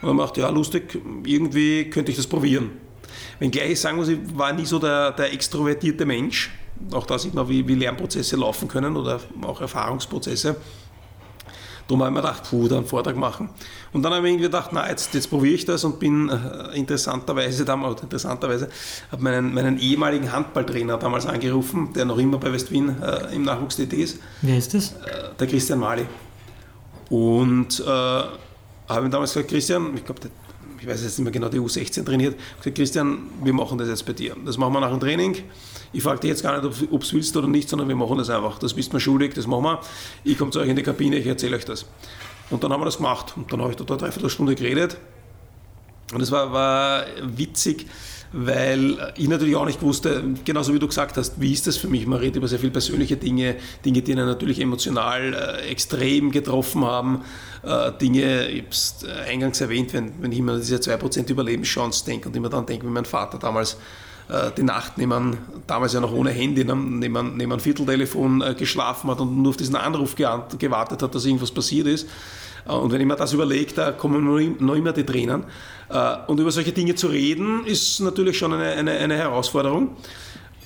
Und 0.00 0.08
dann 0.08 0.16
gedacht, 0.16 0.36
ja, 0.36 0.48
lustig, 0.48 0.98
irgendwie 1.24 1.90
könnte 1.90 2.10
ich 2.10 2.16
das 2.16 2.26
probieren. 2.26 2.70
Wenngleich 3.38 3.72
ich 3.72 3.80
sagen 3.80 3.96
muss, 3.96 4.08
ich 4.08 4.18
war 4.34 4.52
nie 4.52 4.64
so 4.64 4.78
der, 4.78 5.12
der 5.12 5.32
extrovertierte 5.32 6.06
Mensch. 6.06 6.50
Auch 6.92 7.06
da 7.06 7.18
sieht 7.18 7.34
man, 7.34 7.48
wie, 7.48 7.66
wie 7.66 7.74
Lernprozesse 7.74 8.36
laufen 8.36 8.68
können 8.68 8.96
oder 8.96 9.20
auch 9.42 9.60
Erfahrungsprozesse. 9.60 10.56
Darum 11.86 12.00
habe 12.02 12.10
ich 12.10 12.14
mir 12.14 12.22
gedacht, 12.22 12.48
puh, 12.48 12.66
da 12.66 12.76
einen 12.76 12.86
Vortrag 12.86 13.16
machen. 13.16 13.50
Und 13.92 14.02
dann 14.02 14.12
habe 14.14 14.26
ich 14.26 14.32
irgendwie 14.32 14.44
gedacht, 14.44 14.70
na, 14.72 14.88
jetzt, 14.88 15.12
jetzt 15.12 15.28
probiere 15.28 15.54
ich 15.54 15.64
das 15.64 15.84
und 15.84 15.98
bin 15.98 16.30
äh, 16.30 16.76
interessanterweise 16.76 17.64
damals, 17.64 18.02
interessanterweise, 18.02 18.68
habe 19.12 19.22
meinen, 19.22 19.52
meinen 19.52 19.78
ehemaligen 19.78 20.32
Handballtrainer 20.32 20.96
damals 20.96 21.26
angerufen, 21.26 21.92
der 21.94 22.06
noch 22.06 22.18
immer 22.18 22.38
bei 22.38 22.52
West 22.52 22.70
Wien 22.70 22.96
äh, 23.02 23.34
im 23.34 23.42
Nachwuchs 23.42 23.76
tätig 23.76 24.00
ist. 24.00 24.18
Wer 24.40 24.56
ist 24.56 24.72
das? 24.72 24.92
Äh, 24.92 25.34
der 25.38 25.46
Christian 25.46 25.78
Mali. 25.78 26.06
Und 27.10 27.80
äh, 27.80 27.84
habe 27.86 29.06
ihm 29.06 29.10
damals 29.10 29.34
gesagt, 29.34 29.50
Christian, 29.50 29.94
ich 29.94 30.04
glaube, 30.04 30.22
ich 30.84 30.90
weiß 30.90 31.02
jetzt 31.02 31.18
nicht 31.18 31.24
mehr 31.24 31.32
genau, 31.32 31.48
die 31.48 31.58
U16 31.58 32.04
trainiert, 32.04 32.36
gesagt, 32.58 32.76
Christian, 32.76 33.30
wir 33.42 33.54
machen 33.54 33.78
das 33.78 33.88
jetzt 33.88 34.04
bei 34.04 34.12
dir. 34.12 34.36
Das 34.44 34.58
machen 34.58 34.74
wir 34.74 34.80
nach 34.80 34.90
dem 34.90 35.00
Training. 35.00 35.34
Ich 35.94 36.02
frage 36.02 36.20
dich 36.20 36.28
jetzt 36.28 36.42
gar 36.42 36.60
nicht, 36.60 36.90
ob 36.90 37.00
du 37.00 37.06
es 37.06 37.12
willst 37.14 37.34
oder 37.38 37.48
nicht, 37.48 37.70
sondern 37.70 37.88
wir 37.88 37.96
machen 37.96 38.18
das 38.18 38.28
einfach. 38.28 38.58
Das 38.58 38.74
bist 38.74 38.92
mir 38.92 39.00
schuldig, 39.00 39.32
das 39.32 39.46
machen 39.46 39.64
wir. 39.64 39.80
Ich 40.24 40.36
komme 40.36 40.50
zu 40.50 40.60
euch 40.60 40.68
in 40.68 40.76
die 40.76 40.82
Kabine, 40.82 41.16
ich 41.16 41.26
erzähle 41.26 41.56
euch 41.56 41.64
das. 41.64 41.86
Und 42.50 42.62
dann 42.62 42.70
haben 42.70 42.82
wir 42.82 42.84
das 42.84 42.98
gemacht. 42.98 43.32
Und 43.34 43.50
dann 43.50 43.62
habe 43.62 43.70
ich 43.70 43.76
da 43.76 43.84
dreiviertel 43.84 44.28
Stunde 44.28 44.54
geredet. 44.54 44.98
Und 46.12 46.20
es 46.20 46.30
war, 46.30 46.52
war 46.52 47.06
witzig, 47.22 47.86
weil 48.32 49.12
ich 49.16 49.28
natürlich 49.28 49.56
auch 49.56 49.66
nicht 49.66 49.82
wusste, 49.82 50.24
genauso 50.44 50.74
wie 50.74 50.78
du 50.78 50.88
gesagt 50.88 51.16
hast, 51.16 51.40
wie 51.40 51.52
ist 51.52 51.66
das 51.66 51.76
für 51.76 51.88
mich? 51.88 52.06
Man 52.06 52.18
redet 52.18 52.36
über 52.36 52.48
sehr 52.48 52.58
viele 52.58 52.72
persönliche 52.72 53.16
Dinge, 53.16 53.56
Dinge, 53.84 54.02
die 54.02 54.12
einen 54.12 54.26
natürlich 54.26 54.60
emotional 54.60 55.34
äh, 55.34 55.70
extrem 55.70 56.30
getroffen 56.30 56.84
haben, 56.84 57.22
äh, 57.62 57.92
Dinge, 57.92 58.48
ich 58.48 58.62
habe 58.62 58.70
es 58.70 59.06
eingangs 59.28 59.60
erwähnt, 59.60 59.92
wenn, 59.92 60.12
wenn 60.20 60.32
ich 60.32 60.38
immer 60.38 60.56
diese 60.56 60.76
2% 60.76 61.30
Überlebenschance 61.30 62.04
denke 62.04 62.28
und 62.28 62.36
immer 62.36 62.48
dann 62.48 62.66
denke, 62.66 62.86
wie 62.86 62.90
mein 62.90 63.04
Vater 63.04 63.38
damals 63.38 63.76
äh, 64.28 64.50
die 64.56 64.62
Nacht 64.62 64.96
neben, 64.96 65.36
damals 65.66 65.92
ja 65.92 66.00
noch 66.00 66.12
ohne 66.12 66.30
Handy, 66.30 66.64
neben, 66.64 66.98
neben 66.98 67.38
einem 67.38 67.60
Vierteltelefon 67.60 68.40
äh, 68.40 68.54
geschlafen 68.54 69.10
hat 69.10 69.20
und 69.20 69.36
nur 69.36 69.50
auf 69.50 69.56
diesen 69.56 69.76
Anruf 69.76 70.16
gewartet 70.16 71.02
hat, 71.02 71.14
dass 71.14 71.24
irgendwas 71.24 71.50
passiert 71.50 71.86
ist. 71.86 72.08
Äh, 72.66 72.72
und 72.72 72.92
wenn 72.92 73.00
ich 73.00 73.06
mir 73.06 73.16
das 73.16 73.32
überlege, 73.32 73.74
da 73.74 73.92
kommen 73.92 74.56
noch 74.58 74.74
immer 74.74 74.92
die 74.92 75.04
Tränen. 75.04 75.44
Und 76.26 76.40
über 76.40 76.50
solche 76.50 76.72
Dinge 76.72 76.94
zu 76.94 77.08
reden, 77.08 77.66
ist 77.66 78.00
natürlich 78.00 78.38
schon 78.38 78.54
eine, 78.54 78.72
eine, 78.72 78.92
eine 78.92 79.16
Herausforderung. 79.16 79.94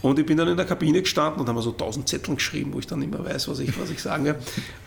Und 0.00 0.18
ich 0.18 0.24
bin 0.24 0.36
dann 0.36 0.46
in 0.46 0.56
der 0.56 0.64
Kabine 0.64 1.02
gestanden 1.02 1.40
und 1.40 1.48
habe 1.48 1.60
so 1.60 1.72
tausend 1.72 2.08
Zettel 2.08 2.36
geschrieben, 2.36 2.72
wo 2.72 2.78
ich 2.78 2.86
dann 2.86 3.02
immer 3.02 3.24
weiß, 3.24 3.48
was 3.48 3.58
ich, 3.58 3.78
was 3.80 3.90
ich 3.90 4.00
sagen 4.00 4.24
werde. 4.24 4.38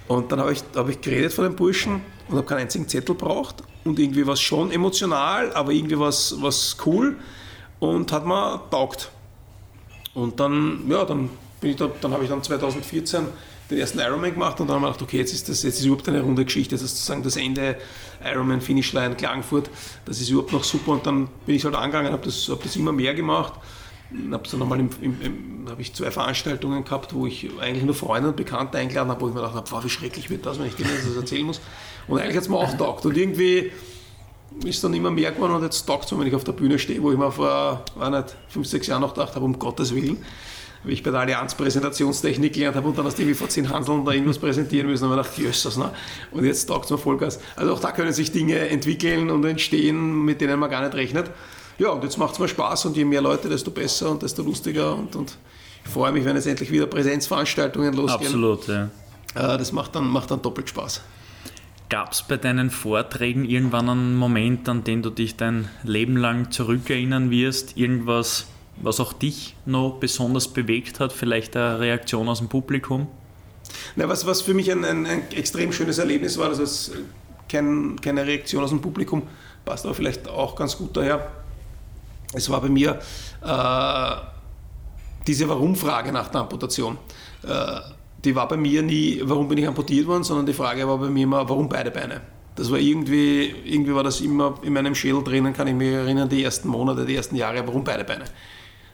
Und 0.07 0.31
dann 0.31 0.39
habe 0.39 0.53
ich, 0.53 0.63
hab 0.73 0.87
ich 0.87 1.01
geredet 1.01 1.33
von 1.33 1.43
den 1.43 1.55
Burschen 1.55 2.01
und 2.29 2.37
habe 2.37 2.47
keinen 2.47 2.59
einzigen 2.59 2.87
Zettel 2.87 3.15
braucht. 3.15 3.57
Und 3.83 3.99
irgendwie 3.99 4.25
war 4.25 4.33
es 4.33 4.41
schon 4.41 4.71
emotional, 4.71 5.51
aber 5.53 5.73
irgendwie 5.73 5.99
war 5.99 6.09
es 6.09 6.77
cool 6.85 7.17
und 7.79 8.11
hat 8.11 8.25
mir 8.25 8.61
taugt. 8.71 9.11
Und 10.13 10.39
dann, 10.39 10.83
ja, 10.87 11.03
dann, 11.03 11.29
da, 11.61 11.89
dann 11.99 12.13
habe 12.13 12.23
ich 12.23 12.29
dann 12.29 12.41
2014 12.41 13.25
den 13.71 13.79
ersten 13.79 13.99
Ironman 13.99 14.33
gemacht 14.33 14.59
und 14.59 14.67
dann 14.67 14.81
habe 14.81 14.87
ich 14.87 14.93
gedacht, 14.93 15.09
okay, 15.09 15.17
jetzt 15.17 15.33
ist 15.33 15.49
das 15.49 15.63
jetzt 15.63 15.79
ist 15.79 15.85
überhaupt 15.85 16.07
eine 16.09 16.21
runde 16.21 16.45
Geschichte, 16.45 16.75
das 16.75 16.81
ist 16.81 16.97
sozusagen 16.97 17.23
das 17.23 17.37
Ende 17.37 17.77
Ironman 18.23 18.61
Finishline 18.61 19.15
Klagenfurt, 19.15 19.69
das 20.05 20.21
ist 20.21 20.29
überhaupt 20.29 20.51
noch 20.51 20.63
super. 20.63 20.91
Und 20.91 21.05
dann 21.05 21.29
bin 21.45 21.55
ich 21.55 21.65
halt 21.65 21.75
angegangen, 21.75 22.11
habe 22.11 22.25
das, 22.25 22.49
hab 22.49 22.61
das 22.61 22.75
immer 22.75 22.91
mehr 22.91 23.13
gemacht, 23.13 23.53
habe 24.31 24.57
nochmal 24.57 24.79
im, 24.79 24.89
im, 25.01 25.21
im, 25.21 25.69
habe 25.69 25.81
ich 25.81 25.93
zwei 25.93 26.11
Veranstaltungen 26.11 26.83
gehabt, 26.83 27.13
wo 27.13 27.25
ich 27.25 27.49
eigentlich 27.59 27.85
nur 27.85 27.95
Freunde 27.95 28.29
und 28.29 28.35
Bekannte 28.35 28.77
eingeladen 28.77 29.09
habe, 29.09 29.21
wo 29.21 29.27
ich 29.29 29.33
mir 29.33 29.39
gedacht 29.39 29.55
habe, 29.55 29.71
wow, 29.71 29.83
wie 29.83 29.89
schrecklich 29.89 30.29
wird 30.29 30.45
das, 30.45 30.59
wenn 30.59 30.67
ich 30.67 30.75
denen 30.75 30.89
das 30.93 31.15
erzählen 31.15 31.45
muss. 31.45 31.61
Und 32.07 32.19
eigentlich 32.19 32.35
hat 32.35 32.43
es 32.43 32.49
mir 32.49 32.57
auch 32.57 32.77
taugt. 32.77 33.05
Und 33.05 33.15
irgendwie 33.15 33.71
ist 34.65 34.83
dann 34.83 34.93
immer 34.93 35.11
mehr 35.11 35.31
geworden 35.31 35.53
und 35.53 35.63
jetzt 35.63 35.85
taugt 35.85 36.05
es 36.05 36.11
mir, 36.11 36.19
wenn 36.19 36.27
ich 36.27 36.35
auf 36.35 36.43
der 36.43 36.51
Bühne 36.51 36.77
stehe, 36.77 37.01
wo 37.01 37.11
ich 37.11 37.17
mir 37.17 37.31
vor, 37.31 37.85
war 37.95 38.09
nicht, 38.09 38.35
fünf, 38.49 38.67
sechs 38.67 38.87
Jahren 38.87 39.01
noch 39.01 39.13
gedacht 39.13 39.35
habe, 39.35 39.45
um 39.45 39.57
Gottes 39.57 39.95
Willen, 39.95 40.17
wie 40.83 40.93
ich 40.93 41.03
bei 41.03 41.11
der 41.11 41.21
Allianz 41.21 41.55
Präsentationstechnik 41.55 42.53
gelernt 42.53 42.75
habe 42.75 42.87
und 42.87 42.97
dann 42.97 43.05
irgendwie 43.05 43.33
vor 43.33 43.49
zehn 43.49 43.69
Handeln 43.69 44.03
da 44.05 44.11
irgendwas 44.11 44.39
präsentieren 44.39 44.87
müssen 44.87 45.05
und 45.05 45.11
habe 45.11 45.21
gedacht, 45.21 45.37
jösses, 45.37 45.77
ne? 45.77 45.91
und 46.31 46.43
jetzt 46.43 46.65
taugt 46.65 46.85
es 46.85 46.91
mir 46.91 46.97
Vollgas. 46.97 47.39
Also 47.55 47.73
auch 47.73 47.79
da 47.79 47.91
können 47.91 48.13
sich 48.13 48.31
Dinge 48.31 48.57
entwickeln 48.69 49.29
und 49.29 49.45
entstehen, 49.45 50.25
mit 50.25 50.41
denen 50.41 50.59
man 50.59 50.69
gar 50.69 50.81
nicht 50.81 50.95
rechnet. 50.95 51.29
Ja, 51.77 51.89
und 51.89 52.03
jetzt 52.03 52.17
macht 52.17 52.33
es 52.33 52.39
mir 52.39 52.47
Spaß 52.47 52.85
und 52.85 52.97
je 52.97 53.05
mehr 53.05 53.21
Leute, 53.21 53.49
desto 53.49 53.71
besser 53.71 54.11
und 54.11 54.21
desto 54.21 54.43
lustiger 54.43 54.95
und, 54.95 55.15
und 55.15 55.37
ich 55.83 55.91
freue 55.91 56.11
mich, 56.11 56.25
wenn 56.25 56.35
jetzt 56.35 56.47
endlich 56.47 56.71
wieder 56.71 56.85
Präsenzveranstaltungen 56.85 57.93
losgehen. 57.93 58.27
Absolut, 58.27 58.67
ja. 58.67 58.85
Äh, 59.35 59.57
das 59.57 59.71
macht 59.71 59.95
dann, 59.95 60.07
macht 60.07 60.31
dann 60.31 60.41
doppelt 60.41 60.69
Spaß. 60.69 61.01
Gab 61.89 62.13
es 62.13 62.23
bei 62.23 62.37
deinen 62.37 62.69
Vorträgen 62.69 63.43
irgendwann 63.43 63.89
einen 63.89 64.15
Moment, 64.15 64.69
an 64.69 64.83
den 64.83 65.01
du 65.01 65.09
dich 65.09 65.35
dein 65.35 65.67
Leben 65.83 66.15
lang 66.15 66.49
zurückerinnern 66.51 67.31
wirst? 67.31 67.75
Irgendwas, 67.75 68.47
was 68.83 68.99
auch 68.99 69.13
dich 69.13 69.55
noch 69.65 69.97
besonders 69.99 70.47
bewegt 70.47 70.99
hat? 70.99 71.13
Vielleicht 71.13 71.55
eine 71.55 71.79
Reaktion 71.79 72.27
aus 72.29 72.39
dem 72.39 72.47
Publikum? 72.47 73.07
Na, 73.95 74.07
was, 74.07 74.25
was 74.25 74.41
für 74.41 74.53
mich 74.53 74.71
ein, 74.71 74.83
ein, 74.83 75.05
ein 75.05 75.31
extrem 75.31 75.71
schönes 75.71 75.97
Erlebnis 75.97 76.37
war, 76.37 76.49
das 76.49 76.59
ist 76.59 76.91
kein, 77.49 77.99
keine 78.01 78.25
Reaktion 78.25 78.63
aus 78.63 78.69
dem 78.69 78.81
Publikum, 78.81 79.23
passt 79.65 79.85
aber 79.85 79.93
vielleicht 79.93 80.27
auch 80.27 80.55
ganz 80.55 80.77
gut 80.77 80.95
daher. 80.95 81.31
Es 82.33 82.49
war 82.49 82.61
bei 82.61 82.69
mir 82.69 82.99
äh, 83.43 84.15
diese 85.27 85.47
Warum-Frage 85.49 86.11
nach 86.11 86.29
der 86.29 86.41
Amputation. 86.41 86.97
Äh, 87.43 87.81
die 88.23 88.35
war 88.35 88.47
bei 88.47 88.57
mir 88.57 88.81
nie, 88.81 89.21
warum 89.23 89.47
bin 89.47 89.57
ich 89.57 89.67
amputiert 89.67 90.07
worden, 90.07 90.23
sondern 90.23 90.45
die 90.45 90.53
Frage 90.53 90.87
war 90.87 90.97
bei 90.97 91.09
mir 91.09 91.23
immer, 91.23 91.47
warum 91.49 91.67
beide 91.67 91.91
Beine? 91.91 92.21
Das 92.55 92.69
war 92.71 92.77
irgendwie, 92.77 93.53
irgendwie 93.65 93.95
war 93.95 94.03
das 94.03 94.21
immer 94.21 94.55
in 94.61 94.73
meinem 94.73 94.93
Schädel 94.93 95.23
drinnen, 95.23 95.53
kann 95.53 95.67
ich 95.67 95.73
mich 95.73 95.91
erinnern, 95.91 96.29
die 96.29 96.43
ersten 96.43 96.67
Monate, 96.67 97.05
die 97.05 97.15
ersten 97.15 97.35
Jahre, 97.35 97.65
warum 97.65 97.83
beide 97.83 98.03
Beine? 98.03 98.25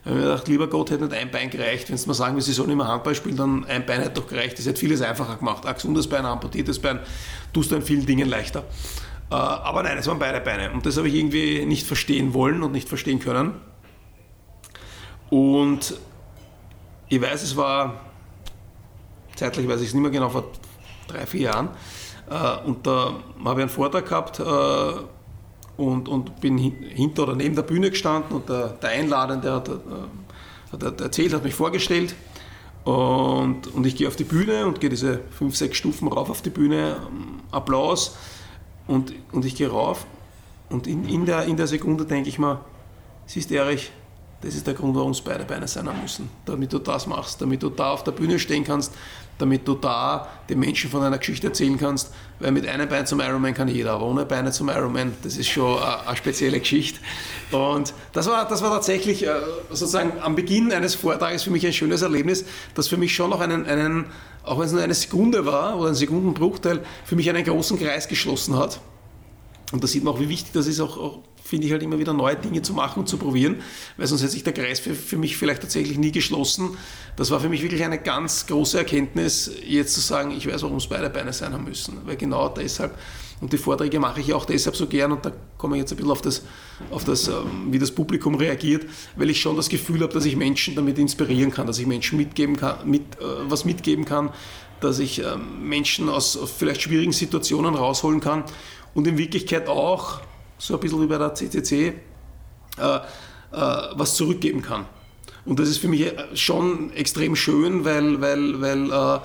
Da 0.08 0.12
habe 0.12 0.20
ich 0.22 0.26
mir 0.26 0.32
gedacht, 0.32 0.47
lieber 0.47 0.68
Gott, 0.68 0.89
hätte 0.89 1.03
nicht 1.03 1.14
ein 1.18 1.32
Bein 1.32 1.49
gereicht. 1.49 1.89
Wenn 1.89 1.97
du 1.97 2.08
mal 2.08 2.14
sagen 2.14 2.36
willst, 2.36 2.47
sie 2.47 2.53
sollen 2.53 2.70
immer 2.70 2.88
Handball 2.88 3.14
spielen, 3.14 3.36
dann 3.36 3.66
ein 3.66 3.86
Bein 3.86 3.99
hätte 3.99 4.22
doch 4.22 4.28
gereicht. 4.28 4.58
Das 4.58 4.66
hätte 4.66 4.80
vieles 4.80 5.01
einfacher 5.01 5.36
gemacht. 5.36 5.66
Ein 5.66 5.74
gesundes 5.74 6.08
Bein, 6.08 6.20
ein 6.20 6.32
amputiertes 6.32 6.80
Bein, 6.80 7.01
tust 7.51 7.72
du 7.72 7.76
in 7.76 7.82
vielen 7.82 8.05
Dingen 8.05 8.30
leichter. 8.30 8.64
Äh, 9.30 9.36
aber 9.36 9.84
nein, 9.84 9.97
es 9.97 10.08
waren 10.08 10.18
beide 10.18 10.39
Beine. 10.39 10.72
Und 10.72 10.86
das 10.86 10.95
habe 10.95 11.10
ich 11.10 11.16
irgendwie 11.16 11.66
nicht 11.66 11.86
verstehen 11.86 12.34
wollen 12.34 12.64
und 12.64 12.72
nicht 12.72 12.88
verstehen 12.88 13.20
können. 13.20 13.55
Und 15.30 15.99
ich 17.10 17.22
weiß, 17.22 17.43
es 17.43 17.58
war 17.58 17.99
zeitlich 19.36 19.68
weiß 19.68 19.82
ich 19.82 19.89
es 19.89 19.93
nicht 19.93 20.03
mehr 20.03 20.12
genau, 20.12 20.30
vor 20.30 20.45
drei, 21.10 21.26
vier 21.26 21.41
Jahren. 21.41 21.70
Äh, 22.30 22.66
und 22.66 22.88
da 22.88 23.14
habe 23.43 23.60
ich 23.60 23.64
einen 23.64 23.70
Vortrag 23.70 24.08
gehabt 24.08 24.39
äh, 24.39 25.16
und, 25.78 26.10
und 26.10 26.42
bin 26.42 26.58
hinter 26.58 27.24
oder 27.24 27.36
neben 27.36 27.56
der 27.56 27.64
Bühne 27.64 27.90
gestanden 27.90 28.36
und 28.36 28.50
der, 28.50 28.70
der 28.70 28.90
Einladende 28.90 29.54
hat, 29.54 29.70
äh, 29.70 29.74
hat 30.72 31.02
erzählt, 31.02 31.34
hat 31.34 31.44
mich 31.44 31.54
vorgestellt. 31.54 32.16
Und, 32.84 33.68
und 33.68 33.86
ich 33.86 33.96
gehe 33.96 34.08
auf 34.08 34.16
die 34.16 34.24
Bühne 34.24 34.66
und 34.66 34.80
gehe 34.80 34.90
diese 34.90 35.20
fünf, 35.32 35.56
sechs 35.58 35.78
Stufen 35.78 36.08
rauf 36.08 36.30
auf 36.30 36.42
die 36.42 36.50
Bühne, 36.50 36.98
ähm, 37.08 37.42
Applaus 37.52 38.18
und, 38.88 39.14
und 39.32 39.46
ich 39.46 39.56
gehe 39.56 39.70
rauf 39.70 40.06
und 40.70 40.88
in, 40.88 41.08
in, 41.08 41.26
der, 41.26 41.46
in 41.46 41.58
der 41.58 41.68
Sekunde 41.68 42.06
denke 42.06 42.30
ich 42.30 42.40
mir, 42.40 42.62
siehst 43.26 43.52
Erich, 43.52 43.92
das 44.42 44.54
ist 44.54 44.68
der 44.68 44.76
Grund, 44.76 44.96
warum 44.96 45.12
es 45.12 45.22
beide 45.22 45.46
Beine 45.46 45.68
sein 45.68 45.90
müssen. 46.02 46.30
Damit 46.46 46.72
du 46.72 46.78
das 46.78 47.08
machst, 47.08 47.42
damit 47.42 47.64
du 47.64 47.70
da 47.70 47.92
auf 47.92 48.04
der 48.04 48.12
Bühne 48.12 48.38
stehen 48.38 48.64
kannst, 48.64 48.94
damit 49.40 49.68
du 49.68 49.74
da 49.74 50.28
den 50.48 50.60
Menschen 50.60 50.92
von 50.92 51.02
einer 51.02 51.18
Geschichte 51.18 51.48
erzählen 51.48 51.78
kannst. 51.78 52.12
Weil 52.40 52.52
mit 52.52 52.68
einem 52.68 52.88
Bein 52.88 53.08
zum 53.08 53.20
Ironman 53.20 53.56
kann 53.56 53.68
jeder, 53.68 53.94
aber 53.94 54.06
ohne 54.06 54.26
Beine 54.26 54.52
zum 54.52 54.70
Ironman, 54.70 55.14
das 55.24 55.38
ist 55.38 55.48
schon 55.48 55.80
eine, 55.82 56.16
spezielle 56.16 56.60
Geschichte. 56.60 57.00
Und 57.52 57.96
das 58.14 58.28
war, 58.28 58.48
das 58.48 58.62
war 58.62 58.70
tatsächlich 58.70 59.26
äh, 59.26 59.32
sozusagen 59.70 60.14
am 60.22 60.36
Beginn 60.36 60.72
eines 60.72 60.94
Vortrages 60.94 61.42
für 61.42 61.52
mich 61.52 61.66
ein 61.66 61.74
schönes 61.74 62.04
Erlebnis, 62.04 62.46
das 62.76 62.88
für 62.88 62.98
mich 62.98 63.16
schon 63.16 63.32
noch 63.32 63.40
einen, 63.40 63.66
einen 63.66 64.06
auch 64.44 64.60
wenn 64.60 64.66
es 64.66 64.72
nur 64.72 64.82
eine 64.82 64.94
Sekunde 64.94 65.46
war 65.46 65.78
oder 65.78 65.90
ein 65.90 65.96
Sekundenbruchteil, 65.96 66.82
für 67.06 67.16
mich 67.16 67.30
einen 67.30 67.44
großen 67.44 67.78
Kreis 67.80 68.08
geschlossen 68.08 68.56
hat. 68.56 68.80
Und 69.72 69.84
da 69.84 69.88
sieht 69.88 70.04
man 70.04 70.14
auch, 70.14 70.20
wie 70.20 70.30
wichtig 70.30 70.54
das 70.54 70.68
ist, 70.68 70.80
auch, 70.80 70.98
auch 70.98 71.20
finde 71.48 71.66
ich 71.68 71.72
halt 71.72 71.82
immer 71.82 71.98
wieder 71.98 72.14
neue 72.14 72.36
Dinge 72.36 72.62
zu 72.62 72.74
machen 72.74 73.00
und 73.00 73.08
zu 73.08 73.18
probieren, 73.18 73.62
weil 73.95 74.06
sonst 74.08 74.22
hätte 74.22 74.34
sich 74.34 74.43
der 74.43 74.54
Kreis 74.54 74.80
für, 74.80 74.93
für 74.93 75.18
mich 75.18 75.38
vielleicht 75.38 75.62
tatsächlich 75.62 75.98
nie 75.98 76.12
geschlossen. 76.12 76.78
Das 77.16 77.32
war 77.32 77.39
für 77.39 77.50
mich 77.50 77.64
wirklich 77.64 77.84
eine 77.84 77.98
ganz 77.98 78.45
große 78.48 78.78
Erkenntnis, 78.78 79.52
jetzt 79.66 79.93
zu 79.93 80.02
sagen, 80.02 80.32
ich 80.32 80.48
weiß, 80.48 80.64
warum 80.64 80.78
es 80.78 80.88
beide 80.88 81.10
Beine 81.10 81.32
sein 81.32 81.54
haben 81.54 81.64
müssen, 81.64 82.02
weil 82.06 82.18
genau 82.18 82.50
deshalb, 82.50 82.98
und 83.39 83.54
die 83.54 83.58
Vorträge 83.58 84.00
mache 84.00 84.20
ich 84.20 84.34
auch 84.34 84.45
deshalb 84.45 84.76
so 84.76 84.88
gern 84.88 85.12
und 85.12 85.26
da 85.26 85.32
komme 85.58 85.78
ich 85.78 85.82
jetzt 85.82 85.91
ein 85.91 85.98
bisschen 85.98 86.12
auf 86.12 86.22
das, 86.22 86.43
auf 86.91 87.06
das 87.06 87.28
ähm, 87.28 87.68
wie 87.72 87.80
das 87.80 87.91
Publikum 87.91 88.36
reagiert, 88.36 88.86
weil 89.16 89.30
ich 89.30 89.39
schon 89.39 89.56
das 89.56 89.70
Gefühl 89.70 90.02
habe, 90.02 90.14
dass 90.14 90.26
ich 90.26 90.36
Menschen 90.36 90.76
damit 90.76 90.98
inspirieren 90.98 91.52
kann, 91.52 91.68
dass 91.68 91.80
ich 91.80 91.86
Menschen 91.86 92.18
mitgeben 92.18 92.58
kann, 92.58 92.89
mit, 92.89 93.02
äh, 93.02 93.24
was 93.48 93.64
mitgeben 93.64 94.06
kann, 94.06 94.32
dass 94.82 95.00
ich 95.00 95.20
ähm, 95.20 95.68
Menschen 95.68 96.10
aus 96.10 96.38
vielleicht 96.58 96.82
schwierigen 96.82 97.14
Situationen 97.14 97.76
rausholen 97.76 98.20
kann 98.20 98.43
und 98.93 99.08
in 99.08 99.18
Wirklichkeit 99.18 99.68
auch 99.68 100.22
so 100.58 100.76
ein 100.76 100.80
bisschen 100.80 101.01
wie 101.01 101.08
bei 101.08 101.18
der 101.18 101.34
CCC, 101.34 101.88
äh, 101.88 101.93
äh, 102.82 102.99
was 103.51 104.16
zurückgeben 104.16 104.62
kann. 104.62 104.86
Und 105.45 105.60
das 105.60 105.70
ist 105.70 105.78
für 105.78 105.88
mich 105.88 106.01
äh, 106.01 106.36
schon 106.36 106.91
extrem 106.93 107.36
schön, 107.36 107.86
weil, 107.86 108.20
weil, 108.22 108.62
weil 108.62 108.91
äh, 108.91 109.20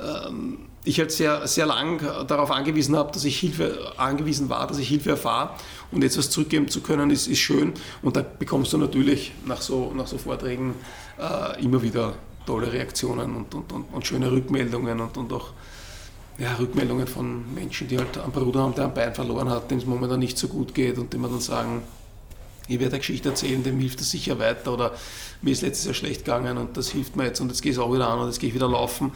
ähm, 0.00 0.58
ich 0.84 0.98
halt 0.98 1.10
sehr, 1.10 1.46
sehr 1.46 1.66
lang 1.66 2.00
darauf 2.26 2.50
angewiesen 2.50 2.94
habe, 2.96 3.10
dass 3.10 3.24
ich 3.24 3.38
Hilfe 3.38 3.92
angewiesen 3.96 4.50
war, 4.50 4.66
dass 4.66 4.78
ich 4.78 4.88
Hilfe 4.88 5.10
erfahre 5.10 5.50
und 5.90 6.02
jetzt 6.02 6.18
was 6.18 6.28
zurückgeben 6.28 6.68
zu 6.68 6.82
können, 6.82 7.10
ist, 7.10 7.26
ist 7.26 7.38
schön. 7.38 7.72
Und 8.02 8.16
da 8.16 8.22
bekommst 8.22 8.72
du 8.74 8.78
natürlich 8.78 9.32
nach 9.46 9.62
so, 9.62 9.92
nach 9.96 10.06
so 10.06 10.18
Vorträgen 10.18 10.74
äh, 11.18 11.62
immer 11.62 11.82
wieder 11.82 12.14
tolle 12.46 12.70
Reaktionen 12.70 13.34
und, 13.34 13.54
und, 13.54 13.72
und, 13.72 13.84
und 13.94 14.06
schöne 14.06 14.30
Rückmeldungen 14.30 15.00
und, 15.00 15.16
und 15.16 15.32
auch 15.32 15.52
ja, 16.38 16.54
Rückmeldungen 16.54 17.06
von 17.06 17.54
Menschen, 17.54 17.88
die 17.88 17.98
halt 17.98 18.18
einen 18.18 18.32
Bruder 18.32 18.60
haben, 18.60 18.74
der 18.74 18.86
ein 18.86 18.94
Bein 18.94 19.14
verloren 19.14 19.48
hat, 19.50 19.70
dem 19.70 19.78
es 19.78 19.86
momentan 19.86 20.18
nicht 20.18 20.36
so 20.36 20.48
gut 20.48 20.74
geht 20.74 20.98
und 20.98 21.12
die 21.12 21.18
mir 21.18 21.28
dann 21.28 21.40
sagen, 21.40 21.82
ich 22.66 22.80
werde 22.80 22.92
eine 22.92 22.98
Geschichte 22.98 23.28
erzählen, 23.28 23.62
dem 23.62 23.78
hilft 23.78 24.00
das 24.00 24.10
sicher 24.10 24.38
weiter 24.38 24.72
oder 24.72 24.92
mir 25.42 25.52
ist 25.52 25.62
letztes 25.62 25.84
Jahr 25.84 25.94
schlecht 25.94 26.24
gegangen 26.24 26.56
und 26.56 26.76
das 26.76 26.90
hilft 26.90 27.14
mir 27.14 27.26
jetzt 27.26 27.40
und 27.40 27.48
jetzt 27.48 27.62
gehe 27.62 27.72
ich 27.72 27.78
auch 27.78 27.92
wieder 27.92 28.08
an 28.08 28.20
und 28.20 28.26
jetzt 28.26 28.40
gehe 28.40 28.48
ich 28.48 28.54
wieder 28.54 28.68
laufen. 28.68 29.12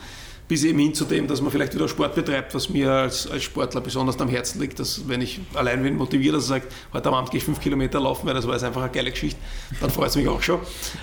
Bis 0.47 0.65
eben 0.65 0.79
hin 0.79 0.95
zu 0.95 1.05
dem, 1.05 1.27
dass 1.27 1.43
man 1.43 1.51
vielleicht 1.51 1.75
wieder 1.75 1.89
Sport 1.89 2.15
betreibt, 2.15 2.55
was 2.55 2.71
mir 2.71 2.91
als, 2.91 3.31
als 3.31 3.43
Sportler 3.43 3.83
besonders 3.83 4.19
am 4.19 4.29
Herzen 4.29 4.61
liegt, 4.61 4.81
dass 4.81 5.07
wenn 5.07 5.21
ich 5.21 5.41
allein 5.53 5.83
bin, 5.83 5.97
motiviert, 5.97 6.35
dass 6.35 6.45
er 6.45 6.61
sagt, 6.61 6.73
heute 6.95 7.11
Abend 7.11 7.31
gehe 7.31 7.39
ich 7.39 7.45
fünf 7.45 7.61
Kilometer 7.61 8.01
laufen, 8.01 8.27
weil 8.27 8.33
das 8.33 8.47
war 8.47 8.55
jetzt 8.55 8.65
einfach 8.65 8.81
eine 8.81 8.91
geile 8.91 9.11
Geschichte, 9.11 9.39
dann 9.81 9.91
freut 9.91 10.09
es 10.09 10.17
mich 10.17 10.27
auch 10.27 10.41
schon. 10.41 10.61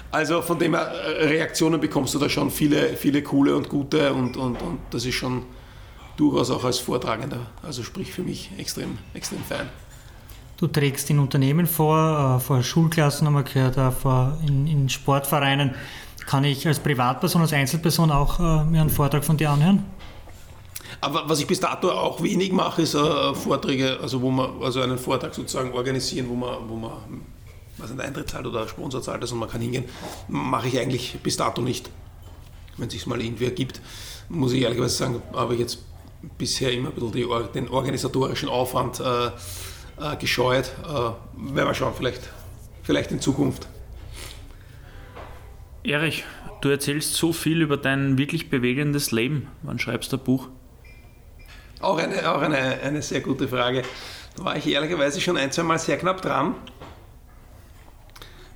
Also 0.10 0.42
von 0.42 0.58
dem 0.58 0.74
her, 0.74 0.88
äh, 0.88 1.26
Reaktionen 1.26 1.80
bekommst 1.80 2.16
du 2.16 2.20
da 2.20 2.28
schon 2.28 2.50
viele, 2.50 2.96
viele 2.96 3.22
coole 3.22 3.56
und 3.56 3.70
gute 3.70 4.14
und, 4.14 4.36
und, 4.36 4.60
und 4.64 4.80
das 4.90 5.06
ist 5.06 5.14
schon, 5.14 5.44
durchaus 6.18 6.50
auch 6.50 6.64
als 6.64 6.80
Vortragender. 6.80 7.40
Also 7.64 7.84
sprich 7.84 8.12
für 8.12 8.24
mich 8.24 8.52
extrem, 8.58 8.98
extrem 9.14 9.44
fein. 9.44 9.70
Du 10.58 10.68
trägst 10.68 11.10
in 11.10 11.20
Unternehmen 11.20 11.68
vor, 11.68 12.38
äh, 12.38 12.40
vor 12.40 12.64
Schulklassen 12.64 13.28
haben 13.28 13.34
wir 13.34 13.44
gehört, 13.44 13.78
auch 13.78 13.92
vor, 13.92 14.38
in, 14.48 14.68
in 14.68 14.90
Sportvereinen. 14.90 15.76
Kann 16.26 16.44
ich 16.44 16.66
als 16.66 16.80
Privatperson, 16.80 17.42
als 17.42 17.54
Einzelperson 17.54 18.10
auch 18.10 18.40
äh, 18.40 18.64
mir 18.64 18.82
einen 18.82 18.90
Vortrag 18.90 19.24
von 19.24 19.38
dir 19.38 19.52
anhören? 19.52 19.84
Aber 21.02 21.28
was 21.28 21.40
ich 21.40 21.48
bis 21.48 21.60
dato 21.60 21.92
auch 21.92 22.24
wenig 22.24 22.52
mache, 22.52 22.82
ist 22.82 22.96
äh, 22.96 23.36
Vorträge, 23.36 24.00
also 24.02 24.22
wo 24.22 24.32
man, 24.32 24.62
also 24.62 24.82
einen 24.82 24.98
Vortrag 24.98 25.36
sozusagen 25.36 25.74
organisieren, 25.74 26.30
wo 26.30 26.36
man, 26.36 26.70
wo 26.70 26.76
man 26.76 26.94
was 27.78 27.92
ein 27.92 28.00
Eintritt 28.00 28.30
zahlt 28.30 28.48
oder 28.48 28.68
Sponsor 28.68 29.02
zahlt, 29.02 29.22
also 29.22 29.36
man 29.36 29.50
kann 29.50 29.60
hingehen, 29.60 29.84
mache 30.30 30.70
ich 30.70 30.80
eigentlich 30.80 31.20
bis 31.22 31.36
dato 31.36 31.62
nicht. 31.62 31.90
Wenn 32.78 32.88
es 32.88 32.94
sich 32.94 33.06
mal 33.06 33.22
irgendwie 33.22 33.46
ergibt, 33.46 33.82
muss 34.30 34.54
ich 34.54 34.62
ehrlicherweise 34.62 34.96
sagen, 34.96 35.22
habe 35.34 35.54
ich 35.54 35.60
jetzt 35.60 35.80
bisher 36.38 36.72
immer 36.72 36.90
ein 36.90 36.96
bisschen 36.96 37.12
die, 37.12 37.28
den 37.54 37.70
organisatorischen 37.70 38.50
Aufwand 38.50 39.00
äh, 39.00 39.28
äh, 39.28 40.16
gescheut. 40.18 40.72
Äh, 40.84 40.92
werden 40.92 41.68
wir 41.68 41.74
schauen, 41.74 41.94
vielleicht, 41.96 42.30
vielleicht 42.84 43.12
in 43.12 43.20
Zukunft. 43.20 43.68
Erich, 45.84 46.24
du 46.62 46.70
erzählst 46.70 47.14
so 47.14 47.32
viel 47.32 47.62
über 47.62 47.78
dein 47.78 48.18
wirklich 48.18 48.50
bewegendes 48.50 49.12
Leben. 49.12 49.48
Wann 49.62 49.80
schreibst 49.80 50.12
du 50.12 50.18
ein 50.18 50.24
Buch? 50.24 50.50
Auch 51.80 51.98
eine, 51.98 52.32
auch 52.32 52.42
eine, 52.42 52.58
eine 52.58 53.02
sehr 53.02 53.22
gute 53.22 53.48
Frage. 53.48 53.84
Da 54.36 54.46
war 54.46 54.58
ich 54.58 54.68
ehrlicherweise 54.68 55.22
schon 55.22 55.38
ein, 55.38 55.52
zwei 55.52 55.64
Mal 55.64 55.80
sehr 55.80 55.98
knapp 55.98 56.22
dran. 56.22 56.56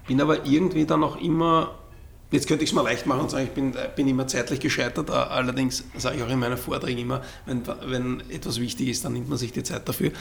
Bin 0.07 0.19
aber 0.19 0.45
irgendwie 0.45 0.85
dann 0.85 1.01
noch 1.01 1.21
immer, 1.21 1.78
jetzt 2.31 2.47
könnte 2.47 2.63
ich 2.63 2.69
es 2.69 2.75
mal 2.75 2.83
leicht 2.83 3.05
machen 3.05 3.21
und 3.21 3.31
sagen, 3.31 3.45
ich 3.45 3.51
bin, 3.51 3.73
bin 3.95 4.07
immer 4.07 4.27
zeitlich 4.27 4.59
gescheitert. 4.59 5.09
Allerdings 5.09 5.83
sage 5.97 6.17
ich 6.17 6.23
auch 6.23 6.29
in 6.29 6.39
meinen 6.39 6.57
Vorträgen 6.57 6.99
immer, 6.99 7.21
wenn, 7.45 7.63
wenn 7.85 8.23
etwas 8.29 8.59
wichtig 8.59 8.89
ist, 8.89 9.05
dann 9.05 9.13
nimmt 9.13 9.29
man 9.29 9.37
sich 9.37 9.51
die 9.51 9.63
Zeit 9.63 9.87
dafür. 9.87 10.11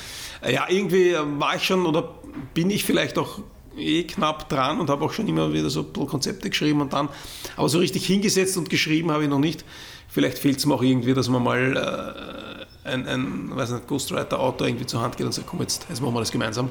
Ja, 0.49 0.67
irgendwie 0.69 1.15
war 1.39 1.57
ich 1.57 1.65
schon 1.65 1.87
oder 1.87 2.15
bin 2.55 2.71
ich 2.71 2.85
vielleicht 2.85 3.19
auch 3.19 3.41
eh 3.77 4.05
knapp 4.05 4.49
dran 4.49 4.81
und 4.81 4.91
habe 4.91 5.05
auch 5.05 5.13
schon 5.13 5.29
immer 5.29 5.53
wieder 5.53 5.71
so 5.71 5.85
Konzepte 5.85 6.51
geschrieben 6.51 6.81
und 6.81 6.93
dann, 6.93 7.09
aber 7.57 7.69
so 7.69 7.79
richtig 7.79 8.07
hingesetzt 8.07 8.57
und 8.57 8.71
geschrieben 8.71 9.11
habe 9.11 9.25
ich 9.25 9.31
noch 9.31 9.39
nicht. 9.39 9.65
Vielleicht 10.09 10.39
fehlt 10.39 10.59
es 10.59 10.67
mir 10.67 10.75
auch 10.75 10.83
irgendwie, 10.83 11.15
dass 11.15 11.29
man 11.29 11.43
mal 11.43 12.67
äh, 12.85 12.89
ein, 12.89 13.07
ein 13.07 13.57
weiß 13.57 13.71
nicht, 13.71 13.87
Ghostwriter-Autor 13.87 14.67
irgendwie 14.67 14.87
zur 14.87 15.03
Hand 15.03 15.17
geht 15.17 15.27
und 15.27 15.33
sagt, 15.33 15.47
komm, 15.47 15.61
jetzt, 15.61 15.87
jetzt 15.89 16.01
machen 16.01 16.15
wir 16.15 16.21
das 16.21 16.33
gemeinsam. 16.33 16.71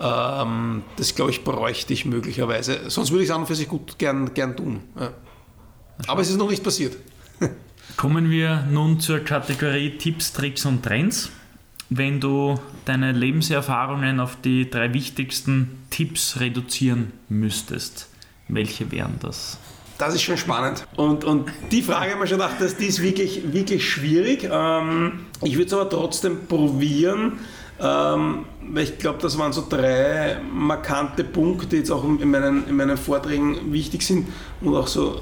Ähm, 0.00 0.82
das, 0.96 1.14
glaube 1.14 1.30
ich, 1.30 1.44
bräuchte 1.44 1.92
ich 1.92 2.04
möglicherweise. 2.04 2.90
Sonst 2.90 3.10
würde 3.10 3.24
ich 3.24 3.30
es 3.30 3.34
an 3.34 3.42
und 3.42 3.46
für 3.46 3.54
sich 3.54 3.68
gut 3.68 3.98
gern, 3.98 4.34
gern 4.34 4.56
tun. 4.56 4.80
Ja. 4.98 5.10
Aber 6.06 6.20
es 6.20 6.30
ist 6.30 6.36
noch 6.36 6.50
nicht 6.50 6.64
passiert. 6.64 6.96
Kommen 7.96 8.30
wir 8.30 8.66
nun 8.70 9.00
zur 9.00 9.20
Kategorie 9.20 9.96
Tipps, 9.98 10.32
Tricks 10.32 10.64
und 10.66 10.82
Trends. 10.82 11.30
Wenn 11.90 12.20
du 12.20 12.58
deine 12.86 13.12
Lebenserfahrungen 13.12 14.18
auf 14.18 14.36
die 14.42 14.68
drei 14.68 14.92
wichtigsten 14.94 15.84
Tipps 15.90 16.40
reduzieren 16.40 17.12
müsstest, 17.28 18.08
welche 18.48 18.90
wären 18.90 19.16
das? 19.20 19.58
Das 19.98 20.14
ist 20.14 20.22
schon 20.22 20.36
spannend. 20.36 20.86
Und, 20.96 21.24
und 21.24 21.50
die 21.70 21.82
Frage 21.82 22.12
haben 22.12 22.20
wir 22.20 22.26
schon 22.26 22.38
gedacht, 22.38 22.60
dass 22.60 22.76
die 22.76 22.86
ist 22.86 23.00
wirklich, 23.00 23.52
wirklich 23.52 23.88
schwierig. 23.88 24.48
Ähm, 24.50 25.26
ich 25.42 25.54
würde 25.54 25.66
es 25.66 25.72
aber 25.72 25.88
trotzdem 25.88 26.46
probieren, 26.48 27.34
ähm, 27.80 28.44
weil 28.72 28.84
ich 28.84 28.98
glaube, 28.98 29.18
das 29.20 29.36
waren 29.38 29.52
so 29.52 29.66
drei 29.68 30.40
markante 30.52 31.24
Punkte, 31.24 31.66
die 31.66 31.76
jetzt 31.76 31.90
auch 31.90 32.04
in 32.04 32.30
meinen, 32.30 32.68
in 32.68 32.76
meinen 32.76 32.96
Vorträgen 32.96 33.72
wichtig 33.72 34.02
sind 34.02 34.28
und 34.60 34.76
auch 34.76 34.86
so 34.86 35.20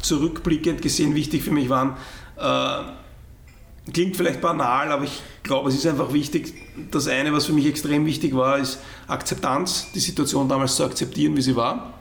zurückblickend 0.00 0.82
gesehen 0.82 1.14
wichtig 1.14 1.42
für 1.42 1.52
mich 1.52 1.68
waren. 1.68 1.96
Äh, 2.36 3.90
klingt 3.92 4.16
vielleicht 4.16 4.40
banal, 4.40 4.90
aber 4.90 5.04
ich 5.04 5.22
glaube, 5.42 5.68
es 5.68 5.74
ist 5.74 5.86
einfach 5.86 6.12
wichtig. 6.12 6.54
Das 6.90 7.08
eine, 7.08 7.32
was 7.32 7.46
für 7.46 7.52
mich 7.52 7.66
extrem 7.66 8.06
wichtig 8.06 8.34
war, 8.34 8.58
ist 8.58 8.78
Akzeptanz, 9.06 9.92
die 9.94 10.00
Situation 10.00 10.48
damals 10.48 10.76
zu 10.76 10.84
akzeptieren, 10.84 11.36
wie 11.36 11.42
sie 11.42 11.56
war 11.56 11.94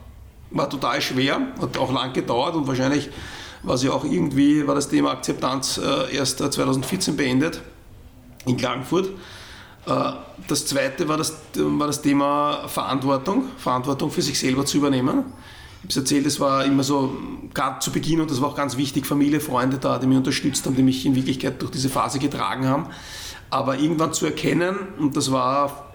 war 0.54 0.70
total 0.70 1.02
schwer, 1.02 1.42
hat 1.60 1.78
auch 1.78 1.92
lang 1.92 2.14
gedauert 2.14 2.56
und 2.56 2.68
wahrscheinlich 2.68 3.10
war 3.64 3.78
sie 3.78 3.90
auch 3.90 4.06
irgendwie, 4.06 4.68
war 4.68 4.76
das 4.76 4.90
Thema 4.90 5.12
Akzeptanz 5.12 5.80
äh, 5.84 6.16
erst 6.16 6.40
2014 6.40 7.16
beendet 7.18 7.62
in 8.46 8.58
Klagenfurt. 8.58 9.10
Äh, 9.86 10.12
das 10.48 10.66
zweite 10.66 11.08
war 11.08 11.18
das, 11.18 11.38
war 11.56 11.88
das 11.88 12.02
Thema 12.02 12.68
Verantwortung, 12.68 13.46
Verantwortung 13.58 14.12
für 14.12 14.22
sich 14.22 14.40
selber 14.40 14.66
zu 14.66 14.78
übernehmen. 14.78 15.26
Ich 15.84 15.88
habe 15.88 15.90
es 15.90 15.98
erzählt, 15.98 16.26
es 16.26 16.40
war 16.40 16.64
immer 16.64 16.84
so, 16.84 17.18
gerade 17.54 17.80
zu 17.80 17.92
Beginn, 17.92 18.22
und 18.22 18.32
das 18.32 18.42
war 18.42 18.50
auch 18.50 18.56
ganz 18.56 18.78
wichtig, 18.78 19.06
Familie, 19.06 19.42
Freunde 19.42 19.78
da, 19.78 20.00
die 20.00 20.08
mich 20.08 20.18
unterstützt 20.18 20.66
haben, 20.66 20.76
die 20.76 20.84
mich 20.84 21.06
in 21.06 21.16
Wirklichkeit 21.16 21.62
durch 21.62 21.72
diese 21.72 21.90
Phase 21.90 22.20
getragen 22.20 22.68
haben. 22.68 22.88
Aber 23.50 23.78
irgendwann 23.78 24.14
zu 24.14 24.26
erkennen, 24.26 24.78
und 24.98 25.18
das 25.18 25.32
war 25.32 25.92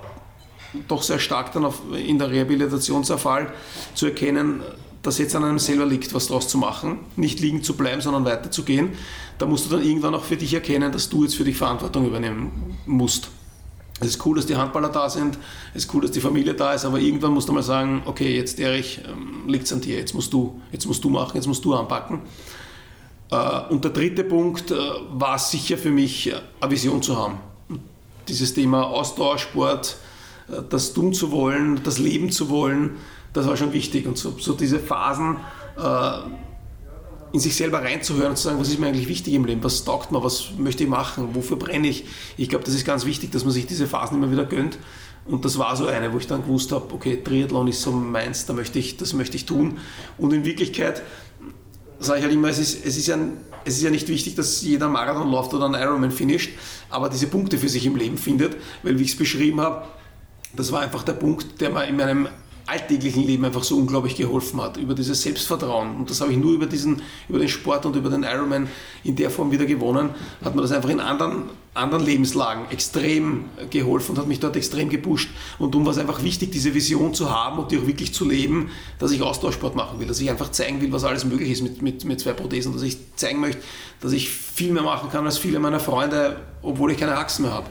doch 0.86 1.02
sehr 1.02 1.18
stark 1.18 1.52
dann 1.52 1.64
auf, 1.64 1.80
in 1.96 2.18
der 2.18 2.30
Rehabilitationserfall 2.30 3.50
zu 3.94 4.06
erkennen, 4.06 4.62
dass 5.02 5.18
jetzt 5.18 5.34
an 5.36 5.44
einem 5.44 5.58
selber 5.58 5.86
liegt, 5.86 6.12
was 6.14 6.26
daraus 6.28 6.48
zu 6.48 6.58
machen, 6.58 7.00
nicht 7.16 7.40
liegen 7.40 7.62
zu 7.62 7.76
bleiben, 7.76 8.00
sondern 8.00 8.24
weiterzugehen. 8.24 8.90
Da 9.38 9.46
musst 9.46 9.66
du 9.66 9.76
dann 9.76 9.84
irgendwann 9.84 10.14
auch 10.14 10.24
für 10.24 10.36
dich 10.36 10.52
erkennen, 10.54 10.90
dass 10.90 11.08
du 11.08 11.22
jetzt 11.22 11.36
für 11.36 11.44
dich 11.44 11.56
Verantwortung 11.56 12.06
übernehmen 12.06 12.76
musst. 12.86 13.30
Es 14.00 14.08
ist 14.08 14.26
cool, 14.26 14.36
dass 14.36 14.46
die 14.46 14.56
Handballer 14.56 14.90
da 14.90 15.10
sind, 15.10 15.38
es 15.74 15.84
ist 15.84 15.94
cool, 15.94 16.02
dass 16.02 16.12
die 16.12 16.20
Familie 16.20 16.54
da 16.54 16.72
ist, 16.72 16.84
aber 16.84 17.00
irgendwann 17.00 17.32
musst 17.32 17.48
du 17.48 17.52
mal 17.52 17.64
sagen, 17.64 18.02
okay, 18.06 18.36
jetzt 18.36 18.60
Erich, 18.60 19.00
ähm, 19.08 19.48
liegt 19.48 19.66
es 19.66 19.72
an 19.72 19.80
dir, 19.80 19.96
jetzt 19.96 20.14
musst 20.14 20.32
du, 20.32 20.60
jetzt 20.70 20.86
musst 20.86 21.02
du 21.02 21.10
machen, 21.10 21.32
jetzt 21.34 21.48
musst 21.48 21.64
du 21.64 21.74
anpacken. 21.74 22.20
Äh, 23.30 23.60
und 23.70 23.82
der 23.82 23.90
dritte 23.90 24.22
Punkt 24.22 24.70
äh, 24.70 24.76
war 25.10 25.38
sicher 25.38 25.76
für 25.76 25.90
mich, 25.90 26.32
eine 26.60 26.70
Vision 26.70 27.02
zu 27.02 27.16
haben. 27.16 27.38
Dieses 28.28 28.54
Thema 28.54 28.84
Ausdauersport, 28.84 29.96
das 30.70 30.92
tun 30.94 31.12
zu 31.12 31.30
wollen, 31.30 31.80
das 31.82 31.98
leben 31.98 32.30
zu 32.30 32.48
wollen, 32.50 32.96
das 33.38 33.46
war 33.46 33.56
schon 33.56 33.72
wichtig. 33.72 34.06
Und 34.06 34.18
so, 34.18 34.34
so 34.38 34.52
diese 34.52 34.78
Phasen, 34.78 35.36
äh, 35.76 36.18
in 37.32 37.40
sich 37.40 37.56
selber 37.56 37.82
reinzuhören 37.82 38.30
und 38.30 38.36
zu 38.36 38.44
sagen, 38.44 38.58
was 38.58 38.68
ist 38.68 38.78
mir 38.78 38.86
eigentlich 38.86 39.08
wichtig 39.08 39.34
im 39.34 39.44
Leben, 39.44 39.62
was 39.62 39.84
taugt 39.84 40.12
mir, 40.12 40.22
was 40.22 40.50
möchte 40.56 40.84
ich 40.84 40.88
machen, 40.88 41.34
wofür 41.34 41.56
brenne 41.56 41.88
ich. 41.88 42.06
Ich 42.36 42.48
glaube, 42.48 42.64
das 42.64 42.74
ist 42.74 42.86
ganz 42.86 43.04
wichtig, 43.04 43.32
dass 43.32 43.44
man 43.44 43.52
sich 43.52 43.66
diese 43.66 43.86
Phasen 43.86 44.16
immer 44.16 44.30
wieder 44.30 44.44
gönnt. 44.44 44.78
Und 45.26 45.44
das 45.44 45.58
war 45.58 45.76
so 45.76 45.86
eine, 45.86 46.12
wo 46.12 46.18
ich 46.18 46.26
dann 46.26 46.42
gewusst 46.42 46.72
habe, 46.72 46.92
okay, 46.94 47.22
Triathlon 47.22 47.68
ist 47.68 47.82
so 47.82 47.92
meins, 47.92 48.46
da 48.46 48.54
möchte 48.54 48.78
ich, 48.78 48.96
das 48.96 49.12
möchte 49.12 49.36
ich 49.36 49.44
tun. 49.44 49.78
Und 50.16 50.32
in 50.32 50.44
Wirklichkeit 50.46 51.02
sage 52.00 52.20
ich 52.20 52.24
halt 52.24 52.34
immer, 52.34 52.48
es 52.48 52.58
ist, 52.58 52.86
es, 52.86 52.96
ist 52.96 53.08
ja, 53.08 53.18
es 53.64 53.76
ist 53.76 53.82
ja 53.82 53.90
nicht 53.90 54.08
wichtig, 54.08 54.36
dass 54.36 54.62
jeder 54.62 54.88
Marathon 54.88 55.30
läuft 55.30 55.52
oder 55.52 55.66
ein 55.66 55.74
Ironman 55.74 56.12
finisht, 56.12 56.52
aber 56.88 57.10
diese 57.10 57.26
Punkte 57.26 57.58
für 57.58 57.68
sich 57.68 57.84
im 57.84 57.96
Leben 57.96 58.16
findet, 58.16 58.56
weil 58.82 58.98
wie 58.98 59.02
ich 59.02 59.10
es 59.10 59.16
beschrieben 59.16 59.60
habe, 59.60 59.84
das 60.56 60.72
war 60.72 60.80
einfach 60.80 61.02
der 61.02 61.12
Punkt, 61.12 61.60
der 61.60 61.70
mir 61.70 61.84
in 61.84 61.96
meinem 61.96 62.28
alltäglichen 62.68 63.26
Leben 63.26 63.44
einfach 63.44 63.64
so 63.64 63.76
unglaublich 63.76 64.14
geholfen 64.14 64.60
hat, 64.60 64.76
über 64.76 64.94
dieses 64.94 65.22
Selbstvertrauen. 65.22 65.96
Und 65.96 66.10
das 66.10 66.20
habe 66.20 66.32
ich 66.32 66.38
nur 66.38 66.52
über, 66.52 66.66
diesen, 66.66 67.00
über 67.28 67.38
den 67.38 67.48
Sport 67.48 67.86
und 67.86 67.96
über 67.96 68.10
den 68.10 68.24
Ironman 68.24 68.68
in 69.04 69.16
der 69.16 69.30
Form 69.30 69.50
wieder 69.50 69.64
gewonnen, 69.64 70.10
hat 70.44 70.54
mir 70.54 70.60
das 70.60 70.72
einfach 70.72 70.90
in 70.90 71.00
anderen, 71.00 71.44
anderen 71.72 72.04
Lebenslagen 72.04 72.70
extrem 72.70 73.46
geholfen 73.70 74.12
und 74.12 74.18
hat 74.18 74.28
mich 74.28 74.40
dort 74.40 74.54
extrem 74.56 74.90
gepusht. 74.90 75.30
Und 75.58 75.74
darum 75.74 75.86
war 75.86 75.92
es 75.92 75.98
einfach 75.98 76.22
wichtig, 76.22 76.52
diese 76.52 76.74
Vision 76.74 77.14
zu 77.14 77.30
haben 77.30 77.58
und 77.58 77.70
die 77.70 77.78
auch 77.78 77.86
wirklich 77.86 78.12
zu 78.12 78.28
leben, 78.28 78.70
dass 78.98 79.12
ich 79.12 79.22
Austauschsport 79.22 79.74
machen 79.74 79.98
will, 79.98 80.06
dass 80.06 80.20
ich 80.20 80.28
einfach 80.28 80.50
zeigen 80.50 80.82
will, 80.82 80.92
was 80.92 81.04
alles 81.04 81.24
möglich 81.24 81.50
ist 81.50 81.62
mit, 81.62 81.80
mit, 81.80 82.04
mit 82.04 82.20
zwei 82.20 82.34
Prothesen, 82.34 82.74
dass 82.74 82.82
ich 82.82 82.98
zeigen 83.16 83.40
möchte, 83.40 83.62
dass 84.00 84.12
ich 84.12 84.28
viel 84.28 84.72
mehr 84.72 84.82
machen 84.82 85.08
kann 85.10 85.24
als 85.24 85.38
viele 85.38 85.58
meiner 85.58 85.80
Freunde, 85.80 86.36
obwohl 86.60 86.92
ich 86.92 86.98
keine 86.98 87.16
Achsen 87.16 87.42
mehr 87.46 87.54
habe. 87.54 87.66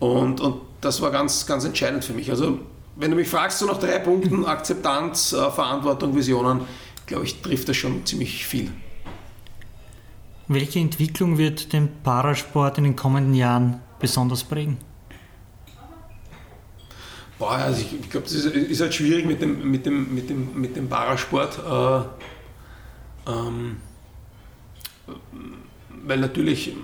Und, 0.00 0.40
und 0.40 0.60
das 0.80 1.00
war 1.00 1.10
ganz, 1.10 1.46
ganz 1.46 1.64
entscheidend 1.64 2.04
für 2.04 2.12
mich. 2.12 2.30
Also, 2.30 2.58
wenn 2.96 3.10
du 3.10 3.16
mich 3.16 3.28
fragst, 3.28 3.58
so 3.58 3.66
nach 3.66 3.78
drei 3.78 3.98
Punkten, 3.98 4.44
Akzeptanz, 4.44 5.32
äh, 5.32 5.50
Verantwortung, 5.50 6.16
Visionen, 6.16 6.62
glaube 7.06 7.24
ich, 7.24 7.40
trifft 7.40 7.68
das 7.68 7.76
schon 7.76 8.04
ziemlich 8.04 8.46
viel. 8.46 8.70
Welche 10.48 10.78
Entwicklung 10.78 11.38
wird 11.38 11.72
den 11.72 11.88
Parasport 12.02 12.78
in 12.78 12.84
den 12.84 12.96
kommenden 12.96 13.34
Jahren 13.34 13.80
besonders 13.98 14.44
prägen? 14.44 14.78
Boah, 17.38 17.50
also 17.50 17.82
ich, 17.82 17.92
ich 18.00 18.10
glaube, 18.10 18.24
das 18.24 18.34
ist, 18.34 18.46
ist, 18.46 18.80
halt 18.80 18.94
schwierig 18.94 19.26
mit 19.26 19.42
dem, 19.42 19.70
mit 19.70 19.84
dem, 19.84 20.14
mit 20.14 20.30
dem, 20.30 20.58
mit 20.58 20.76
dem 20.76 20.88
Parasport. 20.88 21.58
Äh, 21.58 23.30
ähm, 23.30 23.76
weil 26.04 26.18
natürlich 26.18 26.68
ich 26.68 26.76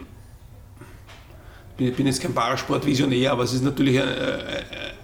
bin 1.76 2.06
jetzt 2.06 2.20
kein 2.20 2.34
Parasport-Visionär, 2.34 3.32
aber 3.32 3.44
es 3.44 3.52
ist 3.52 3.64
natürlich 3.64 4.00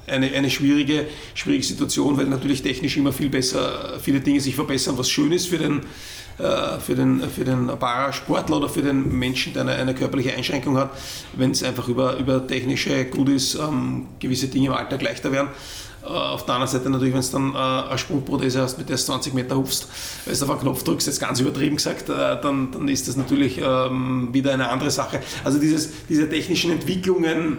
eine, 0.07 0.33
eine, 0.33 0.51
schwierige, 0.51 1.07
schwierige 1.35 1.65
Situation, 1.65 2.17
weil 2.17 2.27
natürlich 2.27 2.63
technisch 2.63 2.97
immer 2.97 3.13
viel 3.13 3.29
besser, 3.29 3.99
viele 4.01 4.21
Dinge 4.21 4.41
sich 4.41 4.55
verbessern, 4.55 4.97
was 4.99 5.09
schön 5.09 5.33
ist 5.33 5.49
für 5.49 5.59
den, 5.59 5.81
äh, 6.39 6.79
für 6.81 6.95
den, 6.95 7.23
für 7.29 7.45
den 7.45 7.67
Parasportler 7.67 8.59
oder 8.59 8.69
für 8.69 8.83
den 8.83 9.19
Menschen, 9.19 9.53
der 9.53 9.63
eine, 9.63 9.73
eine 9.73 9.95
körperliche 9.95 10.35
Einschränkung 10.35 10.77
hat, 10.77 10.91
wenn 11.37 11.51
es 11.51 11.63
einfach 11.63 11.89
über, 11.89 12.17
über 12.17 12.47
technische 12.47 13.05
Goodies 13.07 13.55
ähm, 13.55 14.07
gewisse 14.19 14.49
Dinge 14.49 14.69
im 14.69 14.73
Alltag 14.73 15.03
leichter 15.03 15.33
werden. 15.33 15.49
Äh, 16.09 16.13
auf 16.13 16.45
der 16.47 16.55
anderen 16.55 16.73
Seite 16.73 16.89
natürlich, 16.91 17.15
wenn 17.15 17.21
du 17.21 17.29
dann 17.31 17.55
äh, 17.55 17.89
eine 17.89 17.99
Sprungprothese 17.99 18.63
hast, 18.63 18.79
mit 18.79 18.89
der 18.89 18.97
du 18.97 19.03
20 19.03 19.35
Meter 19.35 19.57
hupfst, 19.57 19.89
wenn 20.25 20.35
du 20.35 20.45
auf 20.45 20.51
einen 20.51 20.61
Knopf 20.61 20.83
drückst, 20.83 21.07
jetzt 21.07 21.21
ganz 21.21 21.41
übertrieben 21.41 21.77
gesagt, 21.77 22.09
äh, 22.09 22.41
dann, 22.41 22.71
dann 22.73 22.89
ist 22.89 23.09
das 23.09 23.17
natürlich 23.17 23.61
ähm, 23.63 24.29
wieder 24.33 24.55
eine 24.55 24.71
andere 24.71 24.91
Sache. 24.91 25.21
Also 25.45 25.59
dieses, 25.59 25.91
diese 26.09 26.29
technischen 26.29 26.71
Entwicklungen 26.71 27.59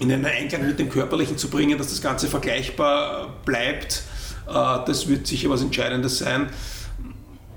in 0.00 0.10
einen 0.10 0.24
Einklang 0.24 0.66
mit 0.66 0.78
dem 0.78 0.88
Körperlichen 0.88 1.38
zu 1.38 1.48
bringen, 1.48 1.78
dass 1.78 1.88
das 1.88 2.00
Ganze 2.00 2.28
vergleichbar 2.28 3.34
bleibt. 3.44 4.02
Äh, 4.48 4.52
das 4.86 5.08
wird 5.08 5.26
sicher 5.26 5.50
was 5.50 5.62
Entscheidendes 5.62 6.18
sein. 6.18 6.48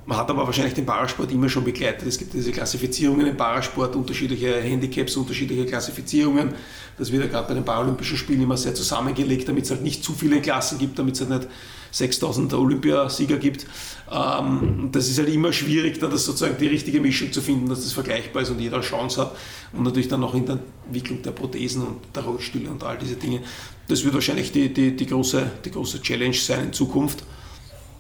Man 0.08 0.18
hat 0.18 0.30
aber 0.30 0.46
wahrscheinlich 0.46 0.74
den 0.74 0.86
Parasport 0.86 1.34
immer 1.34 1.50
schon 1.50 1.66
begleitet. 1.66 2.08
Es 2.08 2.18
gibt 2.18 2.34
diese 2.34 2.54
Klassifizierungen 2.54 3.28
im 3.28 3.36
Parasport, 3.36 3.94
unterschiedliche 3.94 4.56
Handicaps, 4.56 5.18
unterschiedliche 5.18 5.66
Klassifizierungen. 5.66 6.54
Das 6.98 7.12
wird 7.12 7.24
ja 7.24 7.30
gerade 7.30 7.50
bei 7.50 7.54
den 7.56 7.66
Paralympischen 7.66 8.16
Spielen 8.16 8.42
immer 8.42 8.56
sehr 8.56 8.74
zusammengelegt, 8.74 9.50
damit 9.50 9.66
es 9.66 9.72
halt 9.72 9.84
nicht 9.84 10.06
zu 10.06 10.14
viele 10.14 10.40
Klassen 10.40 10.78
gibt, 10.78 10.98
damit 10.98 11.16
es 11.16 11.20
halt 11.20 11.32
nicht 11.32 11.50
6000 11.92 12.54
Olympiasieger 12.54 13.36
gibt. 13.36 13.66
Ähm, 14.10 14.88
das 14.94 15.10
ist 15.10 15.20
halt 15.20 15.28
immer 15.28 15.52
schwierig, 15.52 16.00
da 16.00 16.08
das 16.08 16.24
sozusagen 16.24 16.58
die 16.58 16.68
richtige 16.68 17.02
Mischung 17.02 17.34
zu 17.34 17.42
finden, 17.42 17.68
dass 17.68 17.84
das 17.84 17.92
vergleichbar 17.92 18.44
ist 18.44 18.50
und 18.50 18.62
jeder 18.62 18.78
eine 18.78 18.86
Chance 18.86 19.20
hat. 19.20 19.36
Und 19.74 19.84
natürlich 19.84 20.08
dann 20.08 20.24
auch 20.24 20.36
in 20.36 20.46
der 20.46 20.60
Entwicklung 20.86 21.22
der 21.22 21.32
Prothesen 21.32 21.82
und 21.82 21.98
der 22.16 22.24
Rollstühle 22.24 22.70
und 22.70 22.82
all 22.82 22.98
diese 22.98 23.16
Dinge. 23.16 23.42
Das 23.90 24.06
wird 24.06 24.14
wahrscheinlich 24.14 24.54
die, 24.54 24.74
die, 24.74 24.96
die, 24.96 25.06
große, 25.06 25.52
die 25.66 25.72
große 25.72 26.02
Challenge 26.02 26.34
sein 26.34 26.68
in 26.68 26.74
Zukunft. 26.74 27.26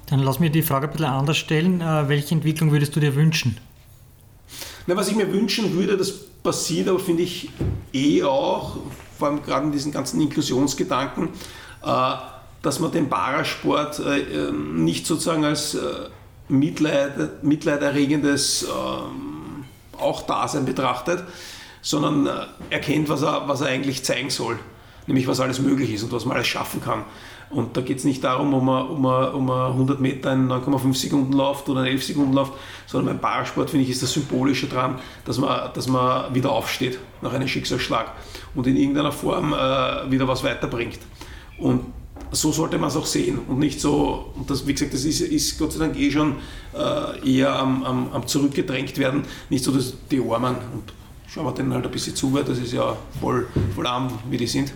Dann 0.08 0.20
lass 0.20 0.39
mir 0.39 0.49
die 0.49 0.62
Frage 0.62 0.88
ein 0.88 0.93
bisschen 0.93 1.05
anders 1.05 1.38
stellen. 1.38 1.82
Äh, 1.82 2.08
welche 2.08 2.34
Entwicklung 2.34 2.72
würdest 2.72 2.95
du 2.95 2.99
dir 2.99 3.16
wünschen? 3.16 3.58
Na, 4.88 4.95
was 4.95 5.10
ich 5.10 5.16
mir 5.16 5.32
wünschen 5.32 5.74
würde, 5.74 5.97
das 5.97 6.14
passiert 6.43 6.88
aber, 6.88 6.99
finde 6.99 7.24
ich, 7.24 7.49
eh 7.93 8.24
auch, 8.24 8.78
vor 9.18 9.28
allem 9.28 9.43
gerade 9.43 9.66
in 9.66 9.72
diesen 9.74 9.91
ganzen 9.91 10.22
Inklusionsgedanken, 10.22 11.30
äh, 11.84 12.14
dass 12.62 12.80
man 12.80 12.91
den 12.91 13.10
Parasport 13.10 13.99
äh, 13.99 14.20
ähm, 14.47 14.84
nicht 14.86 15.05
sozusagen 15.05 15.43
als 15.43 15.78
Mitleid, 16.47 17.43
mitleiderregendes 17.43 18.64
ähm, 18.64 19.66
auch 19.97 20.22
Dasein 20.22 20.64
betrachtet, 20.64 21.24
sondern 21.82 22.30
erkennt, 22.70 23.10
was 23.10 23.24
er, 23.24 23.47
was 23.47 23.62
er 23.62 23.68
eigentlich 23.68 24.05
zeigen 24.05 24.30
soll, 24.30 24.58
nämlich 25.08 25.28
was 25.28 25.41
alles 25.41 25.60
möglich 25.60 25.91
ist 25.91 26.03
und 26.03 26.14
was 26.14 26.24
man 26.24 26.38
alles 26.38 26.47
schaffen 26.47 26.82
kann. 26.82 27.03
Und 27.50 27.78
da 27.78 27.82
geht 27.82 27.98
es 27.98 28.04
nicht 28.04 28.24
darum, 28.24 28.54
ob 28.54 28.64
man, 28.64 28.88
ob, 28.88 29.00
man, 29.00 29.34
ob 29.34 29.41
man 29.41 29.72
100 29.72 30.02
Meter 30.02 30.34
in 30.34 30.50
9,5 30.50 30.93
Sekunden 30.93 31.34
läuft 31.34 31.70
oder 31.70 31.82
in 31.82 31.88
11 31.88 32.04
Sekunden 32.04 32.34
läuft, 32.34 32.54
sondern 32.88 33.16
beim 33.16 33.22
Parasport, 33.22 33.70
finde 33.70 33.86
ich, 33.86 33.91
ist 33.91 34.04
das 34.04 34.12
Symbolische 34.12 34.68
dran, 34.68 34.95
dass 35.24 35.38
man, 35.38 35.70
dass 35.74 35.88
man 35.88 36.34
wieder 36.36 36.52
aufsteht 36.52 37.00
nach 37.22 37.34
einem 37.34 37.48
Schicksalsschlag 37.48 38.12
und 38.54 38.68
in 38.68 38.76
irgendeiner 38.76 39.14
Form 39.14 39.54
äh, 39.54 40.12
wieder 40.12 40.28
was 40.28 40.43
weiterbringt. 40.43 41.00
Und 41.58 41.86
so 42.32 42.52
sollte 42.52 42.78
man 42.78 42.89
es 42.89 42.98
auch 42.98 43.06
sehen 43.06 43.39
und 43.48 43.60
nicht 43.60 43.80
so, 43.80 44.34
und 44.36 44.50
das, 44.50 44.68
wie 44.68 44.74
gesagt, 44.74 44.93
das 44.93 45.06
ist, 45.06 45.22
ist 45.22 45.58
Gott 45.58 45.72
sei 45.72 45.80
Dank 45.80 45.98
eh 45.98 46.12
schon 46.12 46.36
äh, 46.76 47.38
eher 47.38 47.58
am, 47.58 47.84
am, 47.84 48.12
am, 48.12 48.28
zurückgedrängt 48.28 48.98
werden, 48.98 49.24
nicht 49.50 49.64
so, 49.64 49.72
dass 49.72 49.93
die 50.12 50.20
Armen, 50.20 50.56
und 50.74 50.93
schauen 51.28 51.45
wir 51.45 51.54
denen 51.54 51.74
halt 51.74 51.86
ein 51.86 51.91
bisschen 51.91 52.14
zu, 52.14 52.34
weil 52.34 52.43
das 52.43 52.58
ist 52.58 52.74
ja 52.74 52.98
voll, 53.22 53.48
voll 53.74 53.88
arm, 53.88 54.12
wie 54.30 54.36
die 54.36 54.48
sind 54.48 54.74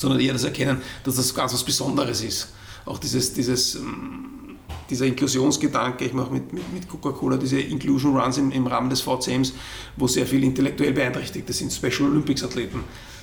sondern 0.00 0.18
eher 0.18 0.32
das 0.32 0.44
Erkennen, 0.44 0.80
dass 1.04 1.16
das 1.16 1.34
ganz 1.34 1.52
was 1.52 1.62
Besonderes 1.62 2.22
ist. 2.22 2.48
Auch 2.86 2.98
dieses, 2.98 3.34
dieses, 3.34 3.74
ähm, 3.74 4.56
dieser 4.88 5.04
Inklusionsgedanke, 5.04 6.06
ich 6.06 6.14
mache 6.14 6.32
mit, 6.32 6.52
mit, 6.54 6.72
mit 6.72 6.88
Coca-Cola 6.88 7.36
diese 7.36 7.60
Inclusion 7.60 8.16
Runs 8.16 8.38
im, 8.38 8.50
im 8.50 8.66
Rahmen 8.66 8.88
des 8.88 9.02
VCMs, 9.02 9.52
wo 9.96 10.06
sehr 10.06 10.26
viele 10.26 10.46
intellektuell 10.46 10.94
Beeinträchtigte 10.94 11.52
sind, 11.52 11.70
Special 11.70 12.08
Olympics 12.08 12.42
Athleten. 12.42 12.82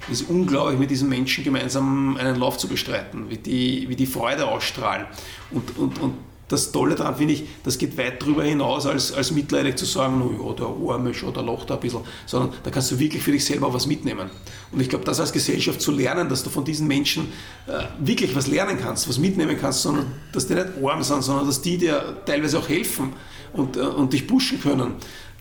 Es 0.09 0.21
ist 0.21 0.29
unglaublich, 0.29 0.79
mit 0.79 0.91
diesen 0.91 1.09
Menschen 1.09 1.43
gemeinsam 1.43 2.15
einen 2.17 2.39
Lauf 2.39 2.59
zu 2.59 2.67
bestreiten, 2.67 3.29
wie 3.29 3.37
die, 3.37 3.89
wie 3.89 3.95
die 3.95 4.05
Freude 4.05 4.47
ausstrahlen. 4.47 5.07
Und, 5.51 5.77
und, 5.77 5.99
und 5.99 6.13
das 6.47 6.71
Tolle 6.71 6.95
daran 6.95 7.15
finde 7.15 7.33
ich, 7.33 7.43
das 7.63 7.77
geht 7.77 7.97
weit 7.97 8.21
darüber 8.21 8.43
hinaus, 8.43 8.85
als, 8.85 9.11
als 9.11 9.31
mitleidig 9.31 9.75
zu 9.75 9.85
sagen, 9.85 10.19
no, 10.19 10.31
ja, 10.31 10.53
der 10.53 10.93
Arme 10.93 11.13
schon, 11.13 11.33
der 11.33 11.43
Loch 11.43 11.65
da 11.65 11.73
ein 11.73 11.79
bisschen, 11.81 12.01
sondern 12.25 12.53
da 12.63 12.71
kannst 12.71 12.89
du 12.91 12.99
wirklich 12.99 13.21
für 13.21 13.31
dich 13.31 13.43
selber 13.43 13.73
was 13.73 13.85
mitnehmen. 13.85 14.29
Und 14.71 14.79
ich 14.79 14.87
glaube, 14.87 15.03
das 15.03 15.19
als 15.19 15.33
Gesellschaft 15.33 15.81
zu 15.81 15.91
lernen, 15.91 16.29
dass 16.29 16.43
du 16.43 16.49
von 16.49 16.63
diesen 16.63 16.87
Menschen 16.87 17.27
äh, 17.67 17.83
wirklich 17.99 18.33
was 18.35 18.47
lernen 18.47 18.77
kannst, 18.81 19.09
was 19.09 19.17
mitnehmen 19.17 19.57
kannst, 19.59 19.81
sondern 19.81 20.13
dass 20.31 20.47
die 20.47 20.55
nicht 20.55 20.67
arm 20.81 21.03
sind, 21.03 21.21
sondern 21.21 21.45
dass 21.45 21.61
die 21.61 21.77
dir 21.77 22.17
teilweise 22.25 22.59
auch 22.59 22.69
helfen 22.69 23.13
und, 23.51 23.75
äh, 23.75 23.81
und 23.81 24.13
dich 24.13 24.25
pushen 24.25 24.61
können. 24.61 24.93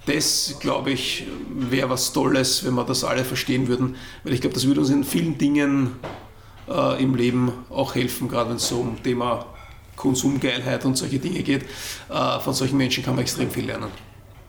Das, 0.06 0.56
glaube 0.60 0.90
ich, 0.92 1.26
wäre 1.50 1.90
was 1.90 2.12
Tolles, 2.12 2.64
wenn 2.64 2.74
wir 2.74 2.84
das 2.84 3.04
alle 3.04 3.24
verstehen 3.24 3.68
würden, 3.68 3.96
weil 4.24 4.32
ich 4.32 4.40
glaube, 4.40 4.54
das 4.54 4.66
würde 4.66 4.80
uns 4.80 4.90
in 4.90 5.04
vielen 5.04 5.38
Dingen 5.38 5.92
äh, 6.68 7.02
im 7.02 7.14
Leben 7.14 7.52
auch 7.70 7.94
helfen, 7.94 8.28
gerade 8.28 8.50
wenn 8.50 8.56
es 8.56 8.68
so 8.68 8.76
um 8.76 9.02
Thema 9.02 9.46
Konsumgeilheit 9.96 10.84
und 10.84 10.96
solche 10.96 11.18
Dinge 11.18 11.42
geht. 11.42 11.64
Äh, 12.08 12.40
von 12.40 12.54
solchen 12.54 12.76
Menschen 12.76 13.04
kann 13.04 13.14
man 13.14 13.22
extrem 13.22 13.50
viel 13.50 13.66
lernen. 13.66 13.90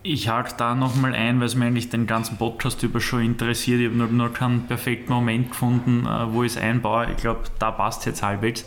Ich 0.03 0.29
hake 0.29 0.53
da 0.57 0.75
nochmal 0.75 1.15
ein, 1.15 1.39
weil 1.39 1.47
es 1.47 1.55
mir 1.55 1.65
eigentlich 1.65 1.89
den 1.89 2.05
ganzen 2.07 2.37
Podcast 2.37 2.83
über 2.83 3.01
schon 3.01 3.23
interessiert. 3.23 3.79
Ich 3.79 3.87
habe 3.87 3.97
nur, 3.97 4.07
nur 4.07 4.31
keinen 4.31 4.67
perfekten 4.67 5.11
Moment 5.11 5.51
gefunden, 5.51 6.05
äh, 6.05 6.31
wo 6.33 6.43
ich 6.43 6.53
es 6.53 6.57
einbaue. 6.57 7.07
Ich 7.11 7.17
glaube, 7.17 7.41
da 7.59 7.71
passt 7.71 8.05
jetzt 8.05 8.21
halbwegs. 8.23 8.65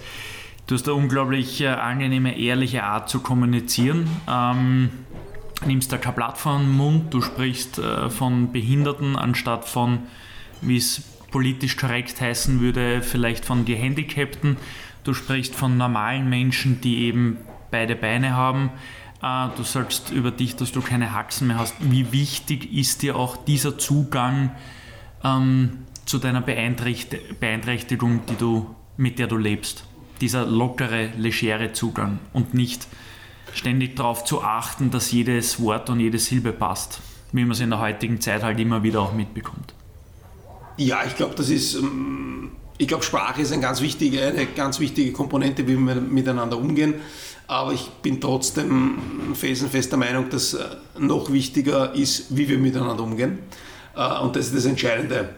Du 0.67 0.75
hast 0.75 0.87
eine 0.89 0.95
unglaublich 0.97 1.61
äh, 1.61 1.69
angenehme, 1.69 2.39
ehrliche 2.39 2.83
Art 2.83 3.09
zu 3.09 3.21
kommunizieren. 3.21 4.09
Ähm, 4.29 4.91
nimmst 5.67 5.93
da 5.93 5.99
kein 5.99 6.15
Blatt 6.15 6.39
den 6.45 6.71
Mund, 6.71 7.13
du 7.13 7.21
sprichst 7.21 7.83
von 8.09 8.51
Behinderten 8.51 9.15
anstatt 9.15 9.67
von, 9.67 9.99
wie 10.63 10.79
es 10.79 11.03
politisch 11.31 11.77
korrekt 11.77 12.21
heißen 12.21 12.61
würde, 12.61 13.03
vielleicht 13.03 13.45
von 13.45 13.65
Gehandicapten. 13.67 14.57
Du 15.05 15.15
sprichst 15.15 15.55
von 15.55 15.77
normalen 15.77 16.29
Menschen, 16.29 16.81
die 16.81 17.05
eben 17.05 17.39
beide 17.71 17.97
Beine 17.97 18.35
haben. 18.35 18.71
Äh, 19.23 19.49
du 19.57 19.63
sagst 19.63 20.11
über 20.11 20.31
dich, 20.31 20.57
dass 20.57 20.73
du 20.73 20.81
keine 20.81 21.13
Haxen 21.13 21.49
mehr 21.49 21.59
hast. 21.59 21.75
Wie 21.81 22.13
wichtig 22.13 22.73
ist 22.73 23.03
dir 23.03 23.17
auch 23.17 23.37
dieser 23.37 23.79
Zugang 23.79 24.51
ähm, 25.25 25.79
zu 26.05 26.19
deiner 26.19 26.41
Beeinträchtigung, 26.41 28.27
die 28.27 28.37
du, 28.37 28.75
mit 28.97 29.19
der 29.19 29.27
du 29.27 29.37
lebst? 29.37 29.85
Dieser 30.21 30.45
lockere, 30.45 31.11
legere 31.17 31.73
Zugang 31.73 32.19
und 32.33 32.53
nicht 32.53 32.87
ständig 33.55 33.97
darauf 33.97 34.25
zu 34.25 34.43
achten, 34.43 34.91
dass 34.91 35.11
jedes 35.13 35.61
Wort 35.61 35.89
und 35.89 36.01
jede 36.01 36.19
Silbe 36.19 36.53
passt, 36.53 37.01
wie 37.33 37.43
man 37.43 37.53
es 37.53 37.61
in 37.61 37.71
der 37.71 37.81
heutigen 37.81 38.21
Zeit 38.21 38.43
halt 38.43 38.61
immer 38.61 38.83
wieder 38.83 39.01
auch 39.01 39.15
mitbekommt. 39.15 39.75
Ja, 40.77 41.05
ich 41.07 41.17
glaube, 41.17 41.35
das 41.35 41.49
ist 41.49 41.75
ähm, 41.75 42.53
ich 42.81 42.89
glaube, 42.89 43.05
Sprache 43.05 43.43
ist 43.43 43.53
eine 43.53 43.61
ganz, 43.61 43.83
wichtige, 43.83 44.23
eine 44.23 44.47
ganz 44.47 44.81
wichtige 44.81 45.13
Komponente, 45.13 45.69
wie 45.69 45.77
wir 45.77 45.95
miteinander 45.97 46.57
umgehen. 46.57 46.95
Aber 47.47 47.75
ich 47.75 47.87
bin 48.01 48.23
trotzdem 48.23 49.35
felsenfester 49.35 49.99
Meinung, 49.99 50.31
dass 50.31 50.55
äh, 50.55 50.65
noch 50.99 51.31
wichtiger 51.31 51.95
ist, 51.95 52.35
wie 52.35 52.49
wir 52.49 52.57
miteinander 52.57 53.03
umgehen. 53.03 53.41
Äh, 53.95 54.21
und 54.23 54.35
das 54.35 54.47
ist 54.47 54.57
das 54.57 54.65
Entscheidende. 54.65 55.29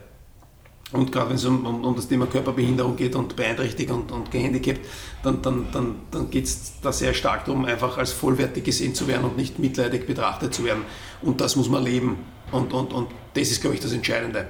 Und 0.93 1.11
gerade 1.11 1.31
wenn 1.31 1.37
es 1.37 1.45
um, 1.45 1.67
um, 1.67 1.85
um, 1.85 1.97
das 1.97 2.07
Thema 2.07 2.27
Körperbehinderung 2.27 2.95
geht 2.95 3.17
und 3.17 3.35
beeinträchtigt 3.35 3.91
und, 3.91 4.13
und 4.13 4.31
gehandicapt, 4.31 4.87
dann, 5.25 5.43
dann, 5.43 5.67
dann, 5.73 5.97
dann 6.13 6.31
geht 6.31 6.45
es 6.45 6.75
da 6.81 6.93
sehr 6.93 7.13
stark 7.13 7.47
darum, 7.47 7.65
einfach 7.65 7.99
als 7.99 8.13
vollwertig 8.13 8.63
gesehen 8.63 8.95
zu 8.95 9.09
werden 9.09 9.25
und 9.25 9.37
nicht 9.37 9.59
mitleidig 9.59 10.07
betrachtet 10.07 10.55
zu 10.55 10.65
werden. 10.65 10.85
Und 11.23 11.41
das 11.41 11.57
muss 11.57 11.69
man 11.69 11.83
leben. 11.83 12.19
Und, 12.53 12.73
und, 12.73 12.93
und 12.93 13.09
das 13.35 13.51
ist, 13.51 13.63
glaube 13.63 13.75
ich, 13.75 13.83
das 13.83 13.93
Entscheidende. 13.93 14.47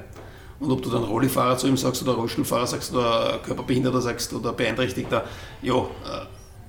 Und 0.62 0.70
ob 0.70 0.80
du 0.80 0.90
dann 0.90 1.02
Rollifahrer 1.02 1.58
zu 1.58 1.66
ihm 1.66 1.76
sagst 1.76 2.02
oder 2.02 2.12
Rollstuhlfahrer 2.12 2.68
sagst 2.68 2.92
oder 2.92 3.40
Körperbehinderter 3.44 4.00
sagst 4.00 4.32
oder 4.32 4.52
Beeinträchtigter, 4.52 5.24
ja, 5.60 5.74
äh, 5.74 6.26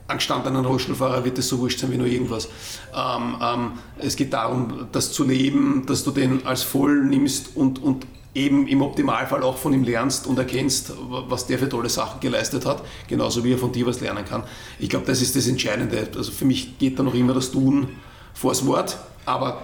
angestandenen 0.08 0.66
Rollstuhlfahrer 0.66 1.24
wird 1.24 1.38
es 1.38 1.48
so 1.48 1.60
wurscht 1.60 1.80
sein 1.80 1.92
wie 1.92 1.98
nur 1.98 2.08
irgendwas. 2.08 2.50
Ähm, 2.96 3.36
ähm, 3.42 3.72
es 4.00 4.16
geht 4.16 4.34
darum, 4.34 4.88
das 4.92 5.12
zu 5.12 5.24
leben, 5.24 5.86
dass 5.86 6.04
du 6.04 6.12
den 6.12 6.46
als 6.46 6.64
voll 6.64 7.04
nimmst 7.04 7.56
und, 7.56 7.82
und 7.82 8.08
eben 8.34 8.68
im 8.68 8.82
Optimalfall 8.82 9.44
auch 9.44 9.58
von 9.58 9.74
ihm 9.74 9.84
lernst 9.84 10.26
und 10.26 10.40
erkennst, 10.40 10.94
was 11.00 11.46
der 11.46 11.60
für 11.60 11.70
tolle 11.70 11.90
Sachen 11.90 12.20
geleistet 12.20 12.66
hat, 12.66 12.82
genauso 13.08 13.44
wie 13.44 13.54
er 13.54 13.60
von 13.60 13.72
dir 13.72 13.86
was 13.86 14.02
lernen 14.02 14.26
kann. 14.26 14.44
Ich 14.80 14.90
glaube, 14.90 15.06
das 15.06 15.22
ist 15.22 15.36
das 15.36 15.48
Entscheidende. 15.48 16.10
Also 16.16 16.32
für 16.32 16.46
mich 16.46 16.80
geht 16.80 16.98
da 16.98 17.04
noch 17.04 17.14
immer 17.14 17.34
das 17.34 17.52
Tun 17.52 17.90
vors 18.34 18.66
Wort, 18.66 18.98
aber 19.26 19.62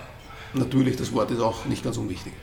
natürlich, 0.53 0.97
das 0.97 1.11
Wort 1.13 1.31
ist 1.31 1.39
auch 1.39 1.65
nicht 1.65 1.83
ganz 1.83 1.97
unwichtig. 1.97 2.33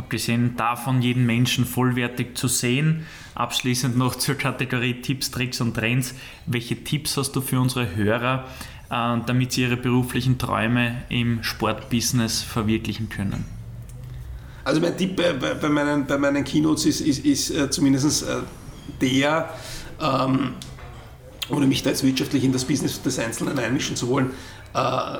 Abgesehen 0.00 0.56
davon, 0.56 1.02
jeden 1.02 1.26
Menschen 1.26 1.66
vollwertig 1.66 2.34
zu 2.34 2.48
sehen. 2.48 3.04
Abschließend 3.34 3.98
noch 3.98 4.14
zur 4.14 4.34
Kategorie 4.34 5.02
Tipps, 5.02 5.30
Tricks 5.30 5.60
und 5.60 5.74
Trends. 5.74 6.14
Welche 6.46 6.82
Tipps 6.82 7.18
hast 7.18 7.32
du 7.32 7.42
für 7.42 7.60
unsere 7.60 7.94
Hörer, 7.94 8.46
äh, 8.90 9.18
damit 9.26 9.52
sie 9.52 9.60
ihre 9.60 9.76
beruflichen 9.76 10.38
Träume 10.38 11.02
im 11.10 11.42
Sportbusiness 11.42 12.42
verwirklichen 12.42 13.10
können? 13.10 13.44
Also 14.64 14.80
mein 14.80 14.96
Tipp 14.96 15.16
bei, 15.16 15.68
meinen, 15.68 16.06
bei 16.06 16.16
meinen 16.16 16.44
Keynotes 16.44 16.86
ist, 16.86 17.02
ist, 17.02 17.26
ist 17.26 17.50
äh, 17.50 17.68
zumindest 17.68 18.22
äh, 18.22 18.36
der, 19.02 19.50
ähm, 20.00 20.54
ohne 21.50 21.66
mich 21.66 21.82
da 21.82 21.90
jetzt 21.90 22.04
wirtschaftlich 22.04 22.42
in 22.42 22.52
das 22.52 22.64
Business 22.64 23.02
des 23.02 23.18
Einzelnen 23.18 23.58
einmischen 23.58 23.96
zu 23.96 24.08
wollen, 24.08 24.30
äh, 24.72 25.18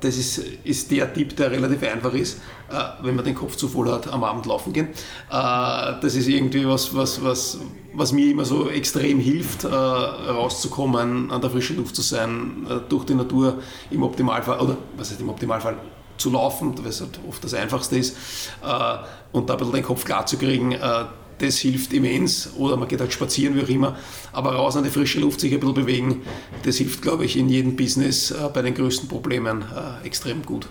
das 0.00 0.16
ist, 0.16 0.38
ist 0.64 0.90
der 0.90 1.12
Tipp, 1.12 1.36
der 1.36 1.50
relativ 1.50 1.82
einfach 1.82 2.12
ist, 2.12 2.38
äh, 2.70 2.74
wenn 3.02 3.16
man 3.16 3.24
den 3.24 3.34
Kopf 3.34 3.56
zu 3.56 3.68
voll 3.68 3.90
hat, 3.90 4.08
am 4.12 4.22
Abend 4.24 4.46
laufen 4.46 4.72
gehen. 4.72 4.88
Äh, 4.88 4.92
das 5.30 6.14
ist 6.14 6.28
irgendwie 6.28 6.66
was, 6.66 6.94
was, 6.94 7.22
was, 7.22 7.58
was 7.92 8.12
mir 8.12 8.30
immer 8.30 8.44
so 8.44 8.68
extrem 8.68 9.18
hilft, 9.18 9.64
äh, 9.64 9.68
rauszukommen, 9.68 11.30
an 11.30 11.40
der 11.40 11.50
frischen 11.50 11.76
Luft 11.76 11.96
zu 11.96 12.02
sein, 12.02 12.66
äh, 12.68 12.80
durch 12.88 13.04
die 13.04 13.14
Natur 13.14 13.58
im 13.90 14.02
Optimalfall, 14.02 14.60
oder 14.60 14.76
was 14.96 15.10
heißt 15.10 15.20
im 15.20 15.28
Optimalfall, 15.28 15.76
zu 16.16 16.30
laufen, 16.30 16.74
was 16.84 17.00
halt 17.00 17.20
oft 17.28 17.42
das 17.44 17.54
Einfachste 17.54 17.96
ist, 17.96 18.16
äh, 18.62 18.96
und 19.32 19.48
da 19.48 19.54
ein 19.54 19.58
bisschen 19.58 19.74
den 19.74 19.84
Kopf 19.84 20.04
klar 20.04 20.26
zu 20.26 20.36
kriegen. 20.36 20.76
Das 21.38 21.58
hilft 21.58 21.92
immens. 21.92 22.50
Oder 22.56 22.76
man 22.76 22.88
geht 22.88 23.00
halt 23.00 23.12
spazieren, 23.12 23.54
wie 23.56 23.62
auch 23.62 23.68
immer. 23.68 23.96
Aber 24.32 24.54
raus 24.54 24.76
an 24.76 24.84
die 24.84 24.90
frische 24.90 25.20
Luft, 25.20 25.40
sich 25.40 25.52
ein 25.52 25.60
bisschen 25.60 25.74
bewegen, 25.74 26.22
das 26.64 26.76
hilft, 26.76 27.02
glaube 27.02 27.24
ich, 27.24 27.36
in 27.36 27.48
jedem 27.48 27.76
Business 27.76 28.30
äh, 28.30 28.48
bei 28.52 28.62
den 28.62 28.74
größten 28.74 29.08
Problemen 29.08 29.62
äh, 29.62 30.06
extrem 30.06 30.42
gut. 30.44 30.68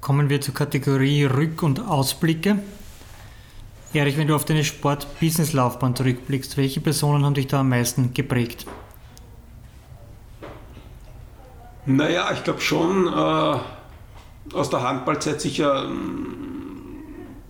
Kommen 0.00 0.30
wir 0.30 0.40
zur 0.40 0.54
Kategorie 0.54 1.26
Rück- 1.26 1.62
und 1.62 1.80
Ausblicke. 1.80 2.60
Erich, 3.92 4.16
wenn 4.16 4.28
du 4.28 4.36
auf 4.36 4.44
deine 4.44 4.64
Sport-Business-Laufbahn 4.64 5.96
zurückblickst, 5.96 6.56
welche 6.56 6.80
Personen 6.80 7.24
haben 7.24 7.34
dich 7.34 7.48
da 7.48 7.60
am 7.60 7.68
meisten 7.68 8.14
geprägt? 8.14 8.64
Naja, 11.86 12.30
ich 12.32 12.44
glaube 12.44 12.60
schon 12.60 13.08
äh, 13.08 14.54
aus 14.54 14.70
der 14.70 14.82
Handballzeit 14.82 15.40
sicher 15.40 15.88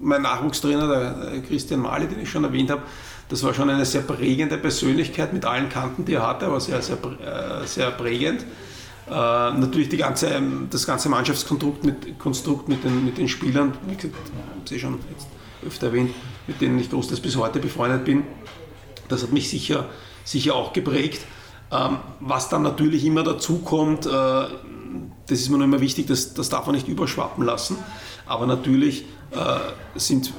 mein 0.01 0.23
Nachwuchstrainer, 0.23 0.89
der 0.89 1.43
Christian 1.43 1.81
Mali, 1.81 2.09
den 2.09 2.21
ich 2.21 2.31
schon 2.31 2.45
erwähnt 2.45 2.71
habe, 2.71 2.83
das 3.29 3.45
war 3.45 3.55
schon 3.55 3.71
eine 3.71 3.85
sehr 3.85 4.03
prägende 4.03 4.59
Persönlichkeit 4.59 5.33
mit 5.33 5.45
allen 5.45 5.69
Kanten, 5.69 6.05
die 6.05 6.15
er 6.15 6.27
hatte, 6.27 6.47
aber 6.47 6.61
sehr, 6.61 6.83
sehr, 6.83 6.97
äh, 6.97 7.67
sehr 7.67 7.91
prägend. 7.93 8.45
Äh, 9.07 9.13
natürlich 9.13 9.89
die 9.89 9.97
ganze, 9.97 10.43
das 10.69 10.87
ganze 10.87 11.09
Mannschaftskonstrukt 11.09 11.85
mit, 11.85 12.19
Konstrukt 12.19 12.69
mit, 12.69 12.83
den, 12.83 13.05
mit 13.05 13.19
den 13.19 13.29
Spielern, 13.29 13.73
wie 13.87 13.95
gesagt, 13.95 14.15
habe 14.17 14.75
ich 14.75 14.81
schon 14.81 14.99
jetzt 15.11 15.27
öfter 15.65 15.89
erwähnt, 15.89 16.13
mit 16.47 16.61
denen 16.61 16.79
ich 16.79 16.91
großteils 16.91 17.21
bis 17.21 17.37
heute 17.37 17.61
befreundet 17.61 18.05
bin. 18.05 18.25
Das 19.09 19.23
hat 19.23 19.33
mich 19.33 19.49
sicher, 19.49 19.87
sicher 20.25 20.55
auch 20.55 20.73
geprägt. 20.73 21.23
Ähm, 21.73 21.99
was 22.19 22.49
dann 22.49 22.63
natürlich 22.63 23.05
immer 23.05 23.23
dazu 23.23 23.59
kommt, 23.59 24.07
äh, 24.07 24.11
das 24.11 25.39
ist 25.39 25.51
mir 25.51 25.59
nur 25.59 25.67
immer 25.67 25.81
wichtig, 25.81 26.07
das, 26.07 26.35
das 26.35 26.49
darf 26.49 26.67
man 26.67 26.75
nicht 26.75 26.89
überschwappen 26.89 27.45
lassen. 27.45 27.77
Aber 28.27 28.47
natürlich 28.47 29.03
äh, 29.03 29.05
sind 29.95 30.33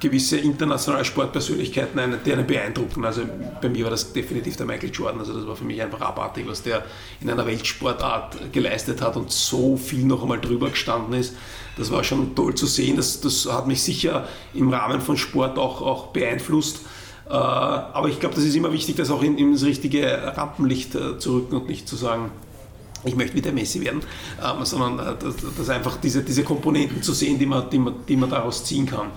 gewisse 0.00 0.38
internationale 0.38 1.04
Sportpersönlichkeiten, 1.04 2.00
die 2.24 2.32
einen 2.32 2.46
beeindrucken. 2.46 3.04
Also 3.04 3.22
bei 3.60 3.68
mir 3.68 3.84
war 3.84 3.90
das 3.90 4.12
definitiv 4.12 4.56
der 4.56 4.66
Michael 4.66 4.90
Jordan. 4.90 5.20
Also 5.20 5.34
das 5.34 5.46
war 5.46 5.54
für 5.54 5.64
mich 5.64 5.80
einfach 5.80 6.00
abartig, 6.00 6.46
was 6.48 6.62
der 6.62 6.84
in 7.20 7.30
einer 7.30 7.46
Weltsportart 7.46 8.52
geleistet 8.52 9.02
hat 9.02 9.16
und 9.16 9.30
so 9.30 9.76
viel 9.76 10.04
noch 10.04 10.22
einmal 10.22 10.40
drüber 10.40 10.70
gestanden 10.70 11.14
ist. 11.14 11.34
Das 11.76 11.92
war 11.92 12.02
schon 12.02 12.34
toll 12.34 12.54
zu 12.54 12.66
sehen. 12.66 12.96
Das, 12.96 13.20
das 13.20 13.46
hat 13.50 13.66
mich 13.66 13.82
sicher 13.82 14.26
im 14.54 14.70
Rahmen 14.70 15.00
von 15.00 15.16
Sport 15.16 15.58
auch, 15.58 15.82
auch 15.82 16.08
beeinflusst. 16.08 16.80
Äh, 17.28 17.32
aber 17.32 18.08
ich 18.08 18.18
glaube, 18.18 18.34
das 18.34 18.44
ist 18.44 18.56
immer 18.56 18.72
wichtig, 18.72 18.96
das 18.96 19.10
auch 19.10 19.22
in, 19.22 19.38
ins 19.38 19.64
richtige 19.64 20.36
Rampenlicht 20.36 20.94
äh, 20.94 21.18
zu 21.18 21.36
rücken 21.36 21.56
und 21.56 21.68
nicht 21.68 21.86
zu 21.86 21.96
sagen, 21.96 22.32
ich 23.04 23.16
möchte 23.16 23.34
wie 23.36 23.40
der 23.40 23.52
Messi 23.52 23.80
werden, 23.80 24.02
ähm, 24.42 24.64
sondern 24.64 24.98
äh, 24.98 25.14
das, 25.18 25.34
das 25.56 25.68
einfach 25.68 25.96
diese, 25.98 26.22
diese 26.22 26.44
Komponenten 26.44 27.02
zu 27.02 27.12
sehen, 27.12 27.38
die 27.38 27.46
man, 27.46 27.70
die, 27.70 27.78
man, 27.78 27.94
die 28.06 28.16
man 28.16 28.30
daraus 28.30 28.64
ziehen 28.64 28.86
kann. 28.86 29.10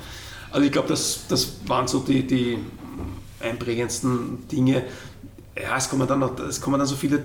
Also 0.52 0.66
ich 0.66 0.72
glaube, 0.72 0.88
das, 0.88 1.22
das 1.28 1.56
waren 1.68 1.88
so 1.88 2.00
die, 2.00 2.26
die 2.26 2.60
einprägendsten 3.42 4.48
Dinge. 4.48 4.84
Ja, 5.62 5.78
es 5.78 5.90
kommen 5.90 6.08
dann, 6.08 6.20
noch, 6.20 6.40
es 6.40 6.62
kommen 6.62 6.80
dann 6.80 6.88
so 6.88 6.96
viele 6.96 7.24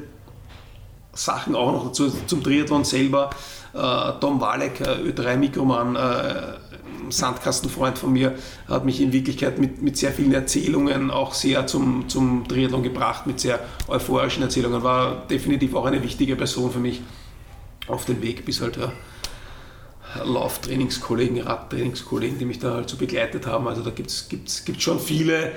Sachen 1.13 1.55
auch 1.55 1.73
noch 1.73 1.87
dazu, 1.87 2.13
zum 2.27 2.43
Triathlon 2.43 2.85
selber. 2.85 3.31
Äh, 3.75 4.13
Tom 4.21 4.41
Walek, 4.41 4.81
äh, 4.81 5.11
Ö3-Mikroman, 5.11 5.97
äh, 5.97 6.68
Sandkastenfreund 7.11 7.99
von 7.99 8.13
mir, 8.13 8.35
hat 8.69 8.85
mich 8.85 9.01
in 9.01 9.13
Wirklichkeit 9.13 9.59
mit, 9.59 9.83
mit 9.83 9.97
sehr 9.97 10.13
vielen 10.13 10.33
Erzählungen 10.33 11.11
auch 11.11 11.35
sehr 11.35 11.67
zum, 11.67 12.09
zum 12.09 12.47
Triathlon 12.49 12.83
gebracht, 12.83 13.27
mit 13.27 13.41
sehr 13.41 13.61
euphorischen 13.89 14.43
Erzählungen. 14.43 14.83
War 14.83 15.27
definitiv 15.27 15.75
auch 15.75 15.85
eine 15.85 16.03
wichtige 16.03 16.37
Person 16.37 16.71
für 16.71 16.79
mich 16.79 17.03
auf 17.87 18.05
dem 18.05 18.23
Weg 18.23 18.45
bis 18.45 18.61
halt 18.61 18.77
ja, 18.77 18.93
Lauftrainingskollegen, 20.25 21.41
Radtrainingskollegen, 21.41 22.39
die 22.39 22.45
mich 22.45 22.59
da 22.59 22.75
halt 22.75 22.89
so 22.89 22.97
begleitet 22.97 23.47
haben. 23.47 23.69
Also 23.69 23.83
da 23.83 23.91
gibt 23.91 24.11
es 24.11 24.67
schon 24.79 25.01
viele. 25.01 25.53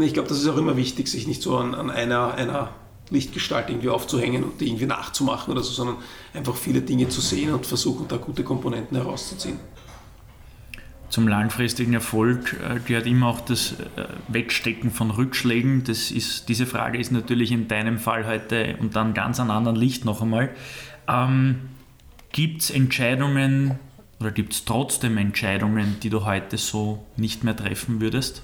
Ich 0.00 0.14
glaube, 0.14 0.28
das 0.28 0.38
ist 0.38 0.48
auch 0.48 0.56
immer 0.56 0.76
wichtig, 0.76 1.08
sich 1.08 1.26
nicht 1.26 1.42
so 1.42 1.56
an, 1.56 1.74
an 1.74 1.90
einer, 1.90 2.34
einer 2.34 2.70
Lichtgestalt 3.10 3.68
irgendwie 3.68 3.90
aufzuhängen 3.90 4.42
und 4.44 4.60
die 4.60 4.68
irgendwie 4.68 4.86
nachzumachen 4.86 5.52
oder 5.52 5.62
so, 5.62 5.72
sondern 5.72 5.96
einfach 6.32 6.56
viele 6.56 6.80
Dinge 6.80 7.08
zu 7.08 7.20
sehen 7.20 7.52
und 7.52 7.66
versuchen, 7.66 8.08
da 8.08 8.16
gute 8.16 8.42
Komponenten 8.42 8.96
herauszuziehen 8.96 9.58
zum 11.12 11.28
langfristigen 11.28 11.92
Erfolg 11.92 12.54
äh, 12.54 12.80
gehört 12.80 13.06
immer 13.06 13.26
auch 13.26 13.40
das 13.40 13.72
äh, 13.72 14.06
Wegstecken 14.28 14.90
von 14.90 15.10
Rückschlägen. 15.10 15.84
Das 15.84 16.10
ist, 16.10 16.48
diese 16.48 16.64
Frage 16.64 16.98
ist 16.98 17.12
natürlich 17.12 17.52
in 17.52 17.68
deinem 17.68 17.98
Fall 17.98 18.26
heute 18.26 18.76
und 18.80 18.96
dann 18.96 19.12
ganz 19.12 19.38
an 19.38 19.50
anderen 19.50 19.76
Licht 19.76 20.06
noch 20.06 20.22
einmal. 20.22 20.48
Ähm, 21.06 21.68
gibt 22.32 22.62
es 22.62 22.70
Entscheidungen 22.70 23.78
oder 24.20 24.30
gibt 24.30 24.54
es 24.54 24.64
trotzdem 24.64 25.18
Entscheidungen, 25.18 25.98
die 26.02 26.08
du 26.08 26.24
heute 26.24 26.56
so 26.56 27.04
nicht 27.18 27.44
mehr 27.44 27.54
treffen 27.54 28.00
würdest? 28.00 28.42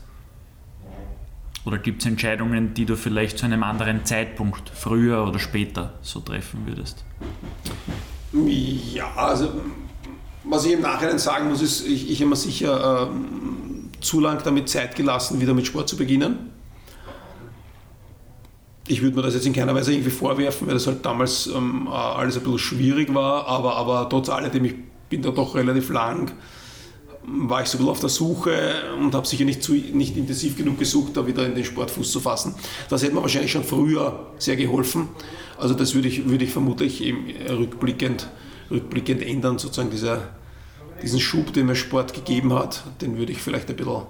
Oder 1.64 1.78
gibt 1.78 2.02
es 2.02 2.06
Entscheidungen, 2.06 2.74
die 2.74 2.84
du 2.84 2.96
vielleicht 2.96 3.38
zu 3.38 3.46
einem 3.46 3.62
anderen 3.62 4.04
Zeitpunkt, 4.04 4.68
früher 4.68 5.26
oder 5.26 5.38
später, 5.38 5.94
so 6.02 6.20
treffen 6.20 6.66
würdest? 6.66 7.02
Ja, 8.34 9.10
also 9.16 9.58
was 10.48 10.64
ich 10.64 10.72
im 10.72 10.80
Nachhinein 10.80 11.18
sagen 11.18 11.48
muss, 11.48 11.62
ist, 11.62 11.86
ich, 11.86 12.10
ich 12.10 12.20
habe 12.20 12.30
mir 12.30 12.36
sicher 12.36 13.10
äh, 13.10 14.00
zu 14.00 14.20
lang 14.20 14.42
damit 14.44 14.68
Zeit 14.68 14.96
gelassen, 14.96 15.40
wieder 15.40 15.54
mit 15.54 15.66
Sport 15.66 15.88
zu 15.88 15.96
beginnen. 15.96 16.50
Ich 18.86 19.02
würde 19.02 19.16
mir 19.16 19.22
das 19.22 19.34
jetzt 19.34 19.46
in 19.46 19.52
keiner 19.52 19.74
Weise 19.74 19.92
irgendwie 19.92 20.10
vorwerfen, 20.10 20.66
weil 20.66 20.74
das 20.74 20.86
halt 20.86 21.04
damals 21.04 21.46
ähm, 21.46 21.88
alles 21.88 22.36
ein 22.36 22.42
bisschen 22.42 22.58
schwierig 22.58 23.12
war, 23.14 23.46
aber, 23.46 23.76
aber 23.76 24.08
trotz 24.08 24.30
alledem, 24.30 24.64
ich 24.64 24.74
bin 25.10 25.20
da 25.20 25.30
doch 25.30 25.54
relativ 25.54 25.90
lang, 25.90 26.32
war 27.22 27.60
ich 27.60 27.68
so 27.68 27.76
ein 27.76 27.78
bisschen 27.80 27.90
auf 27.90 28.00
der 28.00 28.08
Suche 28.08 28.72
und 28.98 29.14
habe 29.14 29.26
sicher 29.26 29.44
nicht, 29.44 29.62
zu, 29.62 29.72
nicht 29.72 30.16
intensiv 30.16 30.56
genug 30.56 30.78
gesucht, 30.78 31.14
da 31.18 31.26
wieder 31.26 31.44
in 31.44 31.54
den 31.54 31.64
Sport 31.64 31.90
Fuß 31.90 32.10
zu 32.10 32.20
fassen. 32.20 32.54
Das 32.88 33.02
hätte 33.02 33.14
mir 33.14 33.20
wahrscheinlich 33.20 33.52
schon 33.52 33.64
früher 33.64 34.26
sehr 34.38 34.56
geholfen. 34.56 35.08
Also 35.58 35.74
das 35.74 35.94
würde 35.94 36.08
ich, 36.08 36.26
würde 36.26 36.44
ich 36.44 36.50
vermutlich 36.50 37.02
rückblickend, 37.50 38.28
rückblickend 38.70 39.22
ändern, 39.22 39.58
sozusagen 39.58 39.90
dieser 39.90 40.37
diesen 41.02 41.20
Schub, 41.20 41.52
den 41.52 41.66
mir 41.66 41.76
Sport 41.76 42.14
gegeben 42.14 42.52
hat, 42.52 42.84
den 43.00 43.18
würde 43.18 43.32
ich 43.32 43.38
vielleicht 43.38 43.68
ein 43.70 43.76
bisschen 43.76 44.02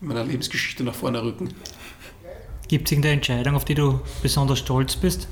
in 0.00 0.08
meiner 0.08 0.24
Lebensgeschichte 0.24 0.84
nach 0.84 0.94
vorne 0.94 1.22
rücken. 1.22 1.48
Gibt 2.68 2.88
es 2.88 2.92
irgendeine 2.92 3.14
Entscheidung, 3.14 3.54
auf 3.54 3.64
die 3.64 3.74
du 3.74 4.00
besonders 4.22 4.58
stolz 4.58 4.96
bist? 4.96 5.28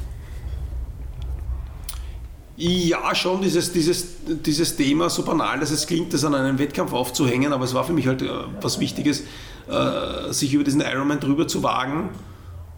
Ja, 2.57 3.15
schon 3.15 3.41
dieses, 3.41 3.73
dieses, 3.73 4.19
dieses 4.27 4.77
Thema, 4.77 5.09
so 5.09 5.25
banal, 5.25 5.59
dass 5.59 5.71
es 5.71 5.87
klingt, 5.87 6.13
das 6.13 6.25
an 6.25 6.35
einen 6.35 6.59
Wettkampf 6.59 6.93
aufzuhängen, 6.93 7.53
aber 7.53 7.65
es 7.65 7.75
war 7.75 7.85
für 7.85 7.93
mich 7.93 8.07
halt 8.07 8.23
äh, 8.23 8.29
was 8.61 8.79
Wichtiges, 8.79 9.25
äh, 9.69 10.33
sich 10.33 10.53
über 10.53 10.63
diesen 10.63 10.83
Ironman 10.83 11.19
drüber 11.19 11.49
zu 11.49 11.63
wagen. 11.63 12.11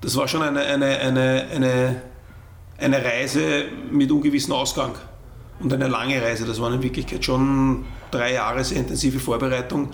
Das 0.01 0.17
war 0.17 0.29
schon 0.29 0.43
eine, 0.43 0.61
eine, 0.61 0.87
eine, 0.99 1.47
eine, 1.53 2.03
eine 2.79 3.05
Reise 3.05 3.65
mit 3.91 4.11
ungewissem 4.11 4.53
Ausgang 4.53 4.95
und 5.61 5.73
eine 5.73 5.89
lange 5.89 6.21
Reise. 6.21 6.45
Das 6.45 6.61
war 6.61 6.73
in 6.73 6.83
Wirklichkeit 6.83 7.25
schon 7.25 7.85
drei 8.11 8.35
Jahre 8.35 8.65
sehr 8.65 8.79
intensive 8.79 9.19
Vorbereitung 9.21 9.91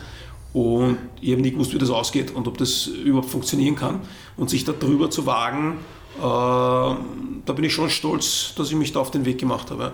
und 0.53 0.99
ich 1.21 1.31
habe 1.33 1.43
nie 1.43 1.53
gewusst, 1.53 1.73
wie 1.75 1.79
das 1.79 1.91
ausgeht 1.91 2.33
und 2.33 2.49
ob 2.49 2.59
das 2.59 2.87
überhaupt 2.87 3.31
funktionieren 3.31 3.77
kann. 3.77 4.01
Und 4.37 4.51
sich 4.51 4.65
da 4.65 4.73
drüber 4.73 5.11
zu 5.11 5.27
wagen, 5.27 5.79
äh, 6.19 6.21
da 6.21 7.53
bin 7.55 7.65
ich 7.65 7.73
schon 7.73 7.89
stolz, 7.89 8.55
dass 8.57 8.69
ich 8.69 8.77
mich 8.77 8.93
da 8.93 9.01
auf 9.01 9.11
den 9.11 9.25
Weg 9.25 9.39
gemacht 9.39 9.71
habe. 9.71 9.93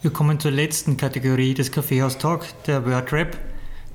Wir 0.00 0.10
kommen 0.10 0.40
zur 0.40 0.50
letzten 0.50 0.96
Kategorie 0.96 1.54
des 1.54 1.70
Kaffeehaus 1.70 2.18
Talk, 2.18 2.46
der 2.66 2.86
Wordrap. 2.86 3.36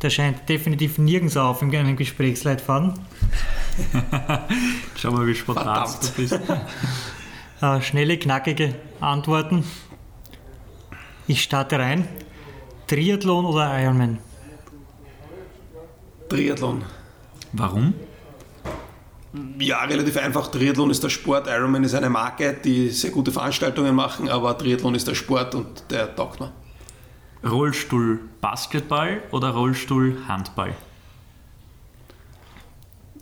Der 0.01 0.11
scheint 0.11 0.47
definitiv 0.47 0.99
nirgends 0.99 1.35
auf 1.35 1.63
in 1.63 1.75
einem 1.75 1.95
Gesprächsleitfaden. 1.95 2.93
Schau 4.95 5.11
mal, 5.11 5.25
wie 5.25 5.33
spontan 5.33 5.89
du 6.01 6.21
bist. 6.21 6.39
Äh, 7.61 7.81
schnelle, 7.81 8.17
knackige 8.17 8.75
Antworten. 8.99 9.63
Ich 11.27 11.41
starte 11.41 11.79
rein. 11.79 12.07
Triathlon 12.85 13.45
oder 13.45 13.79
Ironman? 13.81 14.19
Triathlon. 16.29 16.83
Warum? 17.53 17.93
Ja, 19.59 19.83
relativ 19.83 20.17
einfach. 20.17 20.47
Triathlon 20.49 20.91
ist 20.91 21.03
der 21.03 21.09
Sport, 21.09 21.47
Ironman 21.47 21.83
ist 21.83 21.95
eine 21.95 22.09
Marke, 22.09 22.53
die 22.53 22.89
sehr 22.89 23.11
gute 23.11 23.31
Veranstaltungen 23.31 23.95
machen, 23.95 24.29
aber 24.29 24.57
Triathlon 24.57 24.95
ist 24.95 25.07
der 25.07 25.15
Sport 25.15 25.55
und 25.55 25.83
der 25.89 26.15
taugt 26.15 26.39
mir. 26.39 26.51
Rollstuhl 27.43 28.19
Basketball 28.39 29.21
oder 29.31 29.49
Rollstuhl 29.49 30.17
Handball? 30.27 30.73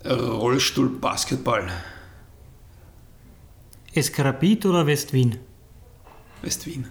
Rollstuhl 0.06 0.90
Basketball. 0.90 1.70
Eskarabit 3.96 4.66
oder 4.66 4.86
West-Wien? 4.86 5.38
West-Wien. 6.42 6.88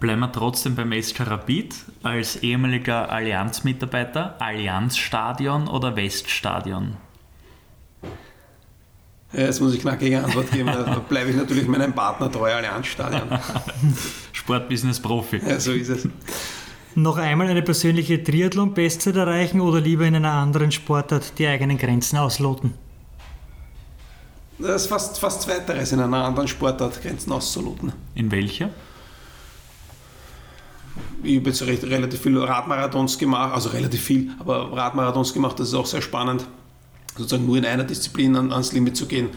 Bleiben 0.00 0.20
wir 0.20 0.32
trotzdem 0.32 0.74
beim 0.74 0.92
Rapid 0.92 1.74
als 2.02 2.36
ehemaliger 2.42 3.10
Allianz-Mitarbeiter. 3.10 4.34
Allianzstadion 4.40 5.68
oder 5.68 5.94
Weststadion? 5.94 6.96
Ja, 9.32 9.40
jetzt 9.42 9.60
muss 9.60 9.74
ich 9.74 9.80
knackige 9.80 10.24
Antwort 10.24 10.50
geben. 10.50 10.66
Da 10.66 10.98
bleibe 11.08 11.30
ich 11.30 11.36
natürlich 11.36 11.68
meinem 11.68 11.92
Partner 11.92 12.32
treu, 12.32 12.52
Allianzstadion. 12.52 13.28
Sportbusiness-Profi. 14.32 15.40
Ja, 15.46 15.60
so 15.60 15.70
ist 15.70 15.90
es. 15.90 16.08
Noch 16.96 17.18
einmal 17.18 17.46
eine 17.46 17.62
persönliche 17.62 18.24
Triathlon-Bestzeit 18.24 19.14
erreichen 19.14 19.60
oder 19.60 19.80
lieber 19.80 20.04
in 20.04 20.16
einer 20.16 20.32
anderen 20.32 20.72
Sportart 20.72 21.38
die 21.38 21.46
eigenen 21.46 21.78
Grenzen 21.78 22.16
ausloten? 22.16 22.74
Das 24.60 24.82
ist 24.82 24.88
fast, 24.88 25.18
fast 25.18 25.42
zweiteres 25.42 25.92
in 25.92 26.00
einer 26.00 26.24
anderen 26.24 26.48
Sportart, 26.48 27.00
Grenzen 27.00 27.32
auszuloten. 27.32 27.92
In 28.14 28.30
welcher? 28.30 28.70
Ich 31.22 31.38
habe 31.38 31.48
jetzt 31.48 31.62
recht, 31.62 31.82
relativ 31.84 32.20
viel 32.20 32.38
Radmarathons 32.38 33.18
gemacht, 33.18 33.54
also 33.54 33.70
relativ 33.70 34.02
viel, 34.02 34.30
aber 34.38 34.72
Radmarathons 34.72 35.32
gemacht, 35.32 35.58
das 35.58 35.68
ist 35.68 35.74
auch 35.74 35.86
sehr 35.86 36.02
spannend, 36.02 36.44
sozusagen 37.16 37.46
nur 37.46 37.56
in 37.56 37.64
einer 37.64 37.84
Disziplin 37.84 38.36
ans 38.36 38.72
Limit 38.72 38.96
zu 38.96 39.06
gehen. 39.06 39.30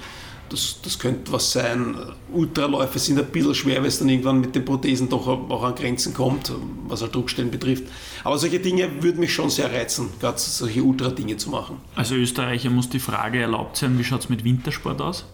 Das, 0.54 0.78
das 0.84 1.00
könnte 1.00 1.32
was 1.32 1.52
sein. 1.52 1.96
Ultraläufe 2.32 3.00
sind 3.00 3.18
ein 3.18 3.26
bisschen 3.26 3.56
schwer, 3.56 3.82
weil 3.82 3.88
es 3.88 3.98
dann 3.98 4.08
irgendwann 4.08 4.40
mit 4.40 4.54
den 4.54 4.64
Prothesen 4.64 5.10
doch 5.10 5.28
auch 5.28 5.64
an 5.64 5.74
Grenzen 5.74 6.14
kommt, 6.14 6.52
was 6.88 7.02
halt 7.02 7.16
Druckstellen 7.16 7.50
betrifft. 7.50 7.86
Aber 8.24 8.38
solche 8.38 8.60
Dinge 8.60 9.02
würden 9.02 9.20
mich 9.20 9.34
schon 9.34 9.50
sehr 9.50 9.74
reizen, 9.74 10.10
gerade 10.20 10.38
solche 10.38 10.84
Ultra-Dinge 10.84 11.38
zu 11.38 11.50
machen. 11.50 11.78
Als 11.96 12.12
Österreicher 12.12 12.70
muss 12.70 12.88
die 12.88 13.00
Frage 13.00 13.42
erlaubt 13.42 13.78
sein, 13.78 13.98
wie 13.98 14.04
schaut 14.04 14.22
es 14.22 14.30
mit 14.30 14.44
Wintersport 14.44 15.02
aus? 15.02 15.26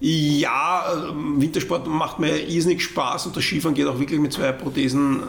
Ja, 0.00 0.84
äh, 0.92 1.40
Wintersport 1.40 1.86
macht 1.86 2.18
mir 2.18 2.36
irrsinnig 2.36 2.84
Spaß 2.84 3.28
und 3.28 3.36
das 3.36 3.44
Skifahren 3.44 3.74
geht 3.74 3.86
auch 3.86 3.98
wirklich 3.98 4.20
mit 4.20 4.34
zwei 4.34 4.52
Prothesen 4.52 5.22
äh, 5.22 5.24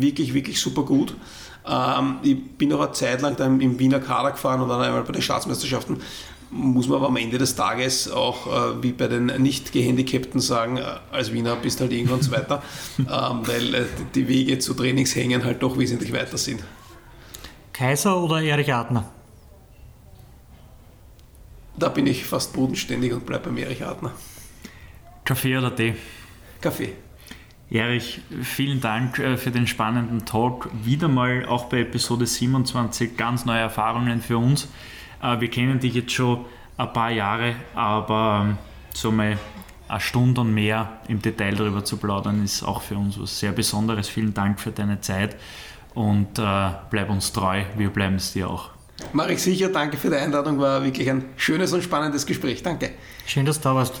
wirklich, 0.00 0.32
wirklich 0.32 0.60
super 0.60 0.84
gut. 0.84 1.16
Ähm, 1.68 2.18
ich 2.22 2.40
bin 2.56 2.68
noch 2.68 2.80
eine 2.80 2.92
Zeit 2.92 3.22
lang 3.22 3.34
dann 3.36 3.60
im 3.60 3.78
Wiener 3.80 3.98
Kader 3.98 4.30
gefahren 4.30 4.60
und 4.60 4.68
dann 4.68 4.80
einmal 4.80 5.02
bei 5.02 5.12
den 5.12 5.22
Staatsmeisterschaften. 5.22 5.98
Muss 6.50 6.88
man 6.88 6.98
aber 6.98 7.08
am 7.08 7.16
Ende 7.16 7.38
des 7.38 7.56
Tages 7.56 8.10
auch 8.10 8.46
äh, 8.46 8.82
wie 8.82 8.92
bei 8.92 9.08
den 9.08 9.26
Nicht-Gehandicapten 9.26 10.40
sagen, 10.40 10.80
als 11.10 11.32
Wiener 11.32 11.56
bist 11.56 11.80
halt 11.80 11.92
irgendwann 11.92 12.22
Zweiter, 12.22 12.62
ähm, 12.98 13.06
weil 13.46 13.86
die 14.14 14.28
Wege 14.28 14.58
zu 14.58 14.74
Trainingshängen 14.74 15.44
halt 15.44 15.62
doch 15.62 15.76
wesentlich 15.76 16.12
weiter 16.12 16.38
sind. 16.38 16.62
Kaiser 17.72 18.22
oder 18.22 18.40
Erich 18.40 18.72
Adner? 18.72 19.10
Da 21.78 21.88
bin 21.88 22.06
ich 22.06 22.24
fast 22.24 22.54
bodenständig 22.54 23.12
und 23.12 23.26
bleibe 23.26 23.50
beim 23.50 23.58
Erich 23.58 23.84
Adner. 23.84 24.12
Kaffee 25.24 25.58
oder 25.58 25.74
Tee? 25.74 25.94
Kaffee. 26.60 26.92
Erich, 27.68 28.20
vielen 28.42 28.80
Dank 28.80 29.18
äh, 29.18 29.36
für 29.36 29.50
den 29.50 29.66
spannenden 29.66 30.24
Talk. 30.24 30.70
Wieder 30.84 31.08
mal 31.08 31.44
auch 31.46 31.64
bei 31.64 31.80
Episode 31.80 32.24
27 32.24 33.16
ganz 33.16 33.44
neue 33.44 33.58
Erfahrungen 33.58 34.22
für 34.22 34.38
uns. 34.38 34.68
Äh, 35.22 35.40
wir 35.40 35.50
kennen 35.50 35.80
dich 35.80 35.94
jetzt 35.94 36.12
schon 36.12 36.44
ein 36.76 36.92
paar 36.92 37.10
Jahre, 37.10 37.56
aber 37.74 38.46
ähm, 38.46 38.58
so 38.94 39.10
mal 39.10 39.38
eine 39.88 40.00
Stunde 40.00 40.40
und 40.40 40.52
mehr 40.52 41.00
im 41.08 41.22
Detail 41.22 41.54
darüber 41.54 41.84
zu 41.84 41.96
plaudern, 41.96 42.44
ist 42.44 42.62
auch 42.62 42.82
für 42.82 42.96
uns 42.96 43.20
was 43.20 43.38
sehr 43.38 43.52
Besonderes. 43.52 44.08
Vielen 44.08 44.34
Dank 44.34 44.60
für 44.60 44.72
deine 44.72 45.00
Zeit 45.00 45.36
und 45.94 46.38
äh, 46.38 46.70
bleib 46.90 47.10
uns 47.10 47.32
treu. 47.32 47.62
Wir 47.76 47.90
bleiben 47.90 48.16
es 48.16 48.32
dir 48.32 48.50
auch. 48.50 48.70
Mache 49.12 49.34
ich 49.34 49.42
sicher. 49.42 49.68
Danke 49.68 49.96
für 49.96 50.10
die 50.10 50.16
Einladung. 50.16 50.58
War 50.58 50.82
wirklich 50.84 51.10
ein 51.10 51.24
schönes 51.36 51.72
und 51.72 51.82
spannendes 51.82 52.26
Gespräch. 52.26 52.62
Danke. 52.62 52.92
Schön, 53.26 53.46
dass 53.46 53.60
du 53.60 53.68
da 53.68 53.74
warst. 53.74 54.00